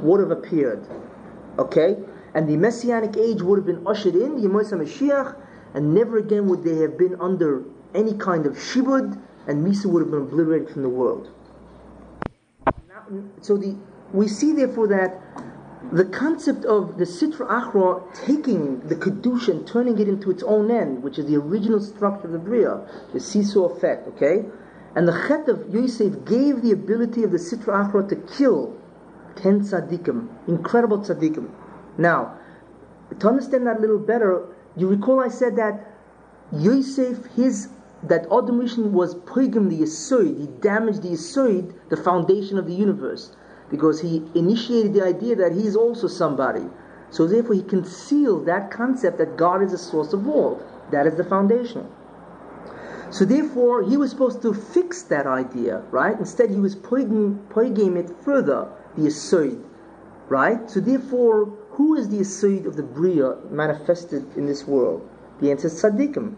would 0.00 0.20
have 0.20 0.30
appeared. 0.30 0.86
Okay? 1.58 1.98
And 2.32 2.48
the 2.48 2.56
Messianic 2.56 3.16
age 3.18 3.42
would 3.42 3.58
have 3.58 3.66
been 3.66 3.86
ushered 3.86 4.14
in, 4.14 4.40
the 4.40 4.48
Yemos 4.48 4.72
HaMashiach, 4.72 5.36
and 5.74 5.94
never 5.94 6.16
again 6.16 6.48
would 6.48 6.64
they 6.64 6.76
have 6.76 6.96
been 6.96 7.20
under 7.20 7.64
any 7.94 8.14
kind 8.14 8.46
of 8.46 8.54
shibud, 8.54 9.20
and 9.46 9.66
Misa 9.66 9.86
would 9.86 10.00
have 10.00 10.10
been 10.10 10.22
obliterated 10.22 10.70
from 10.70 10.82
the 10.82 10.88
world. 10.88 11.30
So 13.42 13.56
the, 13.56 13.76
we 14.12 14.28
see 14.28 14.52
therefore 14.52 14.88
that 14.88 15.20
the 15.92 16.04
concept 16.04 16.64
of 16.64 16.98
the 16.98 17.04
Sitra 17.04 17.48
Achra 17.48 18.02
taking 18.14 18.80
the 18.86 18.94
Kedusha 18.94 19.48
and 19.48 19.66
turning 19.66 19.98
it 19.98 20.08
into 20.08 20.30
its 20.30 20.42
own 20.42 20.70
end, 20.70 21.02
which 21.02 21.18
is 21.18 21.26
the 21.26 21.36
original 21.36 21.80
structure 21.80 22.26
of 22.26 22.32
the 22.32 22.38
Bria, 22.38 22.80
the 23.12 23.20
seesaw 23.20 23.66
effect, 23.66 24.06
okay? 24.08 24.44
And 24.94 25.08
the 25.08 25.24
Chet 25.26 25.48
of 25.48 25.72
Yosef 25.72 26.24
gave 26.24 26.62
the 26.62 26.72
ability 26.72 27.24
of 27.24 27.32
the 27.32 27.38
Sitra 27.38 27.90
Achra 27.90 28.08
to 28.08 28.16
kill 28.16 28.76
10 29.36 29.60
tzaddikim, 29.60 30.28
incredible 30.48 30.98
tzaddikim. 30.98 31.48
Now, 31.98 32.38
to 33.18 33.28
understand 33.28 33.66
that 33.66 33.78
a 33.78 33.80
little 33.80 33.98
better, 33.98 34.46
you 34.76 34.88
recall 34.88 35.20
I 35.20 35.28
said 35.28 35.56
that 35.56 35.92
Yosef, 36.52 37.26
his 37.36 37.68
that 38.02 38.22
Adam 38.26 38.60
Rishon 38.60 38.92
was 38.92 39.14
poigim 39.14 39.68
the 39.68 39.80
Yesod, 39.80 40.38
he 40.38 40.46
damaged 40.60 41.02
the 41.02 41.10
Yesod, 41.10 41.74
the 41.90 41.96
foundation 41.96 42.58
of 42.58 42.66
the 42.66 42.72
universe, 42.72 43.36
because 43.70 44.00
he 44.00 44.22
initiated 44.34 44.94
the 44.94 45.04
idea 45.04 45.36
that 45.36 45.52
he 45.52 45.66
is 45.66 45.76
also 45.76 46.08
somebody. 46.08 46.64
So 47.10 47.26
therefore 47.26 47.54
he 47.54 47.62
concealed 47.62 48.46
that 48.46 48.70
concept 48.70 49.18
that 49.18 49.36
God 49.36 49.62
is 49.62 49.72
the 49.72 49.78
source 49.78 50.12
of 50.12 50.28
all. 50.28 50.62
That 50.90 51.06
is 51.06 51.16
the 51.16 51.24
foundation. 51.24 51.86
So 53.10 53.24
therefore 53.24 53.82
he 53.82 53.96
was 53.96 54.10
supposed 54.10 54.42
to 54.42 54.54
fix 54.54 55.02
that 55.04 55.26
idea, 55.26 55.82
right? 55.90 56.18
Instead 56.18 56.50
he 56.50 56.56
was 56.56 56.76
poigim, 56.76 57.96
it 57.96 58.10
further, 58.24 58.68
the 58.96 59.02
Yesod, 59.02 59.64
right? 60.28 60.70
So 60.70 60.80
therefore, 60.80 61.46
who 61.70 61.96
is 61.96 62.08
the 62.08 62.18
Yesod 62.18 62.66
of 62.66 62.76
the 62.76 62.82
Bria 62.84 63.36
manifested 63.50 64.36
in 64.36 64.46
this 64.46 64.66
world? 64.66 65.08
The 65.40 65.50
answer 65.50 65.66
is 65.66 65.82
tzaddikim. 65.82 66.36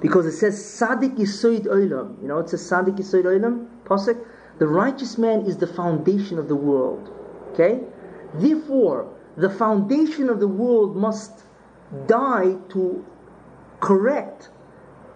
Because 0.00 0.26
it 0.26 0.32
says 0.32 0.62
Sadik 0.62 1.12
Yisoid 1.12 1.66
Olam. 1.66 2.20
You 2.20 2.28
know, 2.28 2.38
it 2.38 2.48
says 2.48 2.66
Sadik 2.66 2.96
Yisoid 2.96 3.24
Olam, 3.24 3.68
Pasuk. 3.84 4.18
The 4.58 4.66
righteous 4.66 5.18
man 5.18 5.40
is 5.40 5.56
the 5.56 5.66
foundation 5.66 6.38
of 6.38 6.48
the 6.48 6.56
world. 6.56 7.10
Okay? 7.52 7.80
Therefore, 8.34 9.08
the 9.36 9.50
foundation 9.50 10.28
of 10.28 10.40
the 10.40 10.48
world 10.48 10.96
must 10.96 11.44
die 12.06 12.56
to 12.70 13.04
correct 13.80 14.50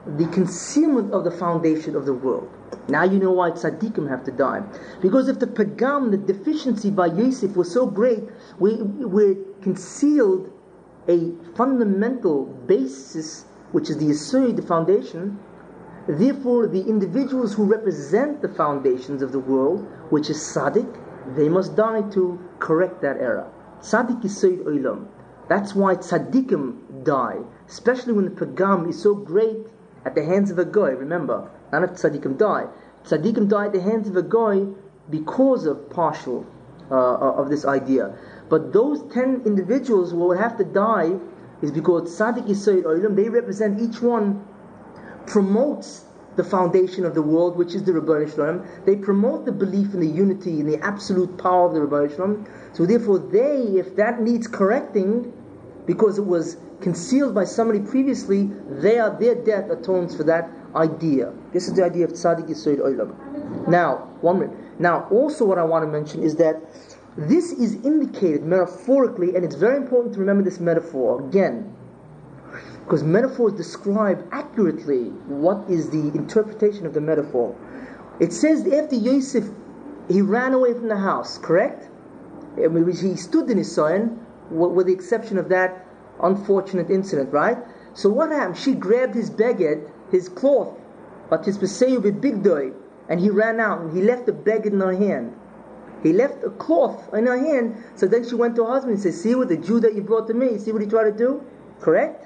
the 0.06 0.26
concealment 0.28 1.12
of 1.12 1.24
the 1.24 1.30
foundation 1.30 1.96
of 1.96 2.06
the 2.06 2.14
world. 2.14 2.48
Now 2.88 3.02
you 3.04 3.18
know 3.18 3.32
why 3.32 3.50
tzaddikim 3.50 4.08
have 4.08 4.24
to 4.24 4.30
die. 4.30 4.62
Because 5.00 5.28
if 5.28 5.38
the 5.38 5.46
pagam, 5.46 6.10
the 6.10 6.16
deficiency 6.16 6.90
by 6.90 7.06
Yosef 7.06 7.56
was 7.56 7.72
so 7.72 7.86
great, 7.86 8.24
we, 8.58 8.74
we 8.74 9.38
concealed 9.62 10.52
a 11.08 11.32
fundamental 11.56 12.44
basis 12.44 13.44
which 13.72 13.90
is 13.90 13.98
the 13.98 14.06
Yisuri, 14.06 14.54
the 14.54 14.62
foundation, 14.62 15.38
therefore 16.08 16.66
the 16.66 16.82
individuals 16.82 17.54
who 17.54 17.64
represent 17.64 18.42
the 18.42 18.48
foundations 18.48 19.22
of 19.22 19.32
the 19.32 19.38
world, 19.38 19.86
which 20.10 20.30
is 20.30 20.38
Sadiq, 20.38 20.88
they 21.34 21.48
must 21.48 21.76
die 21.76 22.02
to 22.10 22.38
correct 22.58 23.02
that 23.02 23.16
error. 23.16 23.50
Sadiq 23.80 24.24
is 24.24 24.36
Sayyid 24.36 24.60
Olam. 24.60 25.06
That's 25.48 25.74
why 25.74 25.94
tzaddikim 25.94 27.04
die, 27.04 27.38
especially 27.68 28.12
when 28.12 28.24
the 28.24 28.30
pagam 28.32 28.88
is 28.88 29.00
so 29.00 29.14
great 29.14 29.68
at 30.04 30.14
the 30.14 30.24
hands 30.24 30.50
of 30.50 30.58
a 30.58 30.64
guy. 30.64 30.90
Remember, 30.90 31.48
none 31.72 31.84
of 31.84 31.90
tzaddikim 31.90 32.36
die. 32.36 32.66
Tzaddikim 33.04 33.48
die 33.48 33.66
at 33.66 33.72
the 33.72 33.80
hands 33.80 34.08
of 34.08 34.16
a 34.16 34.22
guy 34.22 34.66
because 35.08 35.66
of 35.66 35.88
partial 35.90 36.44
uh, 36.90 36.94
of 36.94 37.48
this 37.48 37.64
idea. 37.64 38.16
But 38.48 38.72
those 38.72 39.02
ten 39.12 39.42
individuals 39.44 40.12
will 40.14 40.36
have 40.36 40.56
to 40.58 40.64
die 40.64 41.16
is 41.62 41.70
because 41.70 42.18
Tzaddik 42.18 42.46
Yisrael 42.46 42.84
Olam, 42.84 43.16
they 43.16 43.28
represent 43.28 43.80
each 43.80 44.02
one 44.02 44.44
promotes 45.26 46.04
the 46.36 46.44
foundation 46.44 47.04
of 47.04 47.14
the 47.14 47.22
world, 47.22 47.56
which 47.56 47.74
is 47.74 47.84
the 47.84 47.92
Rabbi 47.92 48.30
Shalom. 48.30 48.66
They 48.84 48.96
promote 48.96 49.46
the 49.46 49.52
belief 49.52 49.94
in 49.94 50.00
the 50.00 50.06
unity 50.06 50.60
and 50.60 50.68
the 50.68 50.78
absolute 50.84 51.38
power 51.38 51.66
of 51.66 51.74
the 51.74 51.82
Rabbi 51.82 52.14
Shalom. 52.14 52.46
So 52.74 52.84
therefore, 52.84 53.18
they, 53.18 53.62
if 53.78 53.96
that 53.96 54.20
needs 54.20 54.46
correcting, 54.46 55.32
because 55.86 56.18
it 56.18 56.26
was 56.26 56.58
concealed 56.80 57.34
by 57.34 57.44
somebody 57.44 57.80
previously, 57.80 58.50
they 58.68 58.98
are, 58.98 59.18
their 59.18 59.34
death 59.34 59.70
atones 59.70 60.14
for 60.14 60.24
that 60.24 60.50
idea. 60.74 61.32
This 61.52 61.68
is 61.68 61.74
the 61.74 61.84
idea 61.84 62.04
of 62.04 62.12
Tzaddik 62.12 62.48
Yisrael 62.48 62.80
Olam. 62.80 63.68
Now, 63.68 64.08
one 64.20 64.40
minute. 64.40 64.56
Now, 64.78 65.08
also 65.10 65.44
what 65.44 65.58
I 65.58 65.64
want 65.64 65.84
to 65.84 65.90
mention 65.90 66.22
is 66.22 66.36
that 66.36 66.60
this 67.16 67.50
is 67.52 67.76
indicated 67.76 68.44
metaphorically, 68.44 69.36
and 69.36 69.44
it's 69.44 69.54
very 69.54 69.76
important 69.76 70.12
to 70.14 70.20
remember 70.20 70.42
this 70.42 70.60
metaphor 70.60 71.26
again, 71.26 71.74
because 72.86 73.02
metaphors 73.02 73.52
describe 73.54 74.28
accurately 74.30 75.06
what 75.26 75.68
is 75.68 75.90
the 75.90 76.16
interpretation 76.16 76.86
of 76.86 76.94
the 76.94 77.00
metaphor. 77.00 77.52
It 78.20 78.32
says 78.32 78.64
after 78.72 78.94
Yosef, 78.94 79.44
he 80.08 80.22
ran 80.22 80.54
away 80.54 80.72
from 80.72 80.86
the 80.86 80.96
house, 80.96 81.36
correct? 81.36 81.88
I 82.56 82.68
mean, 82.68 82.88
he 82.92 83.16
stood 83.16 83.50
in 83.50 83.58
his 83.58 83.74
son, 83.74 84.24
with 84.50 84.86
the 84.86 84.92
exception 84.92 85.36
of 85.36 85.48
that 85.48 85.84
unfortunate 86.22 86.88
incident, 86.88 87.32
right? 87.32 87.58
So 87.92 88.08
what 88.08 88.30
happened? 88.30 88.56
She 88.56 88.74
grabbed 88.74 89.16
his 89.16 89.30
beged, 89.30 89.90
his 90.12 90.28
cloth, 90.28 90.78
but 91.28 91.44
his 91.44 91.58
big 91.58 92.44
doy, 92.44 92.70
and 93.08 93.18
he 93.18 93.30
ran 93.30 93.58
out 93.58 93.80
and 93.80 93.96
he 93.96 94.00
left 94.00 94.26
the 94.26 94.32
beged 94.32 94.66
in 94.66 94.78
her 94.78 94.94
hand. 94.94 95.34
He 96.04 96.12
left 96.12 96.44
a 96.44 96.50
cloth 96.50 97.12
in 97.12 97.26
her 97.26 97.36
hand. 97.36 97.82
So 97.96 98.06
then 98.06 98.28
she 98.28 98.36
went 98.36 98.54
to 98.56 98.64
her 98.64 98.70
husband 98.70 98.94
and 98.94 99.02
said, 99.02 99.14
See 99.14 99.34
what 99.34 99.48
the 99.48 99.56
Jew 99.56 99.80
that 99.80 99.96
you 99.96 100.02
brought 100.02 100.28
to 100.28 100.34
me, 100.34 100.56
see 100.58 100.70
what 100.70 100.82
he 100.82 100.86
tried 100.86 101.10
to 101.10 101.12
do? 101.12 101.42
Correct? 101.80 102.25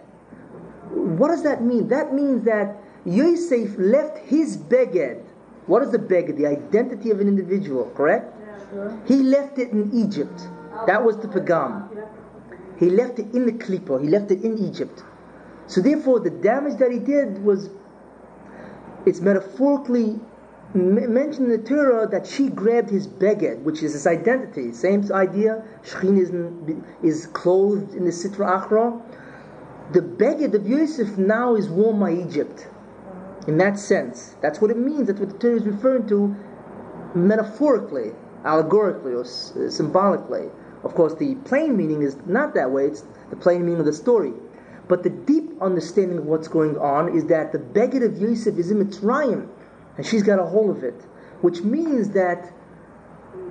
What 0.91 1.29
does 1.29 1.43
that 1.45 1.63
mean? 1.63 1.89
That 1.89 2.13
means 2.15 2.45
that 2.45 2.77
Yosef 3.05 3.77
left 3.79 4.19
his 4.19 4.57
beged. 4.57 5.23
What 5.67 5.83
is 5.83 5.91
the 5.91 5.99
beged? 5.99 6.37
The 6.37 6.47
identity 6.47 7.11
of 7.11 7.21
an 7.21 7.29
individual, 7.29 7.91
correct? 7.95 8.35
He 9.07 9.17
left 9.17 9.59
it 9.59 9.71
in 9.71 9.91
Egypt. 9.93 10.49
That 10.87 11.05
was 11.05 11.17
the 11.19 11.29
pagam. 11.29 11.89
He 12.79 12.89
left 12.89 13.19
it 13.19 13.35
in 13.35 13.47
the 13.47 13.53
klipa. 13.53 14.01
He 14.01 14.09
left 14.09 14.31
it 14.31 14.43
in 14.43 14.59
Egypt. 14.59 15.03
So 15.67 15.81
therefore, 15.81 16.21
the 16.21 16.31
damage 16.31 16.79
that 16.79 16.91
he 16.91 16.99
did 16.99 17.45
was, 17.45 17.71
it's 19.07 19.21
metaphorically 19.21 20.19
mentioned 20.75 21.51
in 21.51 21.63
the 21.63 21.69
Torah 21.69 22.07
that 22.09 22.27
she 22.27 22.49
grabbed 22.49 22.91
his 22.91 23.07
beged, 23.07 23.63
which 23.63 23.83
is 23.83 23.93
his 23.93 24.07
identity. 24.07 24.73
Same 24.73 25.05
idea. 25.13 25.65
Shechin 25.85 26.19
is, 26.19 26.31
is 27.03 27.27
clothed 27.27 27.95
in 27.95 28.05
the 28.05 28.13
Sitra 28.13 28.63
Achra. 28.63 29.01
The 29.93 30.01
beged 30.01 30.55
of 30.55 30.69
Yosef 30.69 31.19
now 31.19 31.57
is 31.57 31.69
worn 31.69 31.99
by 31.99 32.13
Egypt. 32.13 32.69
In 33.49 33.59
that 33.59 33.79
sense, 33.79 34.37
that's 34.41 34.61
what 34.61 34.71
it 34.71 34.77
means. 34.77 35.09
That's 35.09 35.19
what 35.19 35.31
the 35.31 35.39
Torah 35.39 35.57
is 35.57 35.65
referring 35.65 36.07
to, 36.09 36.37
metaphorically, 37.15 38.13
allegorically, 38.45 39.13
or 39.13 39.23
uh, 39.23 39.71
symbolically. 39.71 40.49
Of 40.85 40.95
course, 40.95 41.15
the 41.15 41.35
plain 41.45 41.77
meaning 41.77 42.03
is 42.03 42.17
not 42.27 42.55
that 42.55 42.71
way. 42.71 42.87
It's 42.87 43.05
the 43.31 43.37
plain 43.37 43.65
meaning 43.65 43.81
of 43.81 43.87
the 43.87 43.93
story. 43.93 44.33
But 44.87 45.03
the 45.03 45.11
deep 45.11 45.51
understanding 45.61 46.19
of 46.19 46.27
what's 46.27 46.49
going 46.49 46.79
on 46.79 47.17
is 47.17 47.27
that 47.27 47.53
the 47.53 47.59
beged 47.59 48.05
of 48.05 48.19
Yosef 48.19 48.59
is 48.59 48.71
in 48.71 48.85
Mitzrayim 48.85 49.49
and 49.97 50.07
she's 50.07 50.23
got 50.23 50.39
a 50.39 50.45
hold 50.45 50.77
of 50.77 50.85
it, 50.85 51.05
which 51.41 51.63
means 51.63 52.11
that 52.11 52.53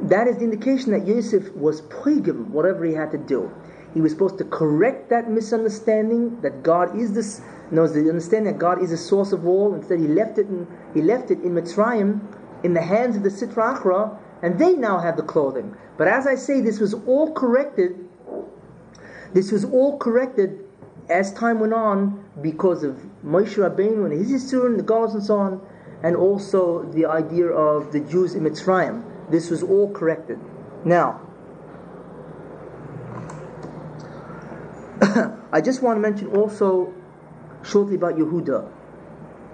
that 0.03 0.27
is 0.27 0.37
the 0.37 0.43
indication 0.43 0.91
that 0.91 1.05
Yosef 1.05 1.53
was 1.55 1.81
poigim, 1.81 2.47
whatever 2.47 2.85
he 2.85 2.93
had 2.93 3.11
to 3.11 3.17
do. 3.17 3.51
He 3.93 4.01
was 4.01 4.11
supposed 4.11 4.37
to 4.37 4.43
correct 4.45 5.09
that 5.09 5.29
misunderstanding 5.29 6.41
that 6.41 6.63
God 6.63 6.97
is 6.97 7.13
this 7.13 7.41
knows 7.71 7.93
the 7.93 8.09
understanding 8.09 8.53
that 8.53 8.59
God 8.59 8.81
is 8.81 8.89
the 8.89 8.97
source 8.97 9.31
of 9.31 9.45
all. 9.45 9.73
Instead, 9.75 9.99
he 9.99 10.07
left 10.07 10.37
it 10.37 10.47
in 10.47 10.67
he 10.93 11.01
left 11.01 11.31
it 11.31 11.39
in 11.41 11.53
Mitzrayim 11.53 12.21
in 12.63 12.73
the 12.73 12.81
hands 12.81 13.15
of 13.15 13.23
the 13.23 13.29
Sitra 13.29 13.77
Achra, 13.77 14.17
and 14.41 14.59
they 14.59 14.73
now 14.73 14.99
have 14.99 15.17
the 15.17 15.23
clothing. 15.23 15.75
But 15.97 16.07
as 16.07 16.27
I 16.27 16.35
say, 16.35 16.61
this 16.61 16.79
was 16.79 16.93
all 16.93 17.33
corrected. 17.33 18.07
This 19.33 19.51
was 19.51 19.65
all 19.65 19.97
corrected 19.97 20.65
as 21.09 21.33
time 21.33 21.59
went 21.59 21.73
on 21.73 22.23
because 22.41 22.83
of 22.83 23.05
Moshe 23.25 23.55
Rabbeinu 23.55 24.05
and 24.05 24.13
his 24.13 24.31
Yisur 24.31 24.65
and 24.65 24.79
the 24.79 24.83
Golos 24.83 25.13
and 25.13 25.23
so 25.23 25.37
on 25.37 25.61
and 26.03 26.15
also 26.15 26.83
the 26.93 27.05
idea 27.05 27.47
of 27.47 27.91
the 27.91 27.99
Jews 27.99 28.35
in 28.35 28.43
Mitzrayim. 28.43 29.03
This 29.29 29.49
was 29.49 29.63
all 29.63 29.91
corrected. 29.91 30.39
Now, 30.85 31.21
I 35.51 35.61
just 35.61 35.81
want 35.81 35.95
to 35.95 36.01
mention 36.01 36.27
also 36.35 36.93
shortly 37.63 37.95
about 37.95 38.15
Yehuda, 38.15 38.69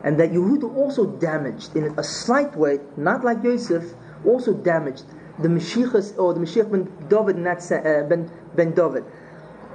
and 0.03 0.19
that 0.19 0.31
Yehuda 0.31 0.75
also 0.75 1.05
damaged 1.05 1.75
in 1.75 1.93
a 1.97 2.03
slight 2.03 2.55
way, 2.55 2.79
not 2.97 3.23
like 3.23 3.43
Yosef, 3.43 3.93
also 4.25 4.53
damaged 4.53 5.05
the 5.39 5.47
Mashiach 5.47 6.17
or 6.17 6.33
the 6.33 6.39
Mashiach 6.39 6.71
ben 6.71 6.89
David 7.09 7.35
in 7.35 7.43
that 7.43 7.59
uh, 7.71 8.07
ben, 8.07 8.31
ben 8.55 8.73
David. 8.73 9.03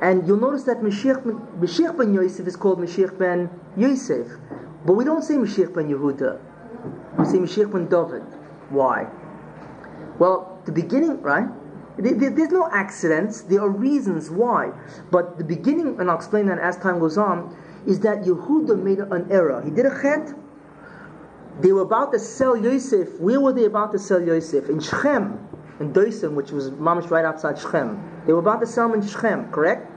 And 0.00 0.26
you'll 0.26 0.40
notice 0.40 0.64
that 0.64 0.78
Mashiach 0.80 1.24
ben, 1.24 1.38
Mashiach 1.60 1.96
ben 1.96 2.14
Yosef 2.14 2.46
is 2.46 2.56
called 2.56 2.80
Mashiach 2.80 3.16
ben 3.16 3.50
Yosef, 3.76 4.26
but 4.84 4.94
we 4.94 5.04
don't 5.04 5.22
say 5.22 5.34
Mashiach 5.34 5.72
ben 5.74 5.88
Yehuda. 5.88 6.40
We 7.18 7.24
say 7.26 7.38
Mashiach 7.38 7.70
ben 7.70 7.86
David. 7.86 8.22
Why? 8.70 9.06
Well, 10.18 10.60
the 10.64 10.72
beginning, 10.72 11.20
right? 11.22 11.48
There's 12.00 12.50
no 12.50 12.68
accidents, 12.72 13.42
there 13.42 13.60
are 13.60 13.68
reasons 13.68 14.30
why. 14.30 14.72
But 15.10 15.38
the 15.38 15.44
beginning, 15.44 16.00
and 16.00 16.10
I'll 16.10 16.16
explain 16.16 16.46
that 16.46 16.58
as 16.58 16.76
time 16.78 16.98
goes 16.98 17.18
on, 17.18 17.54
is 17.86 18.00
that 18.00 18.22
Yehuda 18.22 18.82
made 18.82 18.98
an 18.98 19.30
error. 19.30 19.62
He 19.62 19.70
did 19.70 19.86
a 19.86 20.02
chet. 20.02 20.34
They 21.60 21.72
were 21.72 21.82
about 21.82 22.12
to 22.12 22.18
sell 22.18 22.56
Yosef. 22.56 23.20
Where 23.20 23.40
were 23.40 23.52
they 23.52 23.64
about 23.64 23.92
to 23.92 23.98
sell 23.98 24.20
Yosef? 24.20 24.68
In 24.68 24.80
Shechem, 24.80 25.38
in 25.78 25.92
Doisen, 25.92 26.32
which 26.34 26.50
was 26.52 26.70
mamish 26.70 27.10
right 27.10 27.24
outside 27.24 27.58
Shechem. 27.58 28.02
They 28.26 28.32
were 28.32 28.38
about 28.38 28.60
to 28.60 28.66
sell 28.66 28.92
him 28.92 29.00
in 29.00 29.06
Shechem, 29.06 29.50
correct? 29.50 29.90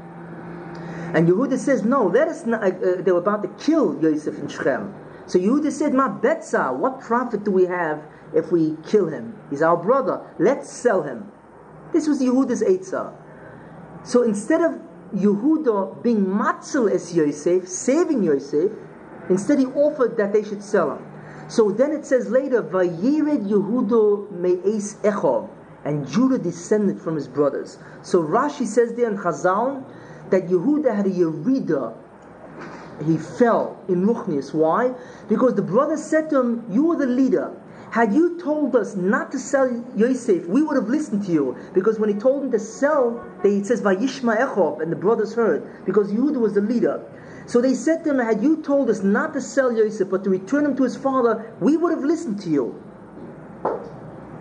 And 1.14 1.28
Yehuda 1.28 1.58
says, 1.60 1.84
no, 1.84 2.08
let 2.08 2.28
us 2.28 2.46
not, 2.46 2.64
uh, 2.64 2.68
uh, 2.68 3.02
they 3.02 3.12
were 3.12 3.20
about 3.20 3.44
to 3.44 3.50
kill 3.64 4.02
Yosef 4.02 4.40
in 4.40 4.48
Shechem. 4.48 4.94
So 5.26 5.40
Yehuda 5.40 5.72
said, 5.72 5.94
Ma 5.94 6.10
betza, 6.10 6.76
what 6.76 7.00
profit 7.00 7.44
do 7.44 7.52
we 7.52 7.66
have 7.66 8.04
if 8.34 8.52
we 8.52 8.76
kill 8.88 9.08
him? 9.08 9.38
He's 9.50 9.62
our 9.62 9.78
brother. 9.78 10.22
Let's 10.40 10.70
sell 10.70 11.04
him. 11.04 11.32
This 11.94 12.08
was 12.08 12.22
Yehuda's 12.22 12.64
Eitzah. 12.64 13.14
So 14.04 14.24
instead 14.24 14.62
of 14.62 14.82
Yehuda 15.16 16.02
being 16.04 16.26
matzel 16.26 16.92
as 16.92 17.16
Yosef, 17.16 17.68
saving 17.68 18.24
Yosef, 18.24 18.72
instead 19.30 19.60
he 19.60 19.66
offered 19.68 20.18
that 20.18 20.34
they 20.34 20.44
should 20.44 20.64
sell 20.64 20.98
him. 20.98 21.06
So 21.48 21.72
then 21.72 21.92
it 21.92 22.06
says 22.06 22.30
later, 22.30 22.64
Vayired 22.64 23.48
Yehuda 23.48 24.32
me'es 24.32 24.96
Echov, 25.04 25.50
and 25.86 26.08
Judah 26.08 26.38
descended 26.38 27.00
from 27.00 27.16
his 27.16 27.28
brothers. 27.28 27.78
So 28.02 28.24
Rashi 28.24 28.66
says 28.66 28.96
there 28.96 29.10
in 29.10 29.18
Chazal 29.18 29.84
that 30.32 30.48
Yehuda 30.48 30.96
had 30.96 31.06
a 31.06 31.12
Yerida, 31.12 31.96
he 33.06 33.18
fell 33.18 33.78
in 33.88 34.06
Ruchnis. 34.06 34.54
Why? 34.54 34.94
Because 35.28 35.56
the 35.56 35.62
brothers 35.62 36.04
said 36.04 36.30
to 36.30 36.40
him, 36.40 36.66
You 36.70 36.92
are 36.92 36.96
the 36.98 37.08
leader. 37.08 37.52
Had 37.94 38.12
you 38.12 38.40
told 38.40 38.76
us 38.76 38.96
not 38.96 39.32
to 39.34 39.38
sell 39.38 39.70
Yosef, 39.96 40.48
we 40.48 40.64
would 40.64 40.76
have 40.76 40.90
listened 40.90 41.26
to 41.28 41.32
you. 41.32 41.56
Because 41.76 42.00
when 42.00 42.10
he 42.10 42.16
told 42.16 42.42
them 42.42 42.52
to 42.52 42.58
sell, 42.58 43.24
they, 43.44 43.58
it 43.58 43.68
says 43.68 43.84
Vayishma 43.84 44.36
Echov, 44.36 44.82
and 44.82 44.92
the 44.92 44.96
brothers 44.96 45.36
heard, 45.36 45.86
because 45.86 46.12
Yehuda 46.12 46.40
was 46.40 46.56
the 46.56 46.62
leader. 46.62 47.06
So 47.46 47.62
they 47.62 47.76
said 47.76 48.04
to 48.04 48.10
him, 48.10 48.18
Had 48.18 48.42
you 48.42 48.64
told 48.64 48.90
us 48.90 49.04
not 49.04 49.34
to 49.34 49.42
sell 49.42 49.72
Yosef, 49.72 50.10
but 50.10 50.24
to 50.24 50.32
return 50.32 50.66
him 50.66 50.76
to 50.78 50.84
his 50.84 50.98
father, 50.98 51.54
we 51.60 51.78
would 51.78 51.92
have 51.92 52.04
listened 52.04 52.42
to 52.42 52.50
you. 52.50 52.84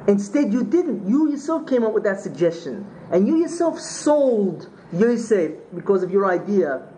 Instead, 0.08 0.50
you 0.50 0.64
didn't. 0.64 1.06
You 1.06 1.30
yourself 1.30 1.66
came 1.66 1.84
up 1.84 1.92
with 1.92 2.04
that 2.04 2.20
suggestion. 2.20 2.86
And 3.10 3.28
you 3.28 3.36
yourself 3.36 3.78
sold 3.78 4.70
Yosef 4.94 5.52
because 5.74 6.02
of 6.02 6.10
your 6.10 6.24
idea 6.24 6.88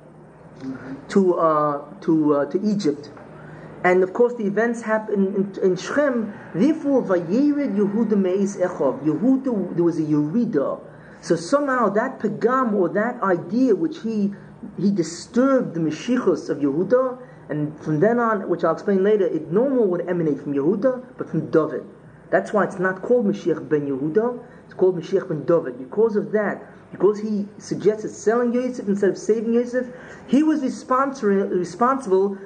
to, 1.08 1.34
uh, 1.34 1.94
to, 2.02 2.34
uh, 2.34 2.44
to 2.52 2.64
Egypt. 2.64 3.10
And 3.84 4.02
of 4.02 4.14
course, 4.14 4.32
the 4.34 4.46
events 4.46 4.80
happen 4.80 5.26
in, 5.36 5.62
in, 5.62 5.76
Shechem. 5.76 6.32
Therefore, 6.54 7.02
Vayered 7.02 7.76
Yehuda 7.76 8.16
Meis 8.16 8.56
Echov. 8.56 9.04
Yehuda, 9.04 9.74
there 9.74 9.84
was 9.84 9.98
a 9.98 10.02
Yerida. 10.02 10.80
So 11.20 11.36
somehow 11.36 11.90
that 11.90 12.18
pagam 12.18 12.72
or 12.74 12.88
that 12.88 13.22
idea 13.22 13.74
which 13.74 13.98
he 14.00 14.32
he 14.78 14.90
disturbed 14.90 15.74
the 15.74 15.80
Meshichos 15.80 16.48
of 16.48 16.58
Yehuda, 16.58 17.18
and 17.50 17.78
from 17.80 18.00
then 18.00 18.18
on, 18.18 18.48
which 18.48 18.64
I'll 18.64 18.72
explain 18.72 19.04
later, 19.04 19.26
it 19.26 19.52
no 19.52 19.68
more 19.68 19.86
would 19.86 20.08
emanate 20.08 20.40
from 20.40 20.54
Yehuda, 20.54 21.04
but 21.18 21.28
from 21.28 21.50
David. 21.50 21.84
That's 22.30 22.52
why 22.52 22.64
it's 22.64 22.78
not 22.78 23.02
called 23.02 23.26
Mashiach 23.26 23.68
ben 23.68 23.86
Yehuda, 23.86 24.42
it's 24.64 24.74
called 24.74 24.98
Mashiach 24.98 25.28
ben 25.28 25.44
David. 25.44 25.78
Because 25.78 26.16
of 26.16 26.32
that, 26.32 26.62
because 26.90 27.20
he 27.20 27.46
suggested 27.58 28.10
selling 28.10 28.54
Yosef 28.54 28.88
instead 28.88 29.10
of 29.10 29.18
saving 29.18 29.52
Yosef, 29.54 29.86
he 30.26 30.42
was 30.42 30.62
responsible 30.62 32.38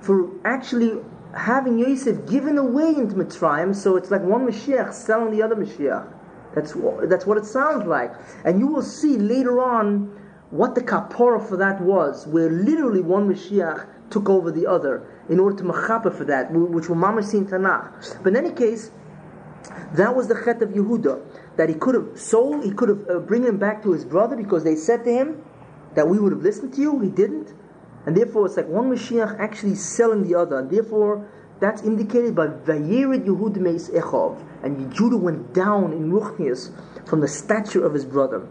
for 0.00 0.30
actually 0.44 1.00
having 1.36 1.78
Yosef 1.78 2.28
given 2.28 2.58
away 2.58 2.88
into 2.88 3.14
Mitzrayim, 3.14 3.74
so 3.74 3.96
it's 3.96 4.10
like 4.10 4.22
one 4.22 4.46
Mashiach 4.46 4.92
selling 4.92 5.30
the 5.30 5.42
other 5.42 5.56
Mashiach. 5.56 6.12
That's, 6.54 6.74
that's 7.08 7.26
what 7.26 7.36
it 7.36 7.44
sounds 7.44 7.86
like. 7.86 8.12
And 8.44 8.58
you 8.58 8.66
will 8.66 8.82
see 8.82 9.18
later 9.18 9.60
on 9.60 10.18
what 10.50 10.74
the 10.74 10.80
kapora 10.80 11.46
for 11.46 11.56
that 11.58 11.80
was, 11.80 12.26
where 12.26 12.50
literally 12.50 13.00
one 13.00 13.28
Mashiach 13.28 13.86
took 14.10 14.28
over 14.28 14.50
the 14.50 14.66
other 14.66 15.06
in 15.28 15.40
order 15.40 15.56
to 15.56 15.64
machapa 15.64 16.16
for 16.16 16.24
that, 16.24 16.50
which 16.52 16.88
will 16.88 16.96
mama 16.96 17.22
see 17.22 17.38
in 17.38 17.46
Tanakh. 17.46 18.22
But 18.22 18.30
in 18.30 18.36
any 18.36 18.54
case, 18.54 18.90
that 19.94 20.14
was 20.14 20.28
the 20.28 20.34
chet 20.34 20.62
of 20.62 20.70
Yehuda, 20.70 21.56
that 21.56 21.68
he 21.68 21.74
could 21.74 21.94
have 21.94 22.18
sold, 22.18 22.64
he 22.64 22.70
could 22.70 22.88
have 22.88 23.10
uh, 23.10 23.18
bring 23.18 23.42
him 23.44 23.58
back 23.58 23.82
to 23.82 23.92
his 23.92 24.04
brother 24.04 24.36
because 24.36 24.64
they 24.64 24.76
said 24.76 25.04
to 25.04 25.10
him 25.12 25.42
that 25.94 26.08
we 26.08 26.18
would 26.18 26.32
have 26.32 26.42
listened 26.42 26.72
to 26.74 26.80
you, 26.80 27.00
he 27.00 27.08
didn't. 27.08 27.52
And 28.06 28.16
therefore, 28.16 28.46
it's 28.46 28.56
like 28.56 28.68
one 28.68 28.90
Mashiach 28.90 29.38
actually 29.38 29.74
selling 29.74 30.22
the 30.22 30.36
other. 30.36 30.58
And 30.60 30.70
therefore, 30.70 31.28
that's 31.60 31.82
indicated 31.82 32.34
by 32.34 32.46
Vayered 32.46 33.26
Yehud 33.26 33.56
Meis 33.56 33.90
Echov. 33.90 34.42
And 34.62 34.94
Judah 34.94 35.16
went 35.16 35.52
down 35.52 35.92
in 35.92 36.12
Ruchnias 36.12 36.70
from 37.06 37.20
the 37.20 37.28
stature 37.28 37.84
of 37.84 37.94
his 37.94 38.04
brother. 38.04 38.46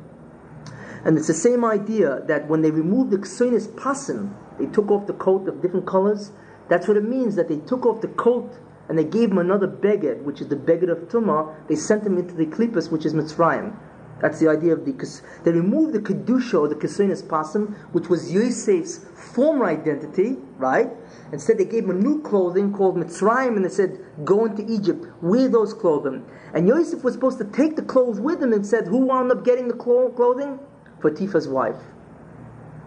And 1.05 1.17
it's 1.17 1.27
the 1.27 1.33
same 1.33 1.63
idea 1.63 2.21
that 2.27 2.47
when 2.47 2.61
they 2.63 2.71
removed 2.71 3.11
the 3.11 3.17
Ksoinis 3.17 3.67
Pasim, 3.67 4.33
they 4.59 4.65
took 4.65 4.91
off 4.91 5.07
the 5.07 5.13
coat 5.13 5.47
of 5.47 5.61
different 5.61 5.85
colors. 5.85 6.31
That's 6.67 6.87
what 6.87 6.97
it 6.97 7.03
means 7.03 7.35
that 7.35 7.47
they 7.47 7.57
took 7.57 7.85
off 7.85 8.01
the 8.01 8.07
coat 8.07 8.57
and 8.89 8.97
they 8.97 9.03
gave 9.03 9.31
him 9.31 9.37
another 9.37 9.67
beged, 9.67 10.23
which 10.23 10.41
is 10.41 10.47
the 10.47 10.55
beged 10.55 10.89
of 10.89 11.07
Tumah. 11.07 11.67
They 11.67 11.75
sent 11.75 12.05
him 12.05 12.17
into 12.17 12.33
the 12.33 12.45
Klippas, 12.45 12.91
which 12.91 13.05
is 13.05 13.13
Mitzrayim. 13.13 13.75
That's 14.21 14.39
the 14.39 14.49
idea 14.49 14.73
of 14.73 14.85
the. 14.85 15.21
They 15.43 15.51
removed 15.51 15.93
the 15.93 15.99
kedusha 15.99 16.59
or 16.59 16.67
the 16.67 16.75
kesunis 16.75 17.21
pasim, 17.23 17.75
which 17.91 18.07
was 18.07 18.31
Yosef's 18.31 19.05
former 19.35 19.65
identity, 19.65 20.37
right? 20.57 20.89
Instead, 21.33 21.57
they 21.57 21.65
gave 21.65 21.83
him 21.83 21.89
a 21.89 21.93
new 21.93 22.21
clothing 22.21 22.71
called 22.71 22.95
Mitzrayim, 22.95 23.57
and 23.57 23.65
they 23.65 23.69
said, 23.69 23.99
"Go 24.23 24.45
into 24.45 24.63
Egypt, 24.71 25.05
wear 25.21 25.49
those 25.49 25.73
clothing." 25.73 26.23
And 26.53 26.67
Yosef 26.69 27.03
was 27.03 27.15
supposed 27.15 27.37
to 27.39 27.43
take 27.43 27.75
the 27.75 27.81
clothes 27.81 28.21
with 28.21 28.41
him, 28.41 28.53
and 28.53 28.65
said, 28.65 28.87
"Who 28.87 28.99
wound 28.99 29.31
up 29.31 29.43
getting 29.43 29.67
the 29.67 29.73
clothing?" 29.73 30.59
Potiphar's 31.01 31.49
wife. 31.49 31.81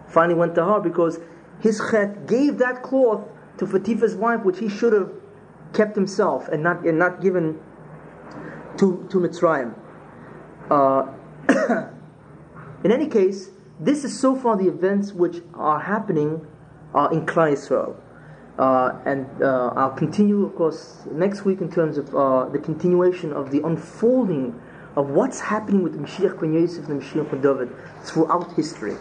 Finally, 0.07 0.39
went 0.39 0.55
to 0.55 0.65
her 0.65 0.79
because 0.79 1.19
his 1.59 1.79
chet 1.91 2.25
gave 2.25 2.57
that 2.57 2.81
cloth 2.81 3.21
to 3.59 3.67
Potiphar's 3.67 4.15
wife, 4.15 4.43
which 4.43 4.57
he 4.57 4.67
should 4.67 4.93
have 4.93 5.11
kept 5.73 5.95
himself 5.95 6.47
and 6.47 6.63
not 6.63 6.83
and 6.83 6.97
not 6.97 7.21
given 7.21 7.59
to 8.77 9.05
to 9.11 9.19
Mitzrayim. 9.19 9.75
Uh, 10.71 11.03
in 12.83 12.91
any 12.91 13.07
case, 13.07 13.51
this 13.79 14.03
is 14.03 14.19
so 14.19 14.35
far 14.35 14.57
the 14.57 14.67
events 14.67 15.13
which 15.13 15.41
are 15.53 15.79
happening 15.79 16.45
uh, 16.93 17.09
in 17.11 17.25
Klal 17.25 17.53
Yisrael. 17.53 17.95
Uh, 18.57 18.99
and 19.05 19.25
uh, 19.41 19.71
I'll 19.75 19.91
continue, 19.91 20.45
of 20.45 20.55
course, 20.55 21.03
next 21.11 21.45
week 21.45 21.61
in 21.61 21.71
terms 21.71 21.97
of 21.97 22.13
uh, 22.13 22.49
the 22.49 22.59
continuation 22.59 23.31
of 23.31 23.51
the 23.51 23.65
unfolding 23.65 24.59
of 24.97 25.11
what's 25.11 25.39
happening 25.39 25.81
with 25.81 25.97
Mashiach 25.97 26.41
ben 26.41 26.53
Yosef 26.53 26.89
and 26.89 27.01
Mashiach 27.01 27.31
ben 27.31 27.41
David 27.41 27.69
throughout 28.03 28.51
history. 28.53 28.97